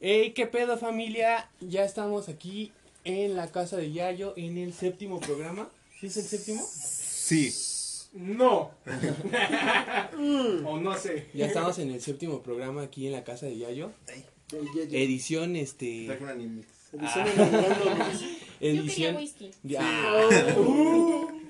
[0.00, 2.72] Hey, qué pedo familia, ya estamos aquí
[3.04, 5.68] en la casa de Yayo en el séptimo programa.
[6.00, 6.66] ¿Sí es el séptimo?
[6.66, 7.52] Sí.
[8.14, 8.70] No.
[10.64, 11.26] o no sé.
[11.34, 13.90] Ya estamos en el séptimo programa aquí en la casa de Yayo.
[14.90, 16.68] Edición este una Nimbix.
[16.92, 17.26] Edición.
[17.26, 19.50] Yo quería edición whisky.
[19.78, 20.28] Ah,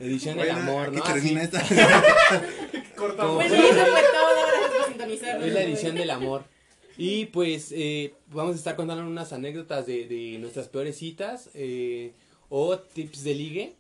[0.01, 1.03] edición del Bueno, amor, ¿no?
[1.03, 2.43] termina Así, esta.
[2.97, 3.35] Cortamos.
[3.37, 3.55] Bueno,
[5.15, 6.45] es la edición del amor.
[6.99, 12.13] Y pues eh, vamos a estar contando unas anécdotas de, de nuestras peores citas eh,
[12.49, 13.77] o tips de ligue.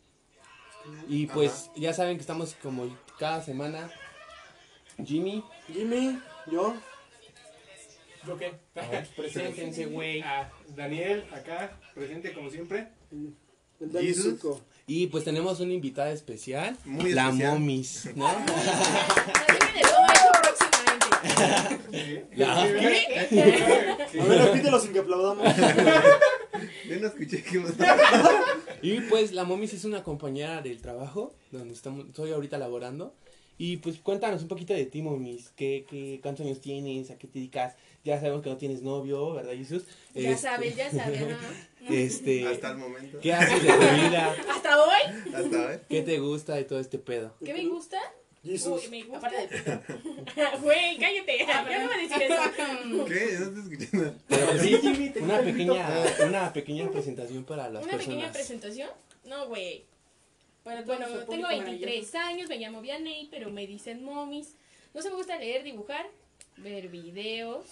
[1.09, 3.91] Y pues ya saben que estamos como cada semana.
[5.05, 6.19] Jimmy, Jimmy,
[6.51, 6.75] yo.
[8.27, 8.53] ¿Yo qué?
[9.17, 10.23] preséntense, güey.
[10.75, 12.89] Daniel, acá, presente como siempre.
[13.81, 14.41] El Dani Jesus.
[14.41, 14.61] Zuko.
[14.87, 17.59] Y pues tenemos una invitada especial, Muy la especial.
[17.59, 18.29] Momis, ¿no?
[22.37, 22.67] La-
[23.29, 24.19] ¿Qué?
[24.21, 25.47] A ver, repítelo sin que aplaudamos.
[26.89, 27.61] Yo no escuché que
[28.83, 33.15] Y pues la Momis es una compañera del trabajo donde estamos, estoy ahorita laborando.
[33.59, 35.51] Y pues cuéntanos un poquito de ti, Momis.
[35.57, 37.11] ¿Qué, qué, ¿Cuántos años tienes?
[37.11, 37.75] ¿A qué te dedicas?
[38.05, 39.85] Ya sabemos que no tienes novio, ¿verdad, Jesús?
[40.15, 41.23] Ya Este, sabes, ya sabes.
[41.33, 41.39] ajá.
[41.89, 43.19] Este, Hasta el momento.
[43.21, 43.79] ¿Qué haces de tu
[44.09, 44.35] vida?
[44.51, 45.87] Hasta hoy, Hasta ver.
[45.89, 47.35] ¿Qué te gusta de todo este pedo?
[47.45, 47.99] ¿qué me gusta?
[48.47, 48.85] Jesus.
[48.85, 49.17] Uy, me.
[49.17, 49.81] Aparte de.
[50.63, 51.47] Güey, cállate.
[51.47, 52.43] No me decir eso.
[53.07, 53.39] ¿Qué?
[53.41, 54.15] No te escuché nada.
[54.29, 58.37] Pero sí, Jimmy, te una pequeña, una pequeña presentación para las ¿Una pequeña personas.
[58.37, 58.91] presentación?
[59.25, 59.85] No, güey.
[60.65, 64.55] Bueno, bueno, tengo público 23 años, me llamo Vianey, pero me dicen momis.
[64.95, 66.07] No se me gusta leer, dibujar,
[66.57, 67.65] ver videos.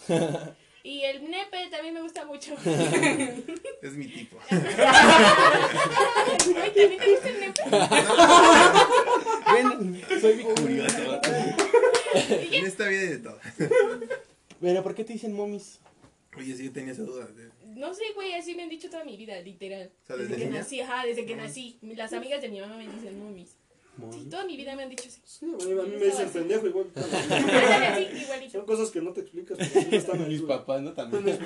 [0.87, 2.55] Y el nepe también me gusta mucho.
[3.83, 4.37] Es mi tipo.
[4.51, 4.75] ¿también
[6.75, 7.63] te gusta el nepe?
[9.49, 9.71] Bueno,
[10.21, 11.21] soy bien curioso.
[12.29, 13.41] En esta vida hay de todo.
[14.61, 15.81] Bueno, ¿por qué te dicen momis?
[16.37, 17.29] Oye, sí, yo tenía esa duda.
[17.65, 19.91] No sé, güey, así me han dicho toda mi vida, literal.
[20.03, 20.61] O sea, desde ¿desde que niña?
[20.61, 21.79] nací, ajá, desde que nací.
[21.81, 23.57] Las amigas de mi mamá me dicen momis.
[24.13, 25.21] Sí, toda mi vida me han dicho así.
[25.25, 26.87] Sí, a mí, a mí me dicen pendejo igual.
[28.53, 29.59] Son cosas que no te explicas.
[29.93, 30.93] Están ahí, Mis papás, ¿no?
[30.93, 31.25] También.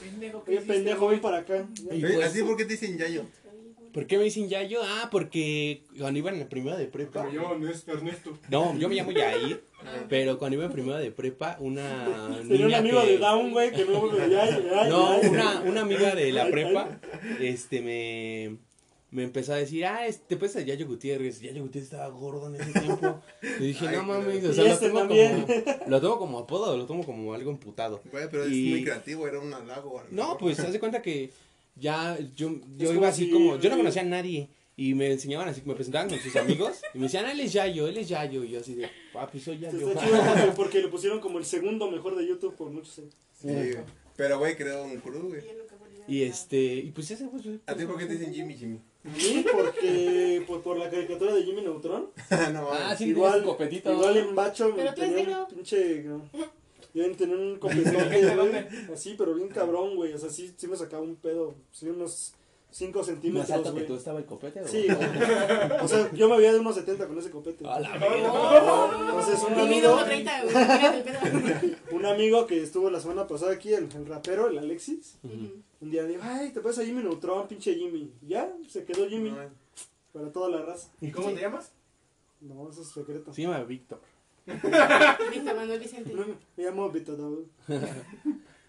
[0.00, 1.66] Pendejo, pendejo, ven para acá.
[1.88, 3.24] Pues- ¿Así por qué te dicen Yayo?
[3.92, 4.80] ¿Por qué me dicen Yayo?
[4.84, 7.22] Ah, porque cuando iba en la primera de prepa.
[7.28, 8.38] Pero yo, no es Ernesto.
[8.48, 9.64] No, yo me llamo Yair,
[10.08, 13.72] pero cuando iba en primera de prepa, una Tenía un amigo que- de Down, güey,
[13.72, 17.00] que no me ya, ya, No, una, una amiga de la prepa,
[17.40, 18.58] este, me,
[19.10, 21.40] me empezó a decir, ah, este, pues a Yayo Gutiérrez.
[21.40, 23.20] Yayo Gutiérrez estaba gordo en ese tiempo.
[23.60, 25.46] Y dije, Ay, no mames, o sea, lo este tomo, como,
[25.88, 28.00] lo tomo como apodo, lo tomo como algo emputado.
[28.12, 30.02] Güey, pero es Y- muy creativo, era un halago.
[30.10, 31.30] lo No, pues, haz de cuenta que
[31.76, 34.48] ya, yo, yo Es iba como así si- como, yo no conocía a nadie.
[34.76, 36.80] Y me enseñaban así, me presentaban con sus amigos.
[36.94, 38.44] Y me decían, ah, él es Yayo, él es Yayo.
[38.44, 39.78] Y yo así de, papi, soy Yayo.
[39.78, 43.14] Chido porque, porque le pusieron como el segundo mejor de YouTube por muchos años.
[43.38, 43.76] Sí, güey.
[44.16, 45.42] Pero, güey, creo un cruz, güey.
[46.08, 48.78] Y este, y pues ese, pues, ¿A ti por qué te dicen Jimmy, Jimmy?
[49.16, 52.08] Sí, porque por, por la caricatura de Jimmy Neutron.
[52.52, 53.92] no, Ah, sí, igual, igual, copetito.
[53.92, 56.02] igual en Bacho eres tenía un pinche.
[56.02, 56.22] no,
[56.92, 58.66] Yo tenía un copetote, güey.
[58.92, 60.12] Así, pero bien cabrón, güey.
[60.12, 61.54] O sea, sí, sí me sacaba un pedo.
[61.72, 62.34] Sí, unos
[62.72, 64.68] 5 Más centímetros, alto que tú estaba el copete, ¿o?
[64.68, 65.80] Sí, güey.
[65.82, 67.66] O sea, yo me veía de unos 70 con ese copete.
[67.66, 70.54] A la Entonces, un amigo, 1.30, güey.
[70.54, 71.76] Mírate el pedo.
[71.96, 75.16] un amigo que estuvo la semana pasada aquí, el, el rapero, el Alexis.
[75.80, 78.12] Un día dijo, ay, te pasa Jimmy Neutron, pinche Jimmy.
[78.22, 79.38] Y ya, se quedó Jimmy No,
[80.12, 80.90] para toda la raza.
[81.00, 81.72] ¿Y cómo te llamas?
[82.40, 83.32] No, eso es secreto.
[83.32, 84.00] Se llama Víctor.
[84.46, 86.12] Víctor Manuel Vicente.
[86.14, 86.24] No,
[86.56, 87.46] me llamo Vito Double.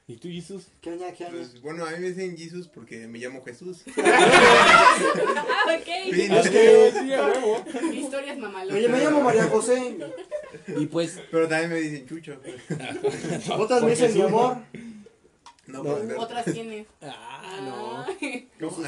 [0.08, 0.68] ¿Y tú, Jesús?
[0.82, 1.26] ¿Qué aña, qué?
[1.26, 3.84] Pues, bueno, a mí me dicen Jesus porque me llamo Jesús.
[3.98, 6.14] Ah, ok.
[6.14, 6.32] Fin.
[6.34, 7.64] Es que sí, a huevo.
[7.94, 8.76] Historias mamalonas.
[8.76, 9.98] Oye, me llamo María José.
[10.68, 12.40] Y pues, Pero también me dicen Chucho.
[13.58, 14.58] Otras me dicen mi amor.
[15.68, 16.20] No, No.
[16.20, 16.88] Otras tienes.
[17.02, 18.08] Ah,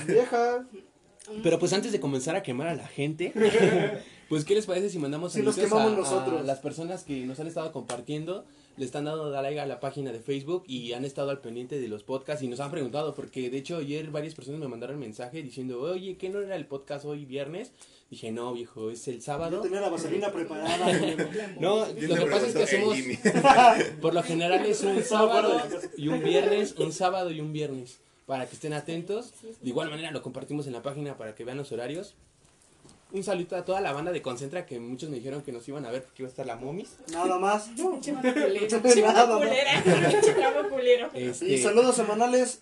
[0.07, 0.65] vieja.
[0.69, 1.41] no.
[1.41, 3.31] Pero pues antes de comenzar a quemar a la gente,
[4.29, 6.41] pues ¿qué les parece si mandamos Si los quemamos a, nosotros.
[6.41, 8.45] a las personas que nos han estado compartiendo,
[8.75, 11.87] le están dando like a la página de Facebook y han estado al pendiente de
[11.87, 15.41] los podcasts y nos han preguntado, porque de hecho ayer varias personas me mandaron mensaje
[15.41, 17.71] diciendo, oye, ¿qué no era el podcast hoy viernes?
[18.13, 19.61] Dije, no, viejo, es el Yo sábado.
[19.61, 20.85] tenía la vaselina preparada.
[21.59, 22.95] No, ¿Quién lo que pasa es que hacemos,
[24.01, 25.59] por lo general es un sábado
[25.97, 29.33] y un viernes, un sábado y un viernes, para que estén atentos.
[29.41, 32.13] De igual manera lo compartimos en la página para que vean los horarios.
[33.11, 35.83] Un saludo a toda la banda de Concentra que muchos me dijeron que nos iban
[35.87, 36.97] a ver porque iba a estar la Momis.
[37.11, 37.71] Nada más.
[37.75, 39.39] Nada,
[40.69, 41.09] culero.
[41.15, 42.61] Este, Y saludos semanales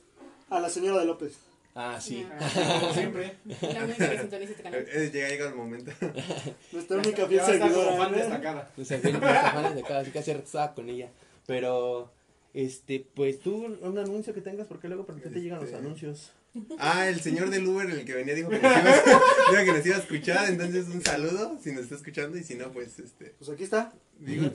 [0.49, 1.33] a la señora de López.
[1.73, 2.27] Ah, sí.
[2.81, 3.37] Como siempre.
[3.61, 4.85] La única que sintoniza este canal.
[4.91, 5.91] Eh, Llega, llega el momento.
[6.71, 8.07] Nuestra única fiel fan seguidora.
[8.09, 8.15] ¿eh?
[8.19, 8.71] destacada.
[8.77, 11.09] O sea, que nuestras fans de cada, así que hace rato estaba con ella.
[11.47, 12.11] Pero,
[12.53, 15.77] este, pues tú, un anuncio que tengas, porque luego, porque te llegan los Este.
[15.77, 16.31] anuncios.
[16.79, 19.03] Ah, el señor del Uber, el que venía, dijo que nos iba, a-
[19.51, 20.49] dijo que nos iba a escuchar.
[20.49, 22.37] Entonces, un saludo si nos está escuchando.
[22.37, 23.33] Y si no, pues, este.
[23.39, 23.93] Pues aquí está.
[24.19, 24.51] Digo,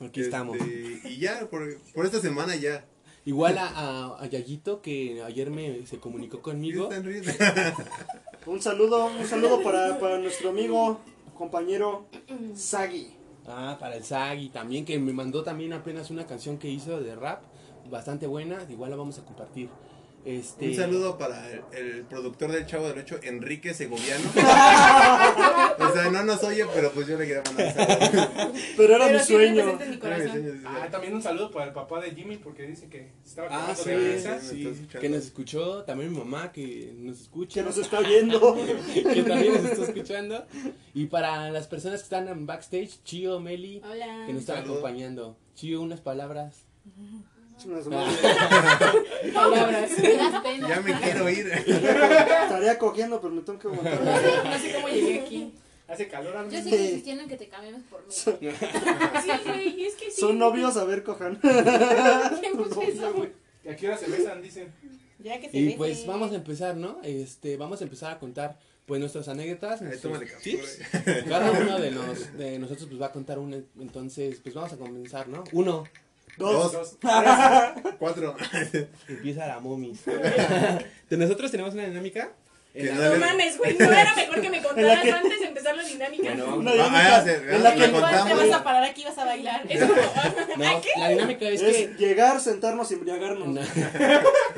[0.00, 0.56] Aquí estamos.
[0.58, 2.84] este, y ya, por, por esta semana ya.
[3.28, 6.88] Igual a, a, a Yayito, que ayer me se comunicó conmigo.
[8.46, 10.98] Un saludo, un saludo para, para nuestro amigo,
[11.36, 12.06] compañero
[12.54, 13.14] Sagi.
[13.46, 17.14] Ah, para el Sagi también, que me mandó también apenas una canción que hizo de
[17.14, 17.42] rap,
[17.90, 19.68] bastante buena, igual la vamos a compartir.
[20.28, 24.28] Este, Un saludo para el, el productor del Chavo del Ocho, Enrique Segoviano.
[24.34, 28.52] o sea, no nos oye, pero pues yo le quería mandar un saludo.
[28.76, 29.80] Pero era Pero mi sueño.
[29.80, 30.62] en mi corazón.
[30.66, 33.74] Ah, también un saludo para el papá de Jimmy porque dice que se estaba Ah,
[33.74, 34.40] quedando sí, de risa.
[34.40, 34.88] sí.
[35.00, 38.54] que nos escuchó, también mi mamá que nos escucha, Que nos está viendo.
[38.94, 40.46] que también nos está escuchando.
[40.92, 44.24] Y para las personas que están en backstage, Chio, Meli, Hola.
[44.26, 45.38] que nos están acompañando.
[45.54, 46.64] Chio, unas palabras.
[49.34, 49.90] Palabras.
[49.96, 51.46] Ya me quiero ir.
[51.48, 54.20] Estaría cogiendo, pero me tengo que No aguantar.
[54.22, 55.52] sé, no sé cómo llegué aquí.
[55.88, 56.48] Hace calor.
[56.50, 58.06] Yo sigo insistiendo en que te cambiemos por mí.
[58.10, 60.20] Sí, güey, es que sí.
[60.20, 61.40] Son novios, a ver, cojan.
[61.42, 63.26] ¿Qué puso eso?
[63.64, 64.42] ¿Y a qué hora se besan?
[64.42, 64.72] Dicen.
[65.18, 65.78] Ya que se Y besen.
[65.78, 66.98] pues vamos a empezar, ¿no?
[67.02, 70.78] Este, vamos a empezar a contar pues nuestras anécdotas, Ahí, nuestros tómale tips.
[70.92, 71.24] captura.
[71.24, 74.76] Cada uno de, nos, de nosotros pues va a contar un, entonces pues vamos a
[74.78, 75.44] comenzar, ¿no?
[75.52, 75.84] Uno,
[76.38, 76.72] Dos.
[76.72, 76.96] Dos.
[77.98, 78.36] Cuatro.
[79.08, 80.00] empieza la momis.
[80.04, 82.30] de nosotros tenemos una dinámica.
[82.74, 86.22] no mames, güey, no era mejor que me contaras que- antes de empezar la dinámica.
[86.22, 88.48] Bueno, Una dinámica ah, en la que Igual te contamos.
[88.48, 89.62] vas a parar aquí y vas a bailar.
[89.68, 89.94] Es como,
[90.56, 93.48] no, la dinámica es que llegar, sentarnos y embriagarnos.
[93.48, 93.60] No.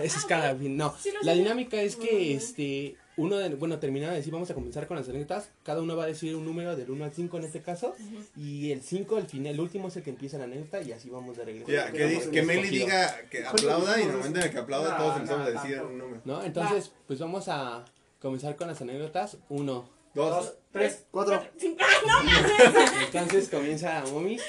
[0.03, 0.77] Es cada fin.
[0.77, 4.55] No, Sí la dinámica es que este uno de, bueno, terminado de decir, vamos a
[4.55, 5.51] comenzar con las anécdotas.
[5.63, 7.95] Cada uno va a decir un número del 1 al 5 en este caso.
[8.37, 11.11] Y el 5, el final, el último es el que empieza la anécdota y así
[11.11, 11.71] vamos de regreso.
[11.71, 14.91] Ya, que, que Meli diga que aplauda y en el momento en el que aplauda
[14.91, 15.93] No, todos empezamos no, a decir tampoco.
[15.93, 16.23] un número.
[16.25, 16.43] ¿No?
[16.45, 17.85] Entonces, pues vamos a
[18.21, 19.37] comenzar con las anécdotas.
[19.49, 19.89] Uno.
[20.15, 20.31] Dos.
[20.31, 20.55] Dos.
[20.73, 21.05] Tres.
[21.11, 21.43] Cuatro.
[21.57, 21.85] cinco.
[21.85, 23.05] ¡Ah, no!
[23.07, 24.43] Entonces comienza Momis.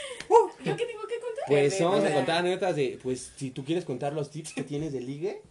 [0.63, 1.45] ¿Yo qué tengo que contar?
[1.47, 4.93] Pues vamos a contar anécdotas de, pues, si tú quieres contar los tips que tienes
[4.93, 5.41] de ligue.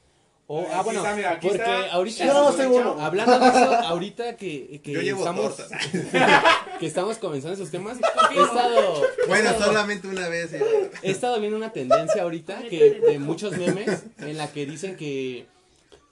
[0.53, 1.93] O, ah, Aquí bueno, está, mira, aquí porque está.
[1.93, 2.27] ahorita...
[2.27, 3.01] Yo tengo uno.
[3.01, 5.79] Hablando de eso, ahorita que, que Yo llevo estamos, torta.
[6.81, 7.99] que estamos comenzando esos temas,
[8.35, 10.51] he estado, he Bueno, estado- solamente una vez.
[10.53, 15.47] he estado viendo una tendencia ahorita que de muchos memes en la que dicen que,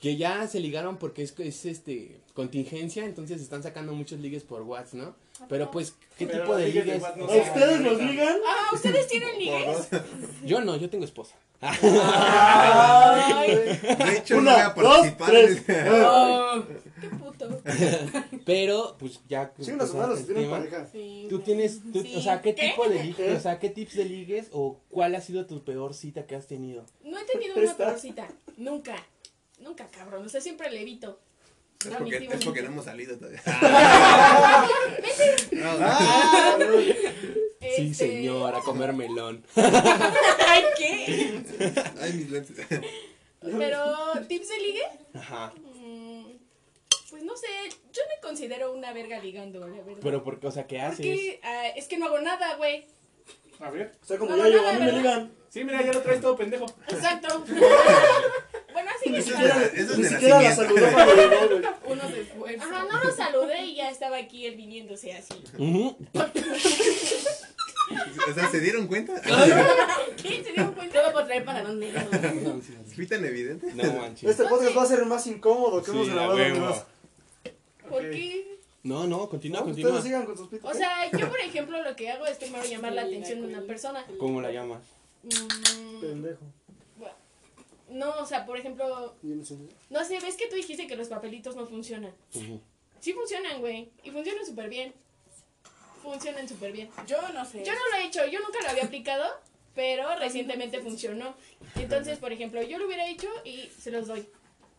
[0.00, 4.62] que ya se ligaron porque es, es este contingencia, entonces están sacando muchos ligues por
[4.62, 5.16] WhatsApp, ¿no?
[5.48, 8.36] Pero pues, ¿qué Pero tipo de ligues ustedes los ligan?
[8.46, 9.88] Ah, ¿ustedes tienen ligues?
[10.44, 11.36] yo no, yo tengo esposa.
[11.60, 15.32] Ay, De hecho, Una, no voy a participar.
[15.32, 16.64] dos, oh,
[17.00, 17.62] qué puto.
[18.44, 19.52] Pero, pues ya...
[19.60, 20.86] Sí, una semana si el tienen tema, pareja.
[20.92, 22.14] Sí, Tú tienes, tú- Sí.
[22.16, 22.68] o sea, ¿qué, ¿Qué?
[22.68, 23.32] tipo de ligues, ¿Qué?
[23.34, 26.46] o sea, qué tips de ligues o cuál ha sido tu peor cita que has
[26.46, 26.84] tenido?
[27.04, 27.86] No he tenido una Esta.
[27.86, 28.28] peorcita.
[28.56, 28.96] Nunca.
[29.60, 30.24] Nunca, cabrón.
[30.24, 31.18] O sea, siempre le evito.
[31.80, 33.40] Es porque, es porque no hemos salido todavía.
[35.80, 36.56] Ah,
[37.60, 39.44] Sí, Este- señor, a comer melón.
[39.56, 41.42] Ay, ¿qué?
[42.00, 42.56] Ay, mis lentes.
[43.40, 43.84] Pero,
[44.26, 44.82] ¿tips de ligue?
[45.14, 45.52] Ajá.
[45.74, 46.24] Mm,
[47.10, 47.46] Pues no sé.
[47.92, 50.00] Yo me considero una verga ligando, la verdad.
[50.02, 50.96] Pero porque, o sea, ¿qué haces?
[50.98, 52.86] Porque ah, es que no hago nada, güey.
[53.60, 53.92] A ver.
[54.02, 55.32] O sea, como No, no, yo, no, a mí me ligan.
[55.50, 56.66] Sí, mira, ya lo traes todo pendejo.
[56.88, 57.42] Exacto.
[58.72, 59.38] bueno, así que Eso es
[59.72, 60.90] de, eso es Ni de siquiera la nacimiento.
[61.50, 61.92] güey.
[61.92, 62.60] Unos después.
[62.60, 65.42] Ajá, no lo saludé y ya estaba aquí él viniéndose así.
[68.30, 69.14] O sea, ¿se dieron cuenta?
[70.22, 70.44] ¿Qué?
[70.44, 71.02] ¿Se dieron cuenta?
[71.02, 71.44] Todo por traer
[72.62, 72.94] sí, sí.
[72.94, 73.72] ¿Fui tan evidente?
[73.74, 74.28] No manches.
[74.30, 76.36] Este podcast va a ser el más incómodo que hemos Sí, a grabado.
[76.36, 76.84] huevo.
[77.88, 78.58] ¿Por qué?
[78.82, 79.90] No, no, continúa, No, continúa.
[79.92, 80.70] Ustedes sigan con sus pitos.
[80.70, 83.62] O sea, yo por ejemplo lo que hago es primero llamar la atención de una
[83.62, 84.04] persona.
[84.18, 84.82] ¿Cómo la llamas?
[85.22, 86.44] Mm, Pendejo.
[87.90, 89.14] no, o sea, por ejemplo,
[89.90, 92.12] no sé, ves que tú dijiste que los papelitos no funcionan.
[93.00, 94.92] Sí funcionan, güey, y funcionan súper bien.
[96.02, 96.90] Funcionan súper bien.
[97.06, 97.64] Yo no sé.
[97.64, 99.24] Yo no lo he hecho, yo nunca lo había aplicado,
[99.74, 101.34] pero recientemente funcionó.
[101.76, 104.28] Entonces, por ejemplo, yo lo hubiera hecho y se los doy.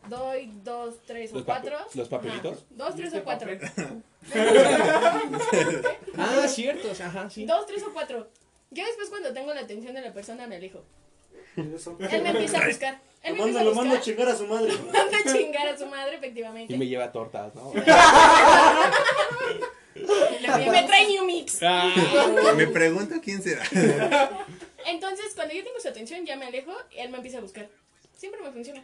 [0.07, 1.77] Doy dos, tres o ¿Los pape- cuatro.
[1.93, 2.53] los papelitos?
[2.59, 3.49] Ajá, Dos, tres Este o cuatro.
[3.59, 4.03] papel.
[6.17, 7.45] Ah, cierto, ajá, sí.
[7.45, 8.29] Dos, tres o cuatro.
[8.71, 10.83] Ya después cuando tengo la atención de la persona me alejo.
[11.55, 13.01] Él me empieza a buscar.
[13.23, 14.73] Él Lo me manda, empieza a lo manda a chingar a su madre.
[14.73, 16.73] Manda a chingar a su madre, efectivamente.
[16.73, 17.73] Y me lleva tortas, ¿no?
[19.95, 21.59] Y me trae New Mix.
[21.61, 21.93] Ah.
[22.55, 23.63] Me pregunto quién será.
[24.85, 27.69] Entonces, cuando yo tengo su atención, ya me alejo y él me empieza a buscar.
[28.15, 28.81] Siempre me funciona.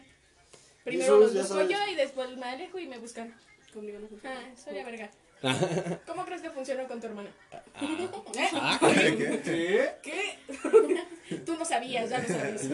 [0.84, 3.34] Primero los busco yo y después me alejo y me buscan.
[3.72, 4.38] Conmigo no funciona.
[4.38, 5.10] Ah, soy la verga.
[6.06, 7.30] ¿Cómo crees que funciona con tu hermana?
[7.74, 9.40] Ah, ¿Qué?
[9.44, 9.90] ¿Qué?
[10.02, 11.36] ¿Qué?
[11.44, 12.68] Tú no sabías, ya lo sabes.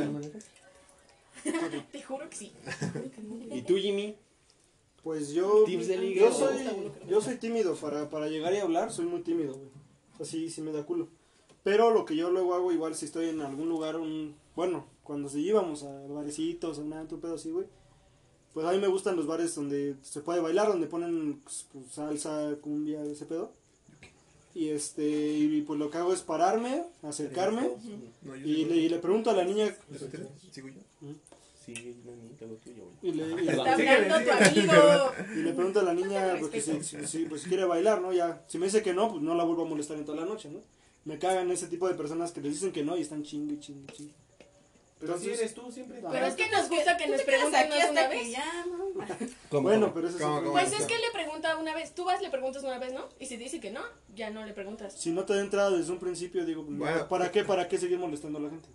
[1.91, 2.52] Te juro que sí.
[3.50, 4.17] ¿Y tú, Jimmy?
[5.02, 6.64] Pues yo, Tips de ligue yo soy,
[7.09, 9.71] yo soy tímido para, para llegar y hablar, soy muy tímido, güey.
[10.21, 11.09] Así sí me da culo.
[11.64, 15.29] Pero lo que yo luego hago, igual si estoy en algún lugar, un, bueno, cuando
[15.29, 17.67] se íbamos a barecitos, a un pedo así, güey.
[18.54, 21.87] Pues a mí me gustan los bares donde se puede bailar, donde ponen pues, pues,
[21.92, 23.52] salsa, cumbia, ese pedo.
[24.54, 27.71] Y este, y pues lo que hago es pararme, acercarme
[28.23, 29.75] No, y le, y le pregunto a la niña.
[30.50, 30.75] ¿Sigo yo?
[31.64, 31.73] Sí,
[32.04, 33.12] no, ni te lo tuyo, güey.
[33.14, 33.66] y le, y- Perdón.
[33.68, 35.12] Está hablando tu amigo.
[35.37, 38.12] Y le pregunto a la niña porque si, si- si, pues, si quiere bailar, ¿no?
[38.12, 40.26] Ya, si me dice que no, pues no la vuelvo a molestar en toda la
[40.26, 40.61] noche, ¿no?
[41.04, 43.90] Me cagan ese tipo de personas que les dicen que no y están chingue, chingue,
[43.92, 44.12] chingue.
[45.02, 46.00] Pero si Entonces- eres tú siempre.
[46.12, 48.30] Pero es que nos gusta que nos pregunten aquí una hasta que vez.
[48.30, 48.94] ya, ¿no?
[49.49, 50.61] ¿Cómo, Bueno, pero eso es ¿Cómo, otro- cómo?
[50.61, 51.92] Pues es que le pregunta una vez.
[51.92, 53.09] Tú vas, le preguntas una vez, ¿no?
[53.18, 53.80] Y si dice que no,
[54.14, 54.94] ya no le preguntas.
[54.97, 57.09] Si no te da entrada desde un principio, digo, Bueno.
[57.09, 58.68] ¿para qué, para qué seguir molestando a la gente?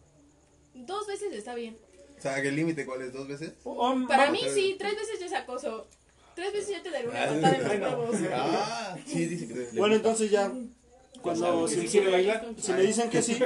[0.74, 1.78] Dos veces está bien.
[2.18, 3.14] O sea, ¿qué límite cuál es?
[3.14, 3.54] ¿Dos veces?
[4.10, 5.88] Para mí sí, tres veces ya es acoso.
[6.36, 8.00] Tres veces ya te daré una Ah, patada en los bueno.
[8.00, 8.16] huevos.
[8.34, 10.52] Ah, sí, dice que Bueno, entonces ya,
[11.22, 12.22] cuando si, si me,
[12.58, 13.40] si me dicen que sí,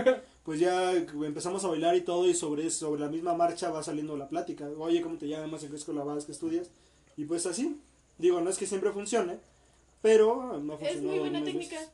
[0.51, 4.17] pues ya empezamos a bailar y todo y sobre, sobre la misma marcha va saliendo
[4.17, 4.67] la plática.
[4.79, 5.63] Oye, ¿cómo te llamas?
[5.63, 6.25] ¿En qué escuela vas?
[6.25, 6.69] ¿Qué estudias?
[7.15, 7.79] Y pues así.
[8.17, 9.37] Digo, no es que siempre funcione,
[10.01, 10.89] pero me ha funcionado.
[10.89, 11.79] Es muy buena técnica.
[11.79, 11.93] veces.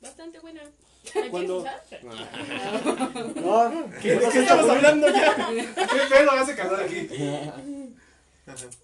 [0.00, 0.62] Bastante buena.
[0.64, 0.70] ¿La
[1.12, 1.64] quieres Cuando-?
[3.40, 5.48] No, ¿Qué, ¿De qué estamos hablando ya?
[5.54, 7.08] ¿Qué pedo hace calor aquí?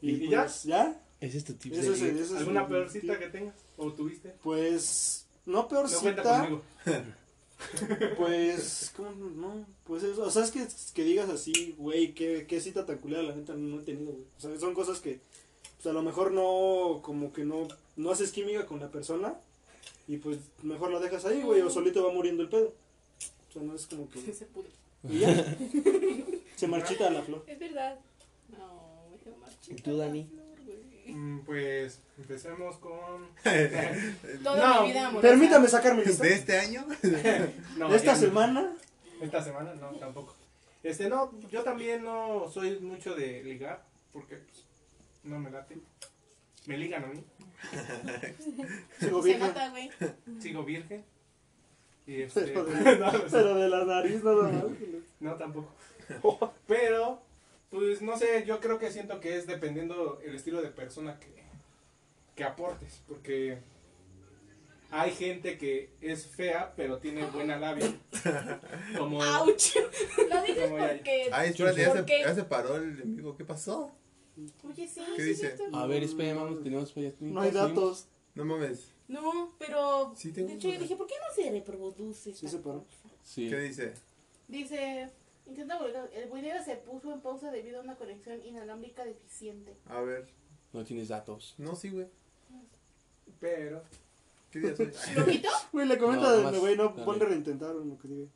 [0.00, 0.42] Y, ¿Y ya?
[0.42, 0.96] pues, ya.
[1.20, 3.56] Ese es tu tip Eso es, eso es ¿Alguna peor cita que tengas?
[3.78, 4.36] ¿O tuviste?
[4.44, 6.62] Pues, no No cuenta peorcita, conmigo.
[8.16, 9.66] pues, ¿cómo no?
[9.84, 13.22] Pues eso, o sea, es que, que digas así, güey, qué, qué cita tan culera
[13.22, 14.24] la neta no he tenido, güey.
[14.36, 15.20] O sea, son cosas que,
[15.76, 19.38] pues a lo mejor no, como que no, no haces química con la persona
[20.08, 22.74] y pues mejor la dejas ahí, güey, o solito va muriendo el pedo.
[23.48, 24.20] O sea, no es como que...
[24.32, 24.66] Se pudo.
[25.08, 25.56] Y ya.
[26.56, 27.44] Se marchita la flor.
[27.46, 27.96] Es verdad.
[28.48, 29.74] No, quedo marchita.
[29.74, 30.26] ¿Y tú, Dani?
[30.34, 31.05] la flor, güey.
[31.05, 31.05] Mm,
[31.44, 33.28] Pues empecemos con.
[34.42, 35.28] Toda No, mi vida amorosa.
[35.28, 36.24] Permítame sacar mi lista.
[36.24, 36.84] ¿De este año?
[37.76, 38.72] No, De esta semana,
[39.20, 40.34] Esta semana, no, tampoco.
[40.82, 44.64] Este, no, yo también no soy mucho de ligar, porque pues,
[45.24, 45.78] no me late.
[46.66, 47.24] Me ligan a mí,
[48.98, 49.46] sigo Se virgen.
[49.48, 49.90] nota, güey.
[50.40, 51.04] sigo virgen.
[52.06, 52.96] Y este, Pero de,
[53.30, 54.64] pero de la nariz nada más.
[55.20, 55.72] No, tampoco.
[56.66, 57.20] Pero,
[57.70, 61.44] pues no sé, yo creo que siento que es dependiendo el estilo de persona que,
[62.34, 63.02] que aportes.
[63.06, 63.58] Porque
[64.90, 67.92] hay gente que es fea, pero tiene buena labia.
[68.98, 69.48] Como, ¡Auch!
[70.30, 71.28] Lo dices porque.
[71.32, 73.36] Ay, espérate, ya se, porque- ya se paró el enemigo.
[73.36, 73.92] ¿Qué pasó?
[74.64, 75.00] Oye, sí.
[75.16, 75.56] ¿Qué sí, dice?
[75.72, 78.08] A ver, espera, vamos, tenemos pues, ya No hay datos.
[78.34, 78.92] No mames.
[79.08, 80.12] No, pero.
[80.16, 82.34] Sí tengo de hecho, yo dije, ¿por qué no se reproduce?
[82.34, 82.84] Sí se paró.
[83.22, 83.48] Sí.
[83.48, 83.94] ¿Qué dice?
[84.46, 85.10] Dice.
[85.46, 86.10] Intenta volver.
[86.12, 89.76] El video se puso en pausa debido a una conexión inalámbrica deficiente.
[89.86, 90.26] A ver.
[90.72, 91.54] No tienes datos.
[91.58, 92.06] No, sí, güey.
[93.40, 93.82] pero,
[94.50, 94.92] ¿Qué día soy?
[95.16, 95.48] ¿Lo quito?
[95.72, 97.04] Güey, le comenta No, nomás, güey, no dale.
[97.04, 98.28] ponle reintentar o lo que diga.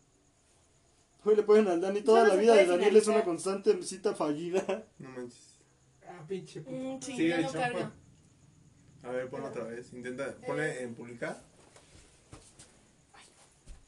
[1.24, 2.00] Güey, le ponen al Dani.
[2.02, 3.24] Toda la se vida de puede Daniel es una finalizar.
[3.24, 4.86] constante cita fallida.
[4.98, 5.58] No manches.
[6.06, 6.76] ah, pinche puto.
[6.76, 7.92] Mm, sí, Sí, ya de no hecho, carga.
[9.02, 9.92] A ver, ponlo otra vez.
[9.92, 10.34] Intenta.
[10.46, 11.42] Ponle en publicar.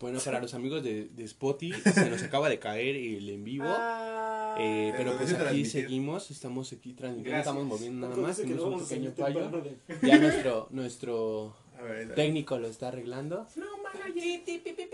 [0.02, 3.66] Bueno, para los amigos de, de Spotty, se nos acaba de caer el en vivo.
[3.68, 8.80] Ah, Eh, pero pues aquí seguimos, estamos aquí transmitiendo, estamos moviendo nada más, tenemos un
[8.86, 9.48] pequeño fallo.
[9.62, 13.46] de- Ya nuestro, nuestro ver, técnico lo está arreglando.
[13.56, 13.66] No,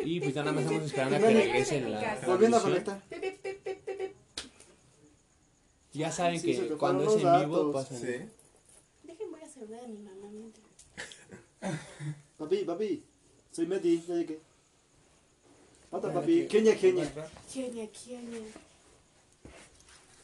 [0.04, 2.62] Y pues ya nada más estamos esperando a que pi, regrese pi, la Volviendo a
[2.62, 3.02] conectar.
[5.94, 7.74] Ya saben Sí, que cuando es en vivo datos.
[7.74, 7.98] pasan.
[7.98, 8.06] Sí.
[9.04, 10.28] Dejen, voy a saludar a mi mamá.
[10.30, 10.66] mientras.
[12.36, 13.02] Papi, papi.
[13.50, 14.38] Soy Meti, ya llegué.
[15.90, 16.46] Mata, Bueno, papi.
[16.48, 17.10] Kenia, Kenia.
[17.52, 18.40] Kenia, Kenia.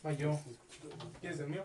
[0.03, 0.39] Ah, yo.
[1.21, 1.65] ¿Quieres el mío?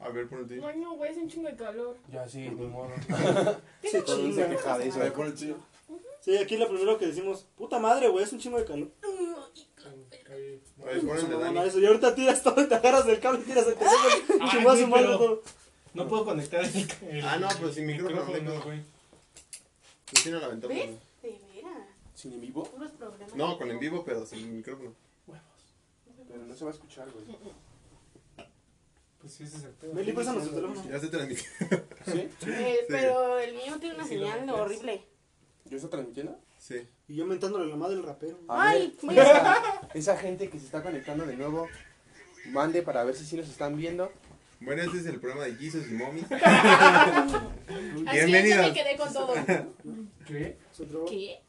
[0.00, 0.66] A ver, ponlo el tuyo.
[0.66, 1.96] Ay, no, güey, es un chingo de calor.
[2.12, 2.90] Ya sí, ni modo.
[3.82, 4.44] Se chinga.
[4.66, 5.56] A ver, ponlo el tuyo.
[6.20, 8.88] Sí, aquí lo primero que decimos, puta madre, güey, es un chingo de calor.
[10.80, 11.68] A ver, ponlo el de No, no, Dani.
[11.68, 11.78] eso.
[11.78, 14.46] Y ahorita tiras todo, te agarras del cable y tiras el teléfono.
[14.46, 15.42] Y su güey, madre todo.
[15.94, 18.60] No puedo conectar el, el- Ah, no, pues sin micrófono tengo.
[18.62, 18.82] güey.
[20.30, 20.74] No la ventana.
[22.18, 22.68] ¿Sin en vivo?
[23.36, 24.92] No, con en vivo, pero sin micrófono.
[26.26, 27.24] Pero no se va a escuchar, güey.
[29.20, 29.94] Pues sí, ese es el pedo.
[29.94, 30.74] Meli, teléfono.
[30.90, 31.44] Ya se transmitió.
[32.06, 32.28] ¿Sí?
[32.48, 35.06] Eh, pero el mío tiene una Sí, lo señal horrible.
[35.66, 36.40] ¿Yo estoy transmitiendo?
[36.58, 36.88] Sí.
[37.06, 38.36] Y yo mentándole la madre del rapero.
[38.48, 41.68] A Ay, ver, esa, esa gente que se está conectando de nuevo,
[42.46, 44.10] mande para ver si sí nos están viendo.
[44.60, 46.22] Bueno, este es el programa de Jesus y Mommy.
[46.30, 48.66] Así es, Bienvenidos.
[48.66, 49.34] me quedé con todo.
[50.26, 50.58] ¿Qué?
[51.08, 51.47] ¿Qué?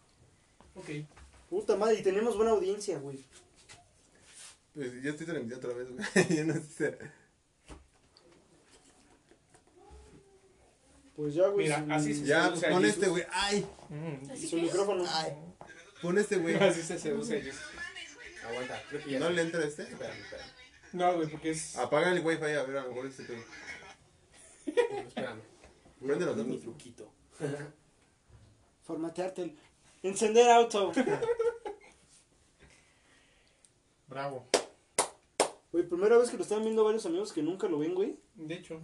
[0.79, 1.05] Ok.
[1.49, 3.23] Puta madre, y tenemos buena audiencia, güey.
[4.73, 6.37] Pues yo estoy transmitiendo otra vez, güey.
[6.37, 6.97] Yo no sé.
[11.15, 11.65] Pues ya, güey.
[11.67, 13.23] Mira, así se- Ya, pues pon este, güey.
[13.31, 14.35] Ay, Mm.
[14.47, 15.03] Su micrófono.
[15.07, 15.33] ay.
[16.01, 16.55] Pon este, güey.
[16.63, 17.59] Así se seduce Jesus.
[18.47, 19.19] Aguanta, creo que ya.
[19.19, 19.83] ¿No le entra este?
[19.83, 20.49] Espérame, espérame.
[20.93, 21.75] No, güey, porque es.
[21.75, 23.43] Apaga el wifi, a ver, a lo mejor este pedo.
[25.07, 25.41] Espérame.
[25.99, 26.57] Préndelo, Mi dame.
[26.57, 27.11] truquito.
[28.83, 29.57] Formatearte el...
[30.01, 30.91] Encender auto.
[34.07, 34.47] Bravo.
[35.71, 38.17] Güey, primera vez que lo están viendo varios amigos que nunca lo ven, güey.
[38.35, 38.81] De hecho.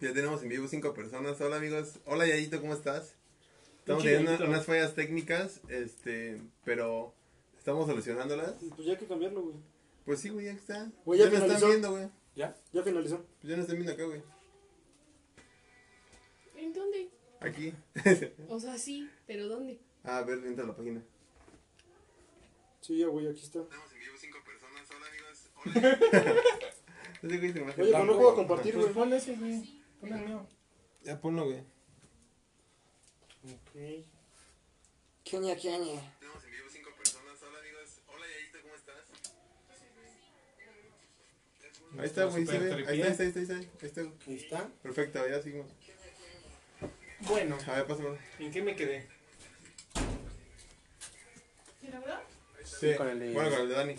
[0.00, 1.40] Ya tenemos en vivo cinco personas.
[1.40, 1.98] Hola, amigos.
[2.04, 3.14] Hola, Yayito, ¿cómo estás?
[3.78, 7.14] Estamos teniendo unas fallas técnicas, este, pero
[7.56, 8.54] estamos solucionándolas.
[8.74, 9.56] Pues ya hay que cambiarlo, güey.
[10.04, 10.90] Pues sí, güey, ya está.
[11.04, 12.08] Güey, ya ya me están viendo, güey.
[12.36, 12.56] ¿Ya?
[12.72, 13.24] Ya finalizó.
[13.40, 14.22] Pues ya no están viendo acá, güey.
[16.56, 17.10] ¿En dónde?
[17.44, 17.74] Aquí.
[18.48, 19.78] O sea, sí, pero ¿dónde?
[20.02, 21.02] Ah, a ver, entra a la página.
[22.80, 23.60] Sí, ya, güey, aquí está.
[23.60, 24.88] Estamos en vivo cinco personas.
[24.90, 25.50] Hola, amigos.
[25.54, 26.42] Hola.
[27.24, 28.92] Oye, pero no puedo compartir, güey.
[28.92, 29.82] pon ese, güey.
[30.00, 30.46] Pon el mío.
[31.02, 31.60] Ya ponlo, güey.
[33.44, 34.04] Ok.
[35.22, 36.00] Kenia, Kenia.
[36.20, 37.42] Estamos en vivo cinco personas.
[37.42, 38.00] Hola, amigos.
[38.06, 38.96] Hola, Yayito, ¿cómo estás?
[41.98, 42.48] Ahí está, güey,
[42.88, 43.54] ahí está, ahí está.
[43.54, 44.00] Ahí está.
[44.26, 44.68] Ahí está.
[44.82, 45.70] Perfecto, ya seguimos.
[47.28, 48.18] Bueno, A ver, pásamelo.
[48.38, 49.06] ¿en qué me quedé?
[51.80, 52.14] ¿Sí logró?
[52.64, 53.94] Sí, con el de- Bueno, con el de Dani.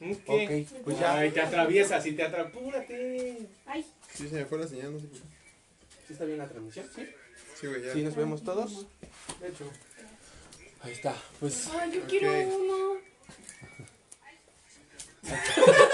[0.00, 0.66] ¿En ¿Qué?
[0.74, 1.14] Ok, pues ya.
[1.14, 2.56] Ay, te atraviesas y te atraviesas.
[2.60, 3.48] ¡Apúrate!
[3.66, 5.26] Ay, Sí, se me fue la señal, no sé por qué.
[6.06, 6.86] ¿Sí está bien la transmisión?
[6.94, 7.08] Sí.
[7.60, 7.92] Sí, güey, ya.
[7.92, 8.86] Sí, nos vemos todos.
[9.40, 9.70] De hecho.
[10.82, 11.14] Ahí está.
[11.38, 13.00] Pues Ay, yo quiero uno.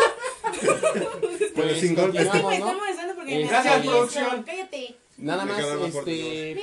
[0.91, 2.23] Pero Pues sin golpes.
[2.23, 2.79] es que me continuamos, está ¿no?
[2.79, 3.93] molestando porque me gracias, atravieso.
[3.97, 4.43] producción.
[4.45, 4.97] Cállate.
[5.19, 5.65] Nada Me más,
[5.97, 6.57] este,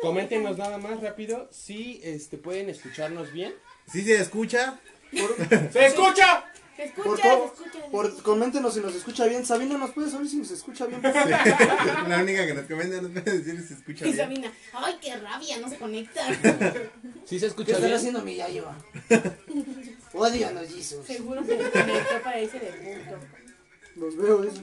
[0.00, 3.54] coméntenos nada más rápido si este pueden escucharnos bien.
[3.92, 4.78] ¿Sí se escucha?
[5.72, 6.44] ¡Se escucha!
[6.76, 7.72] Se Por escucha, se favor, escucha.
[7.84, 9.44] se por, coméntenos si nos escucha bien.
[9.44, 11.02] Sabina, ¿nos puedes saber si nos escucha bien?
[11.02, 14.16] La única que nos comenta nos puede decir si se escucha Y bien.
[14.24, 16.22] Sabina, ay, qué rabia, no se conecta.
[17.26, 18.24] ¿Sí se escucha bien?
[18.24, 18.68] mi yayo?
[20.14, 21.04] Odíanos, Jesus.
[21.04, 23.18] Seguro se conectó para irse de punto.
[23.98, 24.62] Los veo, eso.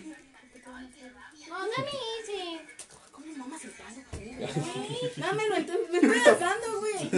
[1.50, 2.62] No, dame ese.
[3.12, 4.02] ¿Cómo mamas el palo?
[5.17, 7.10] Dámelo, entonces me estoy dejando, güey.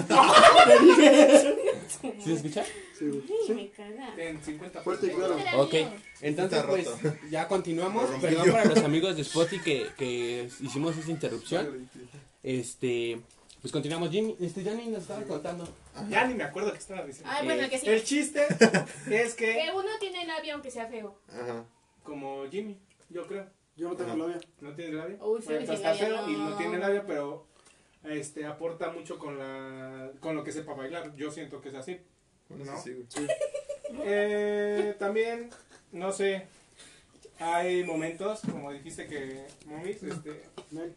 [2.19, 2.65] ¿Sí se escucha?
[2.97, 3.23] Sí, güey.
[3.47, 4.13] Ay, me caga.
[4.17, 5.37] En 50 Fuerte y claro.
[5.61, 5.73] Ok,
[6.21, 6.87] entonces pues
[7.29, 8.09] ya continuamos.
[8.21, 11.89] Perdón para los amigos de Spotify que, que hicimos esa interrupción.
[12.43, 13.21] Este,
[13.61, 14.09] pues continuamos.
[14.11, 15.67] Jimmy, este Yanni nos estaba contando.
[16.09, 17.31] Ya ni me acuerdo qué estaba diciendo.
[17.33, 17.87] Ay, bueno, que sí.
[17.87, 18.45] El chiste
[19.09, 21.19] es Que que, uno tiene labio aunque sea feo.
[21.29, 21.65] Ajá.
[22.07, 24.39] Como Jimmy, yo creo, Yo no tengo labia.
[24.61, 25.17] no tiene labia.
[25.23, 27.45] Uy, Bueno, está feo y no tiene labia, pero
[28.03, 31.13] este aporta mucho con la con lo que sepa bailar.
[31.15, 31.99] Yo siento que es así.
[32.49, 32.77] Bueno, No.
[32.81, 33.25] sí, sí,
[33.89, 34.01] güey.
[34.05, 35.49] Eh, también,
[35.91, 36.47] no sé,
[37.39, 40.43] hay momentos, como dijiste que, Momis, este,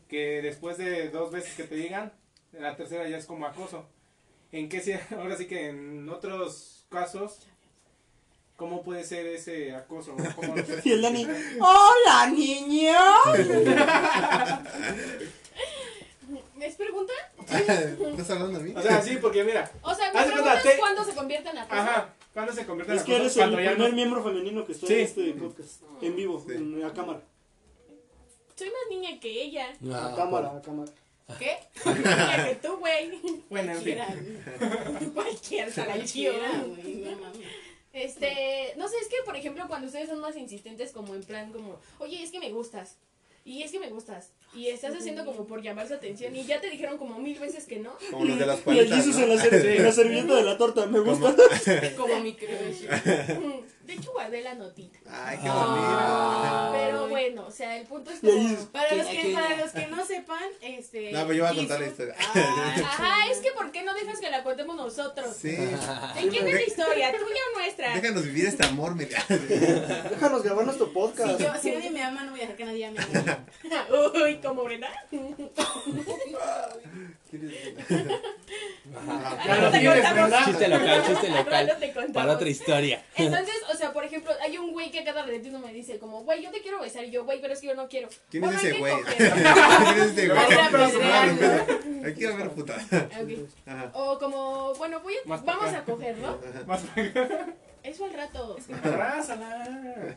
[0.08, 2.12] que después de dos veces que te digan,
[2.52, 3.86] la tercera ya es como acoso.
[4.52, 7.46] ¿En qué si- ahora sí que en otros casos,
[8.60, 10.14] cómo puede ser ese acoso?
[10.36, 11.26] ¿Cómo lo puedes Y el Dani?
[11.58, 12.92] ¡Hola, niño!
[16.60, 17.12] ¿Es pregunta?
[17.40, 18.74] ¿Estás hablando a mí?
[18.76, 21.80] O sea, sí, porque mira, O sea, me preguntas te- cuándo se convierte en acoso.
[21.80, 23.22] ajá, ¿cuándo se convierte en Es que acoso?
[23.24, 24.92] eres el Cuando ya primer no- miembro femenino que está Sí.
[24.92, 25.82] en este podcast.
[26.02, 26.54] En vivo, Sí.
[26.54, 27.22] en la cámara.
[28.56, 29.72] Soy más niña que ella.
[29.94, 30.92] A cámara, a cámara.
[31.38, 31.56] ¿Qué?
[31.86, 33.18] Más niña que tú, güey.
[33.48, 33.96] Bueno, en fin.
[33.96, 36.36] Cualquiera, Cualquier salachión.
[36.76, 37.38] güey, no mames.
[37.92, 41.52] Este, no sé, es que por ejemplo cuando ustedes son más insistentes como en plan
[41.52, 42.96] como, oye, es que me gustas.
[43.44, 44.32] Y es que me gustas.
[44.52, 47.66] Y estás haciendo como por llamar su atención y ya te dijeron como mil veces
[47.66, 47.96] que no.
[48.10, 49.18] Como los de las Y el paletas, ¿no?
[49.22, 51.34] en la, ser- en la servilleta de la torta, me gusta.
[51.96, 52.82] Como mi crush.
[52.88, 54.98] Mm, De hecho guardé la notita.
[55.08, 56.84] Ay, qué Ah, bonito.
[56.84, 58.66] Pero bueno, o sea, el punto es como...
[58.72, 61.12] Para los, que- para los que no sepan, este.
[61.12, 62.14] No, pero yo voy a contar la historia.
[62.34, 62.42] Ay,
[62.84, 65.36] Ajá, es que ¿por qué no dejas que la contemos nosotros?
[65.36, 65.50] Sí.
[65.52, 67.12] ¿De quién es la historia?
[67.12, 67.94] ¿Tuya o nuestra?
[67.94, 71.40] Déjanos vivir este amor, me Déjanos grabar nuestro Si, podcast.
[71.40, 72.98] yo, si nadie me ama, no voy a dejar que nadie ame.
[74.24, 74.88] Uy, como Brenda.
[75.10, 75.18] Te
[79.78, 80.30] tienes, contamos.
[80.30, 80.44] ¿verdad?
[80.44, 81.76] Chiste local, chiste local.
[81.78, 82.12] te contamos.
[82.14, 83.02] Para otra historia.
[83.16, 85.98] Entonces, o sea, por ejemplo, hay un güey que cada de ti no me dice
[85.98, 87.04] como, güey, yo te quiero besar.
[87.04, 88.08] Y yo, güey, pero es que yo no quiero.
[88.30, 88.94] ¿Quién es ese güey?
[89.16, 90.40] ¿Quién es ese güey?
[92.10, 92.76] Aquí va a haber puta.
[93.92, 96.38] O como, bueno, voy a- Más vamos para a coger, ¿no?
[97.82, 98.56] Eso al rato.
[98.82, 100.14] Abrázala.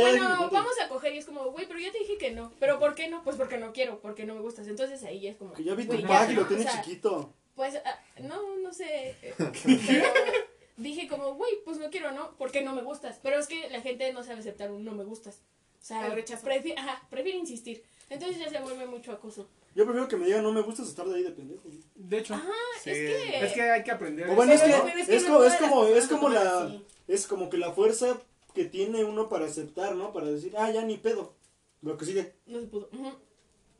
[0.00, 2.52] Bueno, vamos a coger y es como, güey, pero ya te dije que no.
[2.58, 3.22] ¿Pero por qué no?
[3.22, 4.66] Pues porque no quiero, porque no me gustas.
[4.68, 5.52] Entonces ahí ya es como.
[5.52, 7.32] Que ya vi tu pack y lo tiene O sea, chiquito.
[7.54, 9.16] Pues, ah, no, no sé.
[9.36, 9.50] Pero
[10.76, 12.32] dije como, güey, pues no quiero, ¿no?
[12.38, 13.18] Porque no me gustas.
[13.22, 15.40] Pero es que la gente no sabe aceptar un no me gustas.
[15.80, 16.46] O sea, rechazo.
[16.46, 17.84] prefi- ajá, prefiere insistir.
[18.08, 19.48] Entonces ya se vuelve mucho acoso.
[19.74, 21.62] Yo prefiero que me digan no me gustas estar de ahí de pendejo.
[21.94, 22.48] De hecho, Ajá,
[22.82, 22.90] Sí.
[22.90, 23.44] es que.
[23.46, 24.30] es que hay que aprender.
[24.30, 26.84] O bueno, es que, es, que como, es como, es como la, así.
[27.08, 28.18] es como que la fuerza
[28.54, 30.12] que tiene uno para aceptar, ¿no?
[30.12, 31.34] Para decir, ah, ya ni pedo.
[31.82, 32.32] Lo que sigue.
[32.46, 32.88] No se pudo.
[32.92, 33.12] Ujú,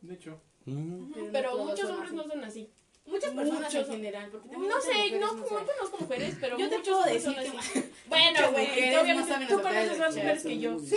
[0.03, 0.39] De hecho.
[1.33, 2.17] Pero muchos hombres así.
[2.17, 2.71] no son así.
[3.07, 4.29] Muchas personas en general.
[4.31, 7.41] Porque No muchas sé, mujeres no, no conozco mujeres, pero Yo te puedo decir que
[7.49, 7.93] así.
[8.09, 10.79] Bueno, güey, no tú conoces más mujeres que yo.
[10.81, 10.97] Sí.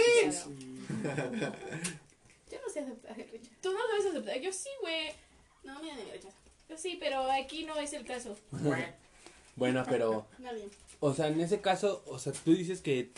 [1.39, 1.51] Yo
[2.69, 3.51] no sé aceptar el rechazo.
[3.61, 4.39] Tú no sabes aceptar.
[4.39, 5.07] Yo sí, güey.
[5.63, 6.35] No, mira ni me rechazo.
[6.69, 8.37] Yo sí, pero aquí no es el caso.
[9.55, 10.69] Bueno, pero, No bien.
[11.01, 13.11] o sea, en ese caso, o sea, tú dices que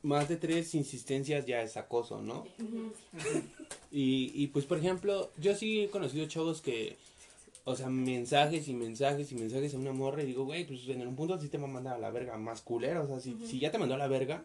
[0.00, 2.46] más de tres insistencias ya es acoso, ¿no?
[3.92, 6.96] Y, y pues, por ejemplo, yo sí he conocido chavos que,
[7.64, 11.06] o sea, mensajes y mensajes y mensajes a una morra y digo, güey, pues en
[11.06, 13.36] un punto sí te va a mandar a la verga más culero, o sea, si,
[13.46, 14.44] si ya te mandó a la verga,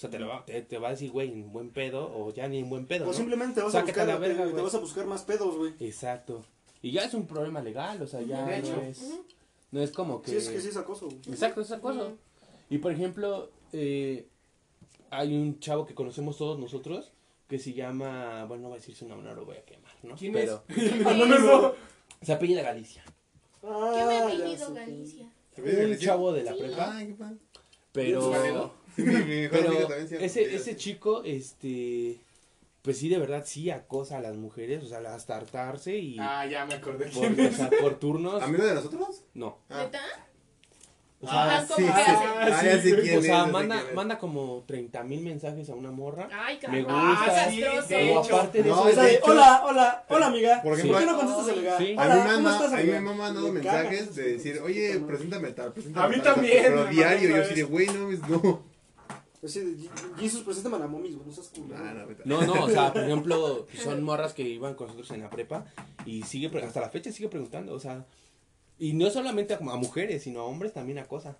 [0.00, 2.32] o sea, te, lo va, te, te va a decir, güey, en buen pedo o
[2.32, 3.12] ya ni en buen pedo, O ¿no?
[3.12, 5.74] simplemente te vas a buscar, a la verga, te, vas a buscar más pedos, güey.
[5.78, 6.42] Exacto.
[6.80, 9.20] Y ya es un problema legal, o sea, ya De no es,
[9.70, 10.30] no es como que...
[10.30, 11.18] Sí, es que sí es acoso, güey.
[11.28, 12.16] Exacto, es acoso.
[12.70, 14.26] Y por ejemplo, eh,
[15.10, 17.12] hay un chavo que conocemos todos nosotros
[17.46, 19.92] que se llama, bueno, no voy a decir su nombre, no lo voy a quemar,
[20.02, 20.14] ¿no?
[20.14, 20.64] ¿Quién Pero
[21.14, 21.74] No, no, no.
[22.22, 23.04] se apellida Galicia.
[23.62, 24.72] Ah, Yo me apellido.
[24.72, 25.30] Galicia.
[25.58, 27.36] Un chavo de la prepa, Ay, qué
[27.92, 28.79] pero.
[28.96, 32.18] Sí, mi, mi pero ese ese chico este
[32.82, 36.46] pues sí de verdad sí acosa a las mujeres, o sea, hasta hartarse y Ah,
[36.46, 37.06] ya me acordé.
[37.10, 39.22] por, o sea, por turnos, ¿Amigo de nosotros?
[39.34, 39.58] no.
[39.68, 39.82] Ah.
[39.84, 40.00] ¿Neta?
[41.22, 41.66] O sea, Ah.
[41.68, 46.28] Ah, o sea, manda, manda como 30 mil mensajes a una morra.
[46.32, 47.10] Ay, Me cabrón.
[47.10, 47.44] gusta.
[47.44, 47.88] Ah, sí, castroso.
[47.88, 48.36] de O hecho.
[48.36, 50.62] aparte de No, eso, O sea, de de, hecho- hola, hola, hola amiga.
[50.62, 51.78] Por ¿Por ejemplo, qué no contestas?
[51.78, 51.94] Sí.
[51.98, 53.00] A Hola, mí, ¿cómo manda, estás, a mí amiga?
[53.02, 56.84] me ha mandado mensajes de decir, oye, preséntame tal, preséntame A mí tal, también, Pero
[56.86, 58.69] diario, yo así de, güey, no, no.
[59.42, 61.76] Así de, Jesus, preséntame a la momis, güey, no seas culero.
[61.82, 62.42] Ah, no.
[62.46, 65.64] No, o sea, por ejemplo, son morras que iban con nosotros en la prepa
[66.04, 68.06] y sigue, pre- hasta la fecha sigue preguntando, o sea,
[68.78, 71.38] y no solamente a, a mujeres, sino a hombres también acosa.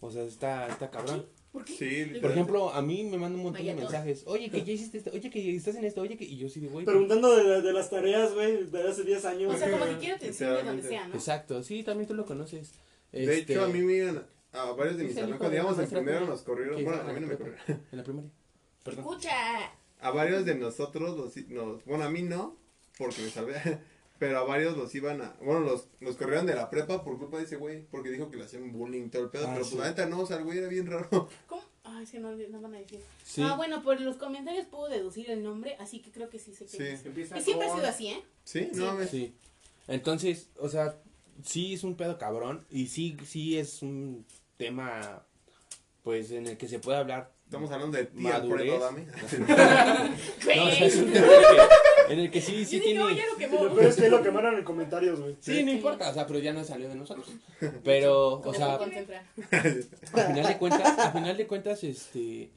[0.00, 1.26] O sea, está, está cabrón.
[1.52, 1.72] ¿Por qué?
[2.12, 4.98] Sí, Por ejemplo, a mí me mandan un montón de mensajes, oye, que ya hiciste
[4.98, 6.84] esto, oye, que estás en esto, oye, que, y yo sí de, güey.
[6.84, 9.54] Preguntando de, la- de las tareas, güey, de hace 10 años.
[9.54, 11.14] O sea, como que quiere atención de donde sea, ¿no?
[11.14, 12.72] Exacto, sí, también tú lo conoces.
[13.12, 15.40] De hecho, a mí me iban a varios de mis el amigos,
[15.74, 17.60] una en primero que- nos corrieron, que bueno, a mí en no me corrieron.
[17.92, 18.30] En la primaria.
[18.82, 19.00] Perdón.
[19.04, 19.30] Escucha.
[20.00, 22.56] A varios de nosotros, los, nos, bueno, a mí no,
[22.98, 23.54] porque me salvé,
[24.18, 27.36] pero a varios los iban a, bueno, los, los corrieron de la prepa por culpa
[27.38, 29.72] de ese güey, porque dijo que le hacían bullying todo el pedo, Ah, pero sí.
[29.76, 31.28] pues la neta no, o sea, el güey era bien raro.
[31.46, 31.62] ¿Cómo?
[31.84, 33.00] Ah, es que no, no van a decir.
[33.24, 33.42] Sí.
[33.42, 36.66] Ah, bueno, por los comentarios puedo deducir el nombre, así que creo que sí sé
[36.66, 36.88] quién Sí.
[36.88, 37.06] es.
[37.06, 38.22] Empieza Y siempre ha sido así, ¿eh?
[38.44, 38.68] ¿Sí?
[38.74, 39.02] No.
[39.06, 39.34] Sí.
[39.88, 40.96] Entonces, o sea,
[41.44, 44.24] sí es un pedo cabrón y sí, sí es un
[44.60, 45.24] tema,
[46.02, 47.32] pues, en el que se puede hablar.
[47.44, 48.70] Estamos hablando de ti, Madurez.
[48.80, 52.82] No, o sea, es un tema en el que, en el que sí, sí Yo
[52.82, 53.02] dije, tiene...
[53.02, 53.74] oye, lo Y lo quemó.
[53.74, 55.36] peor es que lo quemaron en comentarios, güey.
[55.40, 57.26] Sí, no importa, o sea, pero ya no salió de nosotros.
[57.82, 62.50] Pero, o sea, al final de cuentas, al final de cuentas, este,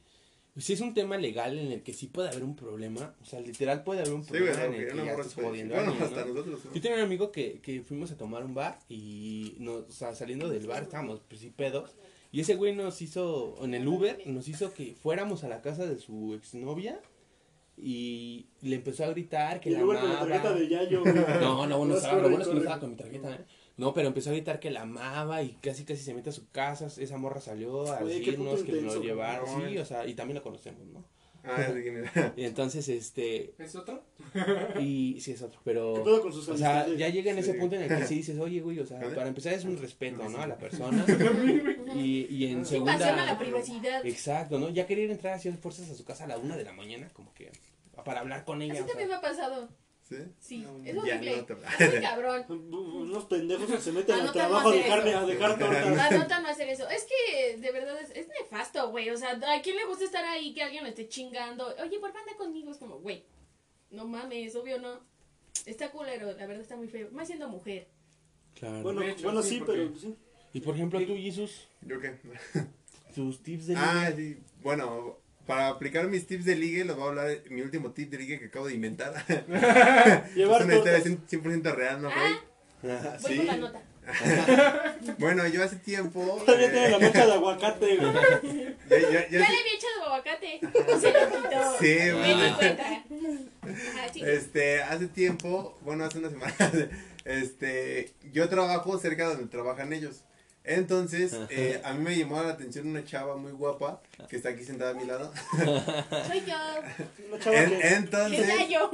[0.54, 3.26] pues sí es un tema legal en el que sí puede haber un problema, o
[3.26, 5.78] sea, literal puede haber un Sí, güey, problema en el que ya estás jodiendo a
[5.78, 6.34] Bueno, alguien, hasta ¿no?
[6.34, 6.66] nosotros.
[6.66, 6.74] ¿no?
[6.74, 10.14] Yo tenía un amigo que, que fuimos a tomar un bar y nos, o sea,
[10.16, 11.96] saliendo del bar estábamos pues sí pedos
[12.32, 15.86] y ese güey nos hizo, en el Uber, nos hizo que fuéramos a la casa
[15.86, 17.00] de su exnovia
[17.78, 20.28] y le empezó a gritar que Y la luego con la amaba.
[20.42, 21.02] tarjeta de Yayo.
[21.04, 21.14] güey.
[21.16, 23.46] No, no, bueno, Vas, estaba, lo bueno es que no estaba con mi tarjeta, ¿eh?
[23.76, 26.50] No, pero empezó a gritar que la amaba y casi casi se mete a su
[26.52, 26.88] casa.
[26.98, 29.60] Esa morra salió a qué decirnos que nos intenso, llevaron.
[29.60, 29.74] güey.
[29.74, 31.04] Sí, o sea, y también lo conocemos, ¿no?
[31.46, 32.34] Ah, era.
[32.38, 34.02] Y entonces, este, ¿Es otro?
[34.80, 36.02] y sí es otro, ¿Qué pero...
[36.04, 37.60] pedo con sus O sea, ya llega en ese Sí.
[37.60, 39.14] punto en el que sí dices, oye, güey, o sea, ¿Vale?
[39.16, 40.38] para empezar es un respeto, ¿no?
[40.42, 41.04] A la persona.
[41.96, 43.38] Y, y en Invasión a la segunda...
[43.40, 44.06] privacidad.
[44.06, 44.70] Exacto, ¿no?
[44.70, 47.08] Ya querer entrar así a fuerzas a su casa a la una de la mañana,
[47.14, 47.52] como que
[48.04, 48.74] para hablar con ella.
[48.74, 48.94] Eso o sea.
[48.96, 49.70] también me ha pasado.
[50.18, 50.32] ¿Sí?
[50.40, 51.38] Sí, No, es horrible.
[51.38, 52.46] no te- Es muy cabrón.
[52.50, 56.12] Unos pendejos que se meten al trabajo a dejar, a dejar tortas.
[56.12, 56.88] Anota no hacer eso.
[56.90, 59.10] Es que de verdad es, es nefasto, güey.
[59.10, 61.68] O sea, ¿a quién le gusta estar ahí que alguien lo esté chingando?
[61.82, 62.72] Oye, por qué anda conmigo?
[62.72, 63.24] Es como, güey,
[63.92, 65.00] no mames, obvio no.
[65.66, 67.10] Está culero, la verdad está muy feo.
[67.12, 67.88] Más siendo mujer.
[68.56, 68.82] Claro.
[68.82, 70.16] Bueno, hecho, bueno sí, porque- pero sí.
[70.54, 72.16] Y por ejemplo, tú, Jesus, ¿Yo qué?
[73.16, 74.38] tus tips de Ah, sí.
[74.62, 78.10] Bueno, para aplicar mis tips de ligue, les voy a hablar de mi último tip
[78.10, 79.14] de ligue que acabo de inventar.
[80.36, 81.30] Llevar es una historia tortas.
[81.32, 82.34] 100% real, ¿no, Rey?
[82.90, 83.38] Ah, voy Sí.
[83.38, 83.82] por la nota.
[85.18, 86.42] Bueno, yo hace tiempo.
[86.46, 88.14] Todavía tiene la eh, mancha de aguacate, güey.
[88.90, 90.60] ya- ya- ya Ya le había echado aguacate.
[91.00, 91.78] Se lo quitó.
[91.80, 92.46] Sí, Me bueno.
[92.46, 92.84] di cuenta.
[92.84, 93.04] Ajá.
[94.16, 96.54] Este, hace tiempo, bueno, hace una semana,
[97.26, 100.24] este, yo trabajo cerca donde trabajan ellos.
[100.66, 104.64] Entonces, eh, a mí me llamó la atención una chava muy guapa que está aquí
[104.64, 105.32] sentada a mi lado.
[105.52, 106.56] Soy yo.
[107.28, 108.92] Una chava En- que, entonces, yo.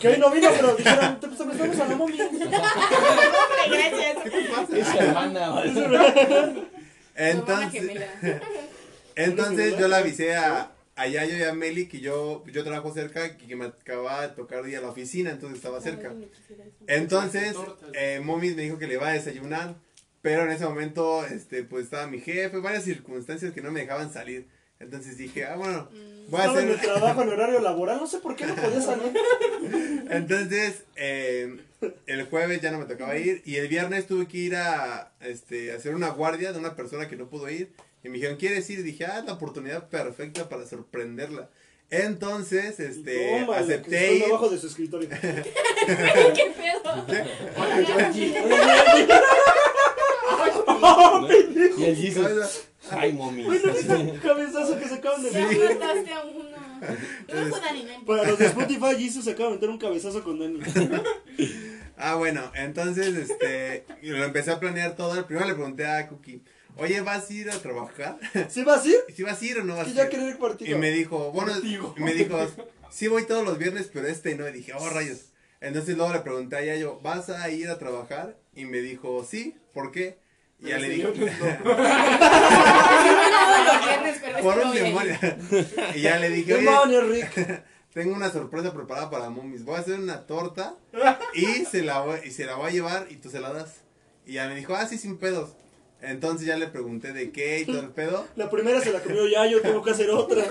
[0.00, 2.28] que hoy no vino, pero dijeron, te prestamos a la momia.
[3.70, 4.16] Gracias.
[4.24, 4.76] ¿qué te pasa?
[4.76, 5.62] Es hermana,
[7.14, 7.90] Entonces,
[9.14, 13.26] entonces yo le avisé a, a Yayo y a Meli que yo, yo trabajo cerca
[13.26, 16.12] y que me acababa de tocar ir a la oficina, entonces estaba cerca.
[16.86, 17.54] Entonces,
[17.92, 19.74] eh, Momis me dijo que le iba a desayunar,
[20.22, 24.12] pero en ese momento, este, pues estaba mi jefe, varias circunstancias que no me dejaban
[24.12, 24.46] salir.
[24.78, 25.88] Entonces dije, ah, bueno,
[26.28, 26.90] voy a Estaba en el hacer...
[26.90, 29.12] trabajo en horario laboral, no sé por qué no podía salir.
[30.10, 31.56] Entonces, eh,
[32.06, 35.72] el jueves ya no me tocaba ir y el viernes tuve que ir a este,
[35.72, 37.72] hacer una guardia de una persona que no pudo ir.
[38.04, 38.80] Y me dijeron, ¿quieres ir?
[38.80, 41.48] Y dije, ah, la oportunidad perfecta para sorprenderla.
[41.90, 44.24] Entonces, este, Tómala, que acepté ir.
[44.24, 45.08] abajo de su escritorio.
[45.10, 47.06] ¿Qué pedo?
[51.78, 52.64] Y el Jesus.
[52.90, 53.44] Ay, mami.
[53.44, 55.78] Güey, ¿no viste el cabezazo que se acaban de Ya meter?
[55.78, 56.44] mataste a uno.
[57.32, 58.22] No fue Dani, no importa.
[58.22, 60.60] Para los de Spotify, Jesus se acaba de meter un cabezazo con Dani.
[61.96, 65.24] Ah, bueno, entonces, este, lo empecé a planear todo.
[65.26, 66.42] Primero le pregunté a Cookie,
[66.76, 68.18] oye, ¿vas a ir a trabajar?
[68.48, 68.96] ¿Sí vas a ir?
[69.14, 69.96] ¿Si vas a ir o no vas a Que ir?
[69.96, 70.64] ya quería ir por ti.
[70.70, 72.36] Y me dijo, bueno, y me dijo,
[72.90, 74.48] sí voy todos los viernes, pero este no.
[74.48, 75.26] Y dije, oh, rayos.
[75.60, 78.36] Entonces luego le pregunté a Yayo, ¿vas a ir a trabajar?
[78.56, 80.18] Y me dijo, sí, ¿por qué?
[80.64, 81.32] Y ya le dije, Siempre
[83.32, 84.84] todos los viernes, pero este por no un voy a ir.
[84.84, 85.16] demonio.
[85.96, 87.62] Y ya le dije, oye, Demonios, Rick.
[87.92, 89.64] tengo una sorpresa preparada para Momis.
[89.64, 90.74] Voy a hacer una torta
[91.34, 93.80] y se la voy, y se la voy a llevar y tú se la das.
[94.24, 95.50] Y ya me dijo, ah, sí, sin pedos.
[96.00, 98.26] Entonces ya le pregunté de qué y todo el pedo.
[98.36, 100.44] La primera se la comió ya, yo tengo que hacer otra.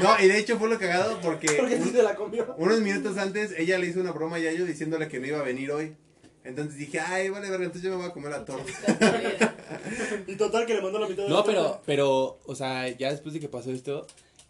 [0.00, 2.54] No, y de hecho fue lo cagado porque Porque sí un- se la comió.
[2.58, 5.42] unos minutos antes ella le hizo una broma a Yayo diciéndole que no iba a
[5.42, 5.96] venir hoy.
[6.50, 8.64] Entonces dije, ay, vale, verga, entonces yo me voy a comer la torta.
[10.26, 11.50] Y total que le mandó la mitad de la No, torta.
[11.60, 14.06] pero, pero, o sea, ya después de que pasó esto,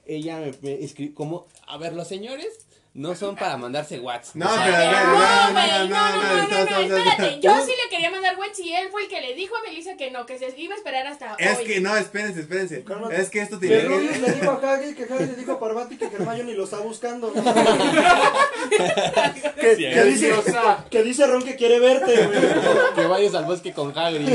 [0.07, 4.35] ella me, me escribió, como, a ver, los señores no son para mandarse WhatsApp.
[4.35, 5.13] No, O sea, pero No,
[5.47, 7.41] no, güey, no, no, espérate.
[7.41, 9.97] Yo sí le quería mandar Wets y él fue el que le dijo a Melissa
[9.97, 11.65] que no, que se iba a esperar hasta Es hoy.
[11.67, 12.83] que no, espérense, espérense.
[12.83, 13.21] Cálmate.
[13.21, 14.19] Es que esto Rubius que...
[14.19, 17.33] le dijo a Hagrid que Hagrid le dijo a Parvati que Hermione lo está buscando.
[19.61, 20.35] que, Sí, que dice,
[20.91, 22.41] que dice Ron que quiere verte, güey.
[22.97, 24.29] que vayas al bosque con Hagrid.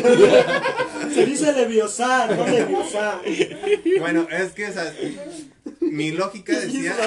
[1.14, 3.20] Se dice Leviosa, no Leviosa.
[4.00, 4.94] Bueno, es que, sea,
[5.82, 6.96] mi lógica decía...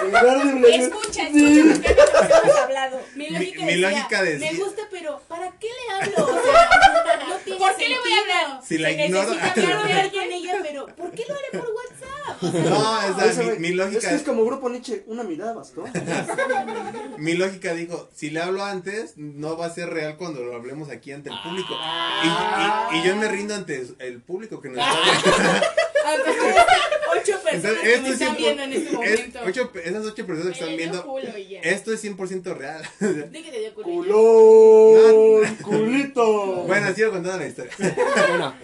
[0.00, 3.00] Escucha, escucha, porque no hemos hablado.
[3.14, 6.24] Mi Mi- lógica, mi decía, lógica decía- Me gusta, pero ¿para qué le hablo?
[6.24, 8.36] O sea, no tiene ¿Por qué le voy a sentido.
[8.38, 8.60] hablar?
[8.64, 9.32] Si la ignoro...
[9.54, 12.42] Quiero hablar con ella, pero ¿por qué lo haré por WhatsApp?
[12.42, 14.08] O sea, No, o sea, Ese mi, mi Es lógica...
[14.08, 15.84] que es como grupo Nietzsche, una mirada bastó.
[17.18, 20.88] Mi lógica dijo, si le hablo antes, no va a ser real cuando lo hablemos
[20.90, 21.74] aquí ante el público.
[22.24, 25.66] Y, y- y yo me rindo ante el público que nos está viendo.
[26.06, 26.30] Aunque
[27.20, 29.38] ocho personas Entonces, que me es están viendo en este es momento.
[29.46, 31.60] ocho esas ocho personas que Me están viendo, culo y ya.
[31.60, 32.82] esto es 100% real.
[33.30, 33.84] Di que te dio culo.
[33.84, 36.62] Culón, culito.
[36.66, 37.72] bueno, sigo contando la historia.
[38.28, 38.54] bueno,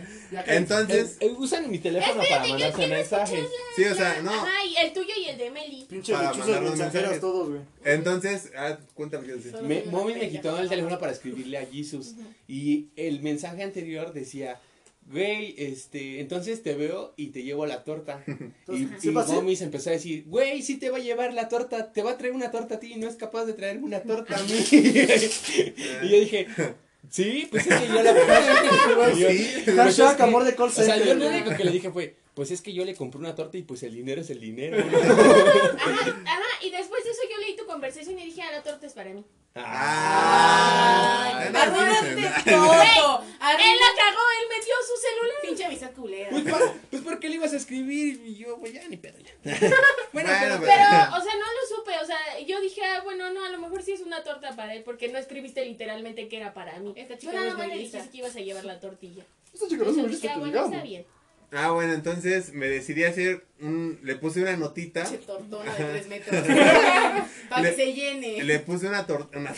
[0.47, 3.45] Entonces, usan mi teléfono para mandarse mensajes.
[3.77, 4.31] sí, o sea, no.
[4.33, 5.85] Ajá, y el tuyo y el de Meli.
[5.89, 7.21] Pinche Para lechuzas mandar los mensajeras mensajes.
[7.21, 7.61] todos, güey.
[7.85, 9.55] Entonces, ah, cuéntame qué decir.
[9.63, 12.15] Me, Mommy me quitó el teléfono para escribirle a Jesus.
[12.49, 14.61] Y el mensaje anterior decía,
[15.11, 18.23] güey, este, entonces te veo y te llevo la torta.
[18.27, 19.13] y Entonces, ¿sí
[19.49, 22.13] y se empezó a decir, güey, sí te va a llevar la torta, te va
[22.13, 24.43] a traer una torta a ti y no es capaz de traerme una torta a
[24.43, 24.53] mí.
[24.73, 26.47] y yo dije,
[27.11, 28.13] sí, pues es que yo la
[29.15, 29.63] yo, Sí.
[29.65, 31.91] "Pues Hashtag es que-" amor de call O sea, yo lo único que le dije
[31.91, 34.41] fue, pues es que yo le compré una torta y pues el dinero es el
[34.41, 34.77] dinero.
[34.79, 38.87] Ajá, ajá, y después de eso yo leí tu conversación y dije, ah, la torta
[38.87, 39.25] es para mí.
[39.59, 42.51] Ah, Arruinaste fíjense.
[43.53, 45.37] Él la cagó, él metió su celular.
[45.43, 46.31] Pinche amistad culera.
[46.31, 46.45] Pues,
[46.91, 48.21] pues ¿por qué le ibas a escribir?
[48.25, 49.33] Y yo, pues ya ni pedo ya.
[49.45, 49.77] bueno,
[50.13, 53.31] Bueno, pero, pero- Pero, o sea, no lo supe, o sea, yo dije, ah, bueno,
[53.33, 56.37] no, a lo mejor sí es una torta para él, porque no escribiste literalmente que
[56.39, 56.93] era para mí.
[56.97, 59.25] Esta chica nada no es más le dijiste que ibas a llevar la tortilla.
[59.55, 61.07] Esta chica no muy dije, ah, que bueno, está bien.
[61.53, 65.85] Ah, bueno, entonces me decidí a hacer un, le puse una notita, Pinche tortona de
[65.85, 66.45] tres metros.
[67.49, 68.43] Para Le- que se llene.
[68.43, 69.39] le puse una torta,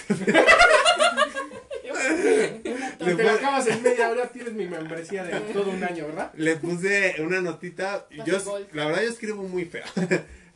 [2.09, 6.07] Te Le lo puse- acabas en media hora, tienes mi membresía de todo un año,
[6.07, 6.33] ¿verdad?
[6.37, 8.07] Le puse una notita.
[8.27, 8.39] Yo,
[8.73, 9.85] la verdad, yo escribo muy feo.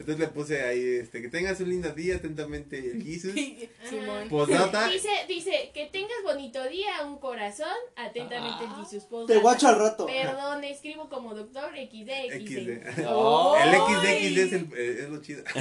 [0.03, 3.33] Entonces le puse ahí, este, que tengas un lindo día, atentamente, el Jesus.
[3.89, 4.29] Simón.
[4.29, 4.89] Postdata.
[4.93, 8.77] Dice, dice, que tengas bonito día, un corazón, atentamente Ah.
[8.81, 9.07] el Jesus.
[9.29, 10.07] Te guacho al rato.
[10.07, 12.99] Perdón, escribo como doctor XD, XD.
[12.99, 13.07] XD.
[13.07, 13.57] Oh.
[13.57, 15.45] El XD, es, el, eh, es lo chido.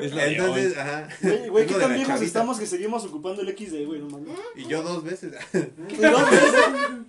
[0.00, 1.08] Es Entonces, ajá.
[1.22, 4.36] Güey, güey, qué tan viejos estamos que seguimos ocupando el XD, güey, no mames.
[4.56, 5.32] Y yo dos veces.
[5.54, 6.64] Y dos veces.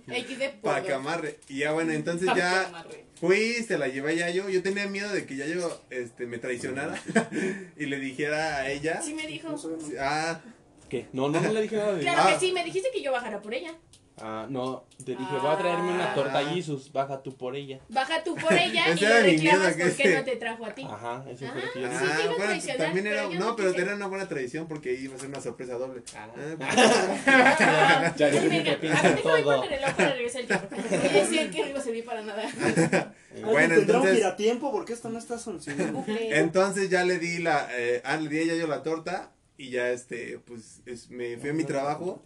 [0.06, 1.38] XD para que amarre.
[1.48, 2.84] Y ya bueno, entonces ya
[3.20, 4.48] fui, se la llevé a Yayo.
[4.48, 7.00] Yo tenía miedo de que Yayo este, me traicionara
[7.76, 9.00] y le dijera a ella.
[9.02, 9.54] Sí me dijo.
[9.98, 10.40] Ah,
[10.88, 11.06] ¿Qué?
[11.12, 12.32] No, no, no le dije nada de Claro Ah.
[12.34, 13.74] que sí, me dijiste que yo bajara por ella.
[14.20, 16.14] Ah, no, te dije, voy a traerme una Ah.
[16.14, 17.80] torta Jesus, baja tú por ella.
[17.88, 20.84] Baja tú por ella y le reclamas por qué no te trajo a ti.
[20.88, 22.04] Ajá, eso fue lo que yo Ah, dije.
[22.04, 24.68] sí, ah, a bueno, también era, pero yo no, no pero era una buena tradición
[24.68, 26.02] porque iba a ser una sorpresa doble.
[26.14, 26.28] Ah.
[26.60, 29.42] Ah, Ya, yo Sí, creo que a todo.
[29.44, 30.66] poner el reloj para regresar el tiempo.
[30.90, 32.42] Yo decía que no iba a servir para nada.
[32.42, 33.12] ¿Alguien
[33.44, 34.72] bueno, tendrá un entonces, giratiempo?
[34.72, 36.04] Porque esto no está funcionando.
[36.06, 39.90] entonces ya le di la, eh, ah, le di a Yayo la torta y ya
[39.90, 42.22] este, pues es- me fui a mi trabajo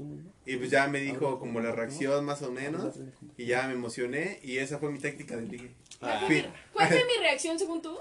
[0.47, 2.97] y pues ya me dijo como la reacción más o menos
[3.37, 5.75] y ya me emocioné y esa fue mi táctica de ligue.
[6.01, 6.27] Ah.
[6.73, 7.99] ¿Cuál fue mi reacción según tú?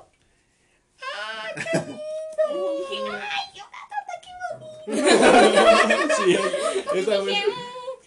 [1.02, 2.00] ¡Ah, qué lindo!
[2.90, 4.30] Dije, ¡ay, una torta, qué
[6.16, 6.34] Sí,
[7.00, 7.26] esa bonito!
[7.26, 7.44] vez.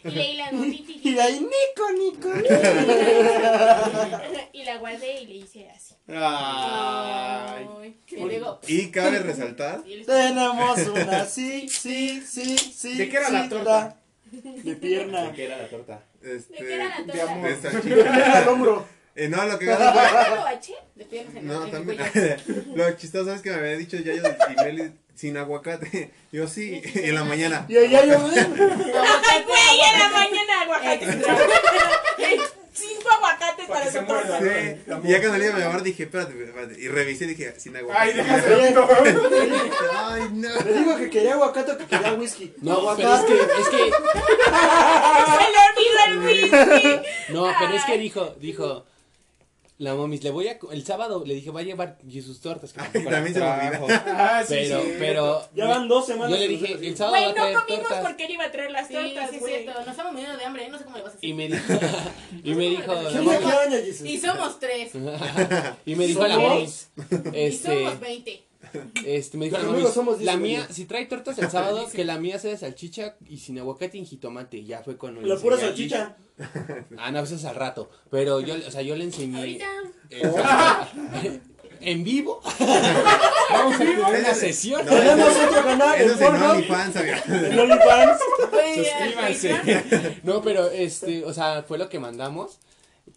[0.09, 2.29] Y leí la notita Y de ahí, Nico, Nico.
[4.53, 5.95] y la guardé y le hice así.
[6.09, 7.67] Ay.
[7.81, 12.95] Ay, y luego, Y cabe resaltar, y Tenemos una, sí, sí, sí, sí.
[12.97, 13.97] ¿De qué era la torta?
[14.31, 15.23] De pierna.
[15.25, 16.03] ¿De qué era la torta?
[16.23, 17.33] este, ¿De qué era la de torta?
[17.33, 17.83] amor.
[17.83, 18.87] de al hombro.
[19.15, 20.61] Eh, no, lo que ¿Ya
[20.95, 21.99] de piernas en No, el también.
[22.75, 26.13] Lo chistoso es que me había dicho Yayo y Meli sin aguacate.
[26.33, 27.67] Yo sí, en la mañana.
[27.69, 29.81] Y allá yo, ¡Ay, güey!
[29.93, 31.07] En la mañana aguacate.
[32.73, 34.39] Cinco aguacates Para para que se esa torta.
[34.39, 35.01] muerda.
[35.03, 36.81] Sí, y ya cuando le iba a llamar dije, espérate, espérate.
[36.81, 38.15] Y revisé y dije, sin Ay, aguacate.
[38.15, 38.89] déjase esto.
[39.97, 40.49] Ay, no.
[40.61, 42.55] Le digo que quería aguacate o que quería whisky.
[42.63, 43.91] No, pero es que, es que,
[45.35, 47.01] Se le olvidó el whisky.
[47.31, 48.87] no, pero es que dijo, dijo,
[49.79, 52.73] la mamis, le voy a, el sábado le dije, va a llevar sus tortas.
[52.73, 53.47] que Ay, también se me.
[53.47, 54.89] Ah, sí, Pero, sí.
[54.99, 56.31] pero, Ya van dos semanas.
[56.33, 58.07] yo le dije, el sábado Güey, a no comimos tortas.
[58.07, 59.63] porque él iba a traer las Sí, tortas, sí, es güey.
[59.63, 59.79] cierto.
[59.81, 61.29] Nos estamos muriendo de hambre, no sé cómo le vas a hacer.
[61.31, 61.63] Y me dijo,
[62.43, 62.93] y me dijo.
[64.05, 64.91] Y somos tres.
[65.87, 66.91] y me dijo la mamis,
[67.33, 68.45] Y este, somos veinte.
[69.05, 72.19] Este, me dijo Conmigo mamis, somos la mía, si trae tortas el sábado, que la
[72.19, 76.17] mía sea de salchicha y sin aguacate y jitomate, ya fue con La pura salchicha.
[76.97, 77.91] Ah, no, eso es al rato.
[78.11, 79.59] Pero yo, o sea, yo le enseñé.
[80.11, 81.41] Eh,
[81.81, 82.41] en vivo.
[83.51, 84.85] Vamos a tener una sesión.
[84.85, 86.35] No, Tenemos otro canal, Eso es en.
[86.35, 88.21] OnlyFans, OnlyFans.
[88.75, 90.21] Suscríbanse.
[90.23, 92.59] No, pero este, o sea, fue lo que mandamos.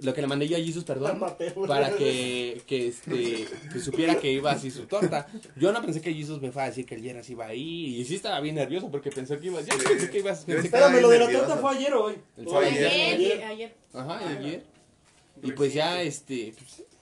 [0.02, 1.20] Lo que le mandé yo a Jesus, perdón.
[1.20, 1.54] Mateo.
[1.68, 5.28] Para que, que este, que supiera que iba así su torta.
[5.56, 8.00] Yo no pensé que Jesus me fuera a decir que el Yeras iba ahí.
[8.00, 9.66] Y sí estaba bien nervioso porque pensé que ibas.
[9.66, 10.44] Yo pensé que ibas.
[10.44, 12.16] Pensé que, Espérame, lo de la torta fue ayer o hoy.
[12.44, 12.88] Fue ayer.
[12.88, 13.44] Ayer, Ayer.
[13.44, 13.76] ayer.
[13.94, 14.64] ajá, ayer.
[15.44, 16.54] Y pues ya, este.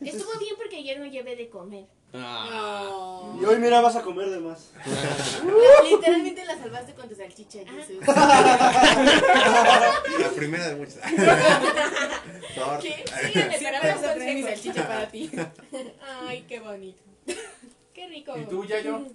[0.01, 1.85] Estuvo bien porque ayer no llevé de comer.
[2.13, 4.71] ah, Y hoy, mira, vas a comer de más.
[5.89, 7.97] Literalmente la salvaste con tu salchicha, Jesús.
[10.19, 10.95] La primera de muchas.
[12.81, 13.03] ¿Qué?
[13.33, 15.29] Síganle, pero Siempre traer mi salchicha para ti.
[16.25, 17.01] Ay, qué bonito.
[17.93, 18.37] Qué rico.
[18.37, 19.05] ¿Y tú, ya yo?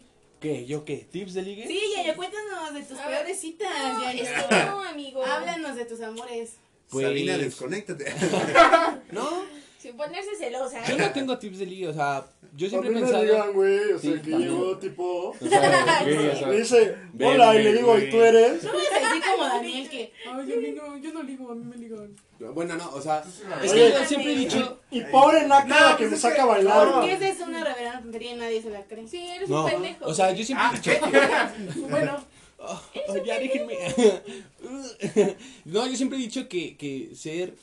[0.41, 0.67] ¿Qué?
[0.67, 1.07] ¿Yo qué?
[1.11, 1.67] ¿Tips de ligue?
[1.67, 3.19] Sí, Yayo, cuéntanos de tus A ver.
[3.21, 5.25] peores citas, No, es que no, amigo.
[5.25, 6.57] Háblanos de tus amores.
[6.91, 8.13] Pues- Sabina, desconéctate.
[9.11, 9.45] No,
[9.85, 10.83] Sin ponerse celosa.
[10.87, 11.89] yo no tengo tips de ligue.
[11.89, 12.25] O sea,
[12.57, 13.23] yo siempre he mí me pensado.
[13.25, 14.41] digan, güey, o sea, Sí, que también.
[14.51, 15.05] llegó tipo...
[15.29, 16.19] O sea, ¿qué?
[16.31, 17.99] O sea, Me dice, Ven, hola, y le digo.
[17.99, 18.65] ¿y tú eres?
[18.65, 21.55] No voy a decir como Daniel que Ay, a mí no, yo no ligo, a
[21.55, 22.17] mí me ligan.
[22.55, 23.23] Bueno, no, o sea,
[23.63, 24.81] es que yo siempre he dicho.
[24.91, 26.87] Y pobre Naka, No, la que pues me es saca a bailar.
[26.87, 26.93] no.
[26.95, 29.07] porque esa es una reverenda tontería y nadie se la cree.
[29.07, 30.07] Sí, eres No, un pendejo.
[30.07, 30.91] o sea, yo siempre he dicho.
[31.91, 32.25] Bueno,
[32.67, 32.81] Oh,
[33.27, 33.77] ya déjenme.
[35.67, 37.55] no, yo siempre he dicho que, que ser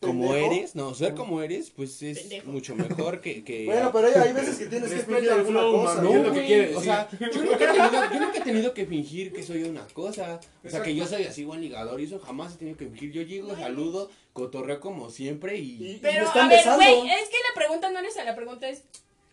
[0.00, 0.52] como ¿Pendejo?
[0.52, 2.50] eres, no, ser como eres, pues es Pendejo.
[2.50, 3.42] mucho mejor que.
[3.44, 6.02] que Bueno, pero hay, hay veces que tienes que fingir alguna cosa.
[6.02, 9.42] No, güey, o sea, yo nunca, he tenido, yo nunca he tenido que fingir que
[9.42, 10.40] soy una cosa.
[10.64, 13.12] O sea, que yo soy así buen ligador y eso jamás he tenido que fingir.
[13.12, 15.90] Yo llego, saludo, cotorreo como siempre Y, y.
[15.92, 16.76] y Pero, me a ver, besando.
[16.76, 18.82] güey, es que la pregunta no es esa, la pregunta es,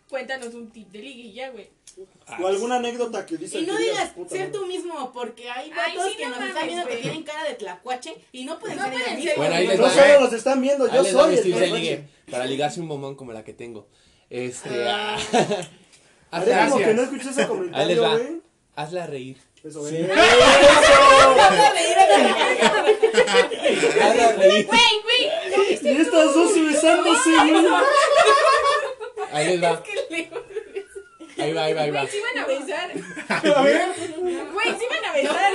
[0.08, 1.68] cuéntanos un tip de ya, güey.
[2.42, 5.70] O alguna anécdota que dice Y no que digas puta ser tú mismo, porque hay
[5.70, 8.44] Ay, vatos sí, que no nos mames, están viendo que tienen cara de tlacuache y
[8.44, 9.36] no pueden No ser pueden ser.
[9.36, 10.18] Bueno, ahí les No va, solo ¿eh?
[10.20, 11.84] nos están viendo, Ahí yo les va soy mis el tips de tlacuache.
[11.90, 13.86] ligue para ligarse un bombón como la que tengo.
[14.30, 14.88] Este.
[14.88, 15.16] ah,
[16.32, 16.88] Haré como Gracias.
[16.88, 18.16] que no escuché ese Ahí les comentario, va.
[18.16, 18.40] güey.
[18.74, 19.36] Hazla reír.
[19.62, 19.96] Eso, Sí.
[19.98, 20.10] eh.
[21.36, 22.18] Vamos a reír a la-
[24.32, 24.66] reír.
[24.66, 25.22] Güey, güey.
[25.50, 27.64] ¿ya viste Y estas dos besándose, güey.
[29.34, 29.82] Ahí les va.
[31.34, 32.00] Es Ahí va, ahí va, ahí va.
[32.02, 32.90] Güey, sí van a besar.
[33.56, 33.88] A ver.
[34.54, 35.52] Güey, sí van a besar.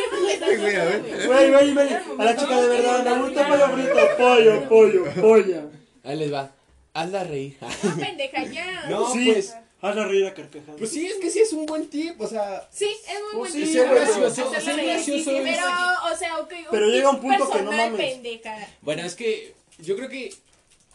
[0.59, 1.25] Güey, a ver.
[1.27, 1.88] Güey, güey, güey.
[2.19, 4.17] A la chica de verdad, me gusta pollo frito.
[4.17, 5.63] Pollo, pollo, polla.
[6.03, 6.51] Ahí les va.
[6.93, 7.55] Hazla reír.
[7.61, 8.86] No, pendeja, ya.
[8.89, 9.55] No, sí, pues.
[9.82, 10.75] hazla reír a carcajadas.
[10.77, 12.19] Pues sí, es que sí es un buen tip.
[12.19, 13.71] O sea, Sí, es muy Pues buen sí, tip.
[13.82, 15.65] ser gracioso, reír, gracioso sí, sí, es- Pero,
[16.13, 16.53] o sea, ok.
[16.71, 17.99] Pero llega un punto que no mames.
[18.13, 18.67] pendeja.
[18.82, 20.34] bueno, es que yo creo que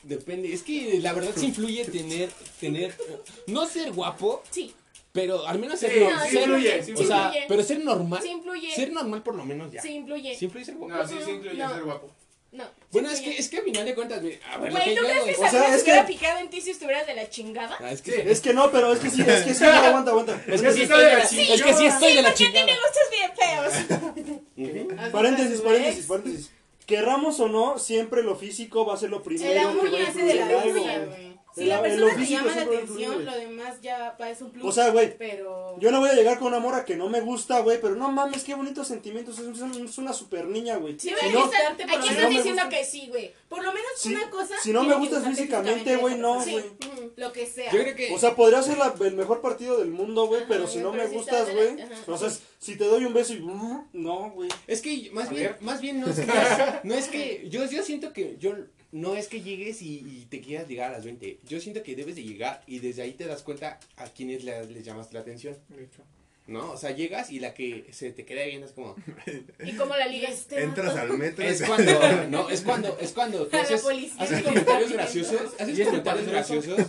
[0.05, 0.53] depende.
[0.53, 2.31] Es que la verdad sí influye tener,
[2.61, 2.95] tener,
[3.47, 4.75] no ser guapo, Sí,
[5.13, 7.45] pero al menos ser, Sí, no- sí ser- influye, sí o sea, influye.
[7.49, 8.75] pero ser normal, sí influye.
[8.75, 9.81] ser normal por lo menos ya.
[9.83, 10.35] Sí influye.
[10.37, 10.95] Sí influye ser guapo.
[10.95, 11.73] No, sí, sí incluye No.
[11.75, 12.11] ser guapo.
[12.53, 12.63] No.
[12.65, 13.35] sí Bueno, es influye.
[13.37, 15.31] que, es que a final de cuentas, mira, a ver, Güey, que ¿tú crees que
[15.33, 17.77] O sea, se hubiera que- picado en ti si estuvieras de la chingada?
[17.81, 18.21] Ah, es que, Sí.
[18.27, 20.41] Es que no, pero es que sí, es que sí, aguanta, aguanta.
[20.47, 22.45] es que sí sí estoy de la, la es que sí estoy de la porque
[22.45, 22.67] chingada.
[22.67, 25.13] tiene gustos bien feos.
[25.13, 26.51] Paréntesis, paréntesis, paréntesis.
[26.87, 30.37] Querramos o no, siempre lo físico va a ser lo primero que va a influir
[30.37, 31.34] en algo.
[31.55, 34.65] Si la persona te llama la influir, atención, lo demás ya es un plus.
[34.65, 35.77] O sea, güey, Pero.
[35.79, 38.11] yo no voy a llegar con una mora que no me gusta, güey, pero no
[38.11, 40.99] mames, qué bonitos sentimientos, es, una super niña, güey.
[40.99, 43.33] Sí, Si no, está- Aquí estás no diciendo gusta- que sí, güey.
[43.49, 44.55] Por lo menos si, una cosa.
[44.61, 46.65] si no me gustas físicamente, güey, no, Sí, güey.
[46.65, 47.13] Ujú.
[47.17, 47.71] Lo que sea.
[47.73, 50.67] Yo creo que O sea, podría ser la- el mejor partido del mundo, güey, pero
[50.67, 51.77] si no pero me si gustas, güey.
[52.09, 53.39] O sea, si te doy un beso y.
[53.93, 54.49] No, güey.
[54.67, 58.13] Es que más bien, más bien no es que, no es que, yo, yo siento
[58.13, 58.55] que yo,
[58.95, 61.97] no es que llegues y, y te quieras llegar a las 20, yo siento que
[61.97, 65.21] debes de llegar y desde ahí te das cuenta a quienes le- les llamaste la
[65.21, 65.57] atención,
[66.47, 66.73] ¿no?
[66.73, 68.95] O sea, llegas y la que se te queda viendo es como,
[69.65, 70.33] ¿Y cómo la ligas?
[70.33, 73.61] Este Entras al metro y es te- cuando, no, es cuando, es cuando tú A
[73.61, 74.23] la haces, policía.
[74.23, 76.81] haces comentarios graciosos, haces ¿Y comentarios graciosos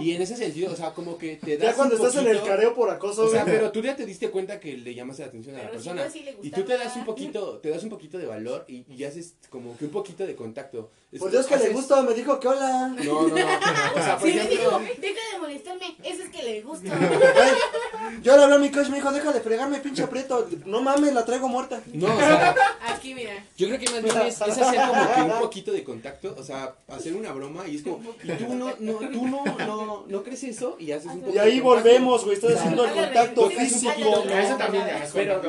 [0.00, 2.30] y en ese sentido, o sea, como que te das Ya cuando un estás en
[2.30, 5.18] el careo por acoso, O sea, pero tú ya te diste cuenta que le llamas
[5.18, 6.08] la atención a la persona.
[6.08, 8.84] sí le y tú te das un poquito, te das un poquito de valor y,
[8.88, 10.90] y haces como que un poquito de contacto.
[11.12, 12.94] Es Por Dios que le gusta, me dijo que hola.
[13.04, 13.34] No, no, no.
[13.96, 16.96] O sea, por Sí, me dijo, deja de molestarme, eso es que le gusta.
[16.96, 20.46] Güey, Yo le hablé a mi coach, me dijo, deja de fregarme, pinche aprieto.
[20.66, 21.80] No mames, la traigo muerta.
[21.92, 22.54] no, o sea,
[22.86, 23.32] Aquí, mira.
[23.56, 26.44] yo creo que más bien es, es hacer como que un poquito de contacto, o
[26.44, 30.22] sea, hacer una broma y es como, y tú no, no, tú no, no, no
[30.22, 33.50] crees eso y haces un poco Y ahí de volvemos, güey, estoy haciendo el contacto
[33.50, 33.92] físico.
[34.32, 35.40] eso también Pero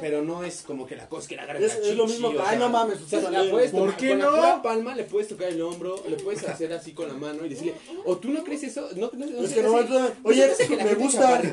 [0.00, 2.56] pero no es como que la cosa que la agarra Es- es lo mismo ay,
[2.58, 3.50] no mames, o sea, usted la también.
[3.50, 4.62] puedes ¿Por tomar qué no?
[4.62, 7.74] palma, le puedes tocar el hombro, le puedes hacer así con la mano y decirle,
[8.04, 10.76] o tú no crees eso, no, no, no Es que no, hace- ¿no oye, que
[10.76, 11.40] me gusta.
[11.40, 11.52] es?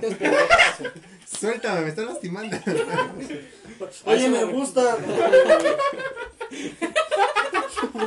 [1.40, 2.58] Suéltame, me estás lastimando.
[4.06, 4.98] Oye, me gusta.
[7.94, 8.06] No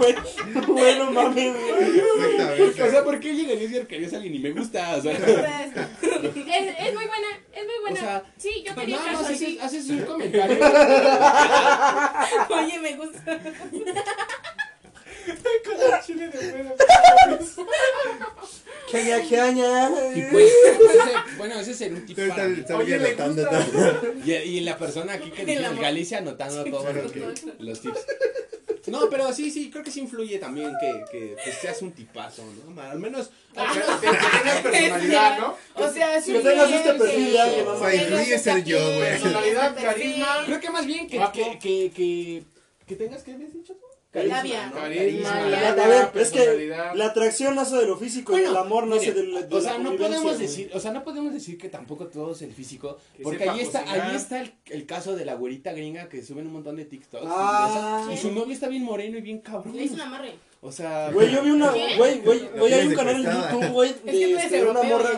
[1.31, 1.49] güey.
[1.49, 2.83] Exactamente.
[2.83, 4.97] O sea, ¿por qué llegarías y arcarías a alguien y me gusta?
[4.97, 7.95] O sea, Es, es muy buena, es muy buena.
[7.95, 9.59] O sea, sí, yo quería más así.
[9.59, 10.59] haces, haces un comentario.
[12.51, 13.41] Oye, me gusta.
[15.65, 16.75] Con la chile de fuera.
[18.91, 19.89] Queña, queña.
[20.15, 22.61] Y pues, ese- bueno, ese sería un tip para mí.
[22.61, 23.49] está Oye, le gusta.
[23.49, 24.13] todo.
[24.25, 25.81] Y, y la persona aquí que El dice.
[25.81, 27.13] Galicia anotando todos los,
[27.61, 28.01] los tips.
[28.89, 32.43] No, pero sí, sí, creo que sí influye también que, que pues, seas un tipazo,
[32.75, 32.83] ¿no?
[32.83, 35.57] Al menos, al Que menos que tengas personalidad, ¿no?
[35.77, 36.33] O sea, sí.
[36.33, 37.91] Que tengas este perfil de alguien, mamá.
[38.39, 39.01] ser yo, güey.
[39.01, 40.43] Personalidad, carisma.
[40.47, 41.33] creo que más bien que, Guapo.
[41.33, 42.43] que, que, que,
[42.87, 43.75] que tengas, ¿qué habías dicho
[44.15, 44.67] Labia.
[44.67, 44.75] ¿no?
[44.75, 45.69] Carisma, Carisma.
[45.85, 49.11] A ver, es que la atracción nace de lo físico y Bueno, el amor nace
[49.13, 51.57] mire, de, la- de o la sea, no podemos decir, o sea, no podemos decir
[51.57, 55.17] que tampoco todo es el físico, Que porque ahí está, ahí está el, el caso
[55.17, 58.03] de la güerita gringa que suben un montón de TikToks y Ah.
[58.07, 59.75] esa- y, su novio está bien moreno y bien cabrón.
[59.77, 60.35] Le hice un amarre.
[60.65, 63.23] O sea, Güey, yo vi una, güey, güey, güey, hay un canal en.
[63.25, 65.11] YouTube, güey, Es que de una morra,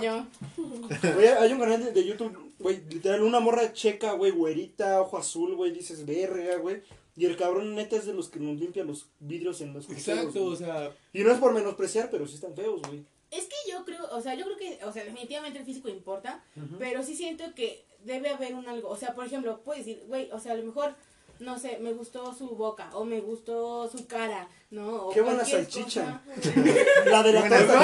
[1.15, 5.19] güey, hay un canal de, de YouTube, güey, literal, una morra checa, güey, güerita, ojo
[5.19, 6.81] azul, güey, dices, verga, güey,
[7.17, 10.21] y el cabrón neta es de los que nos limpia los vidrios en los cruceros,
[10.27, 13.05] exacto, o sea, Y no es por menospreciar, pero sí están feos, güey.
[13.31, 16.43] Es que yo creo, o sea, yo creo que, o sea, definitivamente el físico importa,
[16.79, 20.31] pero sí siento que debe haber un algo, o sea, por ejemplo, puedes decir, güey,
[20.31, 20.95] o sea, a lo mejor,
[21.41, 25.07] no sé, me gustó su boca, o me gustó su cara, ¿no?
[25.07, 26.23] O Qué buena salchicha.
[26.35, 26.53] cosa.
[27.11, 27.75] La de la torta,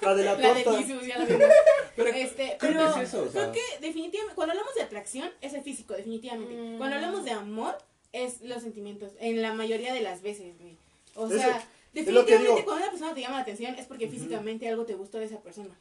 [0.00, 0.82] la de la La de torta.
[0.82, 1.46] Jesus, ya la vimos.
[1.96, 3.50] Pero este, creo pero que es eso, o sea.
[3.50, 6.54] creo que definitivamente, cuando hablamos de atracción, es el físico, definitivamente.
[6.54, 6.78] Mm.
[6.78, 7.76] Cuando hablamos de amor,
[8.24, 10.76] es los sentimientos, en la mayoría de las veces, güey.
[11.14, 13.86] O Eso- sea, es lo que definitivamente cuando una persona te llama la atención es
[13.86, 15.74] porque físicamente algo te gustó de esa persona.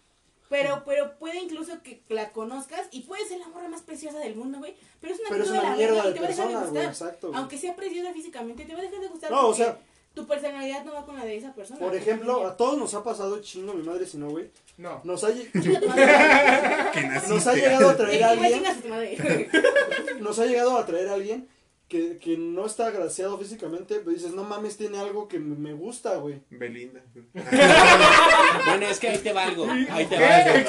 [0.48, 4.36] Pero, pero puede incluso que la conozcas y puede ser la morra más preciosa del
[4.36, 4.76] mundo, güey.
[5.02, 6.48] Pero es una Pero es cosa de una la mierda de te va a dejar
[6.48, 6.86] de persona, güey, gustar.
[7.10, 7.28] exacto.
[7.30, 7.40] güey.
[7.40, 9.32] Aunque sea preciosa físicamente, te va a dejar de gustar.
[9.32, 9.80] No, o sea,
[10.14, 11.80] tu personalidad no va con la de esa persona.
[11.80, 14.50] por ejemplo, a todos nos ha pasado chingo, mi madre si no, güey.
[14.78, 15.02] No.
[15.04, 15.30] Nos ha,
[17.28, 18.64] nos ha llegado a traer a alguien,
[20.20, 21.48] nos ha llegado a traer a alguien
[21.96, 26.16] que, que no está agraciado físicamente, pero dices, no mames, tiene algo que me gusta,
[26.18, 26.42] güey.
[26.50, 27.02] Belinda.
[28.66, 29.68] Bueno, es que ahí te va algo.
[29.92, 30.60] Ahí te va algo.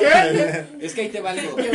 [0.81, 1.53] Es que ahí te va algo.
[1.53, 1.71] Güey,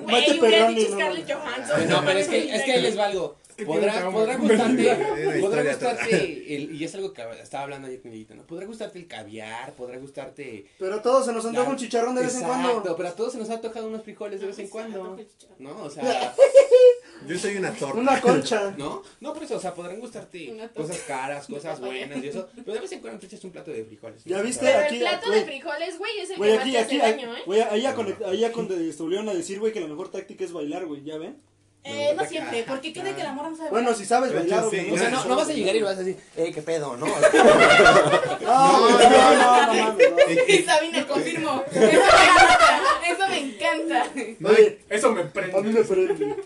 [0.00, 1.32] Mate hubiera Perroni, dicho no, Scarlett.
[1.32, 1.88] Johansson.
[1.88, 3.36] No, pero es que, es que ahí les va algo.
[3.41, 4.48] que Podrá, tiene podrá trauma.
[4.48, 6.16] gustarte, podrá gustarte,
[6.56, 8.42] el, y es algo que estaba hablando ayer con Dieguito, ¿no?
[8.44, 10.66] Podrá gustarte el caviar, podrá gustarte...
[10.78, 12.96] Pero a todos se nos antoja la- un chicharrón de vez en Exacto, cuando.
[12.96, 15.16] pero a todos se nos ha tocado unos frijoles de vez en cuando,
[15.58, 15.82] ¿no?
[15.82, 16.34] O sea,
[17.28, 18.00] Yo soy una torta.
[18.00, 18.74] Una concha.
[18.78, 19.02] ¿no?
[19.20, 22.80] No, por eso, o sea, podrán gustarte cosas caras, cosas buenas y eso, pero de
[22.80, 24.24] vez en cuando te echas un plato de frijoles.
[24.24, 24.64] ¿Ya viste?
[24.66, 27.36] Pero aquí, el plato de frijoles, güey, es el que más aquí, te hace daño,
[27.36, 27.42] ¿eh?
[27.46, 27.94] güey, ahí ya,
[28.26, 31.04] ahí ya con- te volvieron a decir, güey, que la mejor táctica es bailar, güey,
[31.04, 31.36] ¿ya ven?
[31.84, 34.00] Eh, no siempre, porque queda que la morra no sabe Bueno, bailar.
[34.00, 34.88] si sabes bailar, sí.
[34.92, 37.06] O sea, no, no vas a llegar y vas a decir, eh, qué pedo, ¿no?
[38.42, 39.98] No, no, no, no.
[40.48, 41.64] Y Sabina confirmó.
[41.72, 43.10] Eso me encanta.
[43.10, 44.36] Eso me encanta.
[44.40, 45.70] Güey, Eso me a mí prende.
[45.72, 46.36] me prende.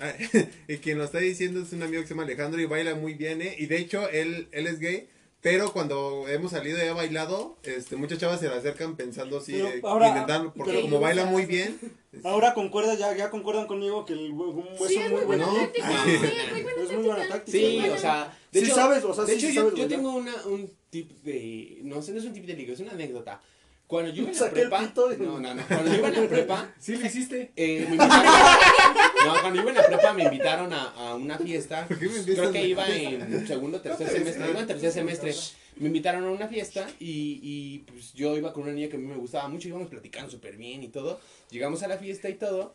[0.68, 3.14] y quien lo está diciendo es un amigo que se llama Alejandro y baila muy
[3.14, 3.54] bien, ¿eh?
[3.58, 5.08] Y de hecho, él, él es gay.
[5.42, 9.56] Pero cuando hemos salido y ha bailado, este, muchas chavas se le acercan pensando así,
[9.58, 11.78] eh, ahora- intentarlo, porque pero- como baila muy bien,
[12.24, 15.46] Ahora concuerda, ya, ya concuerdan conmigo que el hueso Sí, es muy bueno.
[15.74, 17.58] Sí, es muy buena Es táctica.
[17.58, 19.74] Sí, o sea, de Sí hecho, sabes, o sea, de sí hecho sí yo, sabes
[19.78, 22.80] yo tengo una, un tip de, no sé, no es un tip de liga, es
[22.80, 23.40] una anécdota.
[23.90, 26.74] Cuando yo iba en la prepa, no, no, no, cuando yo iba en la prepa,
[26.78, 27.50] Sí lo hiciste.
[27.56, 28.24] eh, me invitaron,
[29.26, 32.22] no, cuando iba en la prepa me invitaron a, a una fiesta, ¿Por qué me
[32.22, 35.34] creo que a- iba en segundo o tercer semestre, iba en tercer semestre,
[35.76, 39.00] me invitaron a una fiesta y, y pues yo iba con una niña que a
[39.00, 41.18] mí me gustaba mucho, íbamos platicando súper bien y todo,
[41.50, 42.72] llegamos a la fiesta y todo,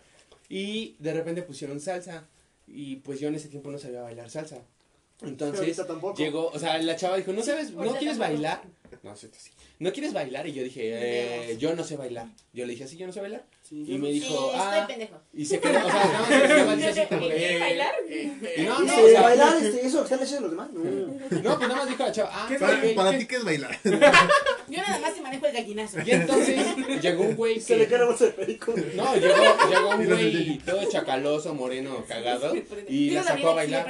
[0.50, 2.26] y de repente pusieron salsa,
[2.68, 4.58] y pues yo en ese tiempo no sabía bailar salsa.
[5.22, 5.78] Entonces,
[6.18, 8.64] llegó, o sea, la chava dijo, ¿no sabes, no quieres bailar?
[9.02, 9.52] No, sí, sí.
[9.78, 10.48] ¿No quieres bailar?
[10.48, 12.28] Y yo dije, eh, yo no sé bailar.
[12.54, 13.44] Yo le dije, ¿sí, yo no sé bailar?
[13.62, 15.22] Sí, Y me dijo, Sí, ah, estoy pendejo.
[15.34, 17.94] y se quedó, o sea, nada más, dice así como, ¿Quieres eh, bailar?
[18.10, 20.70] y no, no, Dice, o sea, bailar, este, eso, ¿están leyendo los demás?
[20.72, 20.82] No.
[21.42, 22.50] no, pues nada más dijo la chava, ah,
[22.96, 23.80] para, ti, ¿qué es bailar?
[23.84, 25.98] Yo nada más te manejo el gallinazo.
[26.06, 26.58] Y entonces
[27.02, 28.74] llegó un güey Se le cae la bolsa de perico.
[28.96, 29.36] no, llegó,
[29.70, 32.54] llegó un güey todo chacaloso, moreno, cagado,
[32.88, 33.88] y la sacó a bailar.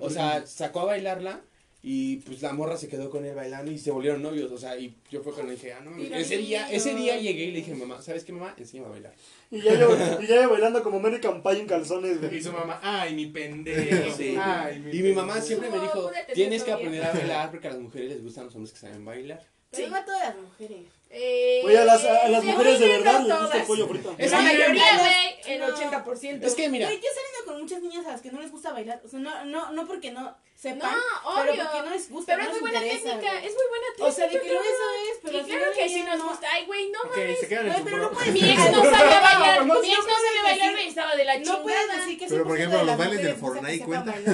[0.00, 1.40] O sea, sacó a bailarla
[1.86, 4.74] y pues la morra se quedó con él bailando y se volvieron novios, o sea,
[4.78, 7.58] y yo fue cuando dije, ah, no, Mira, ese día, ese día llegué y le
[7.58, 8.54] dije, mamá, ¿sabes qué, mamá?
[8.56, 9.14] Enséñame a bailar.
[9.50, 12.80] Y ya yo, y ya yo bailando como American Pie en calzones, Y su mamá,
[12.82, 14.16] ay, mi pendejo.
[14.16, 14.34] Sí.
[14.40, 17.72] Ay, mi Y mi mamá siempre me dijo, tienes que aprender a bailar porque a
[17.72, 19.46] las mujeres les gustan los hombres que saben bailar.
[19.70, 20.86] Pero no a todas las mujeres.
[21.16, 24.14] Eh, Oye, a las, a las mujeres de verdad no les gusta el pollo frito.
[24.18, 25.68] Es La mayoría, güey, el No.
[25.68, 26.42] 80%.
[26.44, 28.50] Es que mira, Güey, yo he salido con muchas niñas a las que no les
[28.50, 29.00] gusta bailar.
[29.04, 30.96] O sea, no, no, no porque no sepan, No,
[31.36, 31.64] pero obvio.
[31.64, 32.32] porque no les gusta.
[32.36, 33.46] Pero no es muy buena interesa, técnica, güey.
[33.46, 34.04] es muy buena técnica.
[34.08, 36.48] O sea, de que lo eso es, pero Y claro que sí nos no- gusta.
[36.52, 37.38] Ay, güey, no mames.
[37.84, 39.66] pero no puedes Mi ex no sabía bailar.
[39.66, 42.00] No, Mi ex no sabía bailar y estaba de la No puedes chingada.
[42.00, 44.24] decir que Pero, por 100% ejemplo, los bailes del Fortnite cuentan.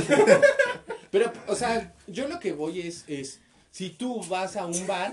[1.10, 5.12] pero, o sea, yo lo que voy es, es, si tú vas a un bar,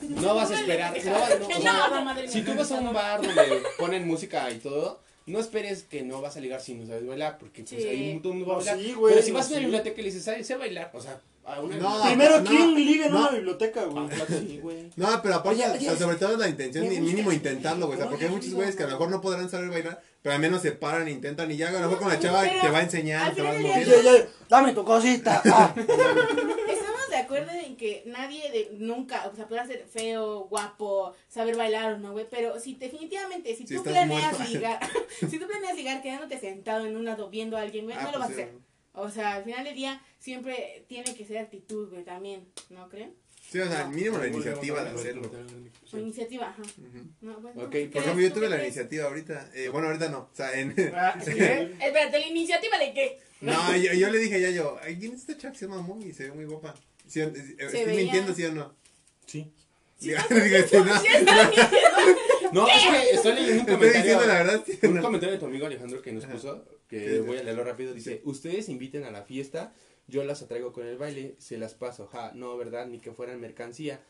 [0.00, 3.20] no vas a esperar, no, vas- no, o sea, si tú vas a un bar
[3.22, 7.06] donde ponen música y todo, no esperes que no vas a ligar si no sabes
[7.06, 7.88] bailar, porque pues Sí.
[7.88, 8.78] ahí todo el mundo va a bailar.
[8.78, 10.46] sí, güey, Pero si vas a una biblioteca y le dices, ¿sabes?
[10.46, 13.20] Sé bailar, o sea, a una No, Primero, no, ¿quién liga en no.
[13.20, 14.06] una biblioteca, güey?
[14.10, 14.24] Ah,
[14.62, 14.90] güey.
[14.96, 17.98] No, pero aparte, Oye, o sea, oye, sobre todo es la intención, mínimo intentarlo, güey.
[17.98, 20.34] O sea, porque hay muchos güeyes que a lo mejor no podrán saber bailar, pero
[20.34, 22.78] al menos se paran, intentan y ya, a lo mejor con la chava te va
[22.78, 25.42] al enseñando, te día- Ya, ya, dame tu cosita.
[25.52, 25.74] Ah.
[27.18, 31.98] Acuerdo en que nadie de nunca, o sea, podrá ser feo, guapo, saber bailar o
[31.98, 34.52] no, güey, pero si definitivamente, si Si tú planeas muerto.
[34.52, 34.78] ligar,
[35.30, 38.12] si tú planeas ligar quedándote sentado en un lado viendo a alguien, güey, Ah, no
[38.12, 38.52] lo pues vas a hacer.
[38.92, 43.14] O sea, al final del día siempre tiene que ser actitud, güey, también, ¿no creen?
[43.50, 43.90] Sí, o sea, No.
[43.90, 45.30] mínimo la iniciativa de hacerlo.
[45.90, 46.62] O iniciativa, ajá.
[47.22, 49.50] No, bueno, ¿qué por ejemplo, yo ¿Tú tuve la iniciativa ahorita.
[49.54, 50.18] Eh, bueno, ahorita no.
[50.18, 50.74] O sea, en.
[50.94, 51.74] Ah, ¿Qué?
[51.80, 53.18] Espérate, ¿la iniciativa de qué?
[53.40, 55.80] No, yo, yo le dije a Yayo, ay, ¿quién es esta chava que se llama
[55.80, 56.12] Mommy?
[56.12, 56.74] Se ve muy guapa.
[57.08, 58.02] ¿Sí, eh, ¿Estoy veía.
[58.02, 58.74] mintiendo, sí o no?
[59.26, 59.50] Sí.
[59.98, 60.10] Sí,
[60.74, 60.94] no.
[62.52, 64.44] No, es que estoy leyendo un Estoy diciendo la comentario.
[64.46, 64.64] verdad.
[64.66, 65.02] sí, Un no.
[65.02, 68.70] comentario de tu amigo Alejandro que nos puso, que voy a leerlo rápido, dice, ustedes
[68.70, 69.74] inviten a la fiesta,
[70.06, 72.86] yo las atraigo con el baile, se las paso, ja, no, ¿verdad?
[72.86, 74.00] Ni que fueran mercancía,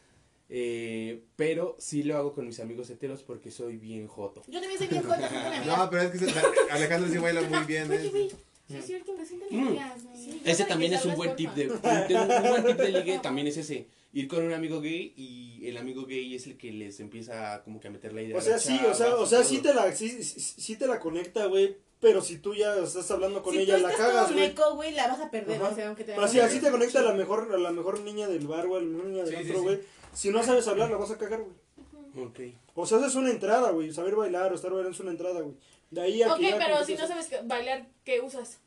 [0.50, 4.42] eh, pero sí lo hago con mis amigos heteros porque soy bien joto.
[4.46, 5.32] Yo también soy bien amigas.
[5.66, 6.32] No, pero es que se-
[6.70, 7.92] Alejandro sí baila muy bien.
[7.92, 8.28] ¿eh?
[8.68, 9.12] Sí es cierto,
[9.50, 9.76] Mm.
[10.14, 10.42] Sí.
[10.44, 13.46] Ese también que es un buen tip de, un, un buen tip de ligue, también
[13.46, 17.00] es ese, ir con un amigo gay y el amigo gay es el que les
[17.00, 18.36] empieza como que a meter la idea.
[18.36, 21.46] O sea, sí, o sea, o sea, sí te la, sí, sí, te la conecta,
[21.46, 21.76] güey.
[22.00, 24.76] Pero si tú ya estás hablando con si ella, tú la estás cagas, todo güey.
[24.76, 25.72] güey, la vas a perder, Ajá.
[25.72, 28.00] o sea, aunque te Pero así, así te conecta a la mejor, a la mejor
[28.00, 29.62] niña del bar, güey, a la mejor niña del otro, sí.
[29.62, 29.80] güey.
[30.12, 32.26] Si no sabes hablar, la vas a cagar, güey.
[32.26, 32.40] Ok.
[32.74, 33.92] O sea, es una entrada, güey.
[33.92, 35.56] Saber bailar o estar bailando es una entrada, güey.
[35.90, 38.58] De ahí a Ok, que ya pero si no sabes que- bailar, ¿qué usas?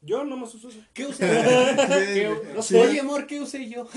[0.00, 0.78] Yo no me uso eso.
[0.92, 1.26] ¿Qué usé?
[1.26, 2.78] ¿Qué- No sé.
[2.80, 3.88] Oye, amor, ¿qué usé yo?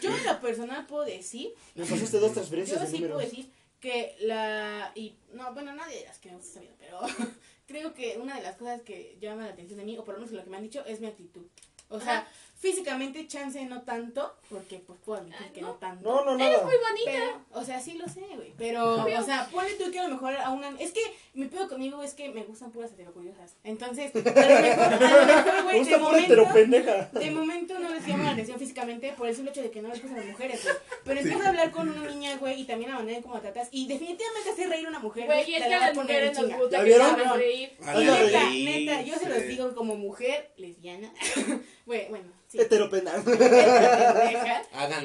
[0.00, 3.30] Yo en lo personal puedo decir, Me pasaste dos transferencias yo de sí puedo números.
[3.30, 4.92] decir que la...
[4.94, 7.00] Y, no, bueno, nadie de las que me gusta esa vida, pero
[7.66, 10.20] creo que una de las cosas que llama la atención de mí, o por lo
[10.20, 11.42] menos lo que me han dicho, es mi actitud.
[11.88, 12.26] O sea.
[12.62, 15.66] Físicamente chance no tanto, porque pues puedo admitir Ah, que ¿no?
[15.68, 16.08] no tanto.
[16.08, 16.64] No, no, Eres nada.
[16.64, 17.10] muy bonita.
[17.10, 18.54] Pero, o sea, sí lo sé, güey.
[18.56, 20.68] Pero, o sea, ponle tú que a lo mejor a una.
[20.78, 21.00] Es que
[21.34, 23.56] mi pedo conmigo es que me gustan puras heterocuriosas.
[23.64, 26.24] Entonces, a lo mejor, a lo mejor, Me güey, de momento.
[26.32, 27.10] heteropendeja.
[27.12, 29.88] De momento no les llama la atención físicamente por el simple hecho de que no
[29.88, 30.76] les gustan las mujeres, güey.
[31.04, 33.40] Pero empiezo a hablar con una niña, güey, y también la manera en cómo la
[33.40, 33.68] tratas.
[33.72, 35.26] Y definitivamente hacer reír a una mujer.
[35.26, 36.58] Güey, y es que la a las mujeres nos chinga.
[36.58, 37.72] gusta ¿La que saben reír.
[37.80, 39.48] Neta, neta, yo se los Sí.
[39.48, 41.12] digo como mujer lesbiana.
[41.86, 42.58] Güey, bueno, sí.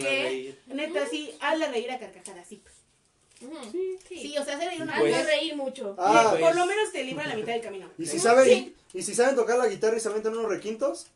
[0.01, 0.59] Reír.
[0.67, 2.61] Neta, sí, hazla reír a carcajadas, sí.
[3.41, 3.71] Ujú.
[4.07, 5.25] Sí, o sea, hacer reír una mujer.
[5.25, 5.95] reír mucho.
[5.99, 6.55] Ah, por pues.
[6.55, 7.89] lo menos te libra la mitad del camino.
[7.97, 8.19] Y si Sí.
[8.19, 11.07] saben, y si saben tocar la guitarra y se aventan unos requintos,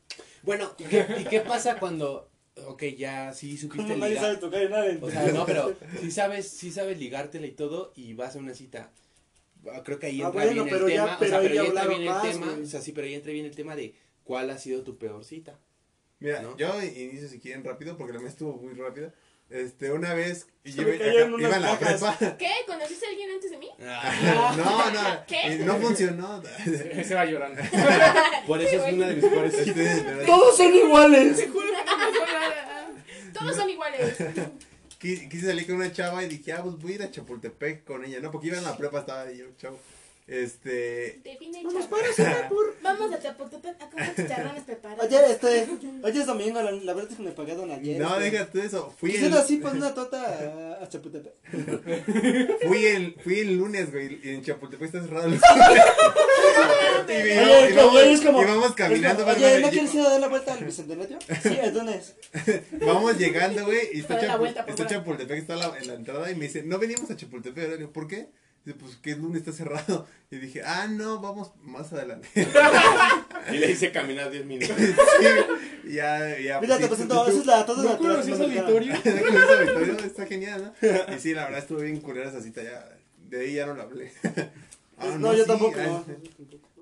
[0.44, 2.28] Bueno, ¿y qué, y qué pasa cuando,
[2.66, 4.40] ok, ya sí supiste nadie sabe ligar?
[4.40, 4.98] tocar nada.
[5.02, 8.54] O sea, no, pero si sabes, sí sabes ligártela y todo y vas a una
[8.56, 8.90] cita.
[9.72, 11.40] Ah, Creo que ahí Ah, entra bueno, bien pero el ya- tema, pero o sea,
[11.40, 12.64] ahí pero ya ya entra bien el más, tema, güey.
[12.64, 13.96] o sea, sí, pero ahí entra bien el tema de
[14.32, 15.60] cuál ha sido tu peor cita.
[16.22, 16.56] Mira, ¿no?
[16.56, 19.14] yo inicio si quieren rápido porque la mía estuvo muy rápida.
[19.50, 22.18] Este, una vez cayeron acá- unas iba en la prepa.
[22.40, 22.50] ¿Qué?
[22.66, 23.70] ¿Conociste a alguien antes de mí?
[24.58, 25.58] No, no, ¿Qué?
[25.66, 26.42] no funcionó.
[27.06, 27.62] Se va llorando.
[28.48, 31.46] Por eso es una de mis peores Este, Todos son iguales.
[33.34, 34.18] Todos son iguales.
[35.02, 37.84] qui- quise salir con una chava y dije, ah, pues voy a ir a Chapultepec
[37.84, 38.32] con ella, ¿no?
[38.32, 39.78] Porque iba en la prepa, estaba ahí yo, chavo.
[40.32, 42.76] Este, Define Vamos para Singapur.
[42.82, 45.06] Vamos a Chapultepec a comer chicharrones preparados.
[45.06, 45.68] Oye, este,
[46.04, 48.00] oye es domingo, la, la verdad es que me pagaron ayer.
[48.00, 48.32] no, este.
[48.32, 48.94] deja tú eso.
[48.98, 50.22] Fui el, así, pon una tota
[50.80, 51.34] a, a Chapultepec.
[52.68, 55.40] fui el, fui el lunes, güey, y en Chapultepec está cerrado el y, y-
[57.12, 58.42] Oye, y como, vamos, como.
[58.42, 61.20] y vamos caminando, como, Oye, ¿no quieres ir a dar la vuelta al bicentenario?
[61.44, 62.16] Sí, ¿a dónde es?
[62.86, 64.88] Vamos llegando, güey, y está, Chapu- vuelta por está.
[64.88, 68.30] Chapultepec, está la- en la entrada, y me dice, no venimos a Chapultepec, ¿por qué?
[68.64, 70.08] Dice, pues que el lunes está cerrado.
[70.30, 72.28] Y dije, ah, no, vamos más adelante.
[73.52, 74.76] Y le hice caminar 10 minutos.
[74.78, 75.26] sí,
[75.90, 76.62] y ya, ya.
[76.62, 78.18] Mira, sí, te presento, esa es la tota ¿No auditorio?
[78.24, 79.98] ¿No conoces a Victorio?
[80.06, 81.16] Está genial, ¿no?
[81.16, 82.88] Y sí, la verdad estuvo bien culera esa cita, ya,
[83.30, 84.12] de ahí ya no la hablé.
[84.98, 85.78] Ah, Pues, no, yo sí, tampoco.
[85.82, 86.06] no.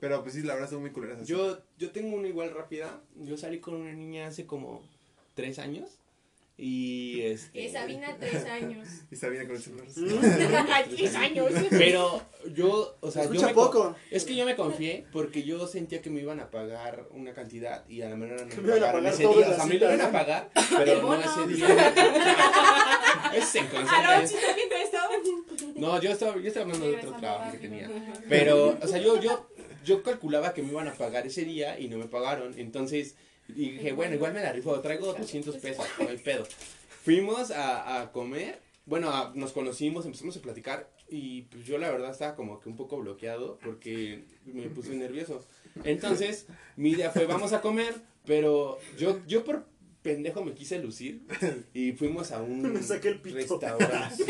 [0.02, 1.38] Pero pues sí, la verdad estuvo muy culera esa cita.
[1.38, 3.00] Yo, yo tengo una igual rápida.
[3.16, 4.84] Yo salí con una niña hace como
[5.36, 5.90] 3 años.
[6.62, 7.66] Y este.
[7.66, 8.88] Eh, Sabina, tres años.
[9.10, 9.88] Y Sabina con el celular.
[10.74, 11.54] Ay, tres años.
[11.70, 12.22] Pero
[12.54, 13.96] yo, o sea, yo me poco.
[14.12, 17.88] Es que yo me confié porque yo sentía que me iban a pagar una cantidad
[17.88, 19.50] y a la menor no me iban a pagaron pagar ese día.
[19.50, 21.94] O sea, me iban a pagar, pero no ese día.
[23.34, 24.28] Es en Aló, concepto.
[24.28, 24.98] ¿sí está viendo esto?
[25.76, 27.90] No, yo estaba, yo estaba hablando de otro trabajo que tenía.
[28.28, 29.50] Pero, o sea, yo, yo,
[29.86, 32.54] yo calculaba que me iban a pagar ese día y no me pagaron.
[32.58, 33.16] Entonces
[33.54, 36.46] dije, bueno, igual me la rifo, traigo 200 pesos, no hay pedo.
[37.04, 41.90] Fuimos a, a comer, bueno, a- nos conocimos, empezamos a platicar y pues yo la
[41.90, 45.44] verdad estaba como que un poco bloqueado porque me puse nervioso.
[45.84, 46.46] Entonces,
[46.76, 47.96] mi idea fue, vamos a comer,
[48.26, 49.66] pero yo, yo por
[50.02, 51.22] pendejo me quise lucir
[51.74, 52.62] y fuimos a el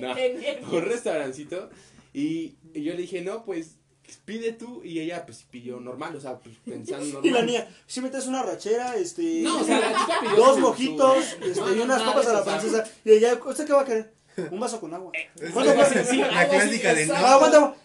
[0.00, 0.76] No.
[0.76, 1.70] un restaurancito
[2.14, 3.77] y, y yo le dije, no, pues
[4.24, 7.24] pide tú y ella pues pidió normal, o sea, pues pensando normal.
[7.26, 9.40] Y la niña, si metes una rachera, este.
[9.42, 12.42] No, o sea, la chica pidió dos mojitos, este, No, y unas papas a la
[12.42, 12.84] francesa.
[13.04, 14.18] Y ella, ¿usted qué va a querer?
[14.52, 15.10] Un vaso con agua.
[15.40, 16.04] Es ¿Cuánto cuesta?
[16.04, 17.14] Sí, la clásica de no.
[17.16, 17.36] Ah,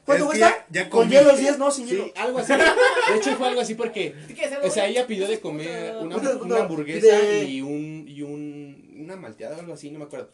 [0.06, 0.50] ¿cuánto cuesta?
[0.50, 1.12] ya- ya con comí.
[1.16, 2.12] hielos 10, no, sin Sí, hielo.
[2.16, 2.54] algo así.
[2.54, 5.96] De hecho fue algo así porque, ¿Qué quieres hacer, o sea, ella pidió de comer
[5.98, 8.63] una, Una- hamburguesa y un, y un,
[9.04, 10.30] una malteada o algo así, no me acuerdo.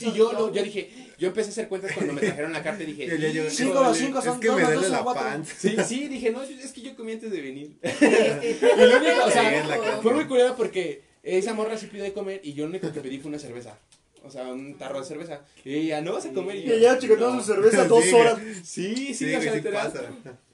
[0.00, 2.82] Y yo, lo- yo dije, yo empecé a hacer cuentas cuando me trajeron la carta
[2.82, 3.88] y dije, Y el día yo- Cinco "Híjole".
[3.88, 5.22] más cinco Es son que dos me más duele dos la son cuatro.
[5.24, 5.54] panza.
[5.58, 7.76] Sí, sí, dije, no, es que yo comí antes de venir.
[7.82, 12.40] Y lo único, o sea, fue muy curioso porque esa morra sí pidió de comer
[12.44, 13.78] y yo lo único que pedí fue una cerveza.
[14.24, 15.40] O sea, un tarro de cerveza.
[15.64, 16.56] Y ella, ¿no vas a comer?
[16.56, 17.40] Y yo, ella chicoteando "No".
[17.42, 18.38] su cerveza dos Sí, horas.
[18.64, 19.92] Sí, sí, Sí, o sea.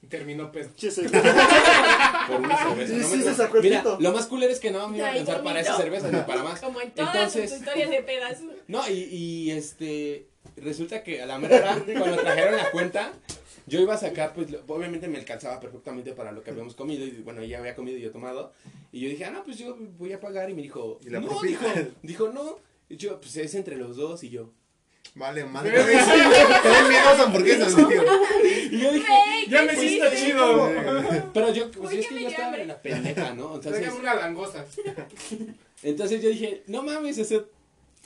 [0.09, 0.69] Terminó pedo.
[0.77, 0.91] Se-
[2.29, 2.95] Por una cerveza.
[2.95, 3.97] Sí, no sí, me- se sacó el Mira, pito.
[4.01, 6.43] lo más cool es que no me iba a alcanzar para esa cerveza ni para
[6.43, 6.61] más.
[6.61, 8.41] Como en todas Entonces- sus historias de pedas.
[8.69, 13.13] No, y, y este, resulta que a la mera hora, cuando trajeron la cuenta,
[13.67, 17.11] yo iba a sacar, pues, obviamente me alcanzaba perfectamente para lo que habíamos comido, y
[17.25, 18.53] bueno, ella había comido y yo tomado,
[18.93, 21.21] y yo dije, ah, no, pues yo voy a pagar, y me dijo, ¿Y la
[21.21, 21.59] no, propina?
[21.61, 22.59] dijo, dijo, no,
[22.95, 24.53] y yo, pues es entre los dos, y yo,
[25.17, 25.71] Vale, madre.
[25.77, 27.89] También miedos hamburguesas, tío.
[27.89, 30.17] y yo dije, Güey, Ya ¿qué me hiciste?
[30.17, 30.71] chido.
[31.33, 33.55] pero yo, pues Uy, es que me yo estaba en la pendeja, ¿no?
[33.55, 34.67] Entonces, una langosta.
[35.83, 37.43] Entonces yo dije, no mames, ese...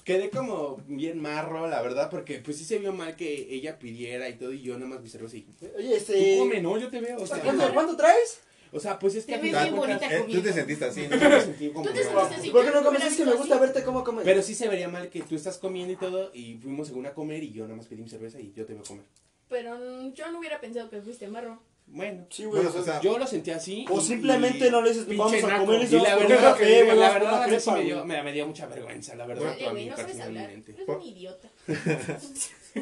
[0.04, 4.26] Quedé como bien marro, la verdad, porque pues sí se vio mal que ella pidiera
[4.30, 5.46] y todo, y yo nada más mi cerveza y...
[5.76, 6.38] Oye, Tú este.
[6.38, 7.38] come, no, yo te veo, o sea...
[7.40, 8.40] ¿Cuánto, cuánto traes?
[8.72, 11.16] O sea, pues es que Te ves bien bonita Eh, tú te sentiste así, yo
[11.16, 11.28] ¿no?
[11.30, 12.50] me sentí como Tú te sentiste así.
[12.50, 13.00] ¿Por qué no comes?
[13.00, 13.60] me Es que me gusta así.
[13.62, 14.24] verte cómo comes.
[14.24, 17.14] Pero sí se vería mal que tú estás comiendo y todo y fuimos según a
[17.14, 19.04] comer y yo nada más pedí mi cerveza y yo te voy a comer.
[19.48, 21.60] Pero mm, yo no hubiera pensado que fuiste marro.
[21.90, 22.62] Bueno, Sí, güey.
[22.62, 23.86] Bueno, o sea, yo lo sentí así.
[23.88, 27.12] o y- simplemente y- no le dices, vamos a comer y la verdad, que, la
[27.14, 29.96] verdad sí me dio, me, me dio mucha vergüenza, la verdad, a güey, mí no
[29.96, 30.48] sabes hablar.
[30.50, 30.72] personalmente.
[30.72, 31.48] Eres un idiota.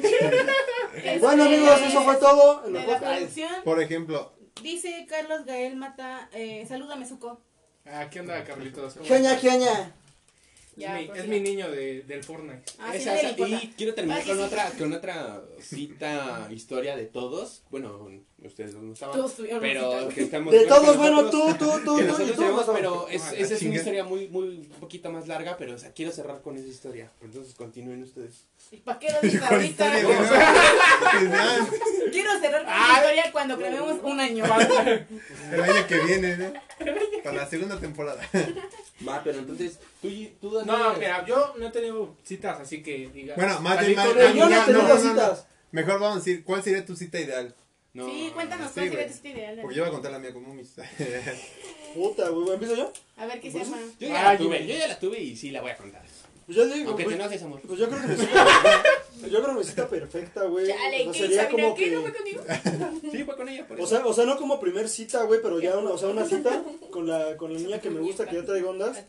[1.21, 2.67] Bueno, Este, amigos, eso fue todo.
[2.67, 4.33] en la la Por ejemplo,
[4.63, 7.41] dice Carlos Gael Mata, eh, salúdame, Zuko.
[7.85, 8.97] Ah, ¿qué onda, Carlitos?
[8.97, 9.03] Es,
[10.77, 11.31] Ya, mi, pues, es ya.
[11.31, 12.63] mi niño de, del Fortnite.
[12.79, 14.45] Ah, Esa- y quiero terminar Ah, sí, con sí.
[14.45, 17.63] otra con otra cita historia de todos.
[17.71, 18.11] Bueno,
[18.47, 22.23] ustedes no estaban, Todos pero que estamos De todos, bueno, tú, nosotros- tú, tú, tú
[22.23, 22.33] y tú.
[22.35, 25.75] tenemos, pero es, Ah, esa es una historia muy muy un poquito más larga, pero
[25.75, 27.11] o sea, quiero cerrar con esa historia.
[27.23, 28.45] Entonces continúen ustedes.
[28.73, 29.93] ¿Y para qué lo ahorita?
[32.13, 32.89] Quiero cerrar con Ah.
[32.93, 34.45] la historia cuando grabemos un año.
[35.53, 36.53] el año que viene, ¿no?
[37.25, 38.23] Para la segunda temporada.
[39.07, 43.09] Va, pero entonces tú y- tú No, mira, yo no he tenido citas así que
[43.13, 43.35] diga.
[43.37, 45.47] Bueno, más bien, más- yo no he tenido citas.
[45.73, 47.55] Mejor vamos a decir, ¿cuál sería tu cita ideal?
[47.97, 49.59] No, sí, cuéntanos sí, cuál sería tu cita ideal.
[49.63, 50.75] Porque yo voy a contar la mía como mis.
[51.95, 52.93] Puta, güey, ¿empiezo yo?
[53.17, 53.79] A ver qué se llama.
[53.99, 56.05] Yo ya la tuve, yo ya la tuve y sí la voy a contar.
[56.45, 57.61] Pues yo digo, Aunque pues, te enojes, amor.
[57.67, 58.47] pues yo creo que mi cita,
[59.23, 60.69] yo creo que mi cita perfecta, güey.
[60.69, 61.29] Chale, o sea, ¿qué?
[61.35, 61.85] sería como ¿qué?
[61.85, 62.43] que, ¿No fue conmigo?
[63.11, 65.59] Sí, fue con ella, por o sea, o sea, no como primer cita, güey, pero
[65.59, 68.37] ya una, o sea, una cita con la, con la niña que me gusta, que
[68.37, 69.05] ya traigo ondas.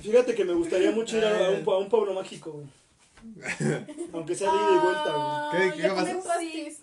[0.00, 2.66] Fíjate que me gustaría mucho ir a, a un, a un pueblo mágico, güey.
[4.12, 5.12] Aunque sea de ida y vuelta,
[5.52, 5.70] güey.
[5.70, 6.06] ¿Qué- qué ya pasó?
[6.06, 6.78] comí pastis.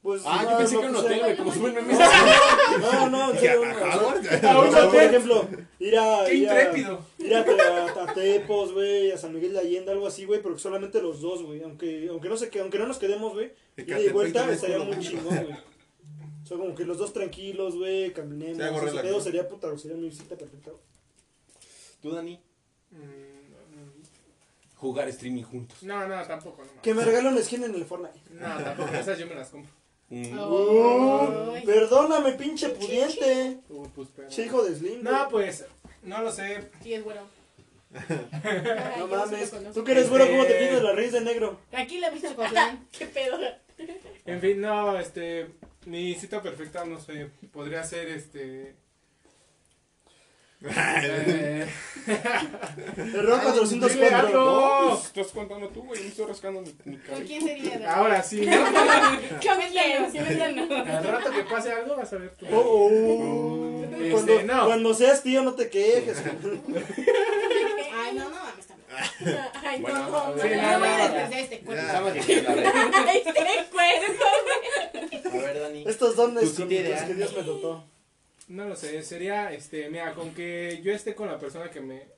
[0.00, 1.86] Pues, Ah, no, yo pensé no, que era un hotel, güey, como si fuera un
[1.88, 1.98] meme.
[2.80, 5.48] No, no, en serio, ¿A o sea, por ejemplo,
[5.80, 7.04] ir a, ¡Qué ir a, intrépido!
[7.18, 10.54] ir a, a- a Tepos, güey, a San Miguel de Allende, algo así, güey, pero
[10.54, 13.52] que solamente los dos, güey, aunque, aunque no sé que, aunque no nos quedemos, güey,
[13.76, 15.52] Y ida y vuelta estaría muy chingón, güey.
[16.44, 18.58] O sea, como que los dos tranquilos, güey, caminemos,
[19.24, 20.70] sería puta, sería mi cita perfecta.
[22.00, 22.40] Tú, Dani,
[22.90, 23.27] Mm,
[24.78, 25.82] jugar streaming juntos.
[25.82, 26.62] No, no, tampoco.
[26.64, 28.18] No, Que me regale una skin en el Fortnite.
[28.30, 28.94] no tampoco.
[28.94, 29.72] Esas yo me las compro.
[30.10, 30.38] Mm.
[30.38, 33.58] Uh, perdóname, pinche pudiente.
[33.68, 35.02] Uy, pues, hijo de Slim.
[35.02, 35.66] No, pues,
[36.02, 36.70] no lo sé.
[36.82, 37.20] Sí, es bueno.
[38.98, 39.52] no mames.
[39.74, 41.58] Tú que eres güero, ¿cómo te pintas la raíz de negro?
[41.70, 42.86] Tranquila, bicho Cotlán.
[42.96, 43.38] ¿Qué pedo?
[44.24, 45.50] En fin, no, este.
[45.86, 47.30] Mi cita perfecta, no sé.
[47.52, 48.76] Podría ser este.
[52.08, 53.88] Error 404.
[53.88, 54.88] dile algo.
[54.90, 57.26] Pues, estás contando tú, güey, me estoy rascando mi, mi ¿Con cabello.
[57.26, 57.94] quién sería?
[57.94, 58.40] Ahora sí.
[59.46, 60.70] Coméntanos.
[60.88, 62.46] Al rato que pase algo vas a ver tú.
[62.52, 62.58] Oh,
[62.90, 63.84] oh.
[63.84, 64.66] Este, Cuando, no.
[64.66, 66.18] cuando seas tío, no te quejes.
[67.94, 68.36] Ay, no, no.
[69.64, 71.08] Ay, Bueno, no, a no, ver, No, no voy a nada.
[71.08, 71.96] desperdiciar este cuerpo.
[71.96, 72.16] A ver.
[72.18, 72.42] Este
[73.70, 73.78] cuerpo.
[75.38, 75.84] A ver, Dani.
[75.86, 76.64] Estos dones que
[77.14, 77.84] Dios me dotó.
[78.48, 82.08] No lo sé, sería, este, mira, con que yo esté con la persona que me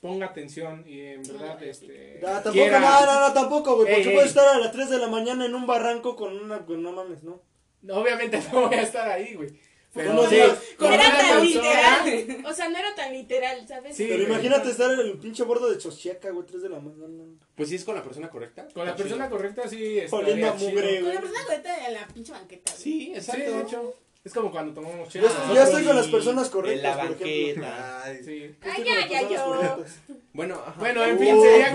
[0.00, 2.18] ponga atención y en verdad, este.
[2.26, 3.88] Ah, tampoco, quiera- no, no, no, tampoco, güey.
[3.88, 4.14] Ey, Porque ey.
[4.16, 6.64] puedes estar a las 3 de la mañana en un barranco con una.
[6.66, 7.40] con- no mames, ¿no?
[7.88, 9.50] Obviamente no voy a estar ahí, güey.
[9.94, 10.36] Pero Unos sí,
[10.76, 12.44] con Era tan persona- literal.
[12.46, 13.96] O sea, no era tan literal, ¿sabes?
[13.96, 14.26] Sí, Pero güey.
[14.34, 17.24] imagínate estar en el pinche bordo de Choschiaca, güey, 3 de la mañana.
[17.54, 18.68] Pues si es con la persona correcta.
[18.74, 21.04] Con la persona correcta sí Oliendo a mugre, chido.
[21.06, 22.72] Con la persona correcta en la pinche banqueta.
[22.72, 22.82] güey.
[22.82, 23.50] Sí, Sí, exacto.
[23.56, 23.94] de hecho.
[24.26, 25.28] Es como cuando tomamos Yo, chela.
[25.28, 25.54] estoy- ¿no?
[25.54, 27.62] yo estoy con las personas En correctas, la por ejemplo.
[27.62, 28.02] banqueta.
[28.04, 28.56] Ay, Sí.
[28.60, 29.84] Yo Ay, ya, ya, yo.
[30.32, 30.74] Bueno, ajá.
[30.80, 31.72] Bueno, en Uh, fin, sería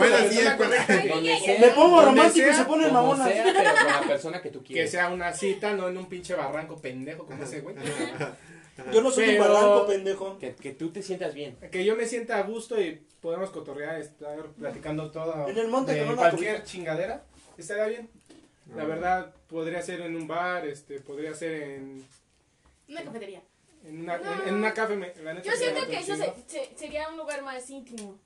[0.57, 3.31] con la persona Me pongo romántico y se ponen como mamonas.
[3.31, 4.91] sea, pero con la persona que tú Que quieres.
[4.91, 7.75] sea una cita, no en un pinche barranco pendejo como ese güey.
[8.91, 10.37] Yo no soy Pero- un barranco, pendejo.
[10.37, 11.55] Que, que tú te sientas bien.
[11.71, 15.47] Que yo me sienta a gusto y podemos cotorrear, estar platicando todo.
[15.47, 17.23] En el monte de con una cualquier chingadera.
[17.57, 18.09] Estaría bien.
[18.71, 18.73] Ah.
[18.77, 22.05] La verdad, podría ser en un bar, este, podría ser en,
[22.91, 23.41] Una cafetería.
[23.83, 24.33] en una, No.
[24.43, 24.95] en, en una café.
[24.95, 28.19] me- la neta Yo siento que eso se- se- sería un lugar más íntimo.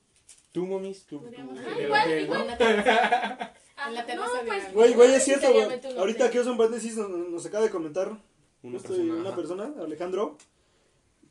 [0.51, 1.19] Tú, momis, tú.
[1.21, 2.41] Podríamos tú- Ah, igual, igual.
[2.41, 3.53] En la terraza.
[3.77, 5.65] Ah, En la terraza no, de pues, la- Güey, güey, es cierto, güey.
[5.65, 8.19] un Ahorita que es un paréntesis, nos, nos acaba de comentar Una
[8.79, 9.13] justo persona.
[9.13, 9.35] una ajá.
[9.35, 10.37] persona, Alejandro,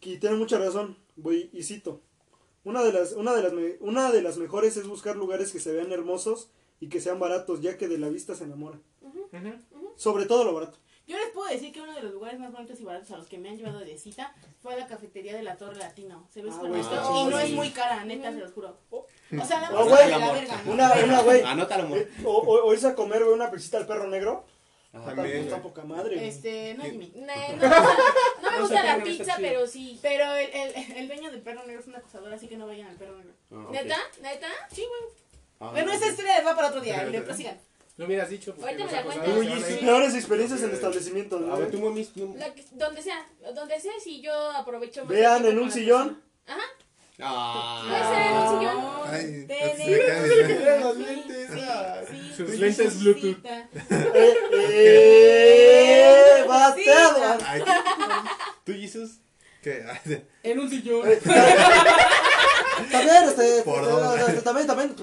[0.00, 2.00] que tiene mucha razón, güey, y cito.
[2.64, 5.60] Una de, las, una, de las me- una de las mejores es buscar lugares que
[5.60, 8.78] se vean hermosos y que sean baratos, ya que de la vista se enamora.
[9.02, 9.52] Ujú.
[9.96, 10.78] Sobre todo lo barato.
[11.06, 13.26] Yo les puedo decir que uno de los lugares más bonitos y baratos a los
[13.26, 16.26] que me han llevado de cita fue a la cafetería de la Torre Latino.
[16.32, 18.38] Se ve Ah, súper güey, bonito está y chido, no es muy cara, neta, se
[18.38, 18.78] los juro.
[18.90, 19.06] O
[19.44, 20.04] sea, nada Oh, más güey.
[20.04, 20.72] de la verga, ¿no?
[20.72, 21.42] Una, una, güey.
[21.42, 21.98] Anótalo, amor.
[21.98, 24.46] eh, O, o- o irse a comer, güey, una presita al perro negro.
[24.94, 25.02] Ajá.
[25.10, 25.62] Está, También, está güey.
[25.68, 26.28] poca madre, güey.
[26.28, 27.12] Este, no es mi.
[27.16, 27.68] No, no, me gusta-
[28.42, 29.98] no me No gusta sé, la pizza, pero sí.
[30.00, 32.88] Pero el, el, el dueño del perro negro es un acosador, así que no vayan
[32.88, 33.32] al perro negro.
[33.50, 33.72] Ah, ok.
[33.72, 33.96] ¿Neta?
[34.22, 34.48] ¿Neta?
[34.72, 35.12] Sí, güey.
[35.60, 37.58] Ah, Bueno, esa historia va para otro día, le prosigan.
[37.96, 38.54] No hubieras dicho.
[38.60, 39.28] Ahorita los me la cuentas.
[39.60, 39.80] Sus ir.
[39.80, 42.04] peores experiencias en establecimientos, A ver, tú, mami.
[42.06, 43.24] tú- La que- donde sea,
[43.54, 46.08] donde sea, si yo aprovecho más Vean tiempo en un la sillón.
[46.08, 46.24] persona.
[46.46, 46.62] Ajá.
[47.20, 47.84] Ah.
[47.88, 48.78] Puede ser en un sillón.
[49.06, 51.50] Ay, se me cae mi- Mira los lentes.
[51.62, 52.00] ah.
[52.10, 53.38] Sí, Sus sí, lentes sí, Bluetooth.
[54.14, 54.34] Eh,
[56.40, 57.38] eh, bateado.
[57.46, 57.62] Ay,
[58.64, 59.20] ¿Tú, Jesus?
[59.64, 60.22] ¿Qué?
[60.44, 61.02] En un sillón.
[62.90, 64.18] También, este, Por este, dos.
[64.28, 64.94] este, también, también,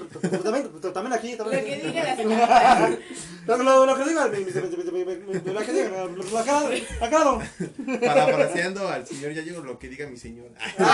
[0.42, 1.86] también, también aquí, Lo también que aquí.
[1.86, 2.98] diga la señora.
[3.46, 6.62] Lo, lo, lo que diga, lo que diga, lo- lo- acá,
[7.00, 7.42] acá no.
[8.00, 10.50] Parafraseando al señor ya llegó lo que diga mi señor.
[10.58, 10.84] Ay, No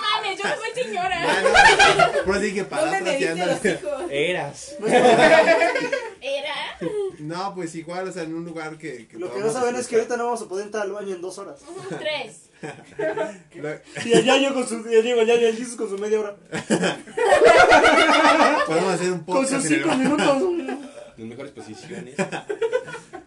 [0.00, 1.42] mames, yo no soy señora.
[1.42, 4.08] no, Pero dije ¿Dónde me diste parafraseando.
[4.10, 4.74] Eras.
[6.20, 6.54] Era.
[7.20, 9.06] No, pues igual, o sea, en un lugar que.
[9.12, 11.20] Lo que no saben es que ahorita no vamos a poder entrar al baño en
[11.20, 11.60] dos horas.
[11.98, 12.47] Tres.
[14.04, 16.20] Y el Yayo con su, y el Diego, el Yayo, el Jesus con su media
[16.20, 16.36] hora.
[18.66, 20.42] Podemos hacer un Con sus podcast en el cinco minutos.
[21.16, 22.14] Las mejores posiciones.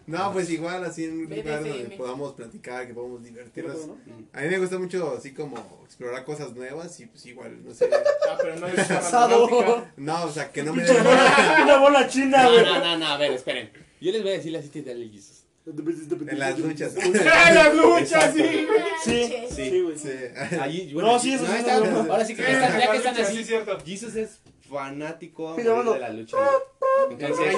[0.06, 3.86] No, pues igual así en un lugar donde podamos platicar, que podamos divertirnos.
[3.86, 3.96] ¿no?
[4.32, 7.88] A mí me gusta mucho así como explorar cosas nuevas y pues igual, no sé.
[8.28, 9.48] Ah, pero no es una Asado.
[9.48, 9.92] romántica.
[9.96, 10.96] No, o sea, que no me den
[11.62, 12.64] una bola china, güey.
[12.64, 13.70] no, no, no, a ver, esperen.
[14.00, 15.41] Yo les voy a decir la cita de Jesus.
[15.66, 16.94] En las luchas.
[17.32, 18.66] ¡Ah, las luchas, sí!
[19.04, 19.54] Sí, Manches.
[19.54, 19.98] sí, güey.
[19.98, 20.08] Sí.
[20.60, 22.12] Allí, No, sí, eso sí está- no, no.
[22.12, 23.36] Ahora sí que Sí, están- ya que están así.
[23.36, 23.78] sí, cierto.
[23.84, 24.40] Jesus es
[24.72, 26.36] fanático a morir de la lucha.
[27.08, 27.56] El Entonces,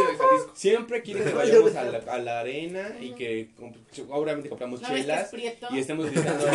[0.54, 4.88] siempre quiere que vayamos a la, a la arena y que comp- obviamente compramos ¿No
[4.88, 5.66] ves que es chelas prieto?
[5.70, 6.46] y estemos gritando.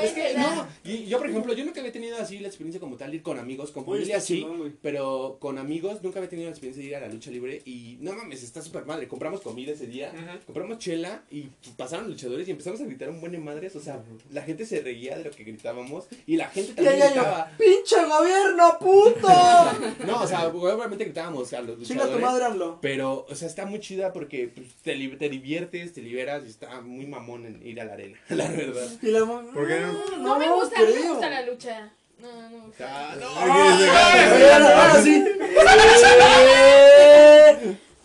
[0.00, 2.96] Es que no, y yo por ejemplo, yo nunca había tenido así la experiencia como
[2.96, 4.72] tal de ir con amigos, con familia está sí, chingón, güey.
[4.82, 7.98] pero con amigos nunca había tenido la experiencia de ir a la lucha libre y
[8.00, 9.06] no mames, está súper madre.
[9.08, 10.12] Compramos comida ese día,
[10.46, 14.02] compramos chela y pasaron luchadores y empezamos a gritar un buen de madres, o sea,
[14.32, 17.50] la gente se reía de lo que gritábamos y la gente Y también gritaba.
[17.58, 19.28] ¡pinche gobierno, puto!
[20.06, 22.22] No, o sea, obviamente gritábamos a los Chinga tu luchadores.
[22.22, 22.78] madre, AMLO.
[22.80, 26.50] Pero, o sea, está muy chida porque pues, te, li- te diviertes, te liberas y
[26.50, 28.88] está muy mamón en ir a la arena, la verdad.
[29.02, 30.16] Y la ¿Por qué no?
[30.18, 31.90] No me gusta, mí me gusta la lucha.
[32.20, 32.86] No, no me gusta.
[32.88, 33.26] Ah, no.
[33.28, 35.24] Ahora sí.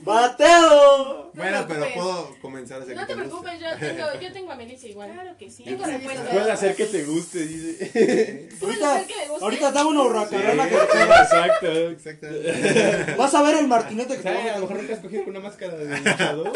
[0.02, 1.32] ¡Bateado!
[1.34, 3.46] Bueno, pero puedo comenzar a hacer No que te te guste.
[3.50, 5.12] preocupes, yo tengo, yo tengo a Melissa igual.
[5.12, 5.64] Claro que sí.
[5.64, 6.30] Tengo respuesta.
[6.32, 8.50] Puede hacer que te guste, dice.
[8.60, 9.44] ¿Puedes Ahorita, hacer que guste?
[9.44, 10.76] ahorita hago una hurracarrana Sí, que.
[11.02, 11.72] Exacto.
[11.90, 13.14] Exactamente.
[13.18, 14.40] Vas a ver el martinete que te ¿Sabes?
[14.40, 16.54] A lo va mejor nunca has cogido con una máscara de luchador.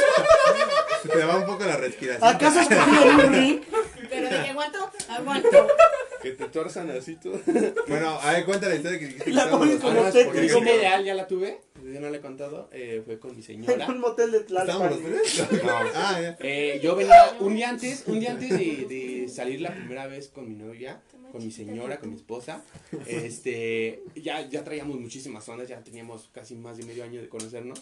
[1.04, 2.30] Se te va un poco la respiración.
[2.36, 3.62] ¿Acaso has cogido un ring?
[4.10, 5.68] Pero de que aguanto, aguanto.
[6.22, 7.40] Que te torzan así tú.
[7.88, 9.26] Bueno, a ver, cuenta la historia que dijiste.
[9.26, 10.46] que La estábamos pones los como tres, porque
[10.78, 11.62] ideal ya la tuve.
[11.94, 12.70] Yo no la he contado.
[12.74, 13.88] eh, fue con mi En señora.
[13.88, 15.50] un motel de ¿Estábamos los Tlalpan.
[15.50, 15.64] tres?
[15.64, 15.72] No.
[15.96, 16.38] Ah, ya.
[16.42, 20.28] Eh, yo venía un día antes, un día antes de, de salir la primera vez
[20.30, 22.64] con mi novia, con mi señora, con mi esposa,
[23.08, 27.82] este, ya, ya traíamos muchísimas zonas, ya teníamos casi más de medio año de conocernos,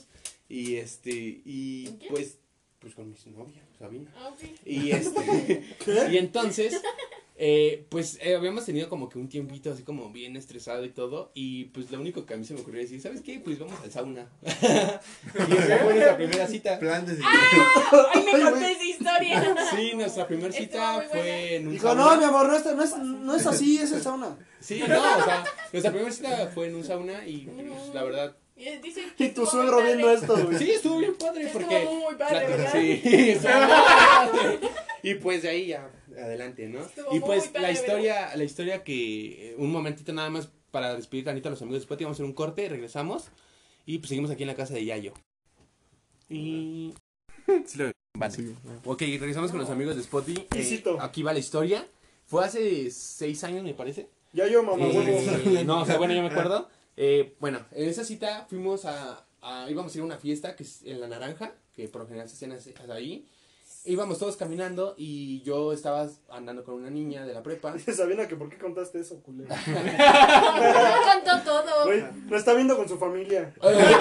[0.49, 1.11] y este,
[1.45, 2.37] y pues,
[2.79, 4.11] pues con mi novia, Sabina.
[4.17, 4.49] Ah, ok.
[4.65, 6.07] Y este, ¿Qué?
[6.11, 6.81] y entonces,
[7.37, 11.31] eh, pues eh, habíamos tenido como que un tiempito así como bien estresado y todo.
[11.33, 13.39] Y pues lo único que a mí se me ocurrió decir, ¿sabes qué?
[13.39, 14.29] Pues vamos al sauna.
[14.43, 14.47] y
[15.57, 16.79] esa fue nuestra primera cita.
[16.79, 17.13] Plan de
[18.13, 19.55] Ay, me conté esa historia.
[19.75, 22.03] Sí, nuestra primera Estuvo cita fue en un Dijo, sauna.
[22.03, 24.37] no, mi amor, no es, no es, no es así, es el sauna.
[24.59, 28.35] Sí, no, o sea, nuestra primera cita fue en un sauna y pues, la verdad.
[28.55, 30.57] Y dice que Y tu estuvo suegro viendo esto, güey.
[30.59, 31.85] Sí, estuvo bien padre Estuvo porque.
[31.85, 32.71] muy padre, ¿verdad?
[32.73, 33.01] Sí,
[33.31, 34.59] estuvo muy padre.
[35.03, 36.81] Y pues de ahí ya, adelante, ¿no?
[36.81, 40.49] Estuvo y muy pues padre, la historia, la historia que eh, un momentito nada más
[40.71, 43.25] para despedir tantito a los amigos después íbamos a hacer un corte, regresamos
[43.85, 45.13] y pues seguimos aquí en la casa de Yayo.
[46.29, 46.93] Y
[47.65, 48.55] sí lo vale.
[48.85, 50.47] Ok, regresamos con los amigos de Spotty.
[50.55, 51.85] Eh, aquí va la historia.
[52.25, 54.07] Fue hace seis años, me parece.
[54.33, 54.85] Ya yo, mamá.
[54.85, 56.69] Eh, no, o sea, bueno, yo me acuerdo.
[56.95, 60.63] Eh, bueno, en esa cita fuimos a, a- íbamos a ir a una fiesta que
[60.63, 63.25] es en La Naranja, que por lo general se hacen así- ahí.
[63.83, 67.73] Íbamos todos caminando y yo estaba andando con una niña de la prepa.
[67.95, 69.49] Sabina, que por qué contaste eso, culero.
[69.65, 71.85] No contó todo.
[71.85, 73.51] Güey, lo está viendo con su familia.
[73.61, 73.97] Ay, bueno,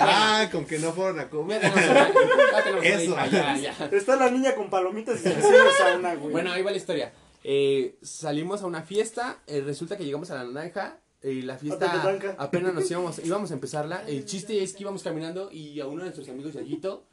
[0.00, 1.62] Ah, con que no fueron a comer.
[1.62, 3.32] ya tenemos una- ya tenemos una Eso.
[3.32, 3.86] ya, ya.
[3.96, 5.30] Está la niña con palomitas y
[5.78, 6.32] sauna, güey.
[6.32, 7.12] Bueno, ahí va la historia.
[7.42, 11.90] Eh, salimos a una fiesta, eh, resulta que llegamos a la naranja y la fiesta
[11.90, 12.34] Tepetanca.
[12.38, 14.02] apenas nos íbamos, íbamos a empezarla.
[14.06, 17.06] El chiste es que íbamos caminando y a uno de nuestros amigos, Yayito,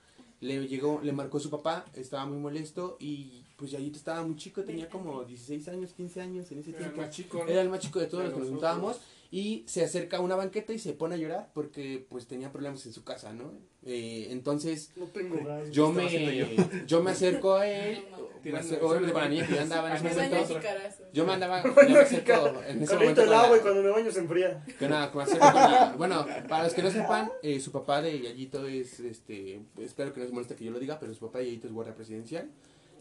[0.46, 4.64] le llegó, le marcó su papá, estaba muy molesto y pues Yayito estaba muy chico,
[4.64, 7.02] tenía como 16 años, 15 años en ese Era el tiempo.
[7.02, 7.48] más chico, ¿no?
[7.48, 8.98] Era el más chico de todos De los que nos juntábamos
[9.32, 12.86] y se acerca a una banqueta y se pone a llorar porque pues tenía problemas
[12.86, 13.52] en su casa, ¿no?
[13.88, 15.36] Eh, entonces No tengo
[15.72, 16.46] yo haciendo yo.
[16.88, 18.04] yo me acerco a él,
[18.44, 20.56] me yo andaba en ese Baño momento.
[20.56, 21.04] jicarazo.
[21.14, 24.12] Yo me andaba, yo me acerco en ese momento el agua y cuando me baño
[24.12, 24.64] se enfría.
[24.80, 28.02] que nada, me acerco con la- bueno, para los que no sepan, eh, su papá
[28.02, 31.20] de Yayito es, este, espero que no se moleste que yo lo diga, pero su
[31.26, 32.50] papá de Yayito es guardia presidencial.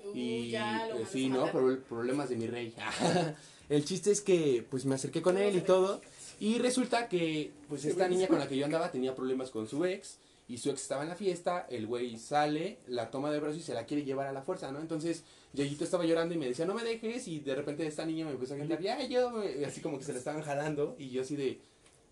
[0.06, 1.50] Uh, Y ya lo eh, sí, ¿no?
[1.50, 2.74] Pro- problemas de mi rey.
[3.70, 6.02] El chiste es que pues me acerqué con él y todo.
[6.40, 9.84] Y resulta que pues esta niña con la que yo andaba tenía problemas con su
[9.84, 10.18] ex.
[10.46, 13.62] Y su ex estaba en la fiesta, el güey sale, la toma de brazo y
[13.62, 14.78] se la quiere llevar a la fuerza, ¿no?
[14.78, 15.24] Entonces,
[15.54, 18.32] Yayito estaba llorando y me decía, no me dejes, y de repente esta niña me
[18.32, 21.08] empezó a gritar, ya, yo, me-", y así como que se la estaban jalando, y
[21.08, 21.60] yo así de,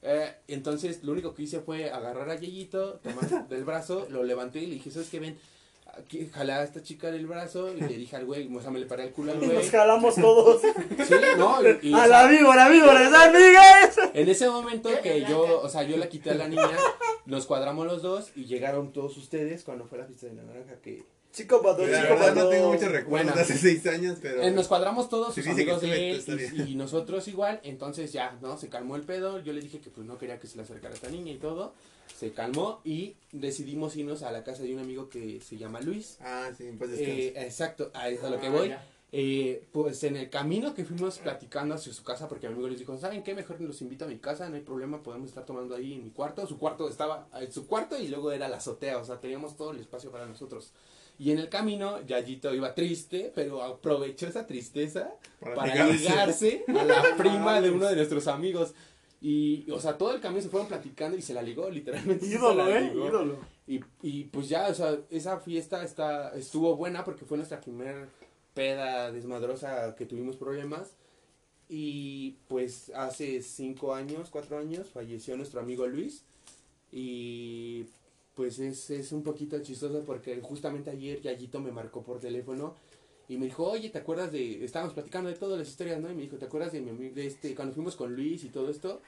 [0.01, 4.61] eh, entonces lo único que hice fue agarrar a Yayito, tomar del brazo, lo levanté
[4.61, 5.21] y le dije, ¿sabes qué?
[5.21, 5.39] Ven,
[5.99, 8.79] aquí, jalé a esta chica del brazo y le dije al güey, o sea, me
[8.81, 9.53] le paré el culo al güey.
[9.53, 10.61] Nos jalamos todos.
[10.63, 14.11] Sí, no, y, y, o A sea, la víbora, víbora, ¡es amigues!
[14.15, 16.71] en ese momento que yo, o sea, yo la quité a la niña,
[17.27, 20.77] nos cuadramos los dos y llegaron todos ustedes cuando fue la fiesta de la naranja
[20.83, 22.35] que Chico pato, chico pato.
[22.35, 23.33] no tengo muchos recuerdos Bueno.
[23.41, 24.43] hace seis años, pero...
[24.43, 26.69] Eh, nos cuadramos todos, Sí, sus que amigos de él está y, bien.
[26.69, 28.59] y nosotros igual, entonces ya, ¿no?
[28.59, 30.93] Se calmó el pedo, yo le dije que pues no quería que se le acercara
[30.93, 31.73] a esta niña y todo,
[32.17, 36.19] se calmó y decidimos irnos a la casa de un amigo que se llama Luis.
[36.21, 38.75] Ah, sí, pues Eh, exacto, a eso es a lo que Ah, voy.
[39.15, 42.79] Eh, pues en el camino que fuimos platicando hacia su casa, porque mi amigo les
[42.79, 43.35] dijo, ¿saben qué?
[43.35, 46.11] Mejor los invito a mi casa, no hay problema, podemos estar tomando ahí en mi
[46.11, 46.47] cuarto.
[46.47, 49.73] Su cuarto estaba en su cuarto y luego era la azotea, o sea, teníamos todo
[49.73, 50.73] el espacio para nosotros.
[51.19, 55.99] Y en el camino, Yayito iba triste, pero aprovechó esa tristeza Para para, ligarse.
[55.99, 58.73] ligarse a la prima de uno de nuestros amigos.
[59.25, 62.27] Y, o sea, todo el camino se fueron platicando y se la ligó, literalmente.
[62.27, 63.07] Ídolo, eh, ligó.
[63.07, 63.37] ídolo.
[63.69, 68.09] Y, y pues ya, o sea, esa fiesta está, estuvo buena porque fue nuestra primer
[68.53, 70.97] peda desmadrosa que tuvimos problemas.
[71.69, 76.25] Y pues hace cinco años, cuatro años, falleció nuestro amigo Luis.
[76.91, 77.87] Y
[78.35, 82.75] pues es, es un poquito chistoso porque justamente ayer Yayito me marcó por teléfono
[83.29, 84.65] y me dijo, oye, ¿te acuerdas de...?
[84.65, 86.11] Estábamos platicando de todas las historias, ¿no?
[86.11, 88.69] Y me dijo, ¿te acuerdas de mi de este, cuando fuimos con Luis y todo
[88.69, 89.01] esto?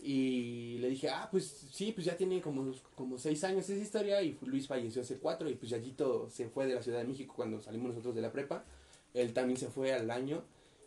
[0.00, 4.22] Y le dije, ah, pues sí, pues ya tiene como, como seis años esa historia
[4.22, 7.34] y Luis falleció hace cuatro y pues Yayito se fue de la Ciudad de México
[7.34, 8.64] cuando salimos nosotros de la prepa.
[9.12, 10.44] Él también se fue al año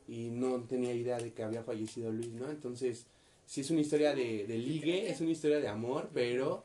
[0.08, 2.50] y no tenía idea de que había fallecido Luis, ¿no?
[2.50, 3.06] Entonces,
[3.46, 6.64] sí es una historia de, de ligue, es una historia de amor, pero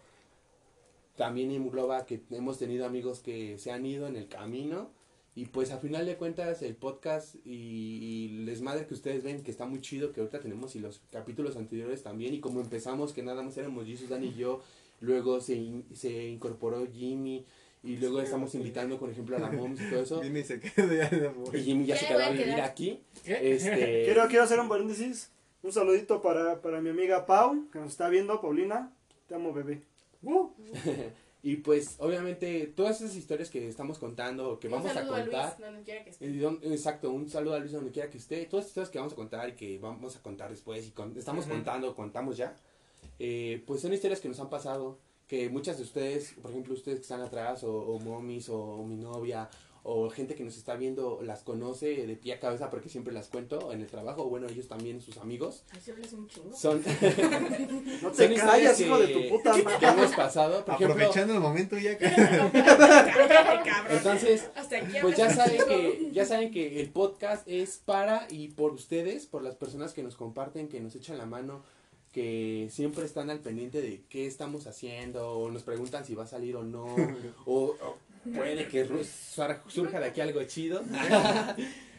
[1.17, 4.91] también engloba que hemos tenido amigos que se han ido en el camino
[5.37, 9.43] y pues a final de cuentas el podcast y, y el desmadre que ustedes ven
[9.45, 13.13] que está muy chido que ahorita tenemos y los capítulos anteriores también y como empezamos
[13.13, 14.63] que nada más éramos Jesus, Dan y yo,
[15.01, 17.45] luego se, in- se incorporó Jimmy
[17.85, 20.93] y luego estamos invitando por ejemplo a la Moms y todo eso Jimmy se quedó
[20.93, 21.55] ya de amor.
[21.55, 23.71] y Jimmy ya se quedó a vivir aquí este
[24.07, 25.31] Quiero, quiero hacer un paréntesis.
[25.63, 28.93] Un saludito para, para mi amiga Pau, que nos está viendo, Paulina.
[29.27, 29.83] Te amo, bebé.
[31.49, 35.55] y pues obviamente todas esas historias que estamos contando que vamos Un a saludo contar
[35.57, 36.73] Luis, donde quiera que esté.
[36.75, 38.45] Exacto, un saludo a Luis donde quiera que esté.
[38.47, 41.17] Todas estas cosas que vamos a contar y que vamos a contar después y con-
[41.17, 42.57] estamos contando, contamos ya,
[43.21, 46.99] eh, pues son historias que nos han pasado, que muchas de ustedes, por ejemplo ustedes
[46.99, 49.49] que están atrás, o, o momis, o, mi novia,
[49.89, 53.29] o gente que nos está viendo, las conoce de pie a cabeza porque siempre las
[53.29, 55.63] cuento en el trabajo, o bueno, ellos también, sus amigos.
[55.71, 56.57] Así hablas un chingo.
[56.57, 56.83] Son,
[58.03, 60.65] No Son te historias callas, que- hijo de tu puta que hemos pasado.
[60.65, 62.07] Por ejemplo, Aprovechando el momento ya que...
[63.91, 68.49] entonces, Hasta aquí Pues ya saben que ya saben que el podcast es para y
[68.49, 71.63] por ustedes, por las personas que nos comparten, que nos echan la mano,
[72.13, 76.27] que siempre están al pendiente de qué estamos haciendo o nos preguntan si va a
[76.27, 76.87] salir o no
[77.47, 78.87] o, o puede que
[79.69, 80.83] surja de aquí algo chido.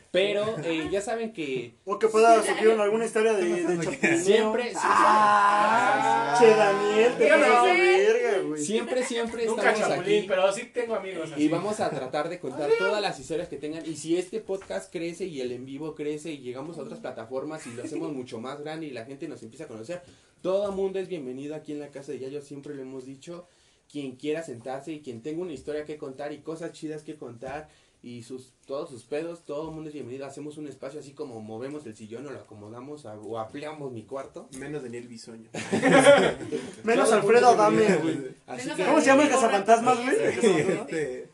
[0.10, 4.24] Pero eh, ya saben que O que pueda surgir en alguna historia de, de chapulineo.
[4.24, 7.84] siempre Ah, che, Daniel, te ¿Qué pasas de no?
[7.84, 8.64] verga, güey.
[8.64, 11.44] siempre siempre Nunca estamos chapulín, aquí pero sí tengo amigos así.
[11.44, 13.86] Y vamos a tratar de contar todas las historias que tengan.
[13.86, 17.68] Y si este podcast crece y el en vivo crece y llegamos a otras plataformas
[17.68, 20.02] y lo hacemos mucho más grande y la gente nos empieza a conocer,
[20.42, 22.42] todo mundo es bienvenido aquí en la casa de Yayo.
[22.42, 23.46] Siempre lo hemos dicho.
[23.92, 27.70] Quien quiera sentarse y quien tenga una historia que contar y cosas chidas que contar
[28.04, 30.26] y sus todos sus pedos, todo el mundo es bienvenido.
[30.26, 34.04] Hacemos un espacio así como movemos el sillón o lo acomodamos a- o ampliamos mi
[34.04, 34.48] cuarto.
[34.60, 35.50] Menos Daniel Bisoño.
[36.84, 38.18] Menos Alfredo Adame, güey.
[38.46, 40.16] Así que, ¿Cómo se llama el cazafantasmas, güey?
[40.24, 41.30] Este,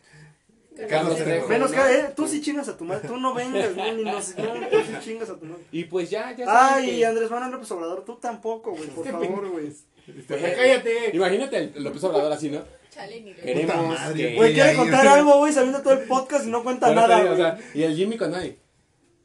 [0.89, 1.47] Carlos Trejo.
[1.49, 1.78] Menos ¿no?
[1.78, 4.54] que, eh, tú sí chingas a tu madre, tú no vengas, güey, ni nos, no,
[4.72, 5.64] tú sí chingas a tu madre.
[5.72, 6.45] Y pues ya, ya
[6.76, 9.72] Ay, que- Andrés Manuel López Obrador, tú tampoco, güey, por favor, güey.
[10.06, 10.26] Pues,
[10.56, 11.12] cállate.
[11.14, 12.62] Imagínate el López Obrador así, ¿no?
[12.89, 14.36] Chale, ni Queremos madre, que...
[14.36, 17.16] Güey, quiere ahí- contar algo, güey, sabiendo todo el podcast y no cuenta Pero nada,
[17.22, 17.41] digo, o güey.
[17.51, 18.58] sea, y el Jimmy con nadie.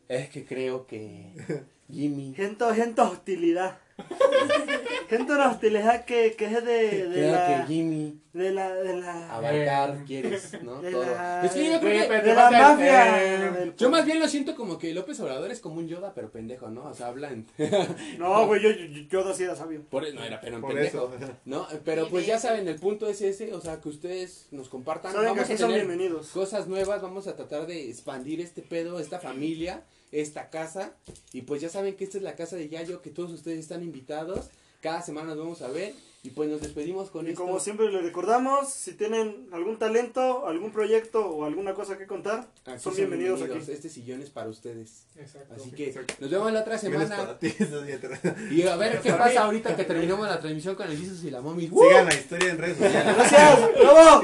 [0.08, 1.32] Es que creo que
[1.92, 2.32] Jimmy...
[2.34, 3.78] Gente, gente hostilidad.
[5.08, 7.46] gente una hostilidad que, que es de, de la...
[7.66, 9.34] que Jimmy De la, de la...
[9.34, 10.80] abarcar quieres, ¿no?
[10.82, 11.04] De Todo.
[11.06, 12.20] la- Es que yo creo que...
[12.20, 13.12] De la mafia.
[13.16, 16.30] del- Yo más bien lo siento como que López Obrador es como un Yoda, pero
[16.30, 16.84] pendejo, ¿no?
[16.84, 17.46] O sea, habla en...
[18.18, 19.82] No, güey, yo, yo, yo así era sabio.
[19.88, 21.10] Por no era pero en Por pendejo.
[21.18, 21.32] eso.
[21.44, 25.12] No, pero pues ya saben, el punto es ese, o sea, que ustedes nos compartan.
[25.12, 26.28] Saben que vamos a aquí son tener bienvenidos.
[26.28, 29.82] cosas nuevas, vamos a tratar de expandir este pedo, esta familia,
[30.12, 30.92] esta casa.
[31.32, 33.82] Y pues ya saben que esta es la casa de Yayo, que todos ustedes están
[33.82, 34.48] invitados.
[34.80, 35.92] Cada semana nos vamos a ver
[36.22, 37.42] y pues nos despedimos con Y esto.
[37.42, 42.48] como siempre les recordamos, si tienen algún talento, algún proyecto o alguna cosa que contar,
[42.64, 43.58] Aquí son bienvenidos aquí.
[43.72, 45.04] Este sillón es para ustedes.
[45.16, 45.54] Exacto.
[45.54, 46.14] Así que Exacto.
[46.20, 47.38] nos vemos la otra semana.
[47.40, 47.52] ti.
[48.52, 51.40] Y a ver qué pasa ahorita que terminamos la transmisión con el Jesus y la
[51.40, 51.68] mommy.
[51.68, 53.16] Sigan la historia en redes sociales.
[53.16, 54.22] Gracias, bravo.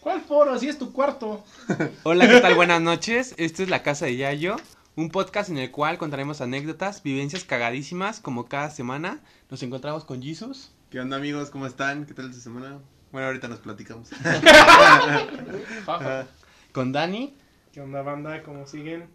[0.00, 0.52] ¿Cuál foro?
[0.52, 1.44] Así es tu cuarto.
[2.04, 2.54] Hola, ¿qué tal?
[2.54, 3.34] Buenas noches.
[3.36, 4.56] Esta es la casa de Yayo,
[4.96, 9.20] un podcast en el cual contaremos anécdotas, vivencias cagadísimas, como cada semana.
[9.50, 10.70] Nos encontramos con Jesus.
[10.90, 11.50] ¿Qué onda amigos?
[11.50, 12.06] ¿Cómo están?
[12.06, 12.78] ¿Qué tal esta semana?
[13.12, 14.10] Bueno, ahorita nos platicamos.
[15.86, 16.26] Jaja.
[16.72, 17.34] Con Dani.
[17.72, 18.42] ¿Qué onda, banda?
[18.42, 19.06] ¿Cómo siguen?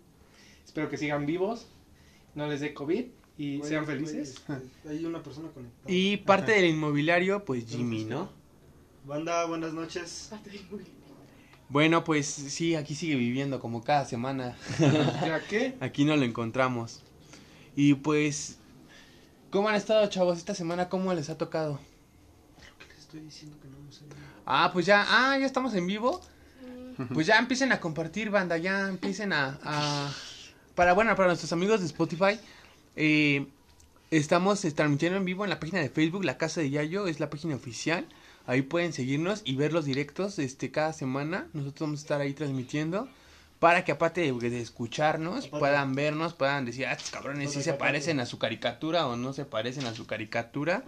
[0.66, 1.68] Espero que sigan vivos,
[2.36, 3.06] no les dé COVID
[3.38, 4.36] y Güey, sean felices.
[4.48, 5.86] este, Hay una persona conectada.
[5.88, 8.30] Y parte del inmobiliario, pues Jimmy, ¿no?
[9.06, 10.32] Banda, buenas noches.
[11.70, 14.56] Bueno, pues sí, aquí sigue viviendo como cada semana.
[14.80, 15.76] ¿Ya qué?
[15.82, 17.02] Aquí no lo encontramos.
[17.76, 18.58] Y pues,
[19.50, 20.88] ¿cómo han estado, chavos, esta semana?
[20.90, 21.80] ¿Cómo les ha tocado?
[22.80, 24.02] ¿Qué les estoy diciendo que no sé?
[24.46, 26.22] Ah, pues ya, ah, ya estamos en vivo.
[27.12, 30.14] Pues ya empiecen a compartir, banda, ya empiecen a, a-
[30.76, 32.40] para, bueno, para nuestros amigos de Spotify,
[32.96, 33.48] eh,
[34.12, 37.32] estamos transmitiendo en vivo en la página de Facebook, La Casa de Yayo, es la
[37.32, 38.06] página oficial,
[38.48, 42.34] ahí pueden seguirnos y ver los directos, este, cada semana, nosotros vamos a estar ahí
[42.34, 43.08] transmitiendo,
[43.60, 45.60] para que aparte de, de escucharnos, Aparte.
[45.60, 47.86] puedan vernos, puedan decir, ah, cabrones sí Aparte, se aparte.
[47.86, 50.84] parecen a su caricatura o no se parecen a su caricatura.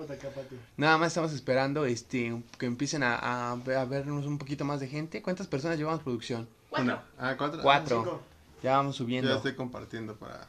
[0.75, 4.87] Nada más estamos esperando este que empiecen a, a, a vernos un poquito más de
[4.89, 5.21] gente.
[5.21, 6.49] ¿Cuántas personas llevamos producción?
[6.69, 7.03] Cuatro, Una.
[7.17, 7.61] Ah, ¿cuatro?
[7.61, 8.03] Cuatro.
[8.03, 8.21] Cinco.
[8.61, 9.35] Ya vamos Yo ya subiendo.
[9.37, 10.45] estoy compartiendo para...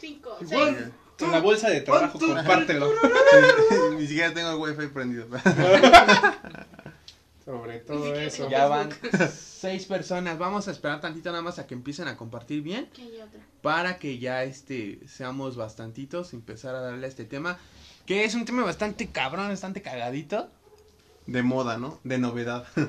[0.00, 0.74] cinco, Igual.
[0.76, 0.88] seis.
[1.20, 2.90] En la bolsa de trabajo, compártelo.
[3.98, 5.26] Ni siquiera tengo el wifi prendido.
[7.44, 8.48] Sobre todo eso.
[8.48, 8.90] Ya van
[9.32, 10.38] seis personas.
[10.38, 12.88] Vamos a esperar tantito nada más a que empiecen a compartir bien.
[12.90, 13.40] Aquí hay otra.
[13.62, 16.32] Para que ya este seamos bastantitos.
[16.32, 17.58] Empezar a darle a este tema.
[18.06, 20.48] Que es un tema bastante cabrón, bastante cagadito.
[21.26, 21.98] De moda, ¿no?
[22.04, 22.66] De novedad.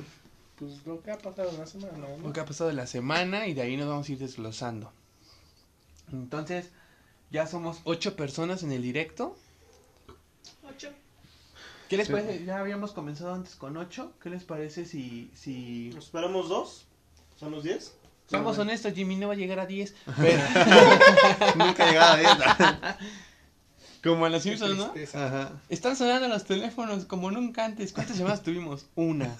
[0.61, 2.17] Pues lo que ha pasado en la semana, ¿no?
[2.19, 3.47] Lo que ha pasado de la semana.
[3.47, 4.93] Y de ahí nos vamos a ir desglosando.
[6.11, 6.69] Entonces,
[7.31, 9.35] ya somos ocho personas en el directo.
[10.69, 10.89] Ocho.
[11.89, 12.13] ¿Qué les Sí.
[12.13, 12.45] parece?
[12.45, 14.13] Ya habíamos comenzado antes con 8.
[14.21, 15.91] ¿Qué les parece si, si...
[15.93, 16.85] ¿Nos esperamos dos?
[17.37, 17.95] ¿Son los diez?
[18.29, 19.93] Somos honestos, Jimmy no va a llegar a 10.
[20.17, 20.41] Pero...
[21.55, 22.97] Nunca he llegado a dieta.
[24.03, 24.93] Como en los Simpsons, ¿no?
[25.13, 25.51] Ajá.
[25.69, 27.93] Están sonando los teléfonos como nunca antes.
[27.93, 28.87] ¿Cuántas llamadas tuvimos?
[28.95, 29.35] Una.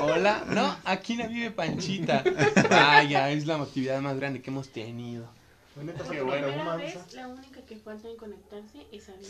[0.00, 0.44] Hola.
[0.48, 2.24] No, aquí no vive Panchita.
[2.70, 5.28] Vaya, es la actividad más grande que hemos tenido.
[5.76, 9.26] La neta, una Primera vez, la única que falta en conectarse es Abby.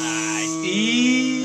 [0.00, 1.42] Ay,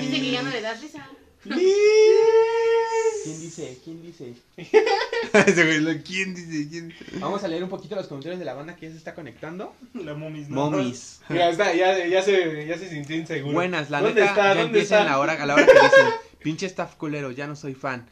[0.00, 1.06] Dice que ya no le das risa.
[1.42, 3.78] ¿Quién dice?
[3.84, 4.34] ¿Quién dice?
[6.06, 6.68] ¿quién dice?
[6.70, 6.94] ¿Quién?
[7.20, 9.74] Vamos a leer un poquito los comentarios de la banda que ya se está conectando.
[9.92, 10.48] La momis.
[10.48, 10.70] ¿no?
[10.70, 11.20] Momis.
[11.28, 13.52] Mira, está, ya, ya, se, ya se sintió inseguro.
[13.54, 14.42] Buenas, la ¿Dónde neta, está?
[14.42, 15.00] ya ¿Dónde empieza está?
[15.00, 16.06] en la hora, a la hora que dicen,
[16.42, 18.06] pinche staff culero, ya no soy fan.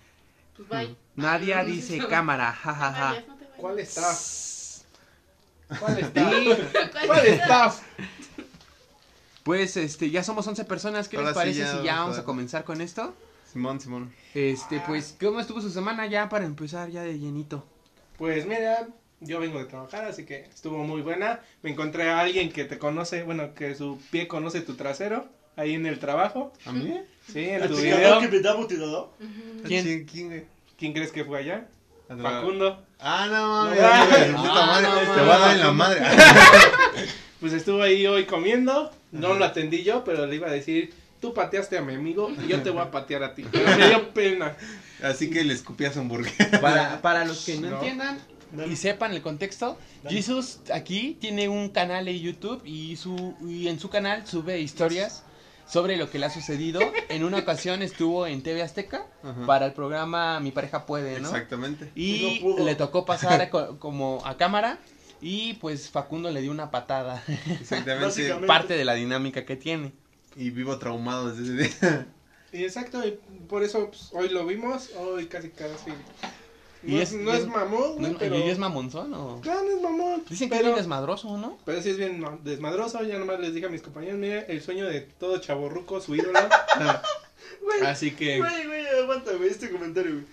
[0.57, 0.95] Pues bye.
[1.17, 3.15] Nadia dice cámara, jajaja.
[3.15, 3.38] te vayas.
[3.59, 4.17] ¿Cuál está?
[5.79, 6.31] ¿Cuál está?
[7.07, 7.75] ¿Cuál está?
[9.43, 12.17] pues este, ya somos 11 personas, ¿qué les Ahora sí, parece ya si ya vamos
[12.19, 13.15] a- a comenzar con esto?
[13.51, 14.13] Simón, Simón.
[14.35, 17.65] Este, pues, ¿cómo estuvo su semana ya para empezar ya de llenito?
[18.19, 18.89] Pues mira,
[19.21, 21.41] yo vengo de trabajar, así que estuvo muy buena.
[21.63, 25.75] Me encontré a alguien que te conoce, bueno, que su pie conoce tu trasero, ahí
[25.75, 26.53] en el trabajo.
[26.67, 27.01] ¿A mí?
[27.27, 28.21] Sí, en ¿El tu video.
[28.21, 29.11] que me da tirador?
[29.67, 30.47] ¿Quién?
[30.77, 31.67] ¿Quién crees que fue allá?
[32.09, 32.83] Facundo.
[33.01, 33.79] Ah, no mames.
[33.79, 36.01] Güey, puta madre, no Te voy a dar en la madre.
[37.41, 41.33] Pues estuvo ahí hoy comiendo, no lo atendí yo, pero le iba a decir, tú
[41.35, 43.45] pateaste a mi amigo y yo te voy a patear a ti.
[43.53, 44.57] Pero me dio pena.
[45.05, 46.61] Así que le escupías un hamburguesa.
[46.61, 47.77] Para, para los que no, No.
[47.77, 48.19] entiendan
[48.51, 48.73] Dale.
[48.73, 50.17] y sepan el contexto, Dale.
[50.17, 55.23] Jesus aquí tiene un canal de YouTube y, su, y en su canal sube historias
[55.69, 56.81] sobre lo que le ha sucedido.
[57.09, 59.47] En una ocasión estuvo en TV Azteca Ajá.
[59.47, 61.29] para el programa Mi pareja puede, ¿no?
[61.29, 61.91] Exactamente.
[61.95, 64.79] Y No le tocó pasar co- como a cámara
[65.21, 67.23] Y pues Facundo le dio una patada.
[67.61, 68.35] Exactamente.
[68.47, 69.93] Parte de la dinámica que tiene.
[70.37, 72.07] Y vivo traumado desde ese día.
[72.53, 75.91] Y exacto, y por eso pues, hoy lo vimos, hoy casi casi.
[76.83, 78.39] No, Y es, es- no es es- mamón, güey, ¿No, pero...
[78.39, 79.41] ¿Y es mamonzón o...?
[79.41, 80.25] Claro, no es mamón.
[80.29, 81.59] Dicen que pero, es bien desmadroso, ¿no?
[81.65, 84.63] pero sí es bien no, desmadroso, ya nomás les dije a mis compañeros, mira, el
[84.63, 86.39] sueño de todo chaborruco, su ídolo.
[87.63, 88.39] Güey, Así que...
[88.39, 90.25] güey, güey, aguanta, güey, este comentario, güey.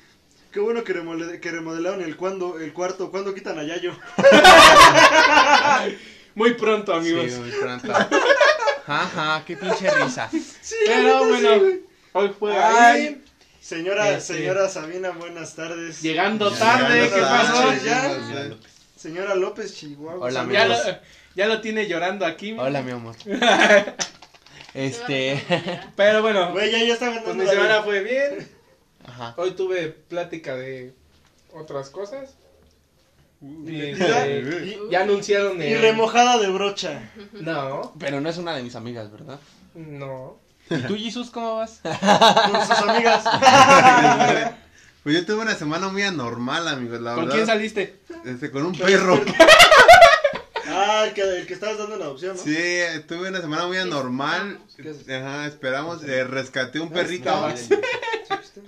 [0.52, 0.94] Qué bueno que,
[1.42, 3.94] que remodelaron el cuando, el cuarto, cuando quitan a Yayo.
[6.36, 7.32] Muy pronto, amigos.
[7.32, 7.92] Sí, muy pronto.
[8.88, 10.30] Ajá, qué pinche risa.
[10.86, 11.50] pero bueno,
[12.14, 13.02] hoy fue Ay.
[13.02, 13.24] ahí.
[13.70, 16.00] Señora, Este- señora Sabina, buenas tardes.
[16.04, 17.74] Llegando tarde, Llegando ¿qué pasó?
[17.84, 18.12] ya.
[18.50, 18.56] ya.
[18.96, 20.24] Señora López Chihuahua.
[20.28, 20.54] Hola, Saludos.
[20.54, 20.98] Ya lo,
[21.36, 22.52] ya lo tiene llorando aquí.
[22.54, 23.16] mi- Hola, mi amor.
[24.76, 25.42] Este...
[25.96, 27.26] Pero bueno, Güey, ya, ya está ganando.
[27.26, 28.48] pues mi semana fue bien.
[29.08, 29.34] Ajá.
[29.38, 30.94] Hoy tuve plática de
[31.52, 32.36] otras cosas.
[33.42, 35.82] Y, este, y- ya anunciaron Y el...
[35.82, 37.10] remojada de brocha.
[37.34, 39.40] No, Pero no es una de mis amigas, ¿verdad?
[39.74, 40.38] no.
[40.70, 41.80] ¿Y tú, Jesus, cómo vas?
[41.84, 43.24] Con sus amigas.
[45.04, 47.36] Pues yo tuve una semana muy anormal, amigos, la ¿Con verdad.
[47.36, 48.00] quién saliste?
[48.26, 49.22] Este, con un perro.
[50.68, 52.42] Ah, el que, el que estabas dando en adopción, ¿no?
[52.42, 52.58] Sí,
[53.08, 54.58] tuve una semana muy anormal.
[54.76, 55.08] ¿Qué haces?
[55.08, 56.04] Ajá, esperamos.
[56.04, 57.54] eh, rescaté un Ah, perrito.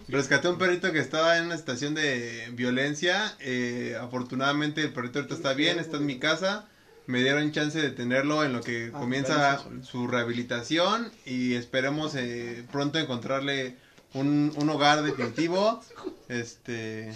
[0.08, 3.36] Rescaté un perrito que estaba en una estación de violencia.
[3.40, 6.66] eh, afortunadamente el perrito ahorita está bien, está en mi casa.
[7.08, 9.88] Me dieron chance de tenerlo en lo que Ah, comienza gracias.
[9.88, 13.78] su rehabilitación y esperemos eh, pronto encontrarle
[14.14, 15.82] un, un hogar definitivo.
[16.30, 17.14] Este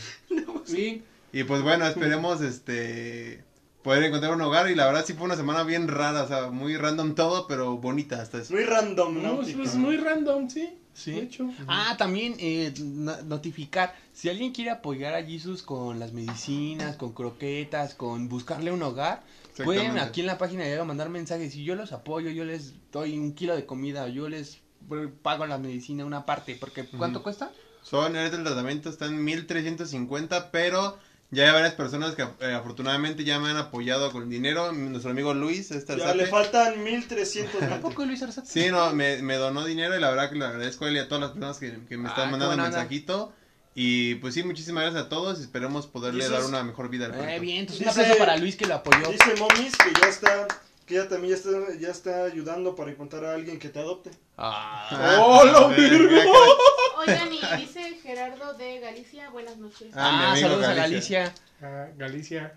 [0.65, 1.03] Sí.
[1.33, 3.43] y pues bueno, esperemos este
[3.83, 6.49] poder encontrar un hogar y la verdad sí fue una semana bien rara, o sea,
[6.49, 8.53] muy random todo, pero bonita hasta eso.
[8.53, 9.41] Muy random, No, ¿no?
[9.41, 10.69] es pues, muy random, sí.
[10.93, 11.11] Sí.
[11.11, 11.49] De hecho.
[11.67, 13.93] Ah, también eh, no- notificar.
[14.13, 19.23] Si alguien quiere apoyar a Jesus con las medicinas, con croquetas, con buscarle un hogar,
[19.57, 21.55] pueden aquí en la página de Llega mandar mensajes.
[21.55, 24.59] Y yo los apoyo, yo les doy un kilo de comida, yo les
[25.21, 26.55] pago la medicina una parte.
[26.59, 27.23] Porque ¿cuánto Ujú.
[27.23, 27.51] cuesta?
[27.83, 30.97] Son, el tratamiento está en 1350, pero
[31.31, 34.71] ya hay varias personas que eh, afortunadamente ya me han apoyado con dinero.
[34.71, 38.47] Nuestro amigo Luis, este Ya le faltan 1300 ¿A poco Luis Arzate?
[38.47, 40.99] Sí, no, me, me donó dinero y la verdad que le agradezco a él y
[40.99, 43.33] a todas las personas que, que me Ah, están qué mandando mensajito.
[43.73, 47.11] Y pues sí, muchísimas gracias a todos esperemos poderle Dices- dar una mejor vida al
[47.13, 47.41] Eh, perrito.
[47.41, 49.07] bien, entonces un Dice- aplauso para Luis que lo apoyó.
[49.09, 50.47] Dice Momis que ya está,
[50.85, 51.49] que ya también ya está,
[51.79, 54.11] ya está ayudando para encontrar a alguien que te adopte.
[54.37, 56.19] Ah, Ah, ¡Oh, virgo!
[56.97, 59.91] Oigan, y dice Gerardo de Galicia, buenas noches.
[59.95, 61.19] Ah, Ah, saludos a Galicia.
[61.21, 61.43] Galicia.
[61.61, 62.53] Ah, Galicia.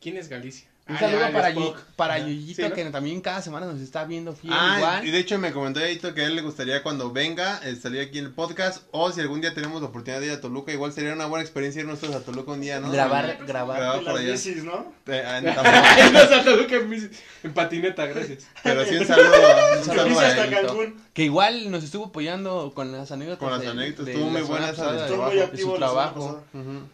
[0.00, 0.68] ¿Quién es Galicia?
[0.90, 2.72] Un Ah, saludo para, Sí, ¿no?
[2.74, 5.06] que también cada semana nos está viendo fiel Ah, igual.
[5.06, 8.00] y de hecho me comentó Yayito que a él le gustaría cuando venga eh, salir
[8.00, 10.72] aquí en el podcast o si algún día tenemos la oportunidad de ir a Toluca,
[10.72, 12.90] igual sería una buena experiencia ir nosotros a Toluca un día, ¿no?
[12.90, 13.78] Grabar, grabar.
[13.78, 14.32] Grabar En por las allá.
[14.32, 14.92] bicis, ¿no?
[15.06, 17.10] Eh, ah, Ay, tampoco, no, Santa Luca en,
[17.44, 18.46] en patineta, gracias.
[18.64, 19.32] pero sí un saludo,
[19.78, 20.50] un saludo a hasta.
[20.50, 21.00] Cancún.
[21.14, 23.38] Que igual nos estuvo apoyando con las anécdotas.
[23.48, 26.44] Con las anécdotas, de estuvo muy buena esa Estuvo muy activo su trabajo.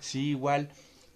[0.00, 0.68] Sí, igual.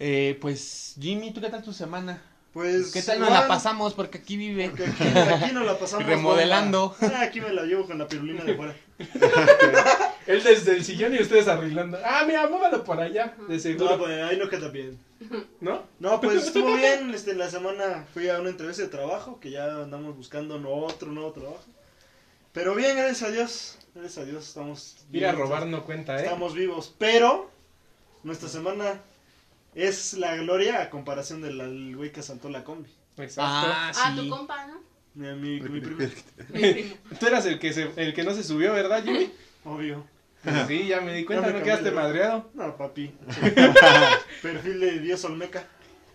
[0.03, 2.19] Eh, pues, Jimmy, ¿tú qué tal tu semana?
[2.53, 2.91] Pues.
[2.91, 3.93] ¿Qué tal nos la pasamos?
[3.93, 4.69] Porque aquí vive.
[4.69, 5.03] Porque aquí,
[5.43, 6.05] aquí nos la pasamos.
[6.05, 6.93] Remodelando.
[7.01, 8.75] Ah, aquí me la llevo con la pirulina de fuera.
[10.27, 11.97] Él desde el sillón y ustedes arreglando.
[12.05, 13.97] Ah, mira, muévalo por allá, de No, seguro.
[13.99, 14.99] pues ahí no queda bien.
[15.61, 15.83] ¿No?
[15.99, 17.13] No, pues estuvo bien.
[17.13, 20.69] Este, en la semana fui a una entrevista de trabajo que ya andamos buscando no-
[20.73, 21.63] otro nuevo trabajo.
[22.53, 23.77] Pero bien, gracias a Dios.
[23.95, 24.97] Gracias a Dios estamos.
[25.11, 26.23] Ir a robar no cuenta, ¿eh?
[26.23, 26.93] Estamos vivos.
[26.97, 27.49] Pero
[28.23, 29.01] nuestra semana
[29.75, 32.89] es la gloria a comparación del güey que asaltó la combi.
[33.17, 33.41] Exacto.
[33.43, 34.29] Ah, Ah, tu sí.
[34.29, 34.79] compa, ¿no?
[35.13, 35.97] Mi mi primo.
[36.53, 36.95] Mi primo.
[37.19, 39.31] Tú eras el que, se, el que no se subió, ¿verdad, Jimmy?
[39.65, 40.05] Obvio.
[40.67, 42.49] Sí, ya me di cuenta, no quedaste madreado.
[42.55, 43.11] No, papi.
[44.41, 45.67] Perfil de Dios Olmeca.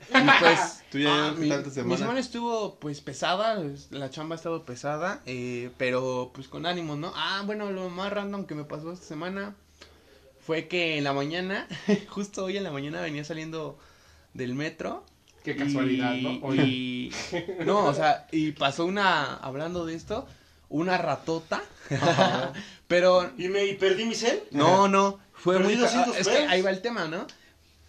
[0.09, 1.97] Y pues, Tú ya, ah, ¿qué mi, tu mi semana?
[1.97, 3.61] semana estuvo pues pesada,
[3.91, 7.13] la chamba ha estado pesada, eh, pero pues con ánimo, ¿no?
[7.17, 9.57] Ah, bueno, lo más random que me pasó esta semana
[10.47, 11.67] fue que en la mañana,
[12.09, 13.79] justo hoy en la mañana venía saliendo
[14.35, 15.05] del metro.
[15.43, 16.39] Qué casualidad, y- ¿no?
[16.47, 16.63] Oye.
[16.65, 17.11] y-
[17.65, 20.27] no, o sea, y pasó una, hablando de esto,
[20.69, 21.63] una ratota,
[22.89, 24.43] pero Y me y perdí mi cel.
[24.51, 25.75] no, no, fue muy...
[25.75, 27.27] ca- 200 Es que ahí va el tema, ¿no?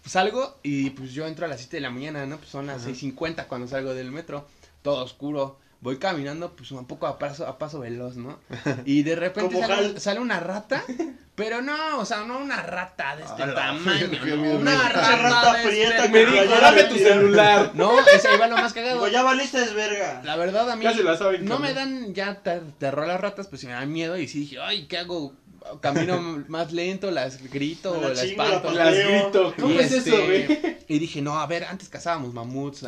[0.04, 2.38] Salgo y pues yo entro a las 7 de la mañana, ¿no?
[2.38, 4.46] Pues son las 6.50 cuando salgo del metro,
[4.82, 5.58] todo oscuro.
[5.80, 8.38] Voy caminando pues un poco a paso, a paso veloz, ¿no?
[8.84, 9.60] Y de repente
[10.00, 10.82] sale, una rata,
[11.36, 15.16] pero no, o sea, no una rata de este A la tamaño, mira, una rata,
[15.16, 17.70] Rata este Me dijo, dame tu celular.
[17.74, 18.94] No, ese va lo más cagado.
[18.94, 20.20] Digo, ya valiste es verga.
[20.24, 23.20] La verdad a mí Ya se la saben, no me dan ya ter- terror las
[23.20, 25.34] ratas, pues me dan miedo y sí dije, ay, ¿qué hago?
[25.80, 28.70] Camino más lento, las grito, la las chingo, espanto.
[28.72, 29.54] la Las grito.
[29.60, 30.78] ¿Cómo Y es este, eso, güey?
[30.88, 32.84] Y dije, no, a ver, antes cazábamos mamuts.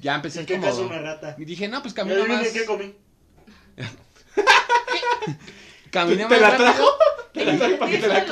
[0.00, 0.66] Ya empecé ¿En qué como...
[0.66, 1.36] caso una rata?
[1.38, 2.48] Y dije, no, pues ¿Y camino más...
[2.48, 2.94] qué comí?
[5.90, 6.72] Caminé ¿Te más la rápido.
[6.72, 6.88] trajo?
[7.32, 8.24] ¿Te la trajo para que te la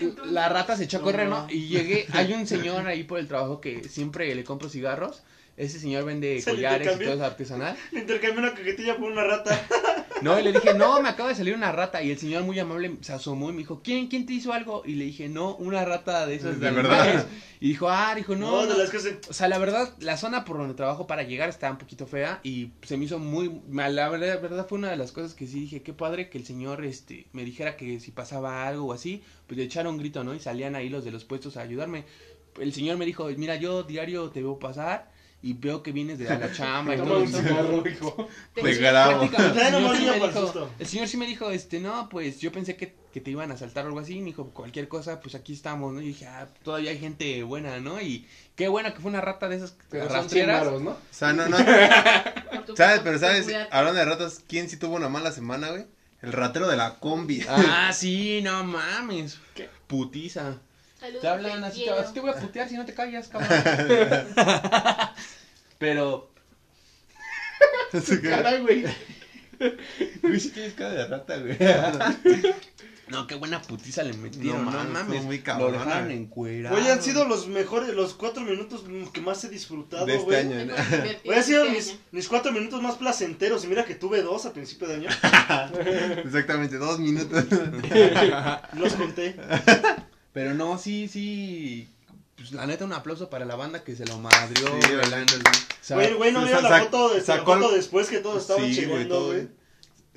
[0.00, 1.28] y tú- La rata se echó a correr.
[1.28, 1.46] ¿no?
[1.50, 5.22] Y llegué, hay un señor ahí por el trabajo que siempre le compro cigarros.
[5.56, 7.76] Ese señor vende Se collares y todo eso artesanal.
[7.92, 9.60] Le intercambié una cajetilla por una rata.
[10.22, 12.02] No, y le dije, no, me acaba de salir una rata.
[12.02, 14.82] Y el señor muy amable se asomó y me dijo, ¿quién, quién te hizo algo?
[14.86, 17.14] Y le dije, no, una rata de esas ¿De animales".
[17.14, 17.26] verdad?
[17.60, 18.50] Y dijo, ah, dijo, no.
[18.52, 18.78] No, de no".
[18.78, 19.20] las que se...
[19.28, 22.40] O sea, la verdad, la zona por donde trabajo para llegar está un poquito fea
[22.42, 23.60] y se me hizo muy...
[23.70, 26.38] La verdad, la verdad fue una de las cosas que sí dije, qué padre que
[26.38, 29.98] el señor este me dijera que si pasaba algo o así, pues le echaron un
[30.00, 30.34] grito, ¿no?
[30.34, 32.04] Y salían ahí los de los puestos a ayudarme.
[32.58, 35.12] El señor me dijo, mira, yo diario te veo pasar
[35.44, 37.38] y veo que vienes de la chamba y todo un eso.
[37.38, 38.28] cigarro, hijo.
[38.54, 39.18] Te Pues, grabo.
[39.28, 43.30] prácticamente, Trae el, señor sí me dijo, este, no, pues yo pensé que, que te
[43.30, 44.20] iban a asaltar o algo así.
[44.20, 46.00] Me dijo, cualquier cosa, pues aquí estamos, ¿no?
[46.00, 48.00] Y dije, ah, todavía hay gente buena, ¿no?
[48.00, 48.26] Y
[48.56, 50.80] qué buena que fue una rata de esas Pero son 100 rastreras.
[50.80, 50.90] ¿no?
[50.92, 51.58] O sea, no, no.
[52.76, 53.00] ¿Sabes?
[53.04, 53.46] Pero ¿sabes?
[53.70, 55.84] Hablando de ratas, ¿quién sí tuvo una mala semana, güey?
[56.22, 57.44] El ratero de la combi.
[57.46, 59.38] Ah, sí, no mames.
[59.88, 60.56] Putiza.
[61.04, 63.50] Saludos, Te hablan te así, así te voy a putear si no te callas, cabrón.
[65.78, 66.30] Pero,
[67.92, 68.58] Su cara.
[68.58, 68.86] Güey.
[70.22, 71.58] Güey, sí tienes cara de rata, güey.
[73.08, 76.16] no, qué buena putiza le metieron, No no, mames, muy Lo cabrón, dejaron güey.
[76.16, 76.76] encuerado.
[76.76, 80.38] Oye, han sido los mejores, los cuatro minutos que más he disfrutado, De este güey.
[80.38, 80.72] año.
[81.24, 81.32] ¿no?
[81.34, 83.62] han sido este mis, mis cuatro minutos más placenteros.
[83.64, 85.10] Y mira que tuve dos a principio de año.
[86.24, 87.44] Exactamente, dos minutos.
[88.72, 89.36] Los conté.
[90.34, 91.88] Pero no, sí, sí.
[92.36, 94.66] Pues la neta, un aplauso para la banda que se lo madrió.
[94.82, 95.08] Sí, güey.
[95.10, 95.32] la neta,
[95.80, 95.94] sí.
[95.94, 98.74] Güey, güey, no vieron la foto, de, sacó el- foto después que todos estaban Sí,
[98.74, 99.26] chingando, todo.
[99.28, 99.48] güey.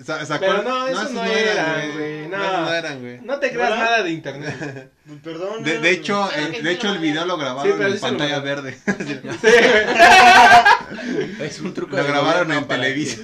[0.03, 2.37] Sa- sacó- Pero no, esos no eran, güey, no.
[2.37, 3.19] no eran, güey.
[3.21, 3.85] No te creas ¿Verdad?
[3.85, 4.91] nada de internet.
[5.23, 5.63] Perdón.
[5.63, 7.87] De, eh, de hecho, que de sí hecho lo el video lo Sí, grabaron en
[7.89, 8.63] sí lo pantalla grabaron.
[8.65, 8.77] verde.
[11.45, 13.21] es un truco Lo de grabaron en Televisa.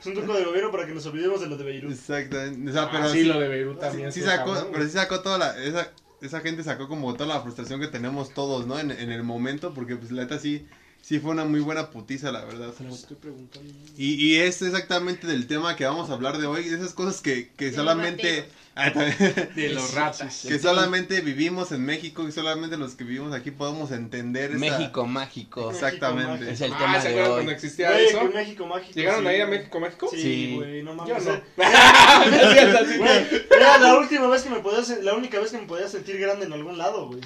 [0.00, 1.92] Es un truco de gobierno para que nos olvidemos de lo de Beirut.
[1.92, 2.70] Exactamente.
[2.70, 4.12] O sea, pero Ah, sí, sí, lo de Beirut sí, también.
[4.12, 5.90] sí sacó, cabrón, pero sí sacó toda la, esa,
[6.20, 8.78] esa gente sacó como toda la frustración que tenemos todos, ¿no?
[8.78, 10.66] En, en el momento, porque pues la neta sí,
[11.00, 12.72] sí fue una muy buena putiza, la verdad.
[12.90, 13.72] Estoy preguntando.
[13.96, 17.20] Y, y es exactamente del tema que vamos a hablar de hoy, de esas cosas
[17.20, 18.48] que, que solamente...
[18.80, 18.90] Ah.
[18.90, 20.44] De los ratas.
[20.46, 24.58] que solamente vivimos en México y solamente los que vivimos aquí podemos entender esa...
[24.58, 25.70] México mágico.
[25.70, 26.50] Exactamente.
[26.52, 27.28] Es el Ah, tema ¿se de hoy.
[27.30, 28.24] cuando existía Güey, eso?
[28.32, 28.92] México mágico.
[28.94, 29.46] ¿Llegaron sí, a ir a.
[29.46, 30.08] México, México?
[30.12, 30.22] Sí.
[30.22, 31.24] Sí, güey, no mames.
[31.24, 31.64] Yo no.
[33.56, 36.46] era la última vez que me podía, la única vez que me podía sentir grande
[36.46, 37.20] en algún lado, güey.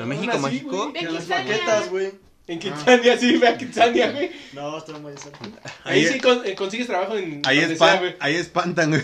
[0.00, 0.92] ¿A México mágico?
[0.94, 2.12] En las maquetas, güey.
[2.48, 4.30] En Kitsania, sí, ve a Kitsania, güey.
[4.52, 5.38] No, estoy muy cerca.
[5.84, 9.02] Ahí Ahí- sí con- eh, consigues trabajo en Ahí, espan- sea, ahí espantan, güey.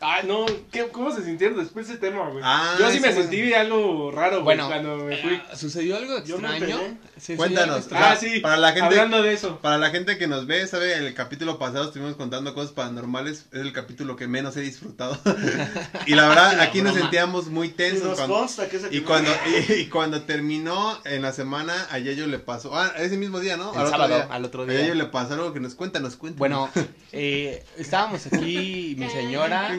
[0.00, 2.40] Ah, no, ¿qué, ¿cómo se sintieron después de ese tema, güey?
[2.44, 5.42] Ah, Yo sí me sentí algo raro, güey, Bueno, cuando me fui.
[5.50, 6.78] Ah, ¿Sucedió algo Yo me extraño?
[7.16, 7.88] Sí, Cuéntanos.
[7.90, 9.58] Ah, sí, para la gente- hablando de eso.
[9.60, 13.46] Para la gente que nos ve, sabe, el capítulo pasado estuvimos contando cosas paranormales.
[13.50, 15.18] Es el capítulo que menos he disfrutado.
[16.06, 18.04] y la verdad, aquí nos sentíamos muy Y tensos.
[18.06, 19.32] nos Cuando, consta que ese y, cuando,
[19.68, 22.76] y, y cuando terminó en la semana, a Yayo le pasó.
[22.78, 23.72] Ah, ese mismo día, ¿no?
[23.72, 24.28] El Al otro sábado, día.
[24.30, 24.80] al otro A día.
[24.82, 26.38] Yayo le pasó algo que nos cuenta, nos cuenta.
[26.38, 26.70] Bueno,
[27.12, 29.76] eh, estábamos aquí, mi señora,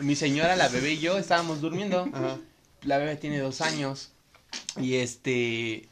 [0.00, 2.08] mi señora, la bebé y yo estábamos durmiendo.
[2.12, 2.38] Ajá.
[2.82, 4.10] La bebé tiene dos años.
[4.80, 5.88] Y este,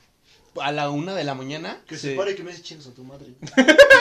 [0.60, 1.80] a la una de la mañana.
[1.86, 3.26] Que se- se pare y que me dice chingas a tu madre.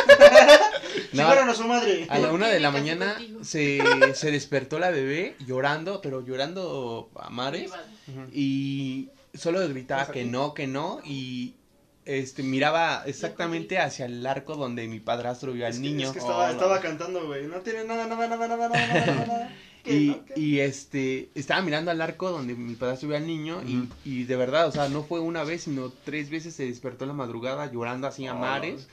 [1.14, 2.06] No, a su madre.
[2.10, 3.80] a la una de la ¿Qué me mañana se,
[4.14, 7.72] se despertó la bebé llorando, pero llorando a mares.
[8.34, 11.02] Y solo gritaba que no, que no.
[11.04, 11.56] Y
[12.20, 16.08] este miraba exactamente hacia el arco donde mi padrastro vio al Es que, niño.
[16.08, 16.52] es que estaba, Oh, no.
[16.54, 17.48] estaba cantando, güey.
[17.48, 19.50] No tiene nada, nada, nada, nada, nada, nada.
[20.36, 24.36] Y, este, estaba mirando al arco donde mi padrastro vio al niño y, y de
[24.36, 27.72] verdad, o sea, no fue una vez, sino tres veces se despertó en la madrugada
[27.72, 28.38] llorando así a Oh.
[28.38, 28.88] mares.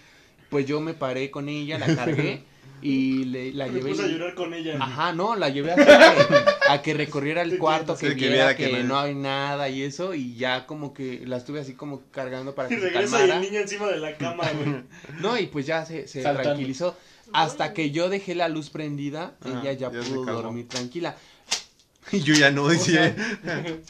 [0.49, 2.43] Pues yo me paré con ella, la cargué
[2.83, 3.91] y le, la Me llevé.
[3.91, 4.77] puse a llorar con ella.
[4.81, 8.35] Ajá, no, la llevé a que, a que recorriera el cuarto, que, sí, que viera
[8.53, 11.75] viera que, que no- hay nada y eso, y ya como que la estuve así
[11.75, 13.41] como cargando para Y que se regresa y el calmara.
[13.49, 14.83] niño encima de la cama, güey.
[15.21, 16.97] No, y pues ya se, se tranquilizó.
[17.33, 21.17] Hasta que yo dejé la luz prendida, Ajá, ella ya, pudo dormir tranquila.
[22.13, 23.15] Y yo ya no decía.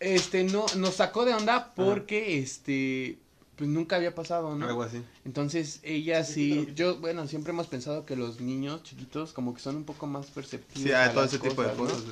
[0.00, 3.18] Este, no, nos sacó de onda porque, este,
[3.56, 4.66] pues nunca había pasado, ¿no?
[4.66, 5.02] Algo así.
[5.24, 9.76] Entonces, ella Sí, yo, bueno, siempre hemos pensado que los niños chiquitos como que son
[9.76, 11.76] un poco más perceptivos Sí, a todo ese tipo de ¿no?
[11.76, 12.02] cosas.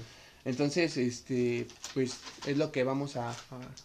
[0.45, 2.17] Entonces, este, pues,
[2.47, 3.35] es lo que vamos a,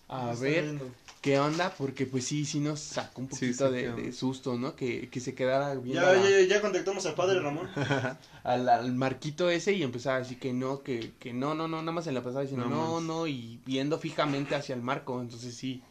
[0.09, 0.77] a, ver
[1.21, 4.75] qué onda, porque pues sí, sí nos sacó un poquito sí, de, susto, ¿no?
[4.75, 7.67] Que, que se quedara viendo Ya, la- ya, ya contactamos al padre Ramón.
[8.43, 11.79] al, al marquito ese y empezaba a decir que no, que, que no, no, no,
[11.81, 15.21] nada más se la pasaba diciendo No no, no, y viendo fijamente hacia el marco,
[15.21, 15.83] entonces sí,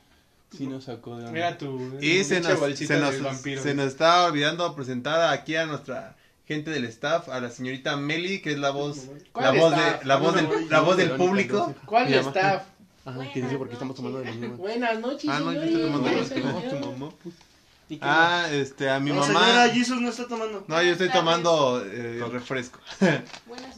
[0.56, 1.32] Sí nos sacó de onda.
[1.32, 1.98] Mira tu.
[2.00, 3.62] Y se nos, se, nos, vampiro.
[3.62, 6.16] se nos está olvidando presentar aquí a nuestra
[6.46, 10.06] gente del staff, a la señorita Meli, que es la voz, la ¿Cuál voz, de,
[10.06, 11.74] la voz, del, la voz del público.
[11.84, 12.62] ¿Cuál staff?
[13.04, 14.56] Ajá, que dice porque estamos tomando de lo mismo.
[14.56, 15.30] Buenas noches.
[15.30, 16.80] Ah, no, yo estoy tomando Yo los yo.
[16.80, 17.12] tu mamá.
[17.90, 19.40] ¿Y qué Ah, este, a mi No, mamá.
[19.46, 20.64] señora, Jesus no está tomando.
[20.66, 22.80] No, yo estoy tomando eh, refresco.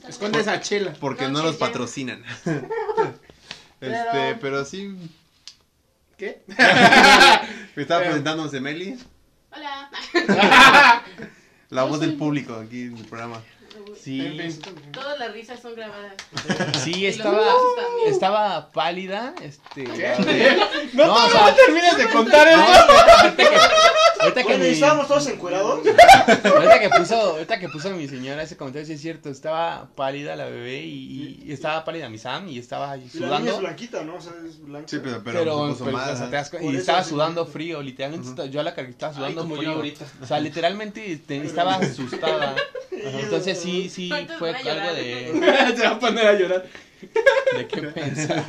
[0.09, 0.95] Esconde esa chela.
[0.99, 2.23] Porque no Noches los patrocinan.
[3.81, 4.95] Este, pero sí.
[6.21, 6.43] ¿Qué?
[7.77, 8.95] Me estaba Pero- presentándose Meli,
[9.53, 9.91] Hola.
[11.71, 13.41] la voz del público aquí en el programa.
[13.99, 14.61] Sí.
[14.93, 16.13] Todas las risas son grabadas.
[16.83, 17.45] sí, Y estaba,
[18.07, 19.85] estaba pálida, este...
[20.95, 22.83] No, No, o no, sea- termines de contar No, eso.
[23.23, 23.57] ahorita que,
[24.21, 25.81] ahorita que Bueno, mi, estábamos todos encuerados.
[26.45, 30.37] ahorita que puso, ahorita que puso mi señora ese comentario, sí es cierto, estaba pálida
[30.37, 33.59] la bebé y, y estaba pálida mi Sam y estaba Y la niña es sudando.
[33.61, 34.17] blanquita, ¿no?
[34.17, 34.89] O sea, es blanca.
[34.89, 36.31] Sí, pero, pero, Pero, se puso pero, mal, o sea, ajá.
[36.31, 37.11] te das cu- Por y estaba sí.
[37.11, 39.73] sudando frío, literalmente yo a la carita estaba sudando como yo frío.
[39.73, 40.05] ahorita.
[40.23, 42.55] O sea, literalmente te- estaba asustada.
[43.07, 46.67] Ajá, Entonces sí, sí fue algo de, Se va a poner a llorar.
[47.57, 48.45] de qué pensar.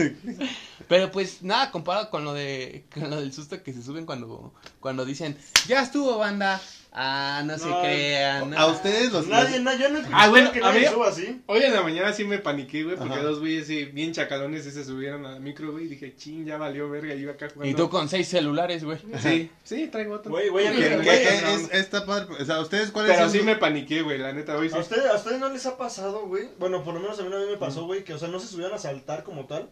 [0.91, 4.53] Pero pues nada comparado con lo de con lo del susto que se suben cuando
[4.81, 6.59] cuando dicen, "Ya estuvo banda."
[6.93, 8.53] Ah, no se No, crean.
[8.53, 9.25] A ustedes los.
[9.27, 11.41] Nadie, na- yo no Ah, bueno, que a nadie suba así.
[11.45, 13.23] Hoy en la mañana sí me paniqué, güey, porque Ajá.
[13.23, 16.43] dos güeyes sí, bien chacalones y se subieron a la micro, güey, y dije, ching,
[16.45, 17.71] ya valió verga, iba acá jugando.
[17.71, 18.97] Y tú con seis celulares, güey.
[19.23, 20.31] Sí, sí, traigo otro.
[20.33, 22.35] Güey, güey, a mí güey, es, es- está padre.
[22.37, 24.75] O sea, ¿ustedes cuáles Pero son sí sus- me paniqué, güey, la neta, hoy sí.
[24.75, 26.49] ¿A ustedes, ¿A ustedes no les ha pasado, güey?
[26.59, 28.37] Bueno, por lo menos a mí una vez me pasó, güey, que, o sea, no
[28.41, 29.69] se subían a saltar como tal.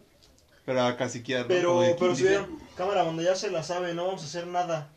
[0.66, 1.48] Pero a caciquear, ¿no?
[1.48, 4.88] Pero, pero si vieron, cámara, donde ya se la sabe, no vamos a hacer nada.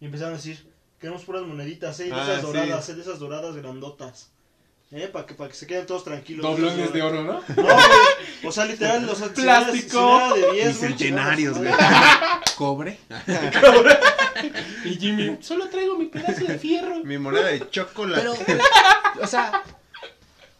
[0.00, 0.66] Y empezaron a decir,
[0.98, 2.46] queremos puras moneditas, eh, de Ah, esas sí.
[2.46, 4.30] doradas, eh, de esas doradas grandotas.
[4.90, 6.42] Eh, para que, para que se queden todos tranquilos.
[6.42, 7.32] Doblones de oro, ¿no?
[7.56, 7.76] No, güey.
[8.44, 10.34] O sea, literal, o sea, Plástico.
[10.34, 11.70] si de 10, güey, Bicentenarios, güey.
[11.72, 12.98] chingamos, Cobre.
[14.84, 16.96] Y Jimmy, solo traigo mi pedazo de fierro.
[17.04, 18.28] Mi moneda de chocolate.
[18.46, 18.64] Pero
[19.22, 19.62] o sea,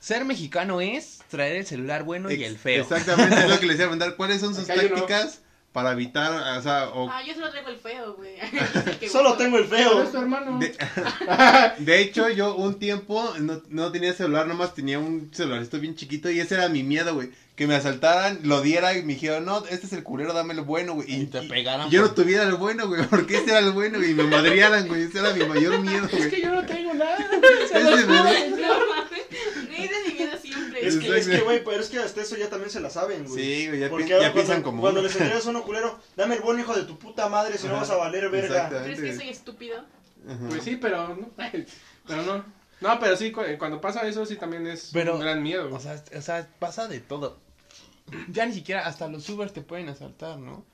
[0.01, 2.83] ser mexicano es traer el celular bueno y el feo.
[2.83, 4.17] Exactamente, es lo que les iba a preguntar.
[4.17, 5.41] ¿Cuáles son sus Acá tácticas
[5.73, 8.37] para evitar, o sea, o Ah, yo solo traigo el feo, güey.
[9.11, 10.05] Solo tengo el feo.
[10.05, 10.61] es tu hermano.
[10.61, 10.73] De,
[11.79, 16.31] de hecho, yo un tiempo no, no tenía celular, nomás tenía un celularito bien chiquito
[16.31, 17.31] y ese era mi miedo, güey.
[17.57, 20.61] Que me asaltaran, lo diera y me dijeron, no, este es el culero, dame el
[20.63, 21.13] bueno, güey.
[21.13, 24.15] Y te pegaran Yo no tuviera el bueno, güey, porque este era el bueno y
[24.15, 25.03] me madrearan, güey.
[25.03, 26.43] Ese era mi mayor miedo, Es que güey.
[26.43, 27.19] yo no tengo nada.
[27.19, 28.25] Es de verdad.
[28.51, 29.23] No mames.
[29.67, 30.65] Güey, ese es mi miedo siempre.
[30.87, 33.25] Es que, es que, güey, pero es que hasta eso ya también se la saben,
[33.27, 33.43] güey.
[33.43, 36.41] Sí, güey, ya, Porque ya piensan cuando, como Cuando les entregas uno culero, dame el
[36.43, 38.69] buen hijo de tu puta madre, si no vas a valer verga.
[38.69, 39.79] ¿Crees que soy estúpido?
[40.29, 40.39] Ajá.
[40.49, 41.31] Pues sí, pero no.
[42.07, 42.45] Pero no.
[42.81, 45.67] No, pero sí, cu- cuando pasa eso sí también es Pero, un gran miedo.
[45.67, 45.81] O güey.
[45.83, 47.39] sea, o sea, pasa de todo.
[48.29, 50.65] Ya ni siquiera hasta los Ubers te pueden asaltar, ¿no?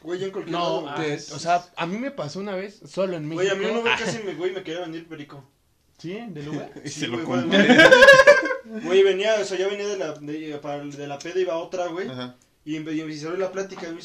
[0.00, 1.16] Güey, ya en cualquier No, lado, ah, güey.
[1.18, 3.42] Te- o sea, a mí me pasó una vez solo en México.
[3.42, 5.44] Güey, a mí uno güey, Ah, casi me, güey, me quería vender perico.
[5.98, 6.18] ¿Sí?
[6.28, 6.72] ¿Del Uber?
[6.84, 7.42] Y Sí, se lo güey,
[8.82, 11.86] Güey, venía, o sea, ya venía de la, de, para, de la peda, iba otra,
[11.88, 12.08] güey.
[12.08, 12.34] Ajá.
[12.66, 14.02] Y, en- y me hicieron la plática, güey.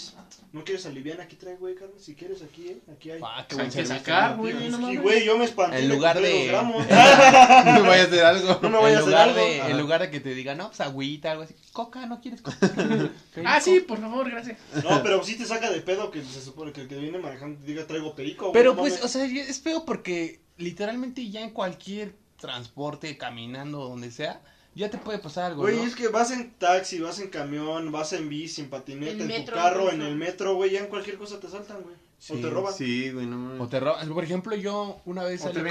[0.51, 1.21] ¿No quieres aliviar?
[1.21, 2.03] Aquí trae, güey, Carlos.
[2.03, 2.79] Si quieres, aquí, eh.
[2.91, 3.21] Aquí hay.
[3.23, 3.97] Ah, qué Hay buen que servicio.
[3.99, 4.65] sacar, güey.
[4.65, 5.01] Y, no mames.
[5.01, 5.77] güey, yo me espanté.
[5.79, 6.51] En lugar de-.
[6.51, 8.59] No me vaya a hacer algo.
[8.63, 9.39] No me vaya a en hacer lugar algo.
[9.39, 11.55] de, en lugar de que te digan, no, pues agüita, algo así.
[11.71, 12.57] Coca, ¿no quieres coca?
[13.45, 14.57] Ah, sí, por favor, gracias.
[14.83, 17.63] No, pero sí te saca de pedo que se supone que el que viene manejando
[17.65, 18.45] diga traigo perico.
[18.47, 19.05] güey, Pero no pues, mames.
[19.05, 24.41] o sea, es feo porque literalmente ya en cualquier transporte, caminando, donde sea,
[24.79, 25.83] ya te puede pasar algo, Güey, ¿no?
[25.83, 29.51] es que vas en taxi, vas en camión, vas en bici, en patineta, En tu
[29.51, 29.95] carro, incluso.
[29.95, 31.95] en el metro, güey, ya en cualquier cosa te saltan, güey.
[31.95, 32.73] o te roban.
[32.73, 33.61] Sí, güey, no mames.
[33.61, 34.09] O te roban.
[34.09, 35.61] Por ejemplo, yo una vez salí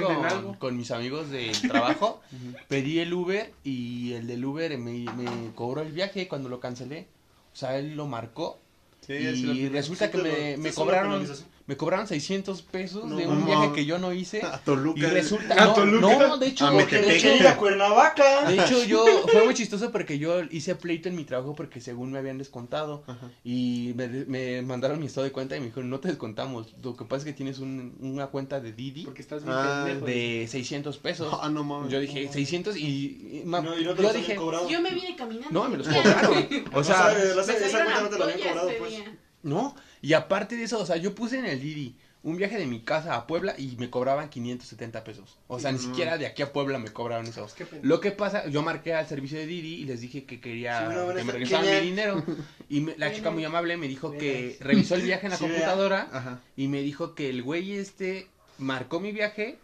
[0.59, 2.21] con, mis amigos del trabajo,
[2.69, 7.09] pedí el Uber y el del Uber me, me cobró el viaje cuando lo cancelé.
[7.53, 8.61] O sea, él lo marcó
[9.09, 11.27] Sí, y resulta Sí que me, cobraron.
[11.69, 14.43] Me cobraron 600 pesos No de un viaje que yo no hice.
[14.43, 14.99] A Toluca.
[14.99, 16.27] Y resulta, ¿A no, Toluca?
[16.29, 18.49] no, de hecho, A de hecho, ir a Cuernavaca.
[18.51, 22.11] de hecho, yo, fue muy chistoso porque yo hice pleito en mi trabajo porque según
[22.11, 23.31] me habían descontado Ajá.
[23.45, 26.97] y me, me mandaron mi estado de cuenta y me dijeron, no te descontamos, lo
[26.97, 30.07] que pasa es que tienes un- una cuenta de Didi Porque estás bien Ah, pendejo.
[30.07, 31.33] de 600 pesos.
[31.39, 31.93] Ah, no mames.
[31.93, 34.37] Yo dije 600 y, y ma- No, y no te yo los dije.
[34.71, 35.51] Yo me vine caminando.
[35.63, 36.49] no, me los cobraron.
[36.73, 38.95] O sea, O sea, esa cuenta no te la habían cobrado, pues.
[39.43, 41.95] no, y aparte de eso, o sea, yo puse en el Didi
[42.25, 45.39] un viaje de mi casa a Puebla y me cobraban 570 pesos.
[45.47, 47.47] O sea, ni siquiera de aquí a Puebla me cobraron eso.
[47.57, 47.87] Qué pendejo.
[47.87, 50.85] Lo que pasa, yo marqué al servicio de Didi y les dije que quería Sí,
[50.87, 52.25] bueno, bueno, que me regresaran ¿quién mi dinero.
[52.69, 55.31] Y me- la ¿Quién chica muy amable me dijo ¿Quién que revisó el viaje en
[55.31, 58.27] la Sí, computadora y me dijo que el güey este
[58.59, 59.59] marcó mi viaje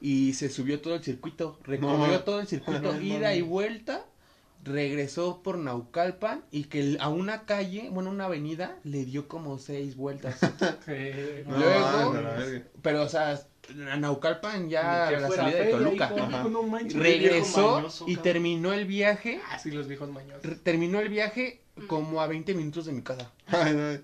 [0.00, 2.20] y se subió todo el circuito, recorrió No.
[2.20, 4.04] todo el circuito, No ida y vuelta
[4.66, 9.58] regresó por Naucalpan y que el- a una calle, bueno, una avenida, le dio como
[9.58, 10.38] seis vueltas.
[11.46, 12.62] No, Luego-.
[12.82, 13.40] Pero, o sea,
[13.90, 16.10] a Naucalpan ya a la salida de Toluca.
[16.68, 16.94] manches.
[17.00, 18.22] Regresó mañoso, y cabrón.
[18.32, 19.40] terminó el viaje.
[19.50, 20.62] Así los viejos mañosos.
[20.62, 23.32] Terminó el viaje como a 20 minutos de mi casa.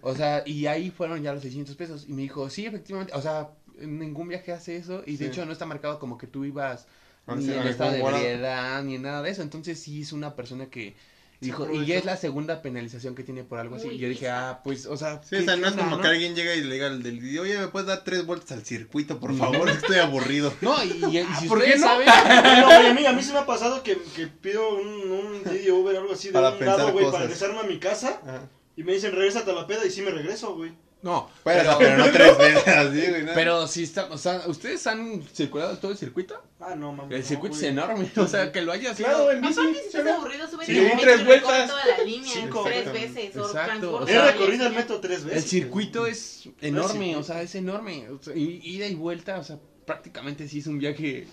[0.03, 2.07] O sea, y ahí fueron ya los 600 pesos.
[2.09, 3.13] Y me dijo, sí, efectivamente.
[3.15, 5.03] O sea, ningún viaje hace eso.
[5.07, 5.25] Y de Sí.
[5.27, 6.89] hecho no está marcado como que tú ibas Ah,
[7.27, 9.43] ni en ah, estado de ebriedad, ni en nada de eso.
[9.43, 10.95] Entonces sí es una persona que
[11.41, 13.89] dijo, y ya es la segunda penalización que tiene por algo así.
[13.89, 15.97] Uy, y yo dije, ah, pues, o sea, Sí, ¿qué- o sea, no es como
[15.97, 16.01] no?
[16.01, 18.53] que alguien llega y le diga al del video, oye, ¿me puedes dar tres vueltas
[18.53, 19.69] al circuito, por favor?
[19.69, 20.53] Estoy aburrido.
[20.61, 21.87] No, y, y- y si ¿por ustedes qué no?
[21.87, 22.07] saben,
[22.61, 25.45] No, güey, a mí, a mí sí me ha pasado que, que pido un, un
[25.45, 28.21] Didi Uber o algo así de Para un lado, güey, para regresarme a mi casa.
[28.23, 28.43] Ajá.
[28.77, 30.73] Y me dicen, regrésate a la peda y sí me regreso, güey.
[31.03, 33.23] No, Pero, pero no tres veces así, güey.
[33.25, 33.33] ¿no?
[33.35, 36.41] pero si está, o sea, ¿ustedes han circulado todo el circuito?
[36.61, 37.13] Ah, no, mames.
[37.17, 37.73] El no, circuito es güey.
[37.73, 39.53] enorme, o sea, que lo hayas Claro, en bici.
[39.59, 40.15] Aparte, si estás ¿no?
[40.15, 41.69] aburrido, sube Sí, el tres vueltas.
[41.69, 43.37] toda la línea Cinco, tres veces.
[43.37, 45.43] O Exacto, o He sea, recorrido el metro tres veces.
[45.43, 48.09] El circuito es enorme, o sea, es enorme.
[48.09, 51.27] o sea, ida y vuelta, o sea, prácticamente sí es un viaje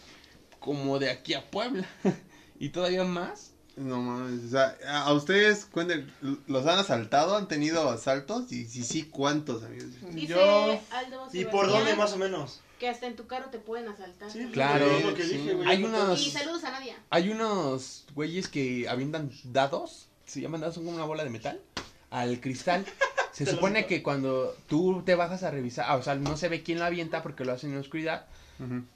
[0.60, 1.88] como de aquí a Puebla.
[2.60, 3.54] y todavía más.
[3.80, 4.76] No mames, o sea,
[5.06, 6.12] a ustedes, cuenten,
[6.48, 7.38] ¿los han asaltado?
[7.38, 8.52] ¿Han tenido asaltos?
[8.52, 9.88] Y si sí, ¿cuántos, amigos?
[10.12, 12.60] Dice Yo- Aldo ¿Y por dónde más o menos?
[12.78, 14.30] Que hasta en tu carro te pueden asaltar.
[14.30, 15.38] Sí, Claro, es lo que sí.
[15.38, 15.68] dije, güey.
[15.68, 16.96] Hay No unos- Y saludos a Nadia.
[17.10, 21.62] Hay unos güeyes que avientan dados, se llaman dados, son como una bola de metal,
[22.10, 22.86] al cristal.
[23.32, 26.64] Se supone que cuando tú te bajas a revisar, ah, o sea, no se ve
[26.64, 28.26] quién lo avienta porque lo hacen en la oscuridad,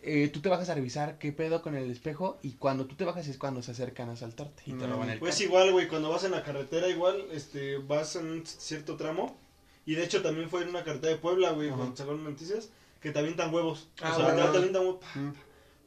[0.01, 3.05] Eh, tú te bajas a revisar qué pedo con el espejo y cuando tú te
[3.05, 5.45] bajas es cuando se acercan a asaltarte y te roban el Pues carro.
[5.45, 9.37] igual, güey, cuando vas en la carretera, igual, este, vas en un cierto tramo.
[9.85, 11.77] Y de hecho también fue en una carretera de Puebla, güey, Ajá.
[11.77, 12.69] cuando sacaron noticias,
[13.01, 13.87] que te avientan huevos.
[14.01, 14.51] Ah, o sea, bueno.
[14.51, 14.99] te avientan huevos.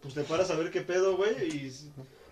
[0.03, 1.73] Pues te paras a ver qué pedo, güey, y...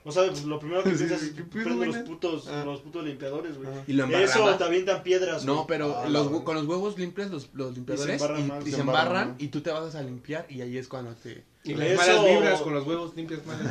[0.06, 2.62] O sea, pues lo primero que Sí, piensas es ¿qué pedo, prende los putos, Ah.
[2.66, 3.68] los putos limpiadores, güey.
[3.86, 5.66] Y lo embarran Eso te avientan piedras, No, güey.
[5.68, 8.74] pero Ah, los, con los huevos limpias los, los limpiadores y, embarran más, y se
[8.76, 9.34] se embarran, embarran ¿no?
[9.38, 11.42] y tú te vas a limpiar y ahí es cuando te...
[11.64, 13.62] Y las Eso- malas vibras con los huevos limpios malas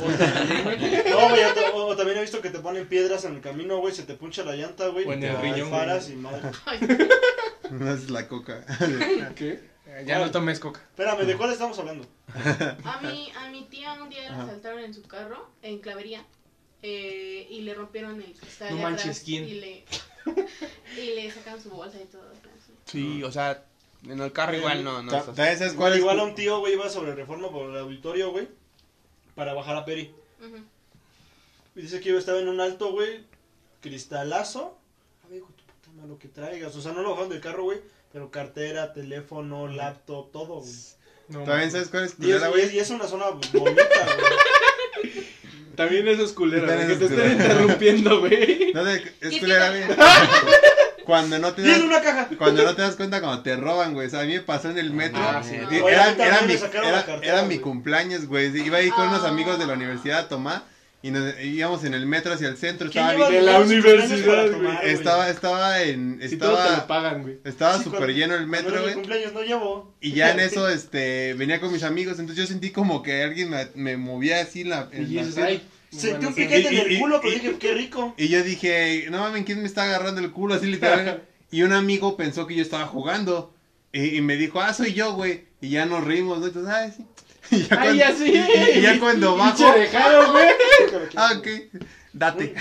[1.30, 1.42] güey,
[1.72, 4.14] o, o también he visto que te ponen piedras en el camino, güey, se te
[4.14, 5.06] puncha la llanta, güey.
[5.06, 6.50] O en el riñón, paras y madre.
[7.70, 8.64] No es la coca.
[9.36, 9.60] ¿Qué?
[10.04, 10.80] Ya no tomes coca.
[10.80, 12.06] Espérame, ¿de cuál estamos hablando?
[12.84, 16.24] A mi, a mi tía un día la asaltaron en su carro, en clavería.
[16.82, 19.48] eh, y le rompieron el cristal No de manches, atrás ¿quién?
[19.48, 19.84] Y le,
[20.98, 22.28] y le sacaron su bolsa y todo.
[22.30, 22.72] así.
[22.86, 23.64] Sí, o sea,
[24.06, 25.10] en el carro igual no, no.
[25.10, 25.98] Ta- estás- ¿También sabes Igual, cuál es?
[26.00, 28.48] igual a un tío, güey, iba sobre reforma por el auditorio, güey,
[29.34, 30.14] para bajar a Peri.
[30.40, 30.58] Ujú.
[31.76, 33.24] Y dice que yo estaba en un alto, güey,
[33.80, 34.78] cristalazo.
[35.24, 36.74] A ver, hijo de tu puta madre, lo que traigas.
[36.76, 37.80] O sea, no lo bajaron del carro, güey,
[38.14, 40.72] pero cartera, teléfono, laptop, todo, güey.
[41.28, 42.62] No, ¿También sabes cuál es Y es, culera, y güey?
[42.64, 45.12] es- y es una zona bonita, güey.
[45.76, 48.72] También esos culeros, También güey, que te estén interrumpiendo, güey.
[48.72, 49.82] No sé, es ¿Qué culera, güey.
[51.04, 52.28] Cuando no te es das, una caja.
[52.38, 54.06] cuando no te das cuenta cuando te roban, güey.
[54.06, 55.20] O sea, a mí me pasó en el metro.
[55.20, 55.56] Ah, sí.
[55.58, 57.60] Oye, era, mi, sacaron era, la cartera, era mi güey.
[57.60, 58.56] cumpleaños, güey.
[58.56, 59.28] Iba ahí con unos Ah.
[59.28, 60.62] amigos de la universidad a tomar.
[61.04, 62.88] Y nos íbamos en el metro hacia el centro.
[62.90, 66.18] ¿Quién Estaba, bien- de la universidad, tomar, estaba, estaba en.
[66.26, 67.38] Si todo te lo Estaba, pagan, güey.
[67.44, 68.94] estaba súper lleno el metro, güey.
[68.94, 69.94] cumpleaños no llevo.
[70.00, 72.18] Y ya en eso, este, venía con mis amigos.
[72.18, 74.88] Entonces yo sentí como que alguien me, me movía así en la.
[74.94, 75.60] Y en la
[75.90, 78.14] Sentí un piquete Y- en y- el culo, pero y- dije, qué rico.
[78.16, 81.22] Y yo dije, no mames, ¿quién me está agarrando el culo así literal?
[81.50, 83.54] y un amigo pensó que yo estaba jugando.
[83.92, 85.44] Y, y me dijo, ah, soy yo, güey.
[85.60, 86.46] Y ya nos rimos, ¿no?
[86.46, 87.04] Entonces, ah, sí.
[87.50, 88.32] Y ya, Ay, cuando, así.
[88.32, 90.48] y- y ya cuando bajo, dejado, güey.
[91.16, 91.46] ah, ok,
[92.12, 92.54] date.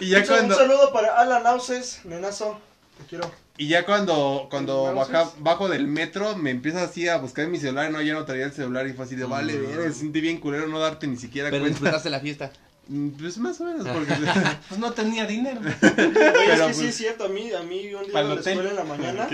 [0.00, 2.60] y ya Un cuando, saludo para Alan Auses, nenazo.
[2.98, 3.30] Te quiero.
[3.56, 7.50] y ya cuando, cuando ¿No baja, bajo del metro, me empieza así a buscar en
[7.50, 7.90] mi celular.
[7.90, 10.38] No, ya no traía el celular y fue así de, vale, verga, me sentí bien
[10.38, 11.78] culero no darte ni siquiera Pero cuenta.
[11.78, 12.52] disfrutaste la fiesta.
[12.92, 14.12] Mm, Pues más o menos, porque...
[14.68, 15.60] Pues no tenía dinero.
[15.82, 18.24] Oye, Pero, es que sí pues- es cierto, a mí, a mí un día Para
[18.24, 19.28] iba a la escuela en la mañana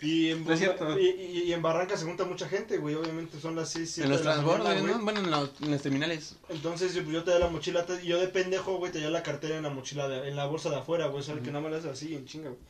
[0.00, 0.96] y en, No es cierto.
[0.98, 4.04] y, y- y en Barranca se junta mucha gente, güey, obviamente son las 6, 7
[4.06, 4.82] En los la transbordos.
[4.82, 4.98] ¿no?
[5.02, 6.36] Bueno, en, los- en las terminales.
[6.48, 9.00] Entonces yo, pues, yo te da la mochila te- y yo de pendejo, güey, te
[9.00, 11.34] da la cartera en la mochila, de- en la bolsa de afuera, güey, o sea,
[11.34, 12.60] que nada más le haces así en chinga, güey.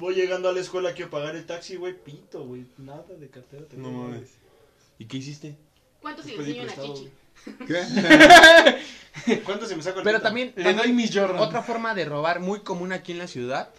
[0.00, 3.64] Voy llegando a la escuela, quiero pagar el taxi, güey, pito, güey, nada de cartera.
[3.66, 4.30] te No mames.
[4.98, 5.56] ¿Y qué hiciste?
[6.00, 7.10] ¿Cuántos se le enseñó una chichi?
[7.66, 8.80] ¿Qué?
[9.44, 11.38] ¿Cuánto se me saca el Pero también, Le doy también mi Jordan.
[11.38, 13.70] otra forma de robar muy común aquí en la ciudad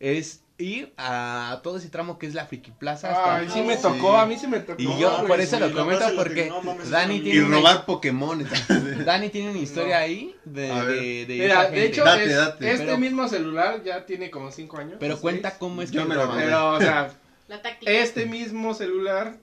[0.00, 3.08] es ir a todo ese tramo que es la Friki Plaza.
[3.10, 3.82] hasta- Ay, sí me Sí.
[3.82, 4.80] tocó, a mí sí me tocó.
[4.80, 7.56] Y yo por eso sí, lo comento porque que- no mames, Dani tiene Y una,
[7.56, 8.44] robar Pokémon.
[9.06, 12.70] Dani tiene una historia ahí de, de, de Mira, de hecho, Date, es- date.
[12.72, 14.96] este Pero- mismo celular ya tiene como 5 años.
[15.00, 15.58] pero cuenta seis.
[15.58, 16.44] cómo es Yo que me lo robé.
[16.44, 17.10] Pero, o sea,
[17.48, 17.90] La táctica.
[17.90, 19.36] este mismo celular,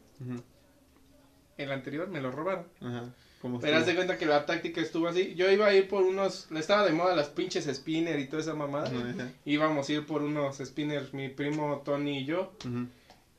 [1.58, 2.66] el anterior, me lo robaron.
[2.82, 3.04] Ajá.
[3.42, 5.34] ¿Cómo Pero haz de cuenta que la táctica estuvo así.
[5.36, 6.48] Yo iba a ir por unos.
[6.52, 8.88] Le estaba de moda las pinches spinner y toda esa mamada.
[8.88, 9.30] Ajá.
[9.46, 12.52] Íbamos a ir por unos spinners, mi primo Tony y yo.
[12.66, 12.88] Ujú.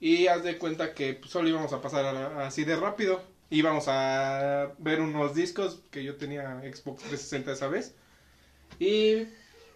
[0.01, 3.23] Y haz de cuenta que solo íbamos a pasar a- así de rápido.
[3.51, 7.95] Íbamos a ver unos discos que yo tenía Xbox 360 esa vez.
[8.79, 9.27] Y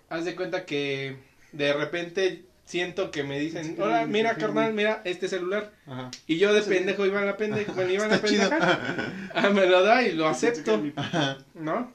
[0.08, 1.16] haz de cuenta que
[1.52, 5.72] de repente siento que me dicen, hola, mira carnal, mira este celular.
[5.86, 6.10] Ajá.
[6.26, 8.48] Y yo de pendejo iba en la pendeja, bueno, iba en la Está chido.
[8.50, 8.80] pendeja.
[9.34, 11.38] Ah, me lo da y lo acepto, Ajá.
[11.54, 11.92] ¿no?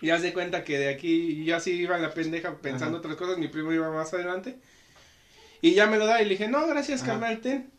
[0.00, 3.06] Y haz de cuenta que de aquí yo así iba en la pendeja pensando Ajá.
[3.06, 4.56] otras cosas, mi primo iba más adelante.
[5.60, 7.12] Y ya me lo da y le dije, no, gracias, Ajá.
[7.12, 7.70] carnal, ten.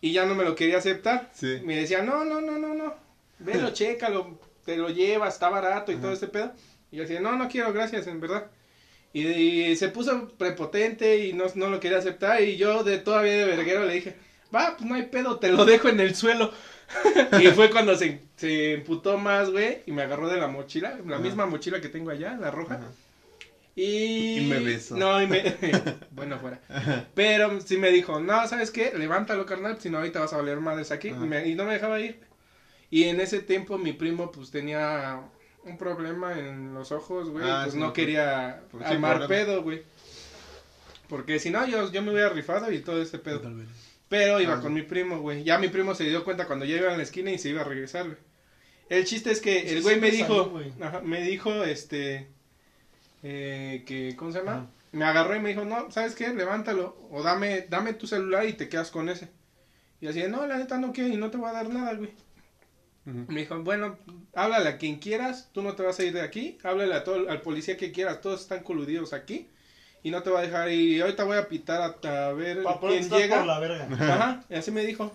[0.00, 1.30] Y ya no me lo quería aceptar.
[1.34, 1.60] Sí.
[1.64, 2.94] Me decía, no, no, no, no, no.
[3.38, 6.52] Velo, chécalo, te lo llevas, está barato y todo este pedo.
[6.90, 8.46] Y yo decía, no, no quiero, gracias, en verdad.
[9.12, 12.42] Y, y se puso prepotente y no, no lo quería aceptar.
[12.42, 14.16] Y yo de todavía de verguero le dije,
[14.54, 16.52] va, pues no hay pedo, te lo dejo en el suelo.
[17.42, 21.16] y fue cuando se, se emputó más, güey, y me agarró de la mochila, la
[21.16, 21.24] Ajá.
[21.24, 22.74] misma mochila que tengo allá, la roja.
[22.76, 22.86] Ajá.
[23.76, 24.38] Y...
[24.38, 24.96] Y me besó.
[24.96, 25.54] No, y me...
[26.10, 26.60] bueno, fuera.
[27.14, 28.92] Pero sí me dijo, no, ¿sabes qué?
[28.96, 31.08] Levántalo, carnal, si no ahorita vas a valer madres aquí.
[31.08, 32.18] Y, me- y no me dejaba ir.
[32.90, 35.20] Y en ese tiempo mi primo pues tenía
[35.68, 37.44] un problema en los ojos, güey.
[37.48, 39.28] Ah, pues sí, no quería pues, sí, armar problema.
[39.46, 39.82] pedo, güey.
[41.08, 43.42] Porque si no, yo, yo me hubiera rifado y todo ese pedo.
[44.08, 44.60] Pero iba Ah.
[44.60, 45.44] con mi primo, güey.
[45.44, 47.60] Ya mi primo se dio cuenta cuando ya iba en la esquina y se iba
[47.62, 48.18] a regresar, güey.
[48.88, 50.72] El chiste es que el güey me dijo, salió, güey.
[50.80, 52.28] ajá, me dijo, este,
[53.22, 54.70] eh, que, ¿cómo se llama?
[54.92, 56.28] Me agarró y me dijo, no, ¿sabes qué?
[56.32, 59.28] Levántalo o dame, dame tu celular y te quedas con ese.
[60.00, 62.10] Y así, no, la neta no quiero y no te voy a dar nada, güey.
[63.28, 63.96] Me dijo, bueno,
[64.34, 67.30] háblale a quien quieras, tú no te vas a ir de aquí, háblale a todo,
[67.30, 69.48] al policía que quieras, todos están coludidos aquí
[70.02, 70.96] y no te va a dejar ir.
[70.96, 73.38] Y ahorita voy a pitar a, a ver quién llega.
[73.38, 73.88] por la verga.
[73.92, 75.12] Ajá, y así me dijo.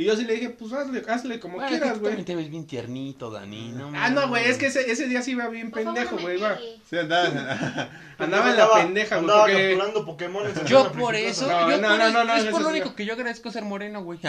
[0.00, 2.10] Y yo sí le dije, pues hazle, hazle como Bueno, es quieras, güey.
[2.12, 3.72] también te ves bien tiernito, Dani.
[3.72, 6.38] No, Ah, no, güey, es que ese, ese día sí iba bien favor, pendejo, güey,
[6.38, 6.56] iba.
[6.88, 7.88] Sí, andaba.
[8.16, 10.44] Andaba en la pendeja, güey, Andaba porque- capturando Pokémon.
[10.66, 12.94] Yo por eso, No, yo no, por no, eso- no, no, es por lo único
[12.94, 14.20] que yo agradezco ser moreno, güey.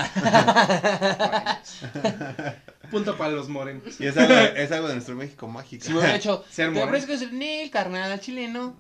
[2.92, 4.00] Punto para los morenos.
[4.00, 5.86] Y es algo, es algo de nuestro México mágico.
[5.86, 6.86] Si me hubiera hecho, Ser te moreno.
[6.98, 8.76] ofrezco ser Nel, carnal, al chileno.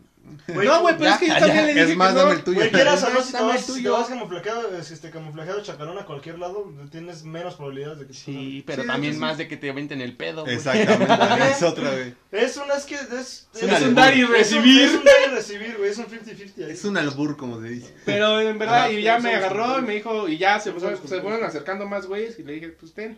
[0.48, 2.31] no, güey, pero ya, es que yo ya, también le dije Es más, que dame
[2.34, 2.57] el tuyo.
[2.60, 3.94] Güey, quieras o no, Dame si te el vas, si te tuyo.
[3.94, 8.64] vas camuflajeado, este, camuflajeado chacalón a cualquier lado, tienes menos probabilidades de que te Sí,
[8.68, 9.22] pero Sí, también sí, sí.
[9.22, 10.44] más de que te aventen el pedo.
[10.44, 10.56] güey.
[10.56, 12.14] Exactamente, es otra, güey.
[12.31, 13.48] Es una, es que es...
[13.56, 13.94] Es un albur.
[13.95, 14.81] dar y un- recibir.
[14.84, 16.72] Es un dar y recibir, güey, es un 50-50 ahí.
[16.73, 17.95] Es un albur, como se dice.
[18.06, 20.72] Pero en verdad, Ajá, y ya sí, me agarró y me dijo, y ya se,
[20.80, 23.18] se, fueron acercando más güeyes y le dije, pues ten.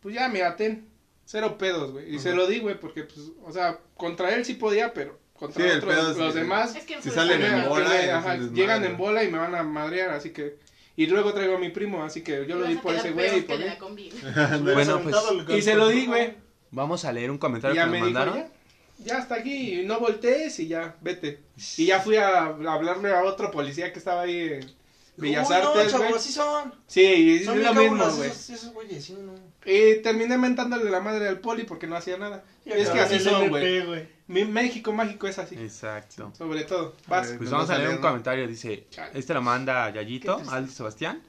[0.00, 0.88] Pues ya, mira, ten.
[1.24, 2.14] Cero pedos, güey.
[2.14, 5.62] Y se lo di, güey, porque, pues, o sea, contra él sí podía, pero contra
[5.62, 8.84] Sí, el otros, pedo los demás, Es que Si pues, salen en bola, ajá, llegan
[8.84, 10.56] en bola y me van a madrear, así que...
[10.96, 13.42] Y luego traigo a mi primo, así que yo lo di por ese güey y
[13.42, 13.72] por él.
[14.74, 15.16] Bueno, pues,
[15.56, 16.34] Y se lo di, güey.
[16.72, 18.50] Vamos a leer un comentario ya que me nos dijo, mandaron.
[18.98, 21.40] ya, ya está aquí, y no voltees y ya, vete.
[21.76, 24.70] Y ya fui a, hablarle a otro policía que estaba ahí en
[25.16, 26.18] Bellas Uy, no, Artes, chavos, güey.
[26.18, 26.74] así son.
[26.86, 28.28] Sí, y es Son lo mismo, güey.
[28.30, 29.34] esos, esos güeyes, sí, no.
[29.64, 32.44] Y terminé mentándole la madre al poli porque no hacía nada.
[32.64, 34.08] Y es que así son, güey.
[34.26, 36.32] Mi México mágico es así, Exacto.
[36.38, 36.94] sobre todo.
[37.08, 37.34] Vas.
[37.36, 39.18] Pues vamos a leer un comentario, dice, Chale.
[39.18, 40.40] este lo manda Yayito.
[40.50, 41.20] Aldo Sebastián.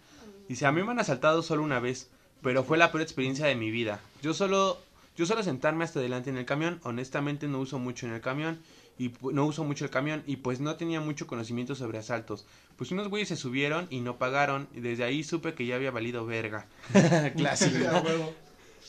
[0.48, 2.10] Dice, a mí me han asaltado solo una vez,
[2.44, 4.00] pero fue la peor experiencia de mi vida.
[4.22, 4.80] Yo solo,
[5.18, 8.60] yo solo sentarme hasta adelante en el camión, honestamente no uso mucho en el camión,
[8.98, 12.46] y no uso mucho el camión, y pues no tenía mucho conocimiento sobre asaltos.
[12.76, 15.92] Pues unos güeyes se subieron y no pagaron, y desde ahí supe que ya había
[15.92, 16.68] valido verga.
[17.36, 17.86] Clásico.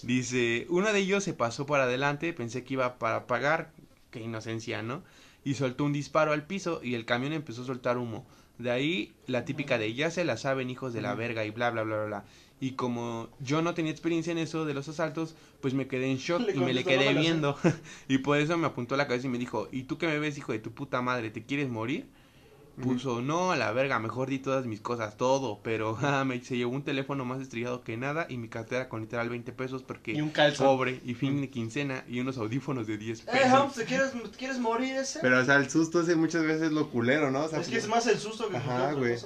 [0.02, 3.70] Dice, uno de ellos se pasó por adelante, pensé que iba para pagar,
[4.10, 5.02] qué inocencia, ¿no?
[5.44, 8.26] Y soltó un disparo al piso y el camión empezó a soltar humo.
[8.58, 11.70] De ahí la típica de ya se la saben hijos de la verga y bla
[11.70, 12.06] bla bla bla.
[12.06, 12.24] bla.
[12.62, 16.18] Y como yo no tenía experiencia en eso de los asaltos, pues me quedé en
[16.18, 17.56] shock Le y me le quedé viendo.
[18.08, 20.38] y por eso me apuntó la cabeza y me dijo, ¿y tú qué me ves,
[20.38, 21.30] hijo de tu puta madre?
[21.30, 22.06] ¿Te quieres morir?
[22.80, 26.56] Puso, no, a la verga, mejor di todas mis cosas, todo, pero ah, me, se
[26.56, 30.12] llevó un teléfono más estrellado que nada y mi cartera con literal 20 pesos porque
[30.12, 30.66] Y un calzón.
[30.68, 33.60] pobre y fin de quincena y unos audífonos de 10 Eh, pesos.
[33.60, 35.18] Humps, ¿te quieres, ¿te quieres morir ese?
[35.20, 37.44] Pero, o sea, el susto ese muchas veces es lo culero, ¿no?
[37.44, 39.16] O sea, es que es más el susto que Ajá, güey.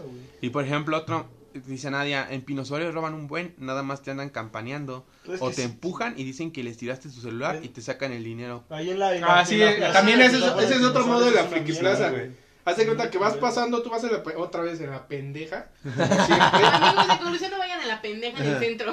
[0.40, 1.28] Y por ejemplo, otro,
[1.66, 5.06] dice Nadia, en Pinosuárez roban un buen, nada más te andan campaneando.
[5.28, 5.62] Es o te sí.
[5.62, 8.64] empujan y dicen que les tiraste tu celular y te sacan el dinero.
[8.70, 9.14] Ahí en la.
[9.14, 11.32] en la- Ah, sí, la plaza también ese es, Pinosuárez, ese es otro modo de
[11.32, 12.10] la friki plaza.
[12.10, 12.30] güey.
[12.64, 15.68] Haz de cuenta que vas pasando, tú vas en la otra vez en la pendeja.
[15.82, 16.66] Siempre.
[16.66, 18.92] Amigos, de conclusión no vayan a la pendeja en el centro.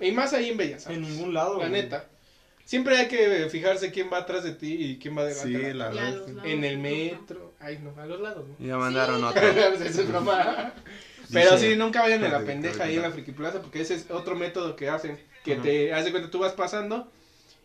[0.00, 1.52] y más ahí en Bellas En ningún lado.
[1.58, 1.82] La güey.
[1.82, 2.04] neta.
[2.66, 5.46] Siempre hay que fijarse quién va atrás de ti y quién va delante.
[5.48, 6.28] Sí, de la lados.
[6.44, 7.54] En el metro.
[7.60, 8.56] Ay, no, a los lados, ¿no?
[8.62, 9.40] Y ya mandaron Sí, otro.
[11.32, 14.10] Pero sí, nunca vayan en la pendeja ahí en la friki plaza porque ese es
[14.10, 15.18] otro método que hacen.
[15.44, 15.62] Que Ajá.
[15.62, 17.10] te hace cuenta, tú vas pasando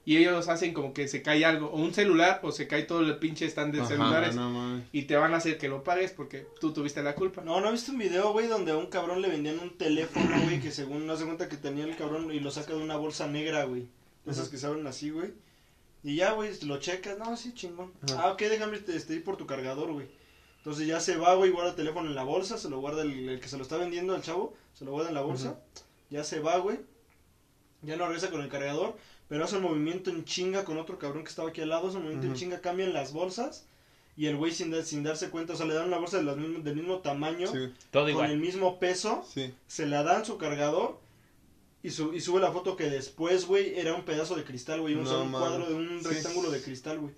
[0.04, 3.02] y ellos hacen como que se cae algo, o un celular, o se cae todo
[3.02, 6.12] el pinche stand de Ajá, celulares, no y te van a hacer que lo pagues
[6.12, 7.44] porque tú tuviste la culpa.
[7.44, 10.42] No, ¿no he visto un video, güey, donde a un cabrón le vendían un teléfono,
[10.44, 12.98] güey, que según no se cuenta que tenía el cabrón y lo saca de una
[12.98, 13.88] bolsa negra, güey.
[14.26, 15.34] De esas que se abren así, güey.
[16.04, 17.92] Y ya, güey, lo checas, no, sí, chingón.
[18.04, 18.24] Ajá.
[18.24, 20.08] Ah, ok, déjame este, este, ir por tu cargador, güey.
[20.62, 23.30] Entonces ya se va, güey, guarda el teléfono en la bolsa, se lo guarda el,
[23.30, 25.60] el que se lo está vendiendo al chavo, se lo guarda en la bolsa,
[26.10, 26.80] ya se va, güey.
[27.82, 28.96] Ya no regresa con el cargador,
[29.28, 31.98] pero hace el movimiento en chinga con otro cabrón que estaba aquí al lado, hace
[31.98, 33.66] el movimiento en chinga, cambian las bolsas.
[34.18, 36.24] Y el güey sin, dar- sin darse cuenta, o sea, le dan una bolsa de
[36.24, 38.32] las mismas- del mismo tamaño, Sí, Todo con igual.
[38.32, 39.54] el mismo peso, sí.
[39.68, 41.00] se la dan su cargador
[41.82, 44.94] y, su, y sube la foto que después, güey, era un pedazo de cristal, güey,
[44.96, 45.40] un, No mames.
[45.50, 46.08] cuadro de un Sí.
[46.10, 47.14] rectángulo de cristal, güey.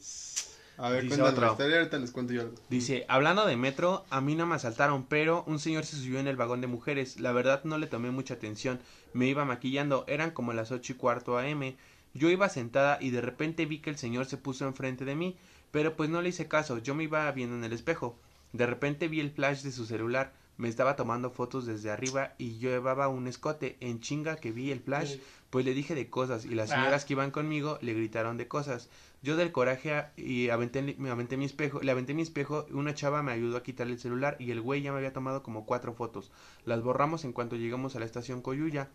[0.77, 1.45] A ver, Dice cuéntame otro.
[1.45, 2.55] la historia, ahorita les cuento yo algo.
[2.69, 6.27] Dice, hablando de metro, a mí no me asaltaron, pero un señor se subió en
[6.27, 7.19] el vagón de mujeres.
[7.19, 8.79] La verdad no le tomé mucha atención.
[9.13, 11.75] Me iba maquillando, eran como las ocho y cuarto AM.
[12.15, 15.35] Yo iba sentada y de repente vi que el señor se puso enfrente de mí,
[15.71, 18.17] pero pues no le hice caso, yo me iba viendo en el espejo.
[18.51, 22.59] De repente vi el flash de su celular, me estaba tomando fotos desde arriba y
[22.59, 23.77] yo llevaba un escote.
[23.79, 25.17] En chinga que vi el flash,
[25.53, 26.75] pues le dije de cosas y las Ah.
[26.77, 28.89] señoras que iban conmigo le gritaron de cosas.
[29.21, 32.95] Yo del coraje a- y aventé, me aventé mi espejo, le aventé mi espejo, una
[32.95, 35.67] chava me ayudó a quitarle el celular y el güey ya me había tomado como
[35.67, 36.31] cuatro fotos.
[36.65, 38.89] Las borramos en cuanto llegamos a la estación Coyuya,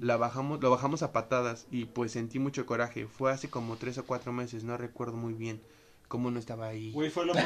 [0.00, 3.08] la bajamos, lo bajamos a patadas y pues sentí mucho coraje.
[3.08, 5.60] Fue hace como tres o cuatro meses, no recuerdo muy bien
[6.14, 6.92] cómo no estaba ahí.
[6.92, 7.44] Güey, fue lo, güey,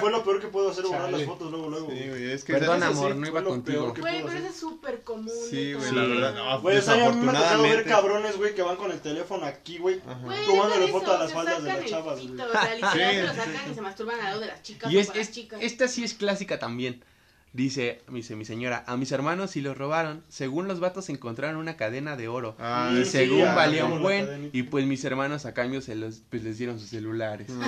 [0.00, 1.16] fue lo peor que puedo hacer, borrar Chale.
[1.16, 1.88] las fotos luego, luego.
[1.88, 2.08] Sí, güey.
[2.10, 3.80] güey, es que Perdón, amor, no fue iba lo contigo.
[3.84, 4.50] peor que Güey, puedo pero hacer.
[4.50, 5.32] eso es súper común.
[5.50, 7.90] Sí, güey, la verdad, no, Güey, o sea, ya me ha tocado ver desafortunadamente.
[7.90, 10.00] cabrones, güey, que van con el teléfono aquí, güey.
[10.00, 12.34] Tomándole deja de foto a eso, las se faldas de sacan las el chavas, pito,
[12.34, 12.46] güey.
[12.46, 13.70] O sea, literal Sí, se lo sí, sacan sí.
[13.70, 15.58] y se masturban al lado de las chicas Y o es, con las es- chicas.
[15.62, 17.02] esta sí es clásica también.
[17.56, 20.22] Dice, dice mi señora, a mis hermanos sí los robaron.
[20.28, 22.54] Según los vatos encontraron una cadena de oro.
[22.58, 24.50] Ah, y sí, según ya, valía un buen.
[24.52, 27.48] Y pues mis hermanos a cambio se los, pues les dieron sus celulares.
[27.48, 27.62] No,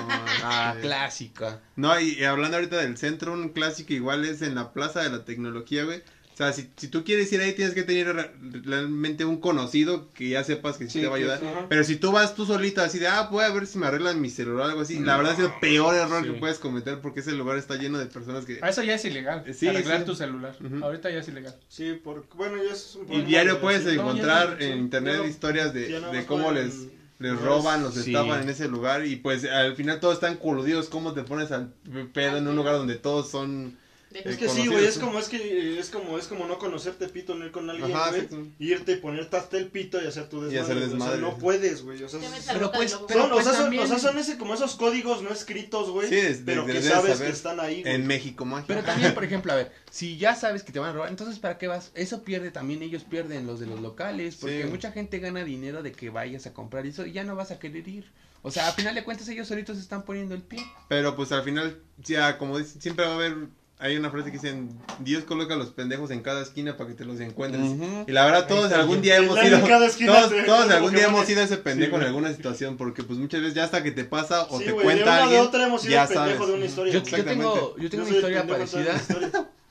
[0.44, 0.82] Ah, sí.
[0.82, 1.60] clásica.
[1.76, 5.08] No, y, y hablando ahorita del centro, un clásico igual es en la Plaza de
[5.08, 6.02] la Tecnología, güey.
[6.38, 8.30] O sea, si, si tú quieres ir ahí, tienes que tener re-
[8.62, 11.40] realmente un conocido que ya sepas que sí, Sí, te va a ayudar.
[11.40, 11.46] sí.
[11.68, 14.20] Pero si tú vas tú solito así de, ah, voy a ver si me arreglan
[14.20, 16.30] mi celular o algo así, la verdad es el peor error Sí.
[16.30, 18.60] que puedes cometer porque ese lugar está lleno de personas que...
[18.62, 19.42] Ah, Eso ya es ilegal.
[19.52, 20.04] Sí, arreglar sí.
[20.04, 20.54] tu celular.
[20.80, 21.56] Ahorita ya es ilegal.
[21.66, 25.20] Sí, porque, bueno, ya es un Y diario de- puedes no, encontrar en sí, internet
[25.28, 26.76] historias de, de cómo pueden- les,
[27.18, 28.10] les roban, los Sí.
[28.10, 31.72] estaban en ese lugar y pues al final todos están coludidos, cómo te pones al
[32.14, 33.76] pedo en un lugar donde todos son...
[34.10, 36.58] De- Es Eh, que sí, güey, es como es que es como es como no
[36.58, 38.26] conocerte pito, no ir con alguien, Ajá, güey,
[38.58, 40.60] irte y ponerte hasta el pito y hacer tu Y desmadre.
[40.62, 41.20] hacer o sea, desmadre.
[41.20, 42.18] no puedes, güey, o sea,
[42.52, 45.22] Pero pues, pero son, o, sea, son, también- o sea, son ese, como esos códigos
[45.22, 47.94] no escritos, güey, Sí, es- pero de- que sabes que están ahí, güey.
[47.94, 48.68] En México Mágico.
[48.68, 51.38] Pero también, por ejemplo, a ver, si ya sabes que te van a robar, entonces
[51.38, 51.90] ¿para qué vas?
[51.94, 54.68] Eso pierde también, ellos pierden los de los locales, porque Sí.
[54.70, 57.58] mucha gente gana dinero de que vayas a comprar eso y ya no vas a
[57.58, 58.10] querer ir.
[58.40, 60.64] O sea, a final de cuentas ellos solitos se están poniendo el pie.
[60.88, 63.36] Pero pues al final, ya como dicen, siempre va a haber,
[63.80, 67.04] hay una frase que dicen, Dios coloca los pendejos en cada esquina para que te
[67.04, 67.64] los encuentres.
[68.06, 70.92] Y la verdad todos algún día hemos En sido, cada esquina todos, te- todos algún
[70.94, 73.82] día hemos sido ese pendejo Sí, en alguna situación, porque pues muchas veces ya hasta
[73.82, 76.02] que te pasa o Sí, te güey, cuenta de una de otra hemos sido ya
[76.02, 76.48] el pendejo sabes.
[76.48, 76.92] de una historia.
[76.92, 79.00] Yo, yo tengo, yo tengo Yo una historia parecida.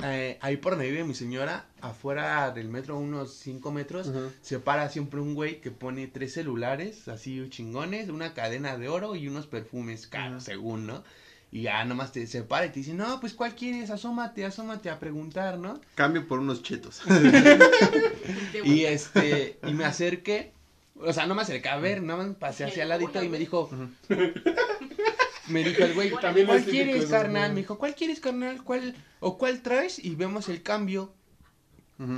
[0.04, 4.12] Eh, ahí por donde vive mi señora, afuera del metro, unos 5 metros,
[4.42, 9.16] se para siempre un güey que pone tres celulares, así chingones, una cadena de oro
[9.16, 11.04] y unos perfumes caros, según, ¿no?
[11.52, 13.90] Y ya nomás te se para y te dice, no, pues ¿cuál quieres?
[13.90, 15.80] Asómate, asómate a preguntar, ¿no?
[15.96, 17.02] Cambio por unos chetos.
[18.64, 20.52] Y este, y me acerqué,
[21.00, 23.38] o sea, no me acerqué a ver, nada más pasé hacia el ladito y me
[23.40, 23.70] dijo,
[25.48, 27.54] me dijo el güey, También ¿cuál es quieres, carnal?
[27.54, 28.64] Me dijo, ¿cuál quieres, carnal?
[28.64, 30.04] ¿Cuál, o cuál traes?
[30.04, 31.14] Y vemos el cambio.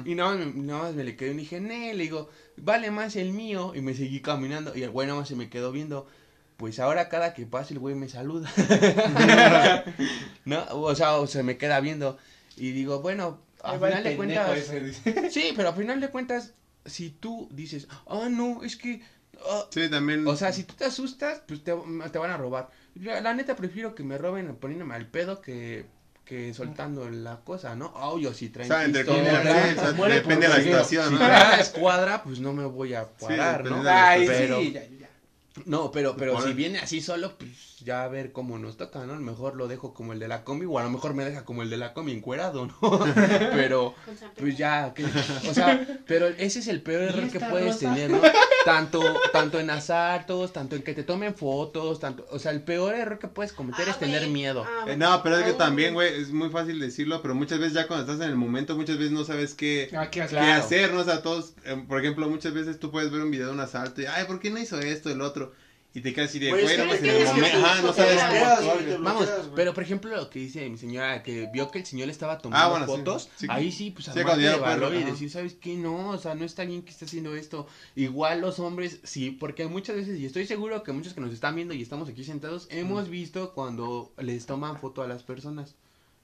[0.03, 3.15] Y nada más, nada más me le quedé y dije, "Nee", le digo, vale más
[3.15, 3.71] el mío.
[3.75, 4.75] Y me seguí caminando.
[4.75, 6.05] Y el güey nada más se me quedó viendo.
[6.59, 8.51] Pues ahora cada que pase el güey me saluda.
[10.45, 10.65] ¿No?
[10.71, 12.17] O sea, o se me queda viendo.
[12.57, 14.57] Y digo, bueno, va el final de cuentas.
[14.57, 15.29] ese.
[15.31, 16.55] Sí, pero al final de cuentas,
[16.85, 19.01] si tú dices, ah, no, es que.
[19.49, 20.27] ah", Sí, también.
[20.27, 21.73] o sea, si tú te asustas, pues te,
[22.11, 22.69] te van a robar.
[22.93, 25.85] Yo, la neta prefiero que me roben poniéndome al pedo que,
[26.25, 27.93] que soltando la cosa, ¿no?
[27.95, 30.53] Oh, yo sí o traen sea, entre pistola, comillas, sí, o sea, Muere depende de
[30.53, 31.19] la situación, si ¿no?
[31.19, 33.89] traen la escuadra, pues no me voy a parar, depende ¿no?
[33.89, 35.09] Ay, pero, sí, ya, ya.
[35.65, 39.13] No, pero, pero si viene así solo, pues ya a ver cómo nos toca, ¿no?
[39.13, 41.25] A lo mejor lo dejo como el de la combi, o a lo mejor me
[41.25, 42.77] deja como el de la combi encuerado, ¿no?
[43.53, 43.93] pero,
[44.37, 47.79] pues ya, que- o sea, pero ese es el peor error que puedes rosa?
[47.79, 48.21] tener, ¿no?
[48.65, 49.01] Tanto,
[49.31, 53.17] tanto en asaltos, tanto en que te tomen fotos, tanto, o sea, el peor error
[53.17, 54.65] que puedes cometer Ah, es tener miedo.
[54.67, 57.59] Ah, Eh, no, pero es que ah, también, güey, es muy fácil decirlo, pero muchas
[57.59, 60.37] veces ya cuando estás en el momento, muchas veces no sabes qué, Ah, qué qué
[60.39, 60.99] hacer, ¿no?
[61.01, 63.59] O sea, todos, eh, por ejemplo, muchas veces tú puedes ver un video de un
[63.61, 65.48] asalto y, ay, ¿por qué no hizo esto, el otro?
[65.91, 67.57] Y te quedas así de, Güey, es güey, que no, pues, es en el momento,
[67.57, 68.99] ajá, no sabes cómo actuar.
[69.01, 72.11] Vamos, pero por ejemplo lo que dice mi señora, que vio que el señor le
[72.11, 73.47] estaba tomando Ah, bueno, sí, fotos, sí.
[73.49, 75.75] ahí sí, pues Sí, cuando ya de valor y decir, ¿sabes qué?
[75.75, 77.65] No, o sea, no está bien que esté haciendo esto.
[77.95, 81.55] Igual los hombres, sí, porque muchas veces, y estoy seguro que muchos que nos están
[81.55, 85.73] viendo y estamos aquí sentados, hemos visto cuando les toman foto a las personas,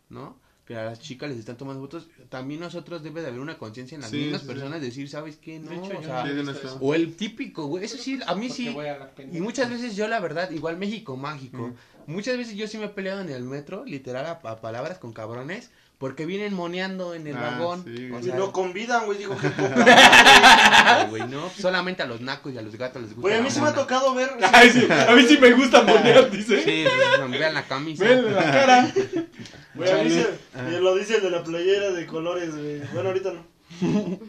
[0.09, 0.37] ¿no?
[0.65, 2.07] Que a las chicas les están tomando fotos.
[2.29, 4.53] También nosotros debe de haber una conciencia en las Sí, mismas sí, sí.
[4.53, 5.59] personas, decir, ¿sabes qué?
[5.59, 8.47] No, De hecho, o sea, Sí, no o el típico, güey, eso sí, a mí
[8.47, 8.75] Porque sí.
[8.79, 9.11] a.
[9.37, 11.67] Y muchas veces yo la verdad, igual México mágico,
[12.07, 12.11] Mm.
[12.11, 15.13] muchas veces yo sí me he peleado en el metro, literal a, a palabras con
[15.13, 15.69] cabrones,
[15.99, 17.83] porque vienen moneando en el Ah, vagón.
[17.85, 18.21] sí, o güey.
[18.21, 19.75] Y sea, lo convidan, güey, digo, qué poca.
[21.01, 23.21] ay, güey, no, solamente a los nacos y a los gatos les gusta.
[23.21, 24.31] Güey, a mí sí me ha tocado ver.
[24.51, 26.63] Ay, sí, a mí sí me gusta monear, dice.
[26.63, 26.85] Sí,
[27.19, 28.03] pues, vean la camisa.
[28.03, 28.93] Ven la cara.
[29.75, 32.79] Güey, a mí se- eh, lo dice el de la playera de colores, güey.
[32.93, 33.45] Bueno, ahorita no.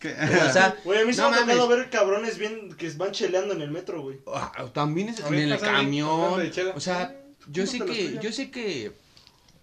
[0.00, 0.12] ¿Qué?
[0.48, 1.78] O sea, Güey, a mí se No me ha tocado mames.
[1.78, 4.18] ver cabrones bien que van cheleando en el metro, güey.
[4.26, 6.38] ah, también es A en ver, el hablando camión.
[6.40, 6.72] de chela.
[6.76, 7.16] O sea,
[7.48, 8.20] yo sé que, tuya.
[8.20, 8.92] yo sé que,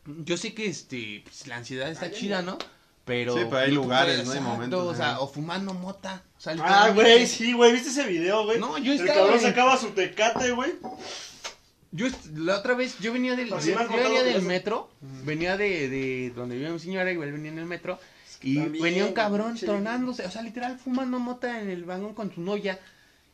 [0.06, 2.58] yo sé que este, pues, la ansiedad está chida, ¿no?
[3.06, 4.32] Pero, Sí, pero hay lugares, puedes- ¿no?
[4.32, 5.20] Hay exacto, momentos, O sea, ajá.
[5.20, 6.24] o fumando mota.
[6.38, 7.02] O sea, Ah, literalmente.
[7.02, 8.60] güey, sí, güey, ¿viste ese video, güey?
[8.60, 9.46] No, yo El estaba, cabrón güey.
[9.46, 10.72] sacaba su tecate, güey.
[11.96, 14.90] Yo la otra vez, yo venía del, yo venía del metro,
[15.24, 18.00] venía de, de donde vivía mi señora, igual venía en el metro,
[18.42, 22.34] y también, venía un cabrón tronándose, o sea, literal fumando mota en el vagón con
[22.34, 22.80] su novia,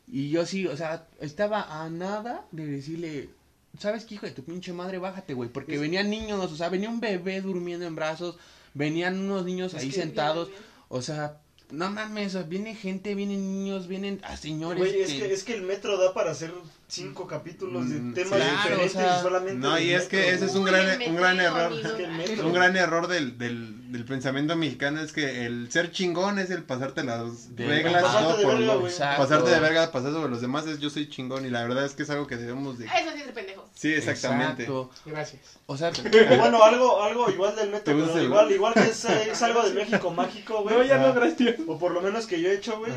[0.06, 3.30] y yo sí, o sea, estaba a nada de decirle,
[3.78, 4.98] ¿sabes qué hijo de tu pinche madre?
[4.98, 8.36] Bájate, güey, porque venían niños, o sea, venía un bebé durmiendo en brazos,
[8.74, 10.50] venían unos niños ahí sentados,
[10.88, 11.38] o sea,
[11.70, 14.78] no mames, viene gente, vienen niños, vienen a señores.
[14.78, 16.52] Güey, es que, es que el metro da para hacer
[16.90, 19.54] cinco capítulos de Mm, temas claro, diferentes o sea, y solamente.
[19.60, 21.72] No, y es que ese es un Uy, gran, un gran error.
[21.72, 22.40] Es que.
[22.42, 26.64] Un gran error del, del, del pensamiento mexicano es que el ser chingón es el
[26.64, 28.36] pasarte las De- reglas, pasarte ¿no?
[28.38, 28.82] de Por verga, lo-
[29.18, 31.94] pasarte de verga, pasar sobre los demás es yo soy chingón y la verdad es
[31.94, 32.86] que es algo que debemos de...
[32.86, 33.64] Eso sí es de pendejos.
[33.74, 34.62] Sí, exactamente.
[34.64, 34.90] Exacto.
[35.06, 35.42] Gracias.
[35.66, 35.90] O sea,
[36.32, 39.04] O bueno, algo, algo igual del metro, ¿Te gusta pero el- igual, igual que es,
[39.04, 40.76] es algo de México mágico, güey.
[40.76, 41.06] No, ya Ah.
[41.08, 41.56] no, gracias.
[41.66, 42.92] O por lo menos que yo he hecho, güey.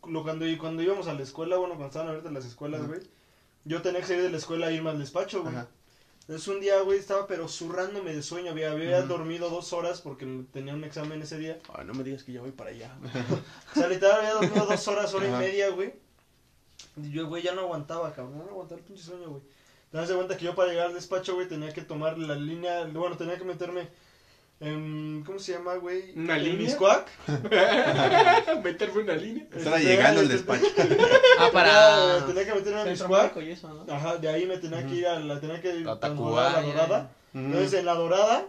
[0.00, 0.22] Cuando,
[0.58, 3.00] cuando íbamos a la escuela, bueno, cuando estaban ahorita las escuelas, güey.
[3.64, 5.54] Yo tenía que salir de la escuela e irme al despacho, güey.
[5.54, 5.68] Ajá.
[6.30, 8.52] Entonces un día, güey, estaba pero zurrándome de sueño.
[8.52, 11.58] Había, dormido dos horas porque tenía un examen ese día.
[11.74, 12.94] Ay, no me digas que ya voy para allá.
[13.74, 15.92] O sea, literal había dormido dos horas, hora y media, güey.
[16.96, 18.38] Y yo, güey, ya no aguantaba, cabrón.
[18.38, 19.42] No aguantaba el pinche sueño, güey.
[19.90, 22.36] Te das de cuenta que yo para llegar al despacho, güey, tenía que tomar la
[22.36, 22.84] línea.
[22.84, 23.88] Bueno, tenía que meterme
[24.60, 25.22] en.
[25.26, 26.12] ¿Cómo se llama, güey?
[26.16, 26.76] ¿Una línea?
[28.64, 29.46] Meterme una línea.
[29.54, 30.66] Estaba Este, llegando al este, despacho.
[31.38, 32.26] Ah, para.
[32.26, 33.36] Tenía que meterme en Centro Miscuac.
[33.42, 33.92] Y eso, ¿no?
[33.92, 35.40] Ajá, de ahí me tenía que ir a la.
[35.40, 37.10] Tenía que ir a la dorada.
[37.34, 38.46] Entonces en la dorada.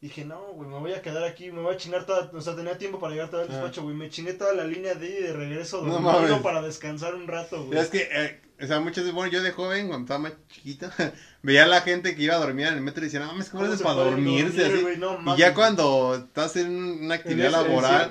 [0.00, 2.56] Dije, no, güey, me voy a quedar aquí, me voy a chingar toda, o sea,
[2.56, 3.52] tenía tiempo para llegar todo el Ah.
[3.52, 6.38] despacho, güey, me chingué toda la línea de ida y de regreso No dormido mames.
[6.42, 7.78] para descansar un rato, güey.
[7.78, 10.90] Es que, eh, o sea, muchas veces, bueno, yo de joven, cuando estaba más chiquito,
[11.42, 13.48] veía a la gente que iba a dormir en el metro y decía, no mames,
[13.50, 14.62] ¿cómo ¿Cómo haces para dormirse?
[14.62, 14.82] dormir, así?
[14.82, 14.98] güey?
[14.98, 16.70] No y ya cuando estás en
[17.04, 18.10] una actividad En laboral,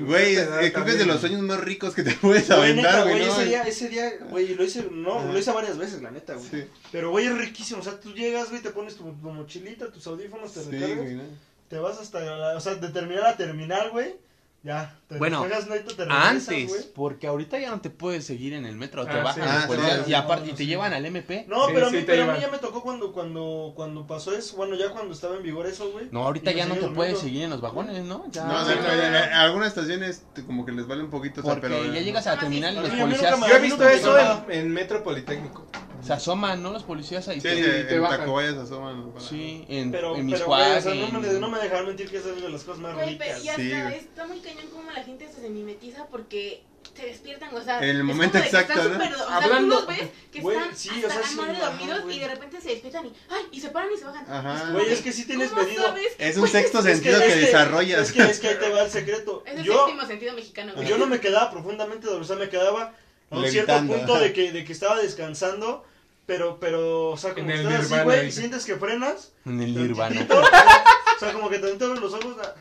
[0.00, 0.34] güey,
[0.72, 3.32] creo que es de los sueños más ricos que te puedes aventar, güey, ¿no?
[3.32, 5.32] ese día, ese día, güey, lo hice, no, Ajá.
[5.32, 6.48] lo hice varias veces, la neta, güey.
[6.50, 9.90] Sí, Pero, güey, es riquísimo, o sea, tú llegas, güey, te pones tu, tu mochilita,
[9.90, 11.22] tus audífonos, te sí, recargas,
[11.68, 14.16] te vas hasta, la- o sea, de terminar a terminar, güey,
[14.64, 19.04] ya, te Bueno, te Antes, porque ahorita ya no te puedes seguir en el metro,
[19.04, 19.76] te Ah, bajan sí.
[19.76, 20.66] los Ah, y aparte y No, te sí.
[20.66, 21.44] llevan al MP.
[21.46, 24.34] No, Sí, pero, a mí, pero a mí ya me tocó cuando, cuando, cuando pasó
[24.34, 26.08] eso, bueno, ya cuando estaba en vigor eso, güey.
[26.10, 28.24] No, ahorita ya no te puedes seguir en los vagones, ¿no?
[28.30, 31.68] Ya, No, ya- algunas estaciones te- como que les vale un poquito, o sea, porque
[31.68, 31.84] pero...
[31.92, 35.66] ya llegas a la terminal y los policías Yo he visto eso en Metro Politécnico.
[36.04, 36.72] Se asoman, ¿no?
[36.72, 37.40] Los policías ahí.
[37.40, 38.20] Sí, Sí, sí, te en bajan.
[38.20, 39.10] Tacubaya se asoman.
[39.12, 42.10] para- Sí, en, Pero, en pero, güey, o sea, no me, no me dejaron mentir
[42.10, 43.44] que esa es de las cosas más Güey, pero ricas.
[43.44, 43.94] y hasta sí, güey.
[43.98, 46.62] está muy cañón como la gente se mimetiza porque
[46.94, 49.04] se despiertan, o sea, En el es momento de que exacto, están ¿no?
[49.04, 51.26] súper- o sea, Hablando- tú los ves que Güey, están sí, hasta o sea, la
[51.26, 52.16] sí, madre ajá, dormidos güey.
[52.16, 54.24] y de repente se despiertan y ay, y se paran y se bajan.
[54.30, 54.54] Ajá.
[54.54, 55.82] Es como Güey, es que sí tienes ¿cómo medido.
[55.82, 56.12] sabes?
[56.18, 58.00] Es un sexto Es que- sentido es que, desarrollas.
[58.00, 59.42] Es que, es que ahí te va el secreto.
[59.46, 60.86] Es el Yo, séptimo sentido mexicano, güey.
[60.86, 62.94] yo no me quedaba profundamente dormido, o sea, me quedaba
[63.30, 64.22] a un cierto punto ajá.
[64.22, 65.84] de que, de que estaba descansando,
[66.26, 70.26] pero, pero, o sea, como En estás así, güey, sientes que frenas, en el Nirvana.
[71.16, 72.54] o sea, como que te abres los ojos, ah,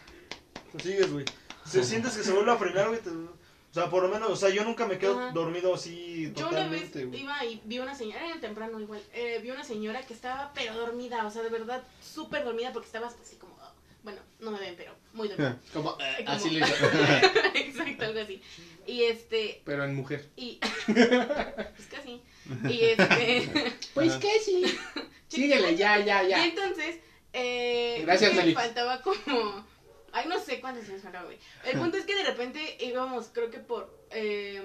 [0.77, 1.25] te sigues, güey.
[1.65, 4.35] Si sientes que se vuelve a frenar, güey, te- o sea, por lo menos, o
[4.35, 5.31] sea, yo nunca me quedo Ajá.
[5.31, 9.39] dormido así Yo una vez totalmente, iba y vi una señora, era temprano igual, eh,
[9.41, 13.07] vi una señora que estaba pero dormida, o sea, de verdad, súper dormida porque estaba
[13.07, 13.71] hasta así como, oh,
[14.03, 15.57] bueno, no me ven, pero muy dormida.
[15.73, 16.59] Como, Como- así le
[17.55, 18.41] Exacto, algo así.
[18.85, 20.29] Y este, Pero en mujer.
[20.35, 22.21] y, pues casi,
[22.69, 24.63] y este, Pues que sí.
[25.27, 26.45] Síguele, ya, ya, y ya.
[26.45, 26.99] entonces,
[27.33, 28.59] eh, Gracias, Félix.
[28.59, 29.65] faltaba como,
[30.11, 31.39] ay, no sé cuántos años faltaba, güey.
[31.65, 34.61] El punto es que de repente íbamos, creo que por, eh,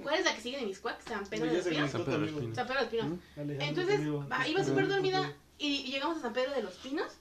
[0.00, 0.74] ¿Cuál es la que sigue de?
[0.74, 1.90] San Pedro los Pinos.
[1.90, 2.56] San Pedro de los Pinos.
[2.56, 3.18] San Pedro de los Pinos.
[3.60, 7.12] Entonces, va, iba súper dormida y llegamos a San Pedro de los Pinos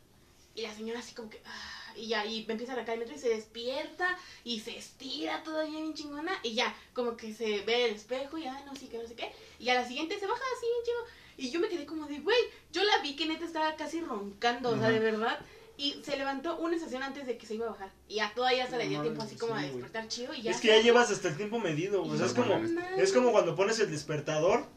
[0.55, 1.41] y la señora así como que...
[1.45, 5.43] ah, y ya, y empieza a arrancar el metro y se despierta y se estira
[5.43, 8.87] todavía bien chingona y ya, como que se ve el espejo y ah, no sé
[8.87, 9.31] qué, no sé qué.
[9.59, 11.21] Y a la siguiente se baja así bien chingo.
[11.37, 12.37] Y yo me quedé como de, güey,
[12.71, 15.39] yo la vi que neta estaba casi roncando, o sea, de verdad.
[15.77, 17.91] Y se levantó una estación antes de que se iba a bajar.
[18.07, 20.51] Y a todavía se le dio tiempo así como sí, a despertar chido y ya.
[20.51, 22.13] Es que ya llevas hasta el tiempo medido, güey.
[22.13, 22.61] O sea, es como,
[22.97, 24.67] es como cuando pones el despertador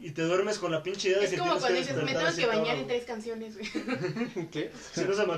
[0.00, 2.36] y te duermes con la pinche idea de Es que como cuando dices, me tengo
[2.36, 4.48] que bañar en tres canciones, güey.
[4.52, 4.70] ¿Qué?
[4.92, 5.32] Si no se me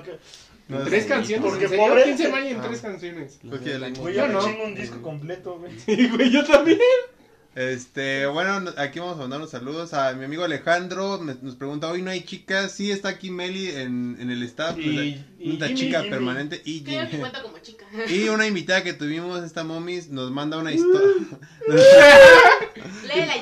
[0.68, 1.08] No, Tres sí.
[1.08, 1.48] canciones.
[1.48, 2.64] Porque ¿En pobre- ¿Quién se baña en Ah.
[2.66, 3.38] tres canciones?
[3.62, 4.44] Que la- Güey, Yo no.
[4.44, 5.78] chingo un disco completo, güey.
[5.78, 6.78] Sí, güey, yo también.
[7.56, 11.18] Este, bueno, aquí vamos a mandar unos saludos a mi amigo Alejandro.
[11.18, 12.70] me- nos pregunta, hoy no hay chicas.
[12.72, 14.76] Sí, está aquí Meli en, en el staff.
[14.78, 16.10] Y- y una Jimmy, chica Jimmy.
[16.10, 16.60] permanente.
[16.66, 17.20] Y, Creo que Jimmy.
[17.20, 17.86] cuenta como chica.
[18.10, 21.14] y una invitada que tuvimos, esta momis, nos manda una historia.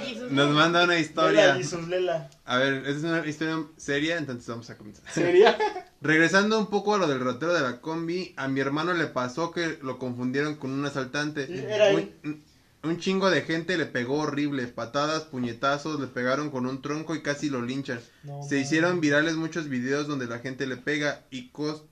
[0.04, 0.30] Jesus.
[0.30, 1.54] nos manda una Lela, historia.
[1.56, 2.30] Jesus, Lela.
[2.44, 5.04] A ver, es una historia seria, entonces vamos a comenzar.
[5.10, 5.58] ¿Sería?
[6.00, 9.50] Regresando un poco a lo del ratero de la combi, a mi hermano le pasó
[9.50, 11.48] que lo confundieron con un asaltante.
[11.52, 12.12] Era él.
[12.84, 17.22] Un- chingo de gente le pegó horrible, patadas, puñetazos, le pegaron con un tronco y
[17.22, 18.00] casi lo linchan.
[18.22, 21.82] No, Se hicieron virales muchos videos donde la gente le pega y cos-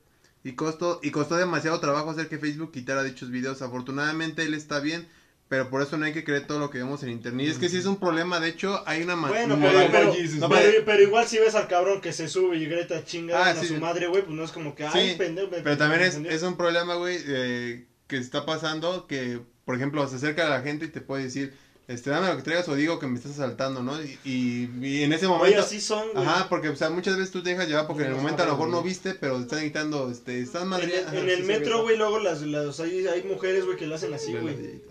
[0.44, 3.62] y costó y costó demasiado trabajo hacer que Facebook quitara dichos videos.
[3.62, 5.06] Afortunadamente él está bien,
[5.48, 7.46] pero por eso no hay que creer todo lo que vemos en internet.
[7.46, 10.14] Y es que si es un problema, de hecho, hay una Bueno, pero, pero.
[10.38, 13.54] No, pero, igual si ves al cabrón que se sube y grita chinga Ah, a
[13.54, 13.66] sí.
[13.66, 15.48] su madre, güey, pues no es como que, ay, Sí, pendejo.
[15.50, 20.16] Pero también es, es un problema, güey, eh, que está pasando que, por ejemplo, se
[20.16, 21.54] acerca a la gente y te puede decir,
[21.88, 24.00] este, dame lo que traigas o digo que me estás asaltando, ¿no?
[24.02, 25.60] Y, y- y en ese momento...
[25.60, 26.24] así son, güey.
[26.26, 28.46] Ajá, porque, o sea, muchas veces tú te dejas llevar porque en el momento a
[28.46, 31.04] lo mejor no viste, pero te están gritando, este, estás En madre...
[31.12, 34.32] en el metro, güey, luego las, las hay, hay mujeres, güey, que lo hacen así,
[34.34, 34.82] güey.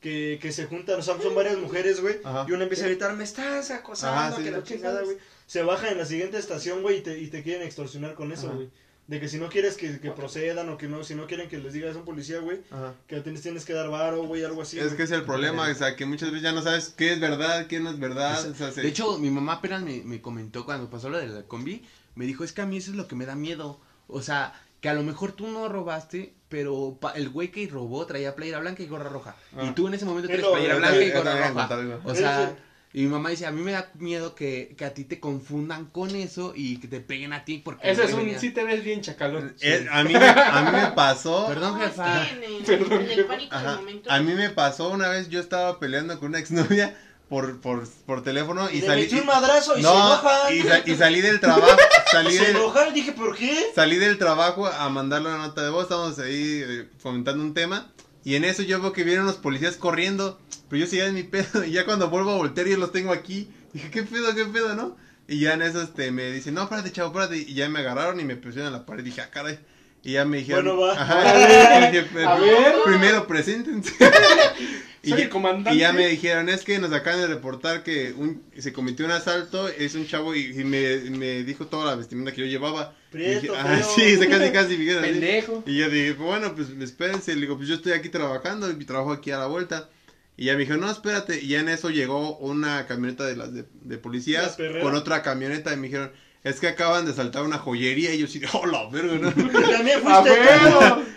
[0.00, 2.16] Que, que se juntan, o sea, son varias mujeres, güey.
[2.24, 2.44] Ajá.
[2.48, 4.42] Y una empieza a gritar, me estás acosando, Ajá, sí.
[4.42, 5.16] que la chingada, güey.
[5.46, 8.48] Se baja en la siguiente estación, güey, y te, y te quieren extorsionar con eso,
[8.48, 8.56] Ajá.
[8.56, 8.68] güey.
[9.12, 11.58] De que si no quieres que, que procedan o que no, si no quieren que
[11.58, 12.94] les digas a un policía, güey, Ajá.
[13.06, 14.78] que tienes, tienes que dar varo, güey, algo así.
[14.78, 14.96] Es güey.
[14.96, 17.66] que es el problema, o sea, que muchas veces ya no sabes qué es verdad,
[17.66, 18.48] qué no es verdad.
[18.48, 21.26] o sea, se- De hecho, mi mamá apenas me, me comentó cuando pasó lo de
[21.28, 21.84] la combi,
[22.14, 23.78] me dijo, es que a mí eso es lo que me da miedo.
[24.08, 28.06] O sea, que a lo mejor tú no robaste, pero pa- el güey que robó
[28.06, 29.36] traía playera blanca y gorra roja.
[29.56, 29.66] Ah.
[29.66, 32.00] Y tú en ese momento Es traes playera blanca y gorra roja.
[32.04, 32.56] O sea,
[32.94, 35.86] y mi mamá dice, a mí me da miedo que, que a ti te confundan
[35.86, 37.90] con eso y que te peguen a ti porque...
[37.90, 38.18] Ese es un.
[38.20, 39.54] venía- Sí te ves bien chacalón.
[39.62, 41.46] Eh, a, mí, me- a mí me pasó...
[41.48, 42.26] Perdón, No, es jefa.
[42.28, 43.28] que en el, Perdón, en el jefa.
[43.28, 43.68] pánico Ajá.
[43.70, 44.10] del momento.
[44.10, 46.94] A mí me pasó una vez, yo estaba peleando con una exnovia
[47.30, 49.02] por, por, por teléfono y le salí...
[49.04, 50.54] metí un madrazo y se no, enojan.
[50.54, 51.66] y, sa- y salí del trabajo,
[52.10, 53.70] salí se del, dije, ¿por qué?
[53.74, 57.90] salí del trabajo a mandarle una nota de voz, estábamos ahí eh, comentando un tema
[58.24, 61.22] y en eso yo veo que vienen unos policías corriendo, pero yo seguía en mi
[61.22, 64.44] pedo y ya cuando vuelvo a voltear yo los tengo aquí, dije, ¿qué pedo, qué
[64.46, 64.96] pedo, no?
[65.28, 68.20] Y ya en eso este, me dicen, no, espérate, chavo, espérate, y ya me agarraron
[68.20, 69.58] y me a la pared, dije, ah, caray.
[70.04, 70.92] Y ya me dijeron, Bueno, va.
[71.00, 72.74] Ajá, y dije, A ver.
[72.84, 73.94] primero preséntense.
[75.02, 75.74] y, Soy ya, el comandante.
[75.76, 79.10] y ya me dijeron, es que nos acaban de reportar que un, se cometió un
[79.10, 82.94] asalto, es un chavo y, y me, me dijo toda la vestimenta que yo llevaba.
[83.10, 83.88] Y Prieto, dije, ah, feo.
[83.96, 84.76] sí, se casi casi.
[84.76, 85.64] Pendejo.
[85.66, 89.12] Y yo dije, bueno, pues espérense, le digo, pues yo estoy aquí trabajando y trabajo
[89.12, 89.90] aquí a la vuelta.
[90.36, 91.40] Y ya me dijo, no, espérate.
[91.42, 95.76] Y ya en eso llegó una camioneta de las de, policías con otra camioneta y
[95.76, 96.12] me dijeron,
[96.44, 98.14] es que acaban de saltar una joyería.
[98.14, 99.30] Y yo sí, oh, la verga, ¿no?
[99.32, 100.40] También ¡A fuiste.
[100.40, 100.62] ver!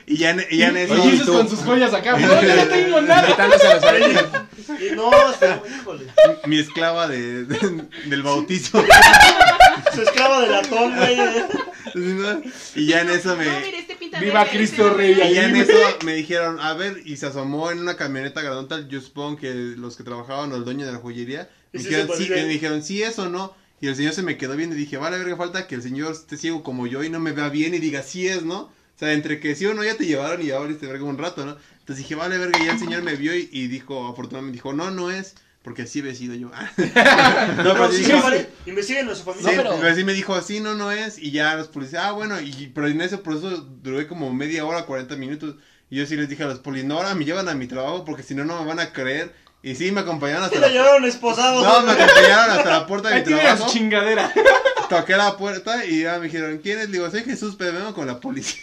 [0.07, 0.93] y ya, en- y ya en eso.
[0.93, 2.18] Oye, Jesus con sus joyas acá.
[2.19, 3.27] No, yo no tengo nada.
[4.80, 6.06] Y no, este, híjole.
[6.47, 8.84] mi esclava de, de- del bautizo.
[9.93, 11.18] Su esclava de latón, güey.
[11.95, 12.41] ¿no?
[12.76, 13.45] y ya en eso me...
[13.45, 15.11] No, mire, este pinta Viva verde, Cristo este Rey.
[15.14, 15.73] Y ya en eso
[16.03, 19.95] me dijeron, a ver, y se asomó en una camioneta grandota, yo supongo que los
[19.95, 22.84] que trabajaban o el dueño de la joyería, me Y dijeron, se sí, me dijeron,
[22.84, 23.56] sí, eso o no.
[23.81, 26.14] Y el señor se me quedó viendo y dije, vale, verga, falta que el señor
[26.14, 28.61] esté ciego como yo y no me vea bien y diga, sí es, ¿no?
[28.61, 31.18] O sea, entre que sí o no ya te llevaron y ya valiste verga un
[31.18, 31.57] rato, ¿no?
[31.80, 34.72] Entonces dije, vale, verga, y ya el señor me vio y, y dijo, afortunadamente, dijo,
[34.73, 36.49] no, no es, porque así he sido yo.
[37.57, 39.52] no, pero sí, dije, vale, Investiguen a su Sí, familia.
[39.52, 41.18] No, pero- pero sí me dijo, sí, no, no es.
[41.19, 44.85] Y ya los policías, ah, bueno, y, pero en ese proceso duré como media hora,
[44.85, 45.56] 40 minutos.
[45.89, 48.06] Y yo sí les dije a los policías, no, ahora me llevan a mi trabajo
[48.06, 49.34] porque si no, no me van a creer.
[49.65, 51.63] Y sí, me acompañaron Y hasta lo la, llevaron esposado.
[51.63, 53.67] no, me acompañaron hasta la puerta de mi trabajo.
[53.67, 54.31] chingadera.
[54.89, 56.85] Toqué la puerta y ya me dijeron, ¿quién es?
[56.89, 58.61] Le digo, soy Jesús, pero vengo con la policía.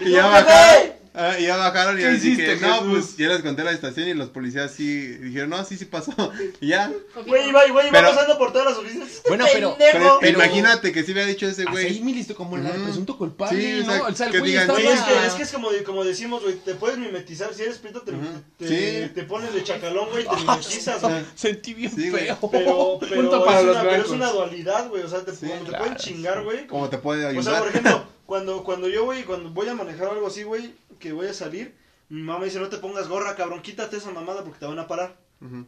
[0.00, 0.97] y Y ya bajaron.
[1.20, 2.88] Ah, y ya bajaron y ¿Qué les dije, hiciste, no, Jesús?
[2.92, 6.12] pues ya les conté la estación y los policías sí dijeron, no, sí, sí pasó.
[6.60, 6.92] Y ya.
[7.26, 9.08] Güey, iba, güey, iba Pero- pasando por todas las oficinas.
[9.08, 10.18] Este Bueno, pero- pendejo.
[10.20, 12.00] Pero, imagínate que sí me ha dicho ese Así güey.
[12.02, 12.84] me listo como la Ujú.
[12.84, 13.92] presunto culpable, Sí, o ¿no?
[13.92, 14.78] sea, O sea, el que güey digan, estaba...
[14.80, 17.78] Güey, es que, es que es como, como decimos, güey, te puedes mimetizar, si eres
[17.78, 18.24] prieto te, Ujú.
[18.56, 19.10] te, Sí.
[19.12, 21.24] te pones de chacalón, güey, te mimetizas, güey.
[21.34, 22.26] Sentí bien Sí, güey.
[22.26, 22.38] feo.
[22.52, 24.12] Pero, pero, Punto para es los una, pero es blancos.
[24.16, 26.66] una dualidad, güey, o sea, te, Sí, como te claro, pueden chingar, güey.
[26.68, 27.44] ¿Cómo te puede O ayudar?
[27.44, 31.12] sea, por ejemplo, cuando, cuando yo voy, cuando voy a manejar algo así, güey, que
[31.12, 31.74] voy a salir,
[32.10, 34.78] mi mamá me dice, no te pongas gorra, cabrón, quítate esa mamada porque te van
[34.78, 35.16] a parar.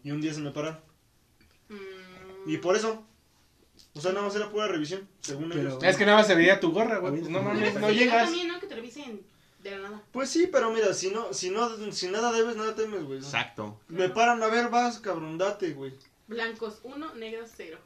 [0.05, 0.79] Y un día se me pararon.
[1.71, 3.03] Mm, Y por eso,
[3.95, 5.83] o sea, nada más era pura revisión, según Pero- ellos.
[5.83, 7.23] Es que nada más se veía tu gorra, güey.
[7.23, 8.25] No mames, pues no sí, llegas.
[8.27, 8.61] también, ¿no?
[8.61, 9.23] Que te revisen
[9.63, 10.03] de la nada.
[10.13, 13.19] Pues sí, pero mira, si no, si no, si nada debes, nada temes, güey.
[13.21, 13.81] Exacto.
[13.89, 15.95] Me paran a ver, vas, cabrón, date, güey.
[16.29, 17.79] Blancos uno, negros cero.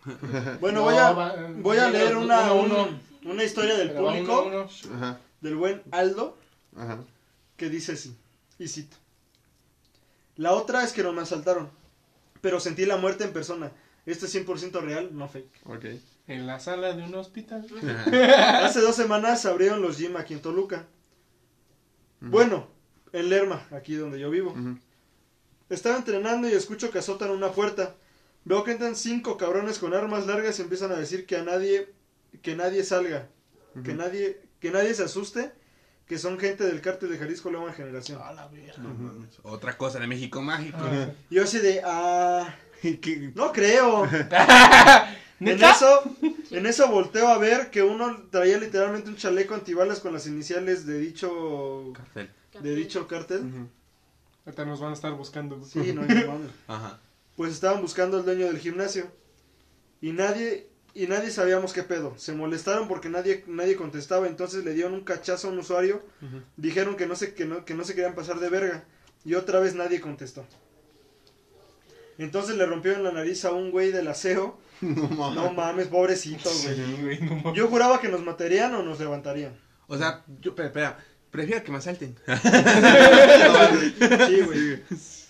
[0.61, 2.83] Bueno, No, voy a, va- voy a leer uno, una, uno.
[2.85, 4.97] un- una historia del Pero público, uno, uno.
[4.97, 6.37] Ajá, del buen Aldo,
[6.77, 7.05] ajá.
[7.57, 8.17] que dice así,
[8.59, 8.97] y cito.
[10.37, 11.71] La otra es que no me asaltaron,
[12.41, 13.73] pero sentí la muerte en persona.
[14.07, 15.61] Esto es 100% real, no fake.
[15.65, 15.85] Ok.
[16.27, 17.67] En la sala de un hospital.
[18.63, 20.87] Hace dos semanas se abrieron los gym aquí en Toluca.
[22.21, 22.67] Bueno,
[23.13, 24.55] en Lerma, aquí donde yo vivo.
[25.69, 27.95] Estaba entrenando y escucho que azotan una puerta.
[28.45, 31.93] Veo que entran cinco cabrones con armas largas y empiezan a decir que a nadie,
[32.43, 33.28] que nadie salga,
[33.85, 35.52] que nadie, que nadie se asuste,
[36.06, 38.20] que son gente del cártel de Jalisco Nueva Generación.
[38.23, 38.74] A la verga.
[39.43, 40.78] Otra cosa de México mágico.
[40.81, 41.11] Ah.
[41.31, 43.32] Yo así de, ah, ¿Qué?
[43.35, 44.06] no creo.
[45.40, 46.02] En eso,
[46.52, 50.86] en eso volteo a ver que uno traía literalmente un chaleco antibalas con las iniciales
[50.86, 52.31] de dicho, Cartel.
[52.61, 53.69] de dicho cártel.
[54.47, 55.62] Ahorita nos van a estar buscando.
[55.65, 56.40] Sí, no, no.
[56.69, 57.01] Ajá.
[57.36, 59.11] pues estaban buscando al dueño del gimnasio
[60.01, 62.15] y nadie y nadie sabíamos qué pedo.
[62.16, 66.03] Se molestaron porque nadie nadie contestaba, entonces le dieron un cachazo a un usuario.
[66.57, 68.85] Dijeron que no se que no, que no se querían pasar de verga
[69.25, 70.47] y otra vez nadie contestó.
[72.16, 74.59] Entonces le rompieron la nariz a un güey del aseo.
[74.81, 75.37] No mames.
[75.37, 76.77] No mames, pobrecito, güey.
[76.77, 77.55] Sí, güey, no mames.
[77.55, 79.57] Yo juraba que nos matarían o nos levantarían.
[79.87, 80.99] O sea, yo, espera, espera.
[81.31, 82.16] Prefiero que me asalten.
[84.27, 84.83] Sí, güey.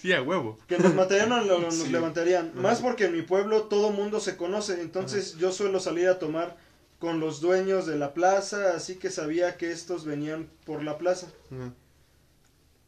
[0.05, 0.59] Sí, a huevo.
[0.69, 1.89] Que nos matarían o nos Sí.
[1.89, 2.53] levantarían.
[2.61, 4.83] Más porque en mi pueblo todo mundo se conoce.
[4.83, 6.59] Entonces yo suelo salir a tomar
[6.99, 8.75] con los dueños de la plaza.
[8.77, 11.29] Así que sabía que estos venían por la plaza.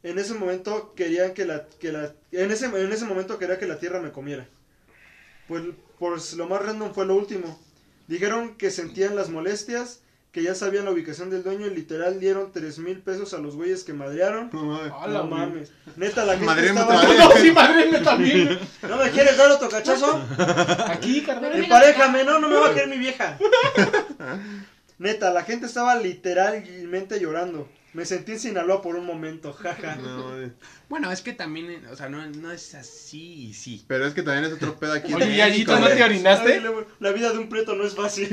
[0.03, 3.65] En ese momento querían que la, que la en ese, en ese momento quería que
[3.65, 4.47] la tierra me comiera.
[5.47, 5.63] Pues,
[5.97, 7.59] pues lo más random fue lo último.
[8.07, 10.01] Dijeron que sentían las molestias,
[10.37, 13.55] que ya sabían la ubicación del dueño y literal dieron tres mil pesos a los
[13.55, 14.51] güeyes que madrearon.
[14.53, 15.71] No mames.
[15.87, 15.93] No.
[15.95, 17.03] Neta, la gente estaba...
[17.05, 18.59] No, sí, madre, también.
[18.87, 20.21] ¿No me quieres dar otro cachazo?
[20.89, 21.55] Aquí, carnal.
[21.55, 23.35] Emparejame, no, no me va a querer mi vieja.
[24.99, 27.67] Neta, la gente estaba literalmente llorando.
[27.97, 29.95] Me sentí en Sinaloa por un momento, jaja.
[29.95, 30.51] No, mames.
[30.87, 33.83] Bueno, es que también, eh, o sea, no, no es así y sí.
[33.87, 35.13] Pero es que también es otro pedo aquí.
[35.13, 36.53] en Oye, ¿y México, Ayito no te orinaste?
[36.53, 38.29] Ay, la, la vida de un preto no es fácil.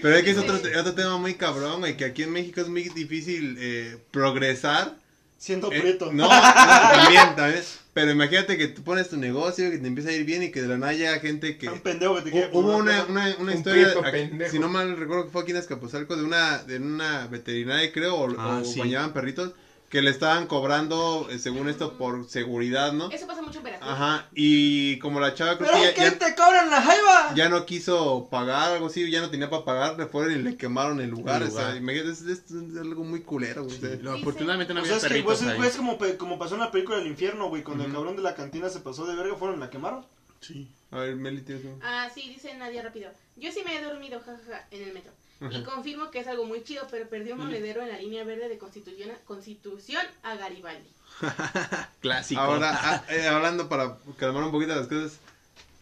[0.00, 2.68] Pero es que es otro, otro tema muy cabrón, güey, que aquí en México es
[2.68, 4.96] muy difícil eh, progresar.
[5.38, 6.12] Siendo Eh, preto.
[6.12, 7.62] no, no, también, también.
[7.94, 10.62] Pero imagínate que tú pones tu negocio, que te empieza a ir bien y que
[10.62, 11.68] de la nada llega gente que...
[11.68, 14.68] Un pendejo que te quiere Hu- Hubo una, una, una Un historia, aquí- si no
[14.68, 18.58] mal recuerdo que fue aquí en Azcapotzalco, de una, de una veterinaria creo, o, Ah,
[18.62, 18.78] o sí.
[18.78, 19.52] bañaban perritos,
[19.88, 23.10] que le estaban cobrando, eh, según esto, por seguridad, ¿no?
[23.10, 23.88] Eso pasa mucho en Veracruz.
[23.90, 27.34] Ajá, y como la chava creo ¿Pero que qué ya, ya, te cobran la jaiba?
[27.34, 30.56] ya no quiso pagar, algo así, ya no tenía para pagar, le fueron y le
[30.58, 31.76] quemaron el lugar, El o sea, lugar.
[31.78, 33.78] imagínate, es, es- es algo muy culero, güey.
[34.02, 35.58] Lo- Sí, afortunadamente no O había sea, es que pues, ahí.
[35.66, 37.98] es, como, como pasó en la película del infierno, güey, cuando el Ujú.
[37.98, 40.04] cabrón de la cantina se pasó de verga, fueron y la quemaron.
[40.40, 40.68] Sí.
[40.90, 43.10] A ver, Meli, tienes Ah, sí, dice Nadia rápido.
[43.36, 45.12] Yo sí me he dormido, jajaja, en el metro.
[45.40, 48.48] Y confirmo que es algo muy chido, pero perdí un monedero en la línea verde
[48.48, 50.88] de Constitución, Constitución a Garibaldi.
[52.00, 52.40] Clásico.
[52.40, 55.18] Ahora, ah, eh, hablando para calmar un poquito las cosas,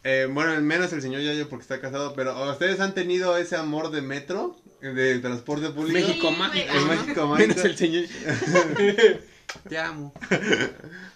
[0.04, 3.90] eh, bueno, menos el señor Yayo porque está casado, pero ¿ustedes han tenido ese amor
[3.90, 5.98] de metro, de transporte público?
[5.98, 6.74] México Sí, mágico.
[6.86, 7.48] México mágico.
[7.48, 8.04] Menos el señor.
[9.68, 10.12] Te amo.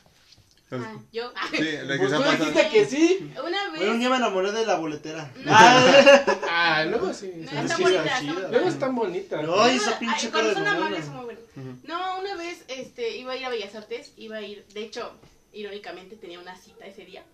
[0.72, 1.32] Ah, yo.
[1.50, 2.44] Sí, la que Pues se ha tú pasado.
[2.46, 3.18] dijiste que sí.
[3.32, 3.98] Una Bueno, un vez.
[3.98, 5.30] día me enamoré de la boletera.
[5.44, 5.52] No.
[5.52, 7.32] Ah, luego sí.
[7.36, 9.42] No, sí, está sí, bonita.
[9.42, 9.56] Luego.
[9.56, 11.42] No, esa pinche cuando cara de son amables son muy buenos.
[11.84, 15.12] No, una vez este, iba a ir a Bellas Artes, iba a ir, de hecho,
[15.52, 17.24] irónicamente tenía una cita ese día,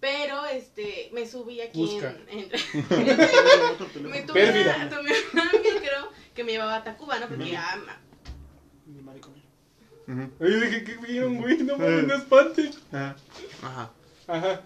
[0.00, 2.14] pero este, me subí aquí Busca.
[2.28, 2.40] en...
[2.40, 2.50] en-
[4.10, 4.76] me tomé Pérdida.
[4.76, 7.28] una, tomé una micro que me llevaba a Tacuba, ¿no?
[7.28, 8.00] Porque ah, ma-
[8.86, 9.32] Mi maricón.
[10.06, 10.30] Ujú.
[10.40, 11.58] Oye, dije que vieron, güey.
[11.58, 12.70] No mames, no espanten.
[12.92, 13.16] Ajá.
[13.62, 13.90] Ajá.
[14.26, 14.60] Ajá.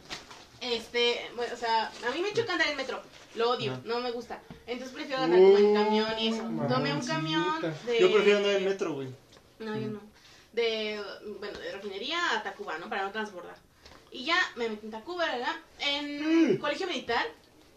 [0.60, 3.00] este, bueno, o sea, a mí me choca andar en metro,
[3.34, 4.40] lo odio, no me gusta.
[4.66, 6.42] Entonces prefiero andar como en camión y eso.
[6.44, 8.00] Uh, Tomé un camión de...
[8.00, 9.08] Yo prefiero andar en metro, güey.
[9.60, 10.00] No, yo no.
[10.52, 11.00] De,
[11.38, 12.88] bueno, de refinería a Tacuba, ¿no?
[12.88, 13.56] Para no transbordar.
[14.10, 15.54] Y ya me metí en Tacuba, ¿verdad?
[15.80, 17.26] En colegio militar.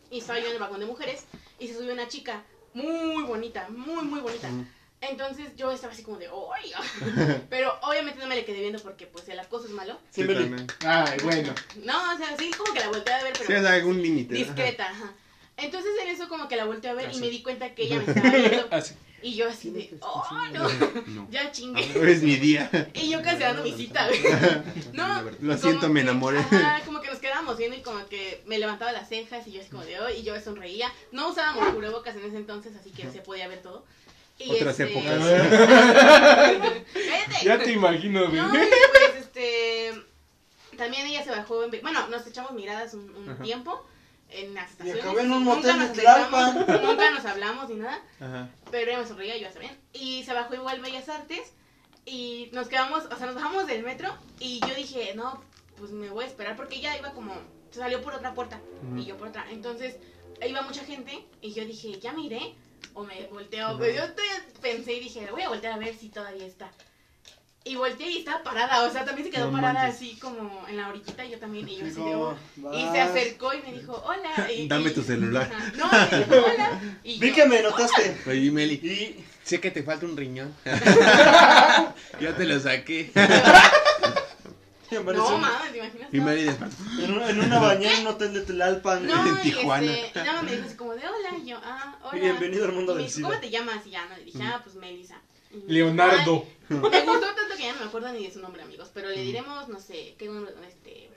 [0.09, 1.25] Y estaba yo en el vagón de mujeres.
[1.59, 2.43] Y se subió una chica
[2.73, 4.49] muy bonita, muy, muy bonita.
[5.01, 6.71] Entonces yo estaba así como de, ¡ay!
[7.49, 9.97] Pero obviamente no me le quedé viendo porque pues el acoso es malo.
[10.11, 10.43] Sí, Meli.
[10.45, 10.67] también.
[10.85, 11.53] Ay, bueno.
[11.83, 14.35] No, o sea, sí, como que la volteé a ver, pero Sí, hay algún límite.
[14.35, 15.11] discreta, ajá.
[15.57, 17.97] Entonces en eso como que la volteé a ver y me di cuenta que ella
[17.99, 18.67] me estaba viendo.
[18.71, 18.93] Así.
[19.23, 20.67] Y yo así de, ¡oh, no!
[21.05, 21.27] No.
[21.31, 21.81] Ya chingue.
[21.99, 22.89] Hoy es mi día.
[22.95, 24.19] Y yo cancelando mi cita, güey.
[24.93, 26.39] No, Lo siento, me que- enamoré.
[26.39, 29.61] Ajá, como que nos quedábamos viendo y como que me levantaba las cejas y yo
[29.61, 30.91] así como de hoy y yo sonreía.
[31.11, 33.85] No usábamos cubrebocas en ese entonces, así que se podía ver todo.
[34.45, 35.21] Y Otras este- épocas.
[37.43, 38.39] Ya te imagino, güey.
[38.39, 39.93] No, y pues este.
[40.77, 41.63] También ella se bajó.
[41.63, 41.71] En...
[41.81, 43.83] Bueno, nos echamos miradas un, tiempo
[44.29, 45.03] en las Y estaciones.
[45.03, 46.65] acabé en un Nunca motel de nos Tlalpan.
[46.83, 48.01] Nunca nos hablamos ni nada.
[48.19, 48.49] Ajá.
[48.69, 49.77] Pero ella me sonreía, yo bien.
[49.93, 51.53] Y se bajó igual Bellas Artes.
[52.05, 54.15] Y nos quedamos, o sea, nos bajamos del metro.
[54.39, 55.43] Y yo dije, no,
[55.77, 56.55] pues me voy a esperar.
[56.55, 57.33] Porque ella iba como.
[57.71, 58.59] Se salió por otra puerta.
[58.97, 59.45] Y yo por otra.
[59.49, 59.95] Entonces,
[60.47, 61.25] iba mucha gente.
[61.41, 62.55] Y yo dije, ya me iré.
[62.93, 63.77] O me volteo.
[63.77, 66.69] Pues yo todavía pensé y dije, voy a voltear a ver si todavía está.
[67.63, 68.83] Y volteé y estaba parada.
[68.85, 69.95] O sea, también se quedó No parada manches.
[69.95, 71.23] así como en la orillita.
[71.23, 71.69] Y yo también.
[71.69, 72.35] Y yo así de, "Oh".
[72.73, 74.51] Y se acercó y me dijo, hola.
[74.51, 75.51] Y- Dame y- tu celular.
[75.53, 75.71] Ajá.
[75.77, 76.81] No, me dijo, hola.
[77.03, 78.17] Y Vi yo, que me notaste.
[78.27, 80.55] Oye, Meli, Y sé que te falta un riñón.
[80.65, 83.11] ya te lo saqué.
[84.97, 86.09] Apareció No, en- mames, ¿te imaginas?
[86.13, 86.25] Y No.
[86.27, 86.71] Después.
[86.99, 89.05] en, una- en una bañera en un hotel de Tlalpan.
[89.07, 89.93] No, en y Tijuana.
[89.93, 92.19] este, y nada más me dijo así como de hola, y yo, ah, hola.
[92.21, 93.29] Bienvenido al mundo Y me del dijo, SIDA.
[93.29, 93.85] ¿Cómo te llamas?
[93.87, 95.21] Y ya, no, le dije, ah, pues Melissa.
[95.51, 96.45] Y me dijo, Leonardo.
[96.69, 96.75] "Ay".
[96.77, 99.21] Me gustó tanto que ya no me acuerdo ni de su nombre, amigos, pero le
[99.21, 101.09] diremos, no sé, qué nombre, este,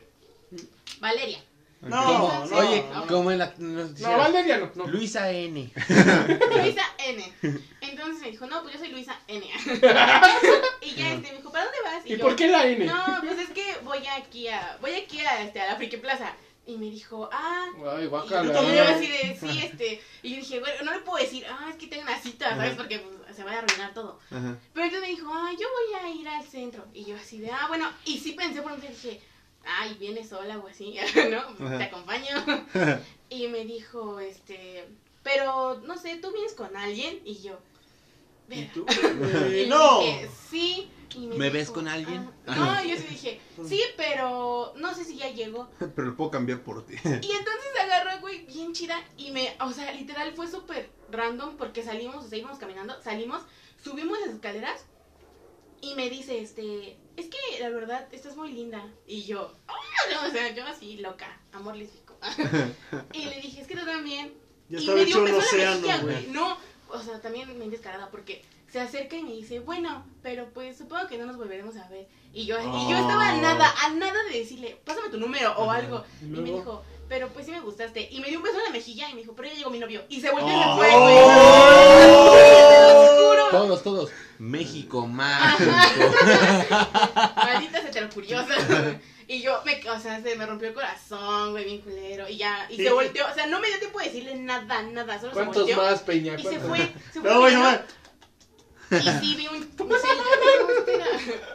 [1.00, 1.38] Valeria.
[1.86, 2.56] No, no.
[2.56, 3.06] Oye, no.
[3.06, 3.54] como en la.
[3.58, 4.70] No, Valeria no.
[4.74, 4.86] no.
[4.86, 5.72] Luisa N.
[6.56, 7.32] Luisa N.
[7.80, 9.46] Entonces me dijo, no, pues yo soy Luisa N.
[10.80, 12.06] y ya este, me dijo, ¿para dónde vas?
[12.06, 12.84] ¿Y yo, por qué la N?
[12.84, 16.34] No, pues es que voy aquí a, voy aquí a, este, a la Friki Plaza.
[16.66, 20.76] Y me dijo, ah, Ay, Y yo así de, sí, este, y yo dije, bueno,
[20.84, 22.74] no le puedo decir, ah, es que tengo una cita, ¿sabes?
[22.74, 24.18] Porque pues, se va a arruinar todo.
[24.30, 24.56] Ajá.
[24.72, 26.86] Pero entonces me dijo, ah, yo voy a ir al centro.
[26.94, 29.20] Y yo así de, ah, bueno, y sí pensé por un momento, dije,
[29.66, 30.96] ay, vienes sola o así,
[31.30, 31.56] ¿no?
[31.56, 31.78] Pues, Ajá.
[31.78, 32.44] te acompaño.
[33.28, 34.88] y me dijo, este,
[35.22, 37.20] pero, no sé, ¿tú vienes con alguien?
[37.24, 37.58] Y yo,
[38.48, 38.84] ¿Y tú?
[39.54, 40.00] Y no.
[40.00, 40.90] dije, sí.
[41.16, 42.28] Y ¿Me ves con alguien?
[42.46, 42.56] "Ah".
[42.56, 45.70] no, y yo sí dije, sí, pero no sé si ya llegó.
[45.78, 46.94] Pero lo puedo cambiar por ti.
[47.04, 49.00] Y entonces agarró, güey, bien chida.
[49.16, 53.42] Y me, o sea, literal fue súper random porque salimos, o sea, íbamos caminando, salimos,
[53.82, 54.84] subimos las escaleras.
[55.80, 58.84] Y me dice, este, es que la verdad, estás muy linda.
[59.06, 59.74] Y yo, "Ah",
[60.12, 62.16] no, o sea, yo así, loca, amor lésbico.
[63.12, 64.32] y le dije, es que tú también.
[64.68, 66.26] Ya y estaba me hecho dio un un beso en la océano, mejilla, güey.
[66.28, 66.56] No,
[66.88, 68.42] o sea, también me descarada porque
[68.72, 72.08] se acerca y me dice, bueno, pero pues supongo que no nos volveremos a ver.
[72.32, 73.40] Y yo, y yo estaba a Oh.
[73.40, 76.04] nada, a nada de decirle, pásame tu número o algo.
[76.22, 78.08] Y Y me dijo, pero pues sí me gustaste.
[78.10, 79.78] Y me dio un beso en la mejilla y me dijo, pero ya llegó mi
[79.78, 80.02] novio.
[80.08, 80.74] Y se volvió y Oh.
[80.74, 82.33] se fue, güey.
[83.58, 84.10] Todos, todos.
[84.38, 85.70] México mágico.
[87.36, 88.54] Maldita heterocuriosa.
[89.26, 92.28] Y yo, me, o sea, se me rompió el corazón, güey, bien culero.
[92.28, 92.84] Y ya, y Sí.
[92.84, 93.26] se volteó.
[93.30, 95.18] O sea, no me dio tiempo de decirle nada, nada.
[95.18, 95.76] Solo se ¿Cuántos volteó.
[95.78, 96.34] más, Peña?
[96.34, 96.92] Y se ¿Cuántos fue.
[97.12, 97.84] Se fue No, güey, no, caminando.
[98.90, 99.00] güey.
[99.00, 99.70] Y sí vi un.
[99.88, 99.96] no,
[100.78, 101.06] espera.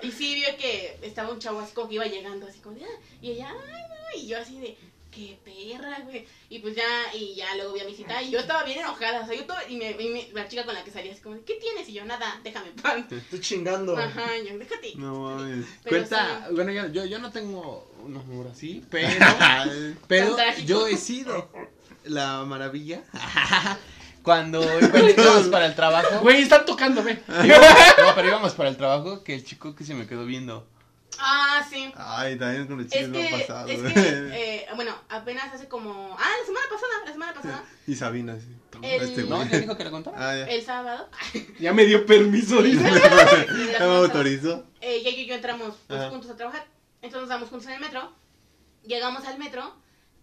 [0.01, 2.85] Y sí vio que estaba un chavo así como que iba llegando, así como de.
[2.85, 4.19] "Ah", Y ella, ay, no.
[4.19, 4.75] Y yo así de.
[5.11, 6.25] Qué perra, güey.
[6.49, 8.21] Y pues ya, y ya luego vi a mi cita.
[8.21, 9.21] Y yo estaba bien enojada.
[9.21, 9.57] O sea, yo todo.
[9.67, 11.89] Y, me, y me- la chica con la que salía, así como, ¿qué tienes?
[11.89, 13.11] Y yo, nada, déjame en paz.
[13.11, 13.97] Estoy chingando.
[13.97, 14.93] Ajá, yo, déjate.
[14.95, 15.65] No mames.
[15.87, 16.53] Cuenta, sí.
[16.55, 19.09] bueno, yo, yo, yo no tengo un amor así, pero,
[20.07, 21.49] pero yo he sido
[22.03, 23.01] la maravilla.
[24.21, 27.21] Cuando íbamos para el trabajo, Güey, están tocando, ven.
[27.27, 30.67] no, pero íbamos para el trabajo, que el chico que se me quedó viendo.
[31.21, 31.91] Ah, sí.
[31.97, 33.67] Ay, también con los Es chicos que, no ha pasado.
[33.67, 33.99] es que,
[34.33, 36.15] eh, bueno, apenas hace como.
[36.19, 37.63] Ah, la semana pasada, la semana pasada.
[37.87, 38.55] Y Sabina, sí.
[38.81, 39.37] El- Este ¿No?
[39.37, 39.49] güey.
[39.49, 40.17] ¿Ya dijo que le contara?
[40.17, 40.45] Ah, ya.
[40.45, 41.09] El sábado.
[41.59, 42.83] Ya me dio permiso, dice.
[43.73, 44.65] Ya me autorizó.
[44.81, 46.65] eh, ella y yo entramos pues, juntos a trabajar.
[47.01, 48.13] Entonces nos damos juntos en el metro.
[48.83, 49.75] Llegamos al metro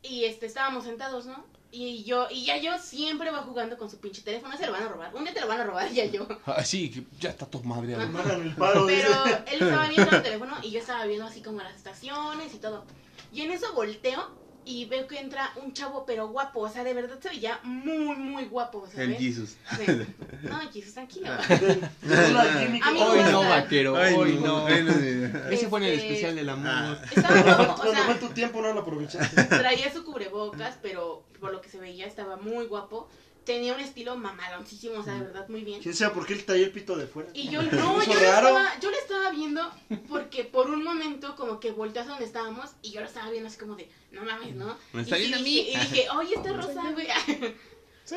[0.02, 1.44] y este estábamos sentados, ¿no?
[1.78, 4.84] Y yo, y ya yo siempre va jugando con su pinche teléfono, se lo van
[4.84, 5.14] a robar.
[5.14, 6.26] Un día te lo van a robar, ya yo.
[6.46, 8.86] Ah, sí, que ya está todo el paro.
[8.86, 12.58] Pero él estaba viendo el teléfono y yo estaba viendo así como las estaciones y
[12.58, 12.86] todo.
[13.30, 14.26] Y en eso volteo
[14.66, 18.16] y veo que entra un chavo pero guapo, o sea, de verdad se veía muy,
[18.16, 19.08] muy guapo, ¿sabes?
[19.08, 19.56] El Jesus.
[19.76, 19.84] Sí.
[20.42, 21.28] No, Jesus, tranquilo.
[21.28, 22.88] La química.
[22.88, 24.68] Amigo, Hoy no, vaquero, Ay, hoy no.
[25.50, 26.68] Ese fue en el Este- especial del amor.
[26.70, 26.98] Ah.
[27.14, 29.44] Estaba guapo, o sea, tu tiempo no lo aprovechaste.
[29.44, 33.08] traía su cubrebocas, pero por lo que se veía estaba muy guapo.
[33.46, 35.80] Tenía un estilo mamaloncísimo, o sea, de verdad, muy bien.
[35.80, 37.30] ¿Quién sabe por qué él traía el pito de fuera?
[37.32, 38.48] Y yo no, yo lo, raro.
[38.48, 39.72] estaba, yo lo estaba viendo
[40.08, 43.48] porque por un momento como que volteó hacia donde estábamos y yo lo estaba viendo
[43.48, 44.76] así como de, no mames, ¿no?
[44.92, 45.54] ¿Me está y, viendo a mí?
[45.54, 47.06] dije, y dije, oye, está rosa, güey.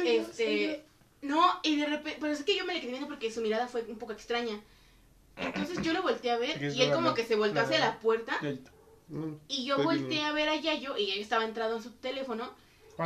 [0.05, 0.83] este,
[1.21, 3.67] no, y de repente, pero es que yo me le quedé viendo porque su mirada
[3.67, 4.59] fue un poco extraña.
[5.37, 8.37] Entonces yo lo volteé a ver y él como que se volteó hacia la puerta
[9.47, 12.51] y yo volteé a ver a Yayo y Yayo estaba entrado en su teléfono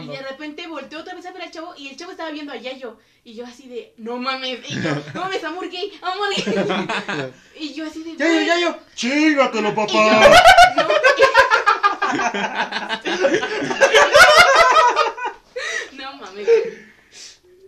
[0.02, 2.52] Y de repente volteó otra vez a ver al chavo y el chavo estaba viendo
[2.52, 2.98] a Yayo.
[3.24, 7.32] Y yo así de, no mames, y yo, no mames, amor gay, amor gay.
[7.60, 8.76] y yo así de, Ya, ya, ya, yo.
[8.96, 9.94] Chingatelo, Y yo, papá.
[15.94, 16.48] no, no mames.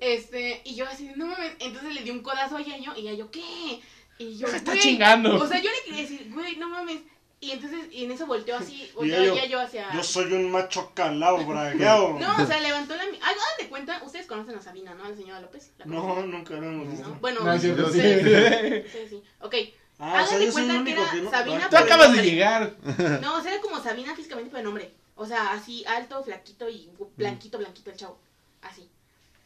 [0.02, 1.54] Este, y yo así de, no mames.
[1.60, 3.80] Entonces le di un codazo a Yayo y Yayo, ¿qué?
[4.18, 4.80] Y yo, Está güey.
[4.80, 5.36] chingando.
[5.42, 7.00] O sea, yo le quería decir, güey, no mames.
[7.46, 9.94] Y entonces, y en eso volteó así, volteó Yayo, Yayo hacia.
[9.94, 12.14] Yo soy un macho calao, bragueado.
[12.20, 13.06] No, o sea, levantó la.
[13.06, 15.04] mi- Hagan de cuenta, ustedes conocen a Sabina, ¿no?
[15.06, 15.72] A la señora López.
[15.78, 17.08] ¿La No, nunca lo hemos visto.
[17.08, 17.16] ¿No?
[17.22, 17.98] Bueno, No, cierto, sí.
[18.00, 19.24] ustedes, ustedes sí.
[19.42, 19.56] Ok.
[20.00, 21.30] Ah, o Hagan sea, de yo el cuenta que era que no.
[21.32, 22.76] Sabina, Tú acabas de llegar.
[23.22, 24.92] No, o sea, era como Sabina físicamente, pero de nombre.
[25.16, 28.18] O sea, así alto, flaquito y blanquito, blanquito el chavo.
[28.62, 28.90] Así.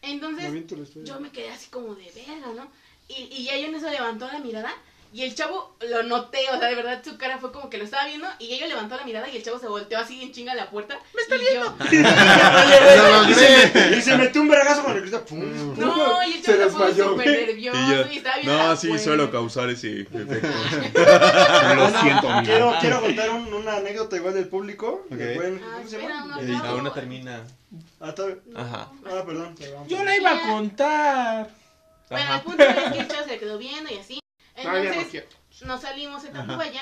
[0.02, 2.72] Entonces, la yo me quedé así como de verga, ¿no?
[3.10, 4.74] Y, y ya yo en eso levantó la mirada
[5.12, 7.84] y el chavo lo noté, o sea, de verdad su cara fue como que lo
[7.84, 10.52] estaba viendo y ella levantó la mirada y el chavo se volteó así en chinga
[10.52, 11.00] a la puerta.
[11.16, 11.76] ¡Me está viendo!
[13.30, 15.26] y, se me, y se metió un vergazo con el grito.
[15.26, 15.78] Pum.
[15.80, 18.88] No, y el Se chavo se desmayó, súper nervioso y, estaba viendo no, la sí,
[18.88, 19.04] puerta.
[19.04, 20.24] suelo causar ese efecto.
[20.94, 22.44] Bueno, siento, amigo.
[22.44, 25.06] quiero, quiero contar un- una anécdota igual del público.
[25.10, 25.36] que Ok.
[25.36, 26.42] pueden- Ah, ¿Cómo se espera, llama?
[26.42, 26.64] no.
[26.66, 27.44] Aún no termina.
[28.00, 28.14] Ah.
[28.56, 28.92] Ajá.
[29.06, 29.56] ah, perdón.
[29.88, 31.50] Yo la iba a contar.
[32.10, 34.20] Bueno, el punto es que el chavo se le quedó viendo y así.
[34.64, 35.26] No Entonces,
[35.62, 36.48] nos salimos en Ajá.
[36.48, 36.82] Tacubaya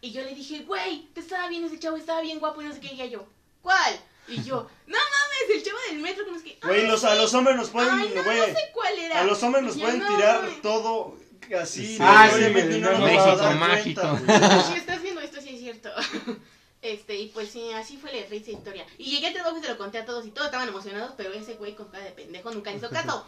[0.00, 2.72] y yo le dije, güey, te estaba bien ese chavo, estaba bien guapo y no
[2.74, 2.88] sé qué.
[2.88, 3.26] Y ella yo,
[3.62, 3.98] ¿cuál?
[4.28, 6.58] Y yo, no mames, el chavo del metro que no sé qué.
[6.62, 9.20] Güey, los, a los hombres nos pueden, Ay, no, güey, no sé cuál era.
[9.20, 10.60] a los hombres nos pueden no, tirar güey.
[10.62, 11.16] todo
[11.60, 11.86] así.
[11.86, 11.98] Sí.
[12.00, 12.40] Ah, sí,
[12.80, 14.00] no nos México mágico.
[14.02, 14.62] cuenta, güey.
[14.64, 15.90] Si estás viendo esto, sí es cierto.
[16.80, 18.86] Este, y pues sí, así fue la risa historia.
[18.98, 21.32] Y llegué a trabajo y se lo conté a todos y todos estaban emocionados, pero
[21.32, 23.26] ese güey con cara de pendejo nunca hizo caso.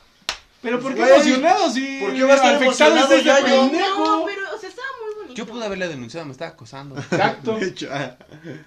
[0.62, 3.24] Pero ¿por qué Güey, emocionado si ¿por qué va a estar afectado emocionado es ese
[3.24, 3.46] ya yo?
[3.70, 4.04] pendejo?
[4.04, 5.34] No, pero, o sea, estaba muy bonito.
[5.34, 6.98] Yo pude haberle denunciado, me estaba acosando.
[6.98, 7.58] Exacto.
[7.58, 8.16] De hecho, ah,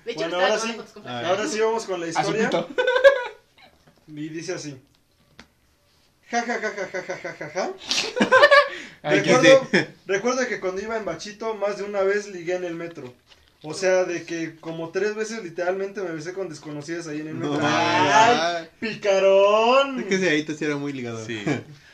[0.05, 0.77] De hecho, Bueno, estaba ahora sí.
[1.05, 2.49] Ah, Ahora sí vamos con la A su historia.
[4.07, 4.75] Y dice así.
[6.29, 7.69] Ja, ja, ja, ja, ja, ja, ja, ja, ja.
[9.03, 9.67] Ay, Recuerdo,
[10.07, 13.13] recuerdo que cuando iba en Bachito, más de una vez ligué en el metro.
[13.61, 17.39] O sea, de que como tres veces literalmente me besé con desconocidas ahí en el
[17.39, 17.63] no metro.
[17.65, 18.39] mames.
[18.41, 19.99] ¡Ay, picarón!
[20.01, 21.23] Es que ese ahí sí era muy ligado.
[21.25, 21.41] Sí.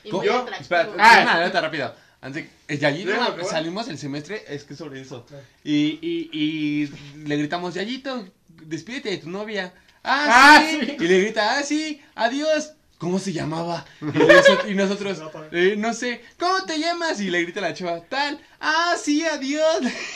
[0.04, 0.62] Y Yo, atractivo.
[0.62, 1.20] espera, Ah.
[1.24, 1.96] una anécdota rápida.
[2.22, 3.12] Antes, eh, Yayito,
[3.50, 5.26] salimos el semestre, es que sobre eso.
[5.64, 6.88] Y, y, y
[7.26, 9.74] le gritamos, Yayito, despídete de tu novia.
[10.04, 10.80] Ah, Ah, sí.
[10.86, 10.96] sí.
[11.00, 12.74] Y le grita, ah, sí, adiós.
[12.98, 13.86] ¿Cómo se llamaba?
[14.02, 15.22] Y, noso- y nosotros,
[15.54, 17.22] "Eh, no sé, ¿cómo te llamas?
[17.22, 19.80] Y le grita la chava, tal, ah, sí, adiós.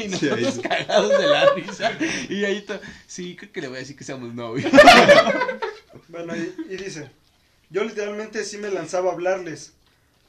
[0.00, 0.60] y nosotros Sí.
[0.62, 1.92] cagados de la risa.
[2.28, 4.72] Y Yayito, sí, creo que le voy a decir que seamos novios.
[6.08, 7.10] Bueno, y, y dice,
[7.70, 9.72] yo literalmente sí me lanzaba a hablarles.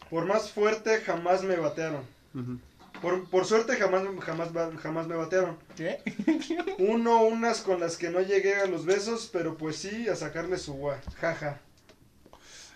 [0.09, 2.01] Por más fuerte jamás me batearon.
[3.01, 5.57] Por, por suerte jamás, jamás, ba- jamás me batearon.
[5.75, 6.01] ¿Qué?
[6.79, 10.57] Uno, unas con las que no llegué a los besos, pero pues sí, a sacarle
[10.57, 10.99] su gua.
[11.19, 11.59] Jaja.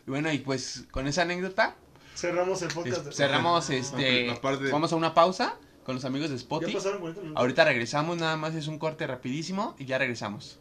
[0.05, 1.75] bueno, y pues con esa anécdota
[2.15, 3.05] Cerramos el podcast.
[3.05, 6.73] de- cerramos este La parte de- vamos a una pausa con los amigos de Spotify
[6.73, 7.41] pasaron 40 minutos.
[7.41, 10.59] ahorita regresamos nada más es un corte rapidísimo y ya regresamos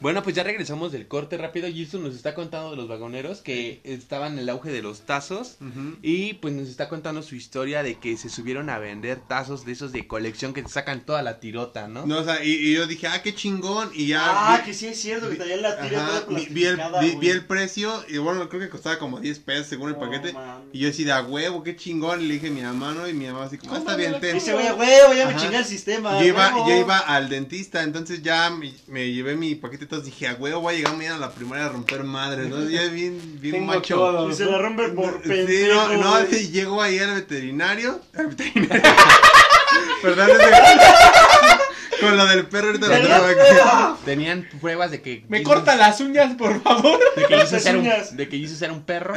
[0.00, 3.40] bueno pues ya regresamos del corte rápido y esto nos está contando de los vagoneros
[3.40, 5.56] que estaban en el auge de los tazos
[6.02, 9.72] y pues nos está contando su historia de que se subieron a vender tazos de
[9.72, 12.74] esos de colección que te sacan toda la tirota no, No, o sea, y, y
[12.74, 13.90] yo dije, ah, qué chingón.
[13.94, 14.20] Y ya.
[14.22, 16.78] Ah, vi- que sí es cierto, que traían la toda vi, vi el,
[17.18, 20.34] vi, el precio y bueno, creo que costaba como 10 pesos según el paquete.
[20.72, 22.20] Y yo así de a huevo, qué chingón.
[22.22, 23.08] Y le dije a mi mamá, ¿no?
[23.08, 24.34] Y mi mamá así como, ah, está bien, ten.
[24.34, 26.20] Dice, güey, huevo, ya me chingué el sistema.
[26.20, 30.26] Yo iba, yo iba al dentista, entonces ya me, me llevé mi paquete, entonces dije,
[30.26, 32.68] a huevo, voy a llegar mañana a la primaria a romper madres, ¿no?
[32.68, 33.94] Ya bien, bien Tengo macho.
[33.94, 34.28] todo.
[34.28, 35.74] Y se la rompe por Sí, pendejo.
[35.74, 38.00] no, no, sí, llego ahí al veterinario.
[38.16, 38.82] Al veterinario.
[40.02, 46.00] Perdón, ese- con lo del perro ahorita lo tenían pruebas de que Me corta las
[46.00, 46.98] uñas, por favor.
[47.16, 49.14] de que Las era un, de que era un perro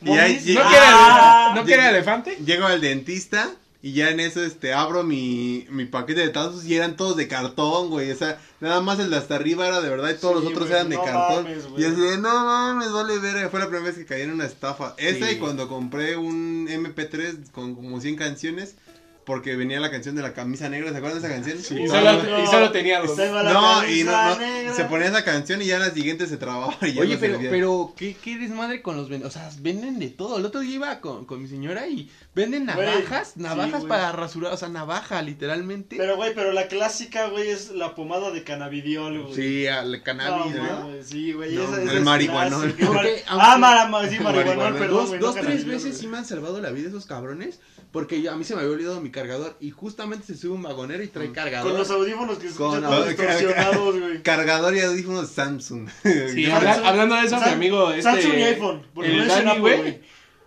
[0.00, 0.26] ¿No Ah.
[0.26, 2.36] que era, ¿no era Lleg- elefante?
[2.44, 3.48] Llego al dentista
[3.82, 7.26] y ya en eso este abro mi, mi paquete de tazos y eran todos de
[7.28, 8.10] cartón, güey.
[8.12, 10.52] O sea, nada más el de hasta arriba era de verdad y todos Sí, los
[10.52, 11.44] otros eran de no cartón.
[11.44, 11.82] mames, güey.
[11.82, 13.50] y así de, no mames, vale ver.
[13.50, 14.94] Fue la primera vez que caí en una estafa.
[14.98, 18.76] Esa y cuando compré un MP3 con como 100 canciones.
[19.24, 21.58] porque venía la canción de la camisa negra, ¿se acuerdan de esa canción?
[21.80, 23.16] Y solo, no, y solo tenía dos.
[23.16, 26.92] No, y no, se ponía esa canción y ya en la siguiente se trababa y
[26.94, 27.50] ya Oye, no pero, servía.
[27.50, 29.36] pero, ¿qué, qué desmadre con los vendedores?
[29.36, 30.38] O sea, venden de todo.
[30.38, 33.88] El otro día iba con, con mi señora y venden Güey, navajas, sí, navajas güey.
[33.88, 35.96] para rasurar, o sea, navaja, literalmente.
[35.98, 39.34] Pero, güey, pero la clásica, güey, es la pomada de cannabidiol, güey.
[39.34, 40.62] sí, No, cannabis, ¿no?
[40.62, 41.54] mames, sí, güey.
[41.54, 42.74] No, esa- el esa es marihuanol.
[42.80, 42.86] Ah,
[43.26, 45.92] aunque- mara, ma- sí, marihuanol, perdón, Dos, güey, no dos tres veces güey.
[46.00, 47.60] sí me han salvado la vida esos cabrones.
[47.92, 49.54] Porque yo- a mí se me había olvidado mi cargador.
[49.60, 51.72] Y justamente se sube un vagonero y trae cargador.
[51.72, 54.22] Con los audífonos que se Con escuchan todos distorsionados, güey.
[54.22, 55.90] Cargador y audífonos Samsung.
[56.32, 57.90] Sí, habla- hablando de eso, mi Sam- amigo.
[57.90, 59.76] Este, Samsung y iPhone, porque el no es en Dani, güey.
[59.78, 60.00] güey.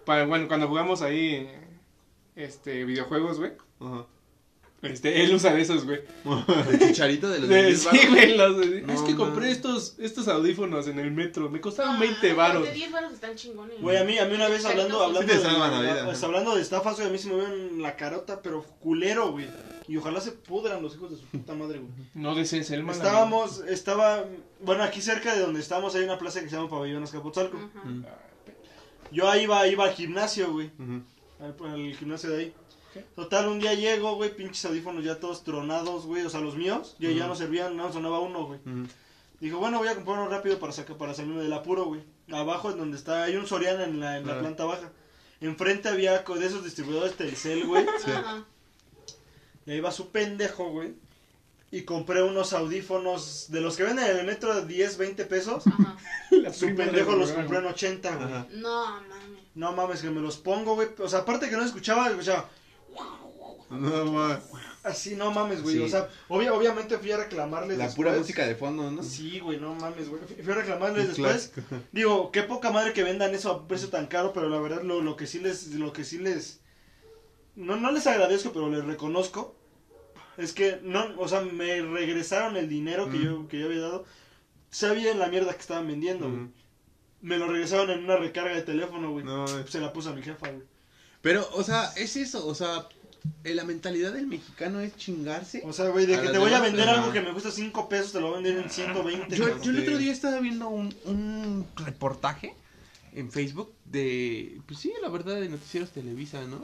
[0.06, 1.48] para- Bueno, cuando jugamos ahí
[2.36, 3.52] este, videojuegos, güey.
[3.80, 4.06] Ajá.
[4.82, 6.02] Este, él usa de esos, güey.
[6.72, 8.10] El chicharito de los De- sí, varos.
[8.12, 9.18] güey, los- No, es que no.
[9.18, 11.50] compré estos, estos audífonos en el metro.
[11.50, 12.64] Me costaron Ah, 20 los varos.
[12.66, 13.82] De 10 varos están chingones.
[13.82, 16.06] Güey, a mí, a mí una vez hablando, Sí hablando, de, salvan la vida.
[16.06, 19.48] pues, hablando de estafas, güey, a mí se me ven la carota, pero culero, güey.
[19.88, 21.92] Y ojalá se pudran los hijos de su puta madre, güey.
[22.14, 22.96] No desees el mal.
[22.96, 24.26] Estábamos, estaba,
[24.62, 27.58] bueno, aquí cerca de donde estamos hay una plaza que se llama Pabellón Azcapotzalco.
[27.58, 27.82] Ajá.
[29.12, 30.68] Yo ahí iba, iba al gimnasio, güey.
[30.78, 31.02] Ujú.
[31.40, 32.54] Al, al gimnasio de ahí.
[33.16, 36.24] Total, un día llego, güey, pinches audífonos ya todos tronados, güey.
[36.24, 38.60] O sea, los míos, ya, ya no servían, no sonaba uno, güey.
[39.40, 42.02] Dijo, bueno, voy a comprar uno rápido para sacar, para salirme del apuro, güey.
[42.32, 44.92] Abajo es donde está, hay un Soriana en la, en la planta baja.
[45.42, 47.86] Enfrente había de esos distribuidores Telcel, güey.
[48.08, 48.46] Ajá.
[49.66, 50.94] Y ahí va su pendejo, güey.
[51.72, 55.68] Y compré unos audífonos de los que venden en el metro de 10, 20 pesos.
[55.68, 55.98] Ajá.
[56.54, 58.28] Su pendejo los compró en 80, güey.
[58.28, 58.48] Ajá.
[58.52, 59.25] No, mames.
[59.56, 60.90] No mames, que me los pongo, güey.
[61.00, 62.50] O sea, aparte que no escuchaba, escuchaba.
[63.70, 64.40] No, ma.
[64.84, 65.78] Así, no mames, güey.
[65.78, 65.82] Sí.
[65.82, 67.96] O sea, obvia- obviamente fui a reclamarles La después.
[68.08, 69.02] pura música de fondo, ¿no?
[69.02, 70.22] Sí, güey, no mames, güey.
[70.44, 71.48] Fui a reclamarles después.
[71.54, 71.82] clásico.
[71.92, 75.02] Digo, qué poca madre que vendan eso a precio tan caro, pero la verdad lo,
[75.02, 76.60] lo que sí les, lo que sí les,
[77.56, 79.56] no, no les agradezco, pero les reconozco,
[80.38, 83.24] es que no, o sea, me regresaron el dinero que Mm.
[83.24, 84.06] yo, que yo había dado,
[84.70, 86.48] sabía en la mierda que estaban vendiendo, güey.
[87.26, 89.26] Me lo regresaron en una recarga de teléfono, güey.
[89.26, 89.66] No, eh.
[89.68, 90.64] Se la puse a mi jefa, güey.
[91.22, 92.88] Pero, o sea, es eso, o sea,
[93.44, 95.64] eh, la mentalidad del mexicano es chingarse.
[95.66, 98.12] O sea, güey, de que te voy a vender algo que me cuesta 5 pesos,
[98.12, 99.36] te lo voy a vender en 120.
[99.36, 99.64] Yo, cabrón.
[99.64, 102.54] yo el otro día estaba viendo un, un reportaje
[103.14, 106.64] en Facebook de, pues sí, la verdad, de Noticieros Televisa, ¿no?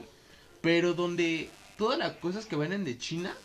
[0.61, 3.35] Pero donde todas las cosas que vienen de China,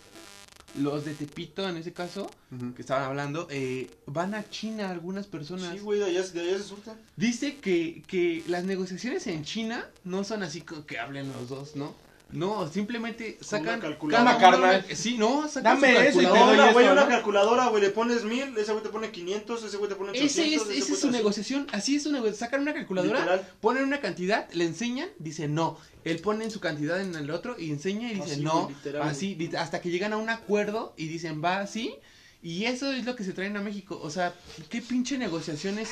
[0.79, 2.31] los de Tepito en ese caso,
[2.75, 5.73] que estaban hablando, eh, van a China algunas personas.
[5.73, 6.97] Sí, güey, de allá, de allá se surta.
[7.17, 11.77] Dice que, que las negociaciones en China no son así como que hablen los dos,
[11.77, 11.95] ¿no?
[12.33, 14.85] No, simplemente sacan una Carnal.
[14.95, 16.47] Sí, no, sacan Dame su eso calculadora.
[16.47, 19.77] doy una, güey, una calculadora, güey, le pones mil, ese güey te pone 500, ese
[19.77, 20.37] güey te pone 800.
[20.37, 22.41] Ese es, ese esa es su negociación, así es su negociación.
[22.49, 23.49] Sacan una calculadora, Literal.
[23.61, 25.79] ponen una cantidad, le enseñan, dice no.
[26.07, 28.69] Él pone su cantidad en el otro y enseña y dice Así, no.
[28.69, 31.95] literal, así, hasta que llegan a un acuerdo y dicen va así.
[32.43, 33.99] Y eso es lo que se traen a México.
[34.01, 34.33] O sea,
[34.69, 35.89] ¿qué pinche negociación es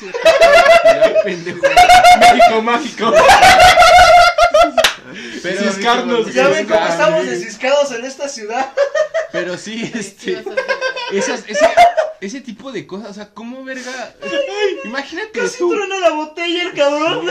[1.25, 1.59] pendejo?
[2.21, 3.13] México mágico.
[5.43, 8.73] Pero, Ciscarnos, Ya ven cómo estamos desciscados en esta ciudad.
[9.33, 10.45] pero sí, este.
[11.13, 11.67] Esas, ese,
[12.21, 14.15] ese tipo de cosas, o sea, ¿cómo verga?
[14.85, 15.71] Imagínate Casi tú.
[15.73, 17.27] truena la botella el cabrón.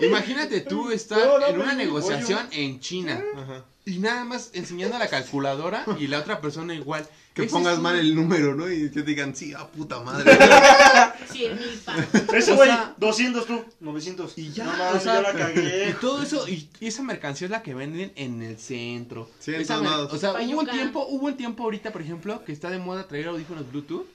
[0.00, 3.64] Imagínate tú estar No, no, en una no, negociación en China Ajá.
[3.84, 7.06] y nada más enseñando la calculadora y la otra persona igual.
[7.36, 8.70] Que pongas es un- mal el número, ¿no?
[8.70, 10.36] Y que te digan, sí, a puta madre.
[11.32, 11.94] 100 mil pa.
[12.36, 14.38] Ese güey, sea- 200 tú, 900.
[14.38, 15.90] Y ya, no o sea, ya la cagué.
[15.90, 19.28] Y todo eso, y, y esa mercancía es la que venden en el centro.
[19.38, 19.78] Sí, en Esa.
[19.80, 20.72] O sea, hubo un Payuca.
[20.72, 24.06] tiempo, hubo un tiempo ahorita, por ejemplo, que está de moda traer audífonos Bluetooth.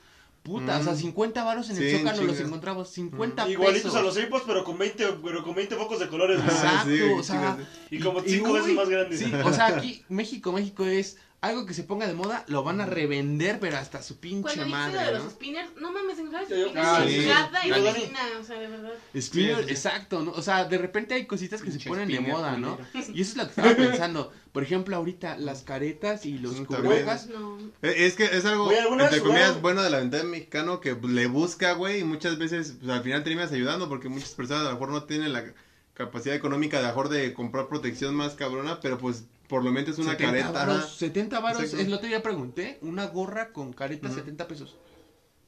[0.43, 0.81] Puta, Mm.
[0.81, 3.95] o sea, 50 varos en el Sí, Zócalo los encontramos, 50 Igualitos pesos.
[3.95, 6.39] a los iPods, pero con 20, pero con 20 focos de colores.
[6.41, 7.60] Exacto, sí, o sea,
[7.91, 9.19] Y como cinco veces uy, más grandes.
[9.19, 12.81] Sí, o sea, aquí México, México es algo que se ponga de moda, lo van
[12.81, 15.30] a revender, pero hasta su pinche Cuando madre, de los ¿no?
[15.31, 17.27] spinners, no mames, en yo- spinners Ah, es sí.
[17.27, 17.88] cada Dani.
[17.88, 18.91] esquina, o sea, de verdad.
[19.19, 19.72] Spinner, Sí, sí, sí.
[19.72, 20.31] exacto, ¿no?
[20.34, 22.77] O sea, de repente hay cositas que se ponen de spinner moda, ¿no?
[22.93, 24.31] Y eso es lo que estaba pensando.
[24.51, 27.27] Por ejemplo, ahorita las caretas y los cubrebocas.
[27.27, 27.57] No.
[27.81, 30.95] Eh, Es que es algo, Güey, ¿alguna entre comillas, bueno de la ventaja mexicano que
[30.95, 34.65] le busca, güey, y muchas veces pues, al final terminas ayudando porque muchas personas a
[34.65, 35.43] lo mejor no tienen la
[35.95, 39.72] capacidad económica de a lo mejor de comprar protección más cabrona, pero pues por lo
[39.72, 40.52] menos una 70 careta.
[40.52, 40.88] varos, ajá.
[40.88, 44.15] 70 varos, lo otro día pregunté, una gorra con careta Ujú.
[44.18, 44.78] 70 pesos.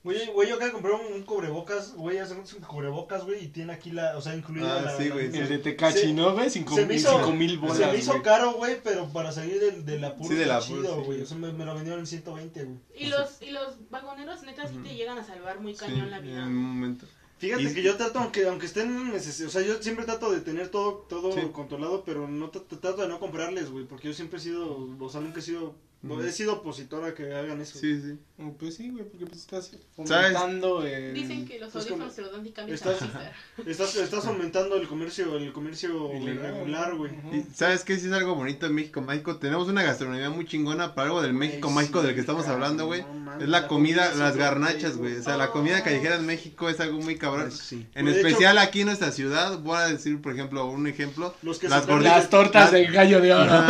[0.04, 3.72] Güey, güey, yo acá compré un, un cubrebocas, güey, hace un cubrebocas, güey, y tiene
[3.72, 4.98] aquí la, o sea, incluida Ah, la...
[4.98, 6.50] sí, la- güey, El de Tecachi, ¿no, güey?
[6.50, 9.62] Cinco, se mil- hizo- cinco mil bolas, Se me hizo caro, güey, pero para salir
[9.62, 11.04] del, del apuro Sí, del está apuro, chido, sí.
[11.06, 11.22] güey.
[11.22, 12.78] O sea, me, me lo vendieron en 120, güey.
[12.98, 16.28] Y los, y los vagoneros, neta, sí te llegan a salvar muy cañón la Sí,
[16.28, 16.40] vida.
[16.40, 17.06] en un momento.
[17.44, 20.40] Fíjate Y- que yo trato, aunque, aunque estén neces- o sea, yo siempre trato de
[20.40, 21.42] tener todo, todo Sí.
[21.52, 25.10] controlado, pero no tra- trato de no comprarles, güey, porque yo siempre he sido, o
[25.10, 27.80] sea, nunca he sido, He sido opositor a que hagan eso.
[27.80, 28.18] Sí, sí.
[28.60, 29.72] Pues sí, güey, porque pues estás
[30.06, 30.34] ¿Sabes?
[30.34, 31.14] fomentando el...
[31.14, 33.00] Dicen que los Pues audífonos como- se los dan y cambian Estás-.
[33.66, 37.12] Estás, estás aumentando el comercio, el comercio irregular, güey.
[37.54, 37.98] ¿Sabes qué?
[37.98, 39.38] Sí es algo bonito en México Mágico.
[39.38, 42.64] Tenemos una gastronomía muy chingona, pero algo del México Mágico sí, del que estamos cabrón,
[42.64, 43.04] hablando, güey.
[43.04, 45.16] no Es la comida, las garnachas, güey.
[45.18, 47.48] O sea, la comida callejera en México es algo muy cabrón.
[47.48, 47.88] Eso sí.
[47.96, 51.34] En Pues, especial aquí en nuestra ciudad, voy a decir, por ejemplo, un ejemplo.
[51.44, 52.18] Los que Las se gorditas.
[52.18, 53.64] Las tortas de gallo de oro.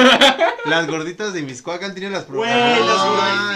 [0.65, 2.97] Las gorditas de Miscoacán tienen las Güey, Ah, las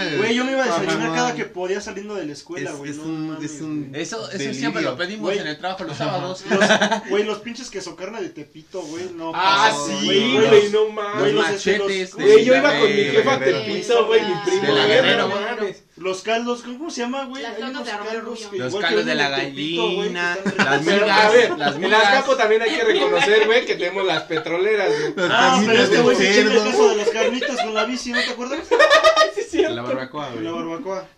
[0.02, 0.18] mames.
[0.18, 2.90] Güey, yo me iba a desayunar cada que podía saliendo de la escuela, Es, güey.
[2.90, 4.02] es no un, es un güey.
[4.02, 4.54] Eso, eso delirio.
[4.54, 5.38] siempre lo pedimos Güey.
[5.38, 6.44] en el trabajo los sábados.
[6.48, 6.58] Los-
[7.10, 9.32] Güey, los pinches queso carne de Tepito, güey, no.
[9.34, 11.20] Ah, pasa, sí, güey, güey, los- no mames.
[11.20, 12.16] Güey, los- machetes.
[12.16, 13.38] de Güey, yo iba con mi jefa a.
[13.40, 14.62] Tepito, güey, mi primo.
[14.62, 15.44] De la güey, Guerrero, no güey.
[15.44, 15.82] mames.
[16.00, 17.42] Los caldos, ¿cómo se llama, güey?
[17.42, 18.50] Las Hay tortas unos de arroz caldos rubio.
[18.50, 21.18] que Los igual que caldos de la Tepito, güey, que gallina, están las Pero, migas,
[21.24, 22.04] a ver, las en migas.
[22.04, 25.14] Azcapo también hay que reconocer, güey, que tenemos las petroleras, güey.
[25.16, 26.64] Las Ah, pero carnitas este güey se chinga el cerdo.
[26.70, 28.58] caso de las carnitas con la bici, ¿no te acuerdas?
[29.70, 30.50] La barbacoa, la.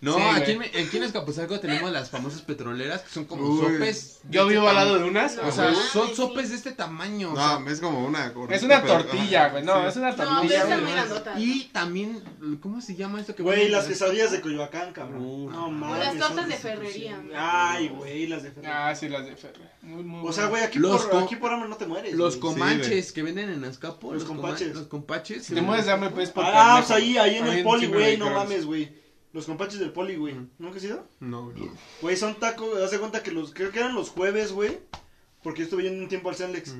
[0.01, 3.59] No, Sí, aquí, en, aquí en Azcapotzalco tenemos las famosas petroleras que son como Uy.
[3.61, 4.19] sopes.
[4.29, 5.37] Yo vivo al lado de unas.
[5.37, 7.33] O sea, Ah, son sopes de este tamaño.
[7.33, 9.63] o sea, No, es como una Es una tortilla, güey.
[9.63, 9.87] No, sí.
[9.89, 10.65] es una tortilla.
[11.37, 12.23] y también,
[12.61, 15.21] ¿cómo se llama esto que Güey, las quesadillas de Coyoacán, cabrón.
[15.23, 15.99] Uh, no o mames.
[15.99, 17.21] las tortas de ferrería.
[17.35, 18.87] Ay, güey, las de ferrería.
[18.89, 19.71] Ah, sí, las de Ferre.
[19.81, 22.13] Muy, muy O sea, güey, aquí, Los por, aquí por hambre no te mueres.
[22.13, 22.53] Los güey.
[22.53, 24.13] comanches que venden en Azcapo.
[24.13, 24.75] Los coma- compaches.
[24.75, 25.45] Los compaches.
[25.45, 28.17] Si te mueres de hambre, pues, Ah, pues ahí, ahí en Ahí el poli, güey,
[28.17, 28.25] no.
[28.43, 28.93] Mames, güey.
[29.33, 30.35] Los compaches del poli, güey.
[30.59, 31.07] ¿Nunca has ido?
[31.19, 31.69] No, güey.
[32.01, 34.79] Güey, son tacos, haz de cuenta que los, creo que eran los jueves, güey.
[35.41, 36.75] Porque yo estuve yendo un tiempo al Celnex.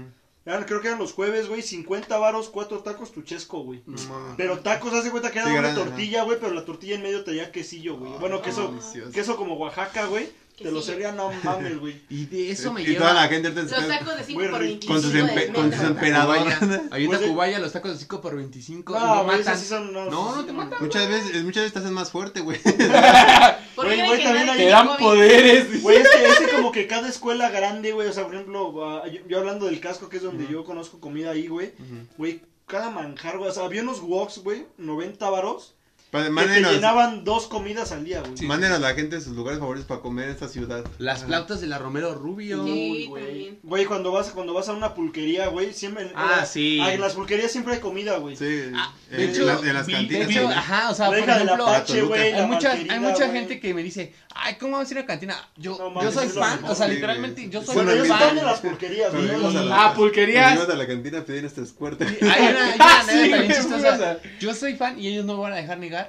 [0.45, 3.83] Eran- creo que eran los jueves, güey, 50 varos, cuatro tacos, tu chesco, güey.
[3.85, 4.33] No mames.
[4.37, 6.95] Pero tacos, haz de cuenta que era Sí, una grande, tortilla, güey, pero la tortilla
[6.95, 8.11] en medio traía quesillo, güey.
[8.19, 9.11] Bueno, queso, delicioso.
[9.11, 10.29] queso como Oaxaca, güey.
[10.61, 10.81] Te lo Quesillo.
[10.81, 11.95] servían, no mames, güey.
[12.09, 13.21] Y de eso me y toda lleva.
[13.21, 14.69] la gente se Los tacos de 5 Muy por rico.
[14.87, 16.55] 25 con sus, empe- con sus emperadores.
[16.91, 19.57] Ahí en Pues Tacubaya los tacos de 5 por 25 y No, no güey, matan.
[19.57, 19.91] sí son.
[19.93, 20.77] No, No, sí, no te sí, matan.
[20.81, 22.59] Muchas veces, muchas veces te hacen más fuerte, güey.
[23.75, 24.99] Güey, güey, también hay- Te dan COVID.
[24.99, 25.81] poderes.
[25.81, 28.73] Güey, es que, es que como que cada escuela grande, güey, o sea, por ejemplo,
[28.73, 31.73] va- yo, yo hablando del casco, que es donde yo conozco comida ahí, güey,
[32.17, 35.75] güey, cada manjar, güey, o sea, había unos woks, güey, 90 varos,
[36.11, 38.33] Pa- que te llenaban dos comidas al día, güey.
[38.45, 40.83] mándenos a la gente de sus lugares favoritos para comer en esta ciudad.
[40.97, 42.65] Las flautas de la Romero Rubio.
[42.65, 43.23] Sí, güey.
[43.25, 43.59] también.
[43.63, 46.03] Güey, cuando vas, cuando vas a una pulquería, güey, siempre...
[46.03, 46.79] en- Ah, en- sí.
[46.81, 48.35] ah, En las pulquerías siempre hay comida, güey.
[48.35, 50.27] Sí, Ah, en, de hecho, las, en las vi- cantinas.
[50.27, 50.57] de hecho, güey.
[50.57, 51.83] ajá, o sea, por ejemplo, Toluca.
[52.07, 53.31] güey, la hay mucha, hay mucha güey.
[53.31, 55.49] gente que me dice, ay, ¿cómo vas a ir a la cantina?
[55.55, 58.45] Yo, No yo soy fan, o sea, literalmente, yo soy Bueno, Bueno, yo estoy también.
[58.45, 59.25] en las pulquerías, güey.
[59.27, 60.53] íbamos a la- Ah, pulquerías.
[60.55, 62.03] íbamos a la cantina a pedir nuestro escuerte.
[62.05, 64.17] Hay una, hay una Ah, chistosa.
[64.41, 66.00] Yo soy fan y ellos no me van a dejar negar.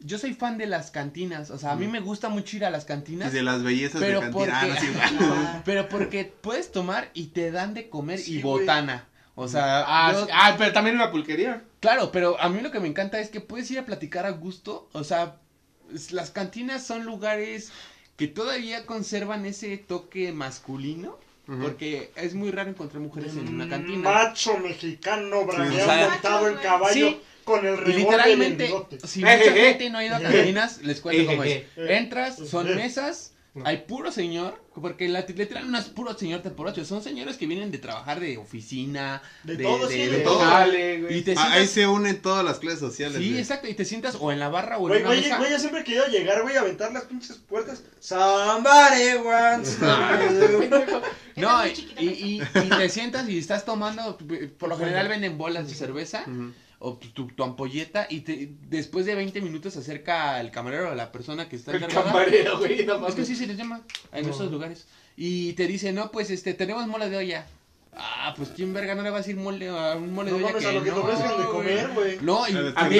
[0.00, 2.70] Yo soy fan de las cantinas, o sea, a mí me gusta mucho ir a
[2.70, 3.32] las Y cantinas.
[3.32, 4.76] de las bellezas Pero de porque, cantina.
[5.02, 5.62] Ah, no, sí, güey.
[5.64, 9.08] pero porque puedes tomar y te dan de comer Sí, y botana.
[9.34, 10.30] O sea, Ah, yo- sí.
[10.34, 11.64] ah, pero también una pulquería.
[11.80, 14.30] claro, pero a mí lo que me encanta es que puedes ir a platicar a
[14.30, 14.88] gusto.
[14.92, 15.36] O sea,
[16.10, 17.70] las cantinas son lugares
[18.16, 21.18] que todavía conservan ese toque masculino.
[21.62, 24.02] Porque es muy raro encontrar mujeres en una cantina.
[24.10, 27.20] Macho mexicano, bragueado, montado en caballo, sí.
[27.48, 28.72] Con el Y literalmente,
[29.04, 29.68] si Eh, mucha eh, eh.
[29.70, 31.50] gente no ha ido a cantinas, les cuento cómo es.
[31.52, 31.66] Eh,
[31.96, 32.74] Entras, son eh.
[32.74, 33.32] mesas,
[33.64, 37.36] hay puro señor, porque la, literal no es puro señor te por ocho, son señores
[37.38, 40.38] que vienen de trabajar de oficina, De todo, sí, de todo.
[40.38, 41.18] Dale, güey.
[41.18, 43.18] Y te Ah, ahí sientas, se unen todas las clases sociales.
[43.18, 43.40] sí, güey.
[43.40, 45.38] exacto, y te sientas o en la barra o en Güey, una güey, mesa.
[45.38, 47.82] güey, yo siempre he querido llegar, güey, a aventar las pinches puertas.
[47.98, 51.02] Somebody wants to-
[51.36, 54.16] No, y, y, y- y te sientas y estás tomando,
[54.58, 56.52] por lo general venden bolas de cerveza Ujú.
[56.80, 60.90] O tu, tu- tu ampolleta y te, después de 20 minutos se acerca el camarero
[60.90, 62.04] o la persona que está El encargada.
[62.06, 62.86] camarero, güey.
[62.86, 63.26] No Es que mames.
[63.26, 63.80] sí se les llama
[64.12, 64.32] en No.
[64.32, 64.86] esos lugares.
[65.16, 67.46] Y te dice, no, pues este, tenemos mole de olla.
[68.00, 70.44] Ah, pues quién verga no le va a decir mole a un mole No de
[70.44, 72.18] olla mames, que a lo que te no, ofrezcan de comer, güey.
[72.20, 72.98] No, y A mí,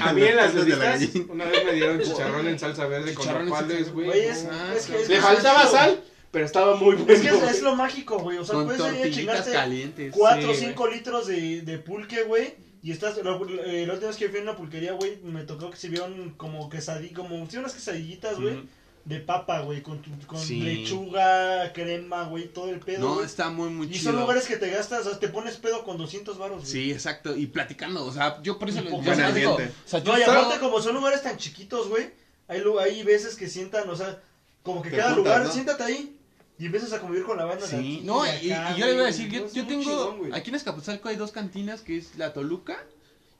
[0.00, 3.48] a mí en las revistas una vez me dieron chicharrón en salsa verde con Chicharrón
[3.50, 4.06] salsa nopales, güey.
[4.06, 6.00] Güey, es, Ah, es que es Le faltaba sal,
[6.30, 7.12] pero estaba muy bueno.
[7.12, 8.38] Es que es, es lo mágico, güey.
[8.38, 10.14] O sea, con puedes ir a chingarte calientes.
[10.16, 12.54] 4 o sí, 5 litros de, de pulque, güey.
[12.82, 13.32] Y estás, la,
[13.66, 16.34] eh, la última vez que fui a una pulquería, güey, me tocó que se vieron
[16.36, 18.62] como quesadillas, como, sí, unas quesadillitas, güey,
[19.04, 20.60] de papa, güey, con, tu- con Sí.
[20.60, 23.26] lechuga, crema, güey, todo el pedo, No, güey.
[23.26, 24.12] está muy, muy Y chido.
[24.12, 26.70] son lugares que te gastas, o sea, te pones pedo con 200 baros, güey.
[26.70, 27.36] Sí, exacto.
[27.36, 30.12] Y platicando, o sea, yo por eso Y poco yo les digo, o sea, yo
[30.12, 32.10] No, y estaba- aparte como son lugares tan chiquitos, güey,
[32.48, 34.20] hay, lu- hay veces que sientan, o sea,
[34.62, 35.52] como que Te cada juntas, lugar, ¿no?
[35.52, 36.17] siéntate ahí
[36.58, 37.64] y empiezas a convivir con la banda.
[37.66, 40.18] de Sí, aquí, no, y, acá, y yo le voy a decir, yo, yo tengo,
[40.32, 42.76] aquí en Escapuzalco hay dos cantinas, que es la Toluca,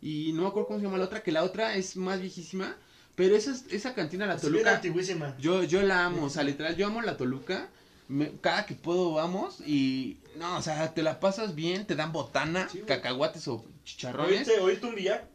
[0.00, 2.76] y no me acuerdo cómo se llama la otra, que la otra es más viejísima,
[3.16, 5.34] pero esa, es- esa cantina, la Es Toluca, antiguísima.
[5.38, 7.68] yo, yo la amo, o sea, literal, yo amo la Toluca,
[8.06, 12.12] me- cada que puedo vamos y no, o sea, te la pasas bien, te dan
[12.12, 14.46] botana, Sí, cacahuates o chicharrones.
[14.46, 15.28] ¿Oíste, oíste un billar?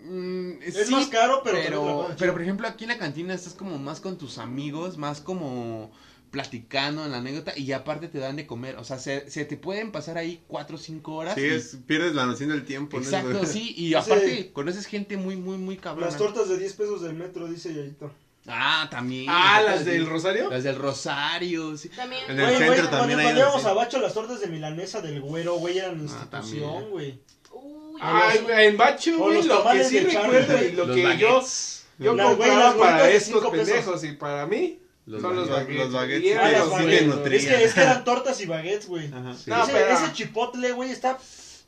[0.00, 1.58] Mm, Es sí, más caro, pero...
[1.62, 5.20] pero, pero por ejemplo aquí en la cantina estás como más con tus amigos, más
[5.20, 5.90] como
[6.30, 9.56] platicando en la anécdota y aparte te dan de comer, o sea, se, se te
[9.56, 11.34] pueden pasar ahí cuatro o cinco horas.
[11.34, 12.98] Sí, y- es, pierdes la noción del tiempo.
[12.98, 13.02] ¿no?
[13.04, 16.06] Exacto, sí, y aparte conoces gente muy, muy, muy cabrona.
[16.08, 18.12] Las tortas de 10 pesos del metro, dice Yayito.
[18.46, 19.26] Ah, también.
[19.28, 20.48] Ah, las del de- Rosario.
[20.50, 21.90] Las del Rosario, sí.
[21.90, 22.22] También.
[22.28, 24.40] En el Güey, centro güey, también cuando, hay cuando algo íbamos a Bacho, las tortas
[24.40, 26.90] de milanesa del güero, güey, eran institución, también.
[26.90, 27.20] güey.
[27.52, 30.96] Uy, Ay, güey, en Bacho, güey, los lo que tamales sí recuerdo y lo Los
[30.96, 31.84] que yo, baguettes.
[31.98, 33.66] yo Las- güey, compraba para estos cinco pesos.
[33.68, 34.78] pendejos y para mí
[35.08, 35.76] Los son los baguettes.
[35.84, 37.22] Los baguettes, sí, Ah, sí baguettes.
[37.24, 37.36] te.
[37.36, 39.08] Es que, es que eran tortas y baguettes, güey.
[39.08, 39.12] Sí.
[39.14, 41.18] No, ese, pero- ese chipotle, güey, está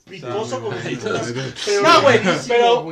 [0.09, 2.87] picoso como no, güey, pero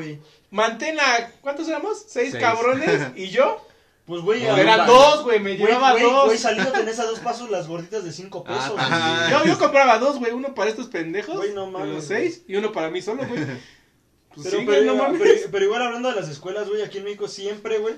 [0.50, 1.98] mantén a, ¿cuántos éramos?
[2.06, 2.42] Seis, Seis.
[2.42, 3.64] cabrones y yo.
[4.06, 6.24] Pues, güey, No, a ver, Eran dos, güey, me llevaba güey, dos.
[6.26, 8.78] güey, saliendo tenés a dos pasos las gorditas de 5 Ah, pesos.
[8.78, 9.30] Ajá.
[9.30, 12.56] Yo, yo compraba dos, güey, uno para estos pendejos, Güey, no mames, los seis, y
[12.56, 13.40] uno para mí solo, güey.
[14.34, 15.20] Pues Pero, sí, pero, no mames.
[15.20, 17.96] pero- pero igual hablando de las escuelas, güey, aquí en México siempre, güey,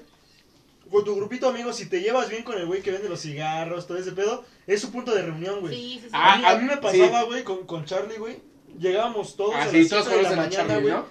[0.90, 3.20] con tu grupito de amigos, si te llevas bien con el güey que vende los
[3.20, 5.74] cigarros, todo ese pedo, es su punto de reunión, güey.
[5.74, 6.08] Sí, sí, sí.
[6.12, 8.38] Ah, a, mí, a mí me pasaba, güey, con, con Charlie, güey,
[8.78, 11.02] llegábamos todos Ah, a sí, las todos 7 de la mañana, Charlie, güey.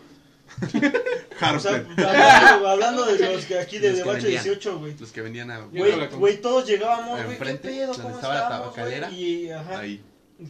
[1.55, 2.05] O sea, Harper.
[2.05, 4.43] hablando, hablando de los que aquí de Debacho vendían.
[4.43, 4.95] 18, güey.
[4.99, 5.59] Los que vendían a...
[5.61, 7.93] Güey, todos llegábamos, güey, ¿qué pedo?
[7.93, 9.09] ¿Cómo estaba la tabacalera.
[9.11, 10.03] Y, ajá, Ahí.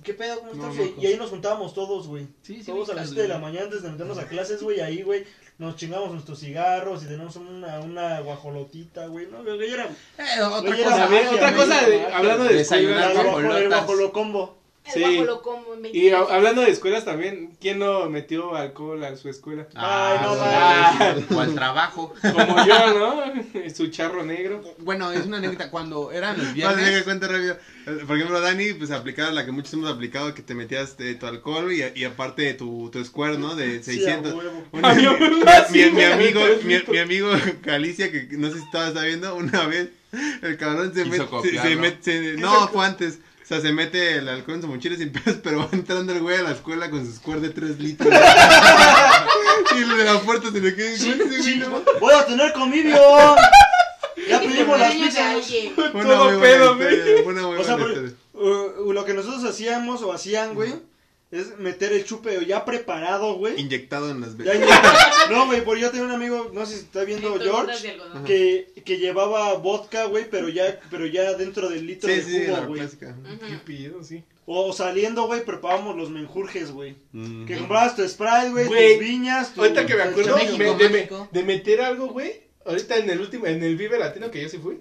[0.04, 0.40] ¿qué pedo?
[0.40, 0.96] ¿Cómo No, estás?
[0.96, 2.28] no y ahí nos juntábamos todos, güey.
[2.42, 4.80] Sí, sí, Todos a las 7 de la mañana antes de meternos a clases, güey,
[4.80, 5.26] ahí, güey,
[5.60, 9.44] nos chingamos nuestros cigarros y tenemos una, una guajolotita, güey, ¿no?
[9.44, 9.86] Güey, era
[10.18, 11.02] Eh, otra Güey, era cosa.
[11.03, 14.59] También, magia, otra cosa, era de- hablando de Desayunar el guajolocombo.
[14.86, 15.00] El Sí.
[15.02, 19.04] guapo lo como en 20 Y a- hablando de escuelas también, ¿quién no metió alcohol
[19.04, 19.68] a su escuela?
[19.76, 21.32] Ay, no Ah, mames.
[21.32, 22.14] O al trabajo.
[22.22, 23.24] Como yo, ¿no?
[23.76, 24.64] Su charro negro.
[24.80, 25.70] Bueno, es una anécdota.
[25.70, 27.04] Cuando eran los Vale, viernes...
[27.04, 27.58] cuente rápido.
[27.86, 31.16] Eh, Por ejemplo, Dani, pues aplicaba la que muchos hemos aplicado, que te metías eh,
[31.20, 33.56] tu alcohol y, y aparte tu, tu square, ¿no?
[33.56, 34.34] De Sí, a 600.
[34.34, 34.64] huevo.
[34.72, 35.04] Una- A mí
[35.72, 37.30] mi, mi- amigo, mi, mi amigo
[37.64, 39.90] Galicia, que no sé si estaba viendo, una vez
[40.42, 42.02] el cabrón se mete, se, se mete,
[42.34, 43.20] se- no, fue antes.
[43.50, 46.22] O sea, se mete el alcohol en su mochila sin pedos, pero va entrando el
[46.22, 48.14] güey a la escuela con su square de 3 litros.
[49.76, 50.86] y el de la puerta se le queda.
[50.86, 52.96] "Güey, ese güey no Voy a tener convivio.
[54.28, 55.36] Ya pedimos las pizzas.
[55.76, 57.58] Todo pedo, güey.
[57.60, 58.14] O sea, por-.
[58.34, 60.76] Uh, lo que nosotros hacíamos o hacían, güey,
[61.32, 63.60] es meter el chupe ya preparado, güey.
[63.60, 64.58] Inyectado en las venas.
[65.30, 68.82] No, güey, porque yo tenía un amigo, no sé si está viendo Entonces, George, que,
[68.84, 72.58] que llevaba vodka, güey, pero ya, pero ya dentro del litro Sí, de sí, jugo,
[72.58, 72.80] la güey.
[72.82, 73.16] clásica.
[73.48, 74.24] Qué pido, sí.
[74.48, 76.96] O saliendo, güey, preparábamos los menjurjes, güey.
[77.12, 77.46] Mm.
[77.46, 79.62] Que comprabas tu Sprite, güey, tus viñas, tu...
[79.62, 81.28] Ahorita que me acuerdo México, me- de, México.
[81.32, 82.42] de meter algo, güey.
[82.66, 84.80] Ahorita en el último, en el Vive Latino que yo sí fui.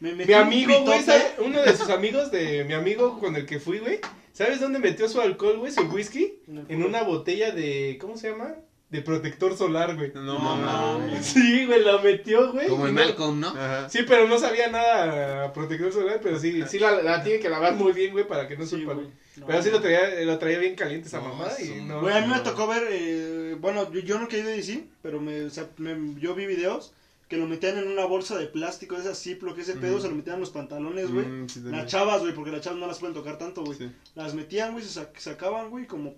[0.00, 1.00] Me metí Mi un amigo, güey,
[1.38, 3.98] uno de sus amigos de mi amigo con el que fui, güey.
[4.32, 5.72] ¿Sabes dónde metió su alcohol, güey?
[5.72, 6.34] Su whisky.
[6.68, 8.54] En una botella de, ¿cómo se llama?
[8.90, 10.12] De protector solar, güey.
[10.14, 11.26] No, No, mames.
[11.34, 12.68] Sí, güey, lo metió, güey.
[12.68, 13.48] Como en no- Malcolm, ¿no?
[13.48, 13.90] Ajá.
[13.90, 17.48] Sí, pero no sabía nada a protector solar, pero sí, sí la, la tiene que
[17.50, 18.96] lavar muy bien, güey, para que no Sí, güey.
[19.36, 22.00] No, Pero sí lo traía, lo traía bien caliente esa No, mamada y no.
[22.00, 25.42] Güey, a mí me tocó ver, eh, bueno, yo, yo no quería decir, pero me,
[25.42, 26.92] o sea, me- yo vi videos
[27.28, 30.08] que lo metían en una bolsa de plástico, de esas Ziploc, que ese pedo, se
[30.08, 31.26] lo metían en los pantalones, güey.
[31.26, 31.76] Mm, sí, también.
[31.82, 33.76] las chavas, güey, porque las chavas no las pueden tocar tanto, güey.
[33.78, 33.90] Sí.
[34.14, 36.14] Las metían, güey, se sac- sacaban, güey, como...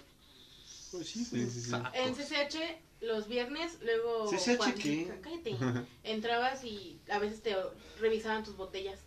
[0.92, 1.44] Pues sí, güey.
[1.46, 1.76] Sí, sí, sí.
[1.94, 2.56] En CCH,
[3.00, 4.28] los viernes, luego.
[4.30, 5.12] ¿CCH cuando- qué?
[5.20, 5.56] Cállate.
[6.04, 7.56] Entrabas y a veces te
[8.00, 9.00] revisaban tus botellas.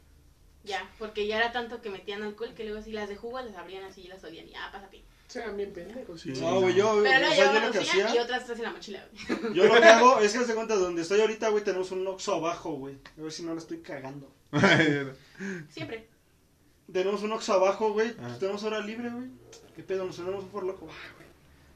[0.65, 3.56] Ya, porque ya era tanto que metían alcohol que luego así las de jugo las
[3.57, 4.90] abrían así y las olían y ah, pasa
[5.33, 5.45] bien.
[5.45, 6.21] Sean bien pendejos.
[6.21, 6.33] Sí.
[6.39, 8.57] No, güey, yo, Pero o luego sea, yo lo que suyas y hacía, otras tres
[8.59, 9.07] en la mochila.
[9.41, 9.53] güey.
[9.53, 12.35] yo lo que hago es que de cuenta, donde estoy ahorita, güey, tenemos un Oxxo
[12.35, 12.97] abajo, güey.
[13.17, 14.31] A ver si no la estoy cagando.
[15.69, 16.07] Siempre.
[16.91, 18.25] Tenemos un Oxxo abajo, güey, Ah.
[18.27, 19.27] pues tenemos hora libre, güey.
[19.75, 20.05] ¿Qué pedo?
[20.05, 20.87] Nos tenemos un por loco.
[20.89, 21.27] Ah, güey.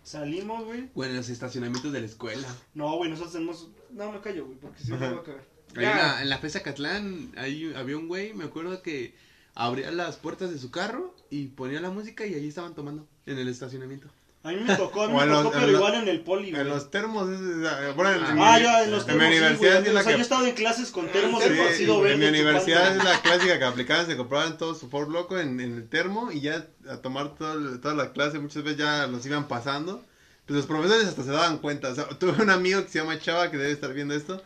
[0.03, 0.89] Salimos, güey.
[0.93, 2.47] O en los estacionamientos de la escuela.
[2.73, 3.69] No, güey, nosotros tenemos...
[3.89, 5.43] No, me callo, güey, porque si no me voy a cagar.
[5.75, 9.15] Ahí en, la, en la FESA Catlán, ahí había un güey, me acuerdo que
[9.53, 13.37] abría las puertas de su carro y ponía la música y ahí estaban tomando en
[13.39, 14.07] el estacionamiento.
[14.43, 15.93] A mí me tocó, a mí O me en los- tocó, en pero los- igual
[16.03, 16.61] en el poli, güey.
[16.61, 19.23] En los termos, es- es- bueno, en, en Ah, mi- ya, en los en termos,
[19.27, 21.07] mi sí, universidad sí es O la sea, que- yo he estado en clases con
[21.11, 22.17] termos Sí, de partido en verde.
[22.17, 23.03] mi universidad chupando.
[23.03, 26.31] es la clásica que aplicaban, se compraban todo su Ford Loco en, en el termo
[26.31, 30.03] y ya a tomar todo toda la clase, muchas veces ya los iban pasando.
[30.45, 31.89] Pues los profesores hasta se daban cuenta.
[31.89, 34.41] O sea, tuve un amigo que se llama Chava que debe estar viendo esto.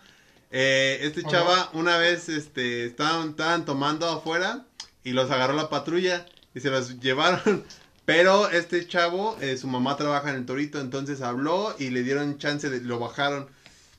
[0.50, 4.66] Eh, este Chava una vez este, estaban, estaban tomando afuera
[5.03, 7.64] y los agarró la patrulla y se los llevaron.
[8.06, 12.38] Pero este chavo, eh, su mamá trabaja en el Torito, entonces habló y le dieron
[12.40, 13.48] chance de, lo bajaron.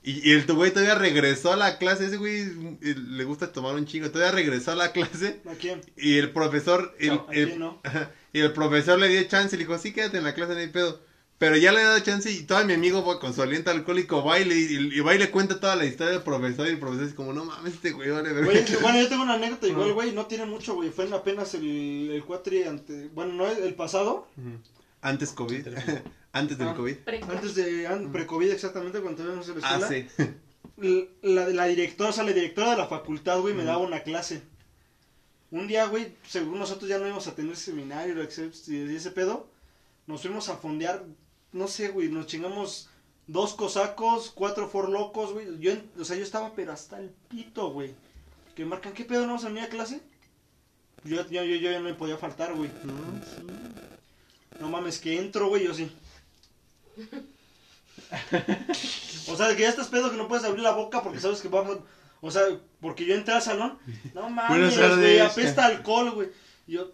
[0.03, 2.41] Y, y el tu güey todavía regresó a la clase, ese güey
[2.81, 5.79] eh, le gusta tomar un chingo, todavía regresó a la clase ¿A quién?
[5.95, 7.81] y el profesor, el, ¿A el- no?
[8.33, 10.59] y el profesor le dio chance y le dijo, sí, quédate en la clase, no
[10.59, 11.01] hay pedo.
[11.39, 14.23] Pero ya le ha dado chance y todo mi amigo va con su aliento alcohólico
[14.23, 16.71] va y le, y, y va y le cuenta toda la historia del profesor y
[16.71, 18.45] el profesor es como, no mames, este güey, vale, verga".
[18.45, 20.89] Güey, es que, bueno, yo tengo una anécdota igual, güey, no tiene mucho, güey.
[20.91, 24.27] Fue en apenas el, el cuatri ante, bueno, no el pasado,
[25.01, 25.67] Antes COVID,
[26.31, 26.75] antes del Ah.
[26.75, 26.95] COVID.
[27.29, 30.07] antes de an- pre-COVID exactamente, cuando estábamos en la Ah, sí.
[31.23, 34.41] La, la directora, o sea, la directora de la facultad, güey, me daba una clase.
[35.51, 39.47] Un día, güey, según nosotros ya no íbamos a tener seminario y ese pedo,
[40.07, 41.03] nos fuimos a fondear,
[41.53, 42.89] no sé, güey, nos chingamos
[43.27, 45.59] dos cosacos, cuatro forlocos, güey.
[45.59, 47.93] Yo, o sea, yo estaba pero hasta el pito, güey.
[48.55, 50.01] Que marcan, ¿qué pedo no vamos a venir a clase?
[51.03, 52.69] Yo, yo, yo, yo ya no me podía faltar, güey.
[54.59, 55.91] No mames, que entro, güey, yo sí.
[59.27, 61.47] O sea, que ya estás pedo que no puedes abrir la boca porque sabes que
[61.47, 61.79] vamos.
[62.21, 62.43] O sea,
[62.79, 63.77] porque yo entré al salón.
[64.13, 66.29] No mames, güey, apesta alcohol, güey.
[66.67, 66.91] Yo.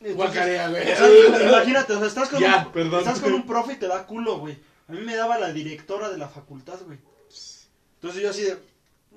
[0.00, 0.82] Guacarea, güey.
[1.48, 3.00] imagínate, o sea, estás con, Ya, un, perdón.
[3.00, 4.56] estás con un profe y te da culo, güey.
[4.88, 6.98] A mí me daba la directora de la facultad, güey.
[7.96, 8.58] Entonces yo así de.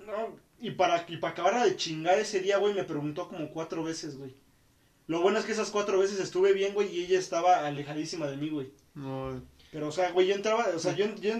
[0.06, 3.84] No, y para, y para acabar de chingar ese día, güey, me preguntó como cuatro
[3.84, 4.34] veces, güey.
[5.08, 8.38] Lo bueno es que esas cuatro veces estuve bien, güey, y ella estaba alejadísima de
[8.38, 8.72] mí, güey.
[8.95, 11.34] No, Pero, o sea, güey, yo entraba, o sea, yo, yo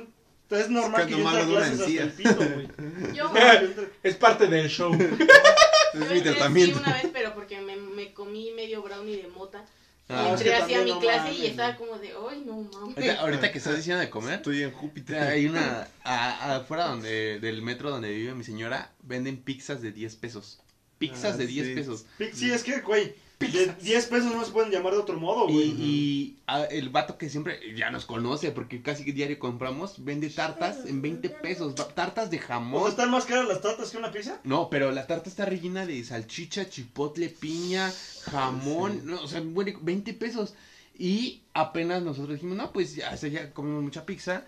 [0.50, 3.14] es normal Es que que yo entre a clases hasta el pito, güey.
[3.14, 4.92] Yo, entre- Es parte del show.
[5.94, 6.80] es Yo mi tratamiento.
[6.80, 9.66] una vez, pero porque me, me comí medio brownie de mota.
[10.10, 12.44] Ah, entré que así a también mi no clase mames, y estaba como de, ay,
[12.46, 12.98] no mames.
[12.98, 15.18] Ahorita, ahorita que estás diciendo de comer, Estoy en Júpiter.
[15.24, 20.16] hay una, a- afuera donde, del metro donde vive mi señora, venden pizzas de 10
[20.18, 20.60] pesos.
[20.98, 21.74] Pizzas Ah, de 10 sí.
[21.76, 22.06] pesos.
[22.34, 23.16] Sí, es que, güey,
[23.52, 25.68] de 10 pesos no se pueden llamar de otro modo, Y, güey.
[25.80, 26.38] y,
[26.72, 31.30] el vato que siempre ya nos conoce, porque casi diario compramos, vende tartas en 20
[31.30, 31.76] pesos.
[31.76, 32.90] Tartas de O sea, jamón.
[32.90, 34.40] ¿Están más caras las tartas que una pizza?
[34.44, 37.92] No, pero la tarta está rellena de salchicha, chipotle, piña,
[38.32, 40.56] jamón, no, o sea, bueno, 20 pesos.
[40.98, 44.46] Y apenas nosotros dijimos, no, pues ya, o ya comimos mucha pizza.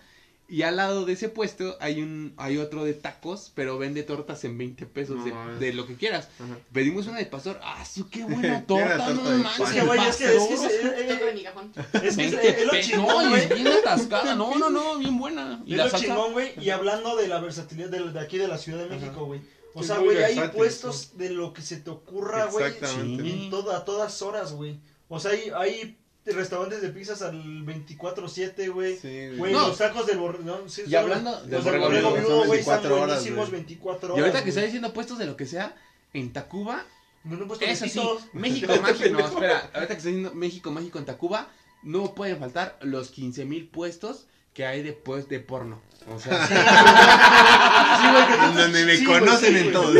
[0.48, 4.44] Y al lado de ese puesto hay un hay otro de tacos, pero vende tortas
[4.44, 6.28] en 20 pesos de, No, de lo que quieras.
[6.38, 6.56] Ajá.
[6.72, 7.58] Pedimos una de pastor.
[7.64, 8.96] ¡Ah, sí, qué buena torta!
[8.96, 9.66] no torta de manches, pan.
[9.68, 12.80] Es que, güey, es que, es que, es, de es, que es, 20 es lo
[12.80, 13.48] chingón, No, güey.
[13.54, 14.34] bien atascada.
[14.36, 15.62] No, no, no, bien buena.
[15.66, 16.06] Y Es la lo salsa.
[16.06, 16.52] chingón, güey.
[16.60, 19.40] Y hablando de la versatilidad de, de aquí de la Ciudad de México, güey.
[19.74, 22.66] O sea, güey, hay puestos de lo que se te ocurra, güey.
[22.66, 23.28] Exactamente.
[23.28, 24.78] En toda, a todas horas, güey.
[25.08, 25.98] O sea, hay, hay
[26.34, 28.96] restaurantes de pizzas al 24-7, güey.
[28.96, 29.68] Sí, Güey, No.
[29.68, 30.44] los tacos del borrego.
[30.44, 33.60] No, sí, Y hablando los del borrego borrego viudo, güey, están 24 horas, buenísimos güey.
[33.60, 34.18] 24 horas.
[34.18, 35.74] Y ahorita que está diciendo puestos de lo que sea,
[36.12, 36.84] en Tacuba,
[37.24, 38.00] No, no, puesto eso sí.
[38.32, 39.10] México mágico.
[39.10, 41.48] No, espera, ahorita que está diciendo México mágico en Tacuba,
[41.82, 45.80] no pueden faltar los 15 mil puestos que hay después de porno.
[46.08, 46.46] O sea,
[48.00, 49.72] Sí, güey, que tú- donde me sí, güey, conocen sí, en güey.
[49.72, 49.92] todo.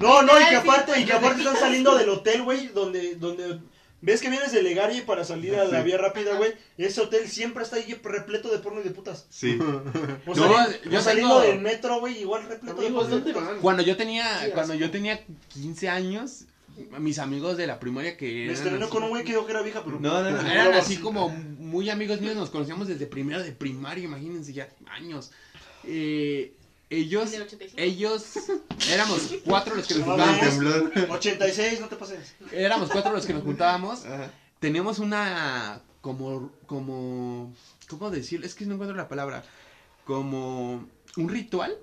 [0.00, 3.58] No, no, y que aparte, y que aparte están saliendo del hotel, güey, donde, donde
[4.00, 5.84] ves que vienes de Legaria para salir a la Sí.
[5.86, 6.52] vía rápida, güey.
[6.76, 9.26] Ese hotel siempre está ahí repleto de porno y de putas.
[9.30, 9.58] Sí.
[9.60, 12.90] O, No, sali- yo o saliendo tengo- del metro, güey, igual repleto de
[13.60, 14.80] cuando yo tenía, Sí, cuando así.
[14.82, 16.44] yo tenía 15 años,
[16.98, 19.50] mis amigos de la primaria que Me estrenó así- con un güey que dijo que
[19.52, 19.98] era vieja, pero...
[19.98, 20.48] No, no, no.
[20.48, 21.00] Eran así sí.
[21.02, 25.32] como muy amigos míos, nos conocíamos desde primero de primaria, imagínense ya años.
[25.84, 26.52] Eh,
[26.90, 27.80] ellos, Del 85.
[27.82, 28.24] ellos,
[28.90, 30.40] éramos cuatro los que nos juntábamos.
[30.40, 30.92] temblor.
[31.10, 32.34] 86, no te pases.
[32.52, 34.04] Éramos cuatro los que nos juntábamos.
[34.04, 34.30] Ajá.
[34.58, 37.54] Teníamos una, como, como,
[37.88, 38.44] ¿cómo decir?
[38.44, 39.44] Es que no encuentro la palabra.
[40.04, 41.76] Como un ritual.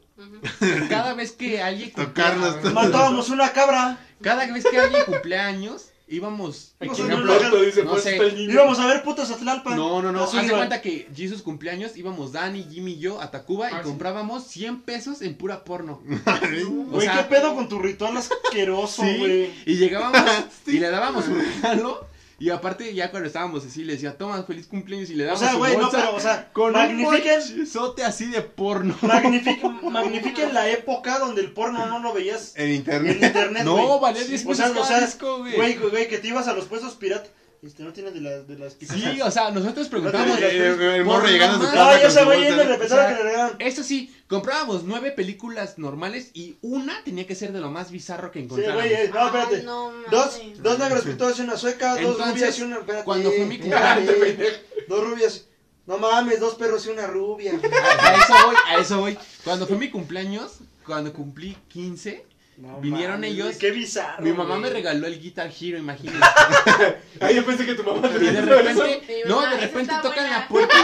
[0.89, 2.63] Cada vez que alguien Tocarnos.
[2.73, 3.99] Matábamos una cabra.
[4.21, 7.61] cada vez que alguien cumplía años, íbamos, Aquí No en sé, el no lo plato
[7.61, 8.11] dice, no pues sé.
[8.13, 8.53] está el niño.
[8.53, 9.75] Íbamos a ver putas a Tlalpan.
[9.75, 10.23] No, no, no.
[10.23, 13.83] Haz de cuenta que Jesus cumpleaños íbamos Dani, Jimmy y yo a Tacuba Ah, y
[13.83, 13.89] ¿sí?
[13.89, 16.01] comprábamos 100 pesos en pura porno.
[16.05, 19.51] Güey, o sea- ¿qué pedo con tu ritual asqueroso, Sí, güey?
[19.65, 20.21] y llegábamos
[20.67, 22.07] y le dábamos un regalo.
[22.37, 25.09] Y aparte, ya cuando estábamos así, le decía, toma, feliz cumpleaños.
[25.09, 28.03] Y le O damos sea, su güey, no, pero, o sea, con magnifiquen, un bolsote
[28.03, 28.95] así de porno.
[29.01, 33.17] magnifiquen, magnifiquen la época donde el porno no lo veías En en internet.
[33.21, 35.09] internet, No, valía 10 O pesos sea, o sea.
[35.55, 37.29] Güey, güey, que te ibas a los puestos pirata.
[37.65, 38.97] Este, no tiene de las, de las pizzas.
[38.97, 40.39] Sí, o sea, nosotros preguntábamos.
[40.39, 41.95] No El, el morro llegando a su casa.
[41.95, 42.39] No, ya se bolsa.
[42.41, 43.55] yendo y sea, que le regalaban.
[43.59, 48.29] Eso sí, comprábamos nueve películas normales y una tenía que ser de lo más bizarro
[48.31, 48.83] que Sí, encontráramos.
[48.83, 49.55] güey, eh, no, espérate.
[49.55, 49.91] Ay, no.
[50.11, 52.75] Dos, dos negros pintados y una sueca, dos Entonces, rubias y una.
[52.77, 55.45] Espérate, cuando fue mi cumpleaños- Dos rubias.
[55.87, 57.51] No mames, dos perros y una rubia.
[57.53, 59.17] A, a eso voy, a eso voy.
[59.43, 62.25] Cuando fue mi cumpleaños, cuando cumplí 15,
[62.57, 63.55] No Vinieron mames, ellos.
[63.57, 64.23] Qué bizarro.
[64.23, 66.19] Mi mamá me regaló el Guitar Hero, imagínate.
[67.19, 68.83] Ay, yo pensé que tu mamá te Y de regaló eso.
[68.83, 70.29] repente, Mi no, de repente tocan buena.
[70.39, 70.75] la puerta,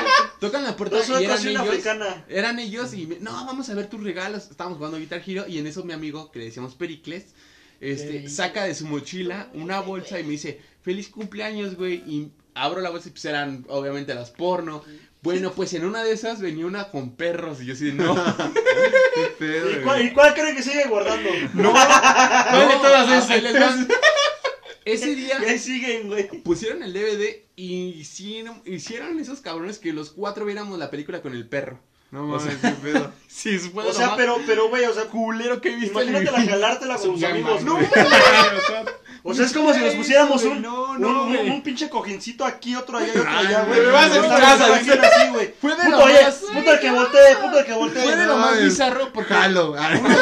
[0.41, 1.61] tocan la puerta Dos y eran ellos.
[1.67, 2.25] africana.
[2.27, 4.49] Eran ellos y me- no, vamos a ver tus regalos.
[4.51, 7.27] Estábamos jugando Guitar Hero y en eso mi amigo, que le decíamos Pericles,
[7.79, 8.35] este, Pericles.
[8.35, 12.03] saca de su mochila una bolsa y me dice, feliz cumpleaños, güey.
[12.05, 14.83] Y abro la bolsa y pues eran obviamente las porno.
[15.21, 18.15] Bueno, pues en una de esas venía una con perros y yo así de no.
[19.15, 21.29] Qué pedo, ¿Y cuál, ¿Y cuál creen que sigue guardando?
[21.53, 23.87] No, ¿Cuál de todas esas?
[24.83, 26.27] Ese día siguen, güey.
[26.41, 31.33] pusieron el DVD y hicieron, hicieron esos cabrones que los cuatro viéramos la película con
[31.33, 31.79] el perro.
[32.11, 33.11] No O mames, qué pedo.
[33.31, 36.01] Sí, fue O lo sea, más pero, pero, güey, o sea, culero que he visto
[36.01, 36.51] en mi imagínate la vida.
[36.51, 37.87] jalártela con tus amigos, No, güey.
[39.23, 41.23] O sea, es como si nos pusiéramos un, No, un, no,
[41.53, 44.87] un, pinche cojincito aquí, otro allá y otro Ay, allá, güey, me vas a ¿sabes?
[44.87, 45.53] no, así, güey.
[45.61, 48.03] Fue de Puto, lo oye, más- puto el que voltee, puto el que voltee.
[48.03, 49.75] Fue de lo más bizarro porque Jalo.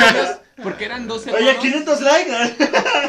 [0.63, 1.49] porque eran dos hermanos.
[1.49, 2.57] Oye, 500 likes.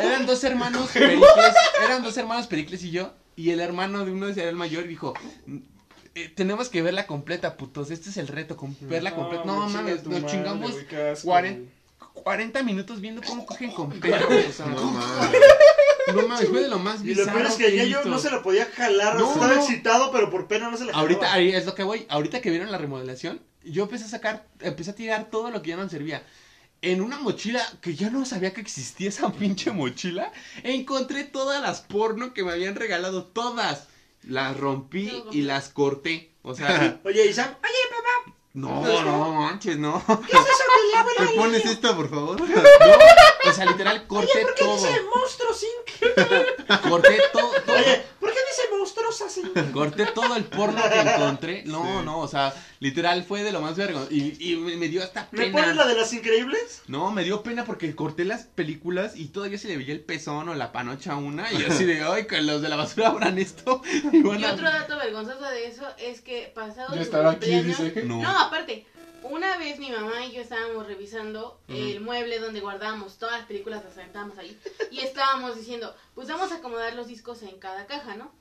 [0.02, 4.28] Eran dos hermanos Pericles, eran dos hermanos Pericles y yo, y el hermano de uno
[4.28, 5.14] era el mayor y dijo,
[6.14, 9.44] "Eh, tenemos que verla completa, putos, este es el reto, verla completa.
[9.44, 11.80] No, me mames, nos madre, chingamos asco, 40, güey.
[12.14, 16.28] 40 minutos viendo cómo cogen con perros, o sea, No no, mames.
[16.28, 18.30] mames, fue de lo más Y bizarro lo peor es que ya yo no se
[18.30, 19.16] lo podía jalar.
[19.18, 19.60] No, estaba no.
[19.60, 21.02] excitado, pero por pena no se le jalaba.
[21.02, 24.46] Ahorita, ahí es lo que voy, ahorita que vieron la remodelación, yo empecé a sacar,
[24.60, 26.22] empecé a tirar todo lo que ya no servía.
[26.82, 30.32] En una mochila que ya no sabía que existía esa pinche mochila,
[30.64, 33.86] encontré todas las porno que me habían regalado, todas.
[34.26, 36.30] Las rompí y las corté.
[36.42, 40.02] O sea, Oye, Isam, oye, papá, no, no manches, no.
[40.06, 42.40] ¿qué es eso que le hago ¿Me pones esta, por favor?
[42.40, 44.74] No, o sea, literal corté ¿Por qué todo.
[44.76, 46.80] dice monstruo Inc?
[46.88, 47.76] Corté todo, todo.
[47.76, 49.72] Oye, ¿por qué dice monstruosa Inc?
[49.72, 51.62] Corté todo el porno que encontré.
[51.66, 54.12] No, no, o sea, literal fue de lo más vergonzoso.
[54.14, 55.52] Y, y me, me dio hasta ¿Me pena.
[55.60, 56.82] pones la de las increíbles?
[56.88, 60.48] No, me dio pena porque corté las películas y todavía se le veía el pezón
[60.48, 61.50] o la panocha a una.
[61.52, 63.80] Y así de, ay, que los de la basura abran esto.
[64.12, 67.50] Y Y bueno, otro dato vergonzoso de eso es que pasado Ya mi estaba aquí,
[67.62, 68.02] dice.
[68.04, 68.20] no.
[68.22, 68.86] No, aparte,
[69.22, 73.84] una vez mi mamá y yo estábamos revisando el mueble donde guardábamos todas las películas,
[73.84, 74.58] las sentábamos ahí,
[74.90, 78.32] y estábamos diciendo, pues vamos a acomodar los discos en cada caja, ¿no?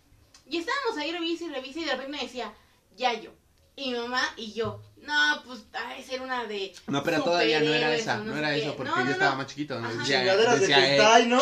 [0.48, 2.54] Y estábamos ahí, revisa y revisa, y de repente me decía,
[2.98, 3.32] Yayo.
[3.76, 6.74] Y mi mamá y yo, no, pues ha de ser una de.
[6.88, 8.64] No, pero todavía no era esa, no era qué".
[8.64, 9.38] eso, porque No, yo estaba no.
[9.38, 9.80] más chiquito.
[9.80, 11.42] Decía, Chingaderas de decía, eh, ¿no?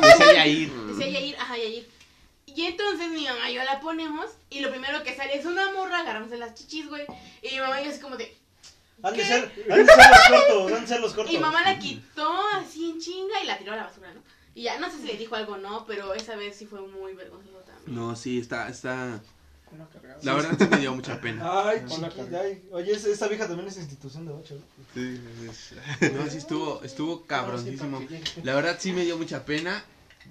[0.00, 0.72] decía Yair.
[0.72, 1.88] Decía Yair, ajá, Yair.
[2.54, 5.72] Y entonces mi mamá y yo la ponemos y lo primero que sale es una
[5.72, 7.04] morra agarrándose las chichis, güey.
[7.42, 8.36] Y mi mamá y yo así como de...
[9.02, 11.34] Han de ser, han de ser los cortos, han de ser los cortos.
[11.34, 14.22] Y mamá la quitó así en chinga y la tiró a la basura, ¿no?
[14.54, 16.80] Y ya, no sé si le dijo algo o no, pero esa vez sí fue
[16.80, 17.94] muy vergonzoso también.
[17.94, 19.20] No, sí, está, está.
[20.22, 21.42] La verdad sí me dio mucha pena.
[21.68, 21.82] Ay.
[22.70, 24.56] Oye, esa, esa vieja también es institución de ocho.
[24.94, 25.20] Sí,
[26.14, 28.00] No, sí estuvo, estuvo cabroncísimo.
[28.44, 29.84] La verdad sí me dio mucha pena.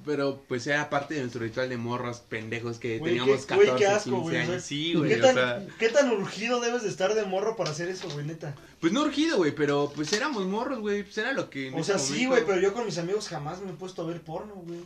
[0.05, 3.67] Pero pues era parte de nuestro ritual de morros pendejos que Güey, teníamos qué- güey,
[3.67, 4.63] 14, qué asco, 15 güey, o sea, años.
[4.63, 5.65] Sí, ¿Qué güey, o tan, sea.
[5.80, 8.53] ¿Qué tan urgido debes de estar de morro para hacer eso, güey, neta?
[8.83, 11.03] Pues no urgido, güey, pero pues éramos morros, güey.
[11.03, 11.69] Pues era lo que.
[11.69, 13.73] en O sea, ese sí, momento- güey, pero yo con mis amigos jamás me he
[13.75, 14.79] puesto a ver porno, güey.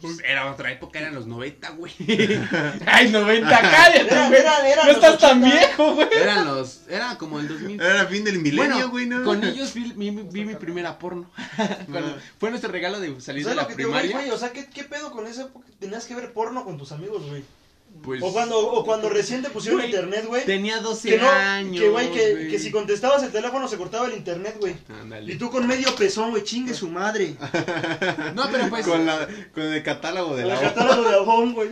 [0.00, 1.92] Pues, era otra época, eran los 90, güey.
[2.86, 4.40] Ay, 90, cállate, Era, güey.
[4.40, 5.58] era, era No los estás tan 80.
[5.58, 6.08] viejo, güey.
[6.10, 6.80] Eran los.
[6.88, 7.80] Era como el 2000.
[7.82, 9.22] Era fin del milenio, Bueno, güey, ¿no?
[9.24, 11.30] con ellos vi, vi- vi mi primera porno.
[11.58, 12.16] Ah.
[12.38, 14.26] fue nuestro regalo de salir de ¿Sabes la lo que te güey, primaria.
[14.28, 14.30] güey?
[14.30, 15.66] O sea, ¿qué, ¿qué pedo con esa época?
[15.78, 17.44] Tenías que ver porno con tus amigos, güey.
[18.02, 20.44] Pues, O cuando, o cuando recién te pusieron Güey, internet, güey.
[20.46, 21.80] tenía 12 Que no, años.
[21.82, 22.48] que güey, que, güey.
[22.48, 24.76] que si contestabas el teléfono se cortaba el internet, güey.
[25.26, 27.34] Y tú con medio pezón, güey, chingue su madre.
[28.34, 28.86] No, pero pues.
[28.86, 31.70] Con, la, con el catálogo de El la catálogo de Avon, güey.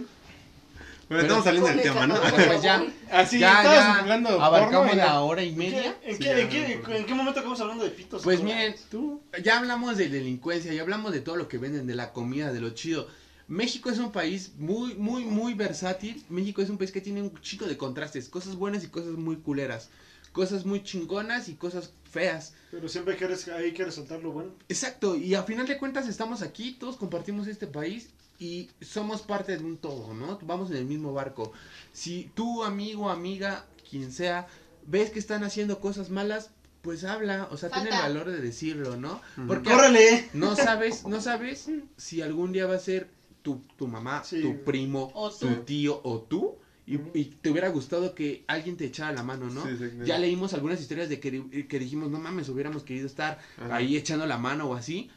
[1.09, 2.21] Bueno, estamos saliendo del Con el tema, ¿no?
[2.47, 2.85] Pues ya.
[3.13, 3.95] Así, ya, ya.
[4.01, 5.21] hablando Abarcamos porno la ya.
[5.21, 5.97] hora y ¿En media.
[6.03, 8.23] qué, en, Sí, qué, en qué- en qué momento acabamos hablando de pitos?
[8.25, 11.95] Pues miren, tú, ya hablamos de delincuencia, ya hablamos de todo lo que venden, de
[11.95, 13.07] la comida, de lo chido.
[13.49, 16.25] México es un país muy, muy, muy versátil.
[16.29, 19.37] México es un país que tiene un chico de contrastes, cosas buenas y cosas muy
[19.37, 19.89] culeras.
[20.33, 22.55] Cosas muy chingonas y cosas feas.
[22.71, 24.51] Pero siempre quieres, hay que resaltar lo bueno.
[24.69, 29.57] Exacto, y a final de cuentas estamos aquí, todos compartimos este país y somos parte
[29.57, 30.39] de un todo, ¿no?
[30.43, 31.53] Vamos en el mismo barco.
[31.93, 34.47] Si tú, amigo, amiga, quien sea,
[34.87, 36.51] ves que están haciendo cosas malas,
[36.83, 39.21] pues habla, o sea, ten el valor de decirlo, ¿no?
[39.49, 40.29] Porque ¡Córrele!
[40.35, 43.09] no sabes, no sabes si algún día va a ser
[43.47, 44.43] tu, tu mamá, Sí.
[44.43, 46.57] tu primo, O tu tío o tú.
[46.89, 49.63] Y, y te hubiera gustado que alguien te echara la mano, ¿no?
[49.65, 49.77] Sí.
[50.05, 53.77] Ya leímos algunas historias de que, que dijimos, no mames, hubiéramos querido estar Ajá.
[53.77, 55.11] ahí echando la mano o así.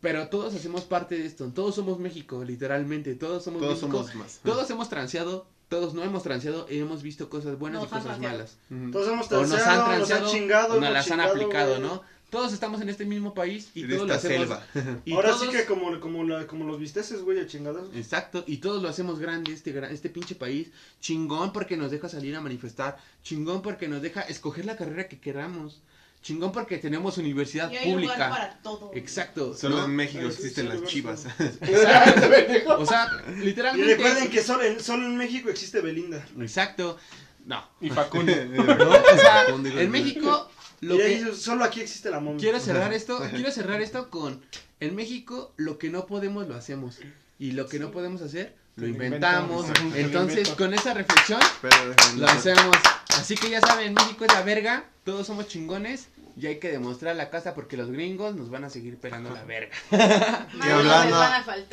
[0.00, 1.50] Pero todos hacemos parte de esto.
[1.52, 3.14] Todos somos México, literalmente.
[3.14, 3.98] Todos somos Todos México.
[3.98, 4.40] somos más.
[4.44, 8.00] Todos hemos transeado, todos no hemos transeado y hemos visto cosas buenas Nos y han
[8.02, 8.38] cosas transeado.
[8.70, 8.92] malas.
[8.92, 11.32] Todos hemos O nos han transeado, nos han transeado chingado, o nos las han chingado,
[11.34, 11.82] aplicado, güey.
[11.82, 12.02] ¿no?
[12.30, 14.48] Todos estamos en este mismo país y En todos lo esta hacemos.
[14.74, 15.00] selva.
[15.04, 17.84] y Ahora todos- sí que como, como, la, como los visteces, güey, a chingadas.
[17.94, 20.68] Exacto, y todos lo hacemos grande, este, este pinche país.
[21.00, 22.96] Chingón porque nos deja salir a manifestar.
[23.22, 25.80] Chingón porque nos deja escoger la carrera que queramos.
[26.22, 28.30] Chingón porque tenemos universidad Y hay lugar pública.
[28.30, 28.90] para todo.
[28.94, 29.54] Exacto.
[29.54, 29.84] Solo ¿no?
[29.84, 31.26] en México sí, existen sí, las lugar chivas.
[31.60, 32.78] Exacto.
[32.78, 33.94] O sea, Y literalmente.
[33.96, 36.26] recuerden que solo en, solo en México existe Belinda.
[36.40, 36.98] Exacto.
[37.44, 37.62] No.
[37.80, 38.32] Y Facundo.
[38.56, 42.40] No, o sea, en México lo y que ahí solo aquí existe la momia.
[42.40, 44.42] quiero cerrar esto, quiero cerrar esto con
[44.80, 46.98] en México lo que no podemos lo hacemos
[47.38, 49.66] y lo que no podemos hacer lo inventamos.
[49.94, 51.76] Entonces, con esa reflexión Pero,
[52.16, 52.76] lo hacemos.
[53.18, 57.16] Así que ya saben, México es la verga, todos somos chingones y hay que demostrar
[57.16, 59.74] la casa porque los gringos nos van a seguir pelando la verga.
[59.90, 61.18] Y hablando,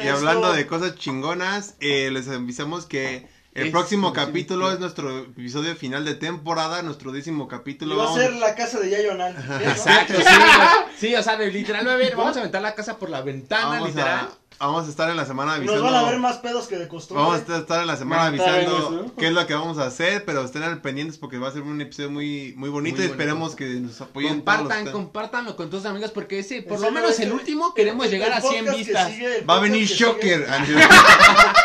[0.01, 5.19] y hablando de cosas chingonas, eh, les avisamos que el Es- próximo capítulo es nuestro
[5.19, 7.97] episodio final de temporada, nuestro décimo Y capítulo.
[7.97, 9.35] va a ser la casa de Yayo Anal.
[9.63, 10.23] Exacto, sí,
[11.07, 13.89] sí, o sea, literal, a ver, vamos a aventar la casa por la ventana, vamos,
[13.89, 14.29] literal.
[14.59, 15.83] a, vamos a estar en la semana Nos avisando.
[15.83, 17.23] van a ver más pedos que de costumbre.
[17.25, 19.11] Vamos a estar en la semana avisando eso.
[19.19, 21.61] qué es lo que vamos a hacer, pero estén al pendientes porque va a ser
[21.61, 23.23] un episodio muy muy bonito Muy y bonito.
[23.23, 24.91] esperemos que nos apoyen Compartan, todos.
[24.95, 28.33] compártanlo con todos sus amigos porque ese, por lo menos el último, queremos llegar El
[28.33, 29.11] a 100 podcast que vistas.
[29.49, 30.47] Va a venir Shocker.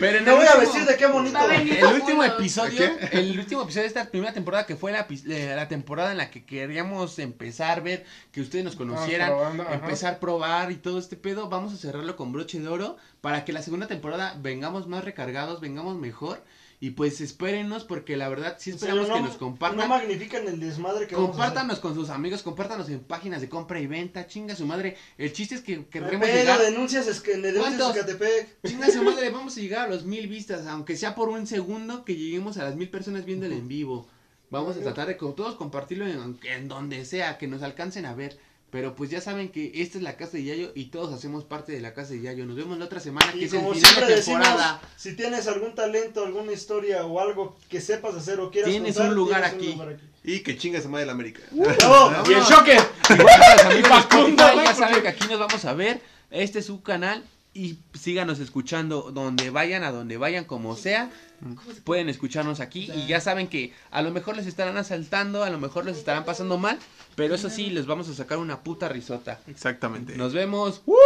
[0.00, 1.38] Pero el voy a último- vestir de qué bonito.
[1.38, 5.52] A El último episodio, el último episodio de esta primera temporada que fue la, eh,
[5.54, 9.74] la temporada en la que queríamos empezar, ver que ustedes nos conocieran, probando, ajá.
[9.74, 13.44] empezar a probar y todo este pedo, vamos a cerrarlo con broche de oro para
[13.44, 16.42] que la segunda temporada vengamos más recargados, vengamos mejor
[16.82, 19.78] y pues espérennos porque la verdad sí esperamos no- que nos compartan.
[19.80, 23.78] No magnifican el desmadre que vamos a con sus amigos, compártanos en páginas de compra
[23.80, 24.96] y venta, chinga su madre.
[25.18, 27.96] El chiste es que queremos llegar, denuncias, es que denuncias ¿Cuántos?
[27.96, 28.62] Ecatepec.
[28.66, 32.04] chinga su madre, vamos a llegar a los mil vistas, aunque sea por un segundo
[32.06, 34.08] que lleguemos a las mil personas viéndolo en vivo.
[34.48, 38.14] Vamos a tratar de con todos compartirlo en, en donde sea, que nos alcancen a
[38.14, 38.38] ver.
[38.70, 41.72] Pero pues ya saben que esta es la casa de Yayo y todos hacemos parte
[41.72, 42.46] de la casa de Yayo.
[42.46, 44.80] Nos vemos la otra semana, que Y es el como final siempre de decimos, temporada.
[44.96, 49.10] si tienes algún talento, alguna historia o algo que sepas hacer o quieras Tienes contar,
[49.10, 49.66] un lugar tienes aquí.
[49.66, 50.04] un lugar aquí.
[50.22, 51.40] Y que chinga se madre la América.
[51.50, 52.12] ¡Bravo!
[52.28, 56.00] Y el de Facundo, Spotify, güey, ya saben que aquí nos vamos a ver.
[56.30, 61.10] Este es su canal y síganos escuchando donde vayan, a donde vayan, como sea.
[61.84, 65.58] Pueden escucharnos aquí y ya saben que a lo mejor les estarán asaltando, a lo
[65.58, 66.78] mejor les estarán pasando mal,
[67.20, 69.40] pero eso sí, les vamos a sacar una puta risota.
[69.46, 70.16] Exactamente.
[70.16, 70.80] Nos vemos.
[70.86, 70.96] ¡Uh!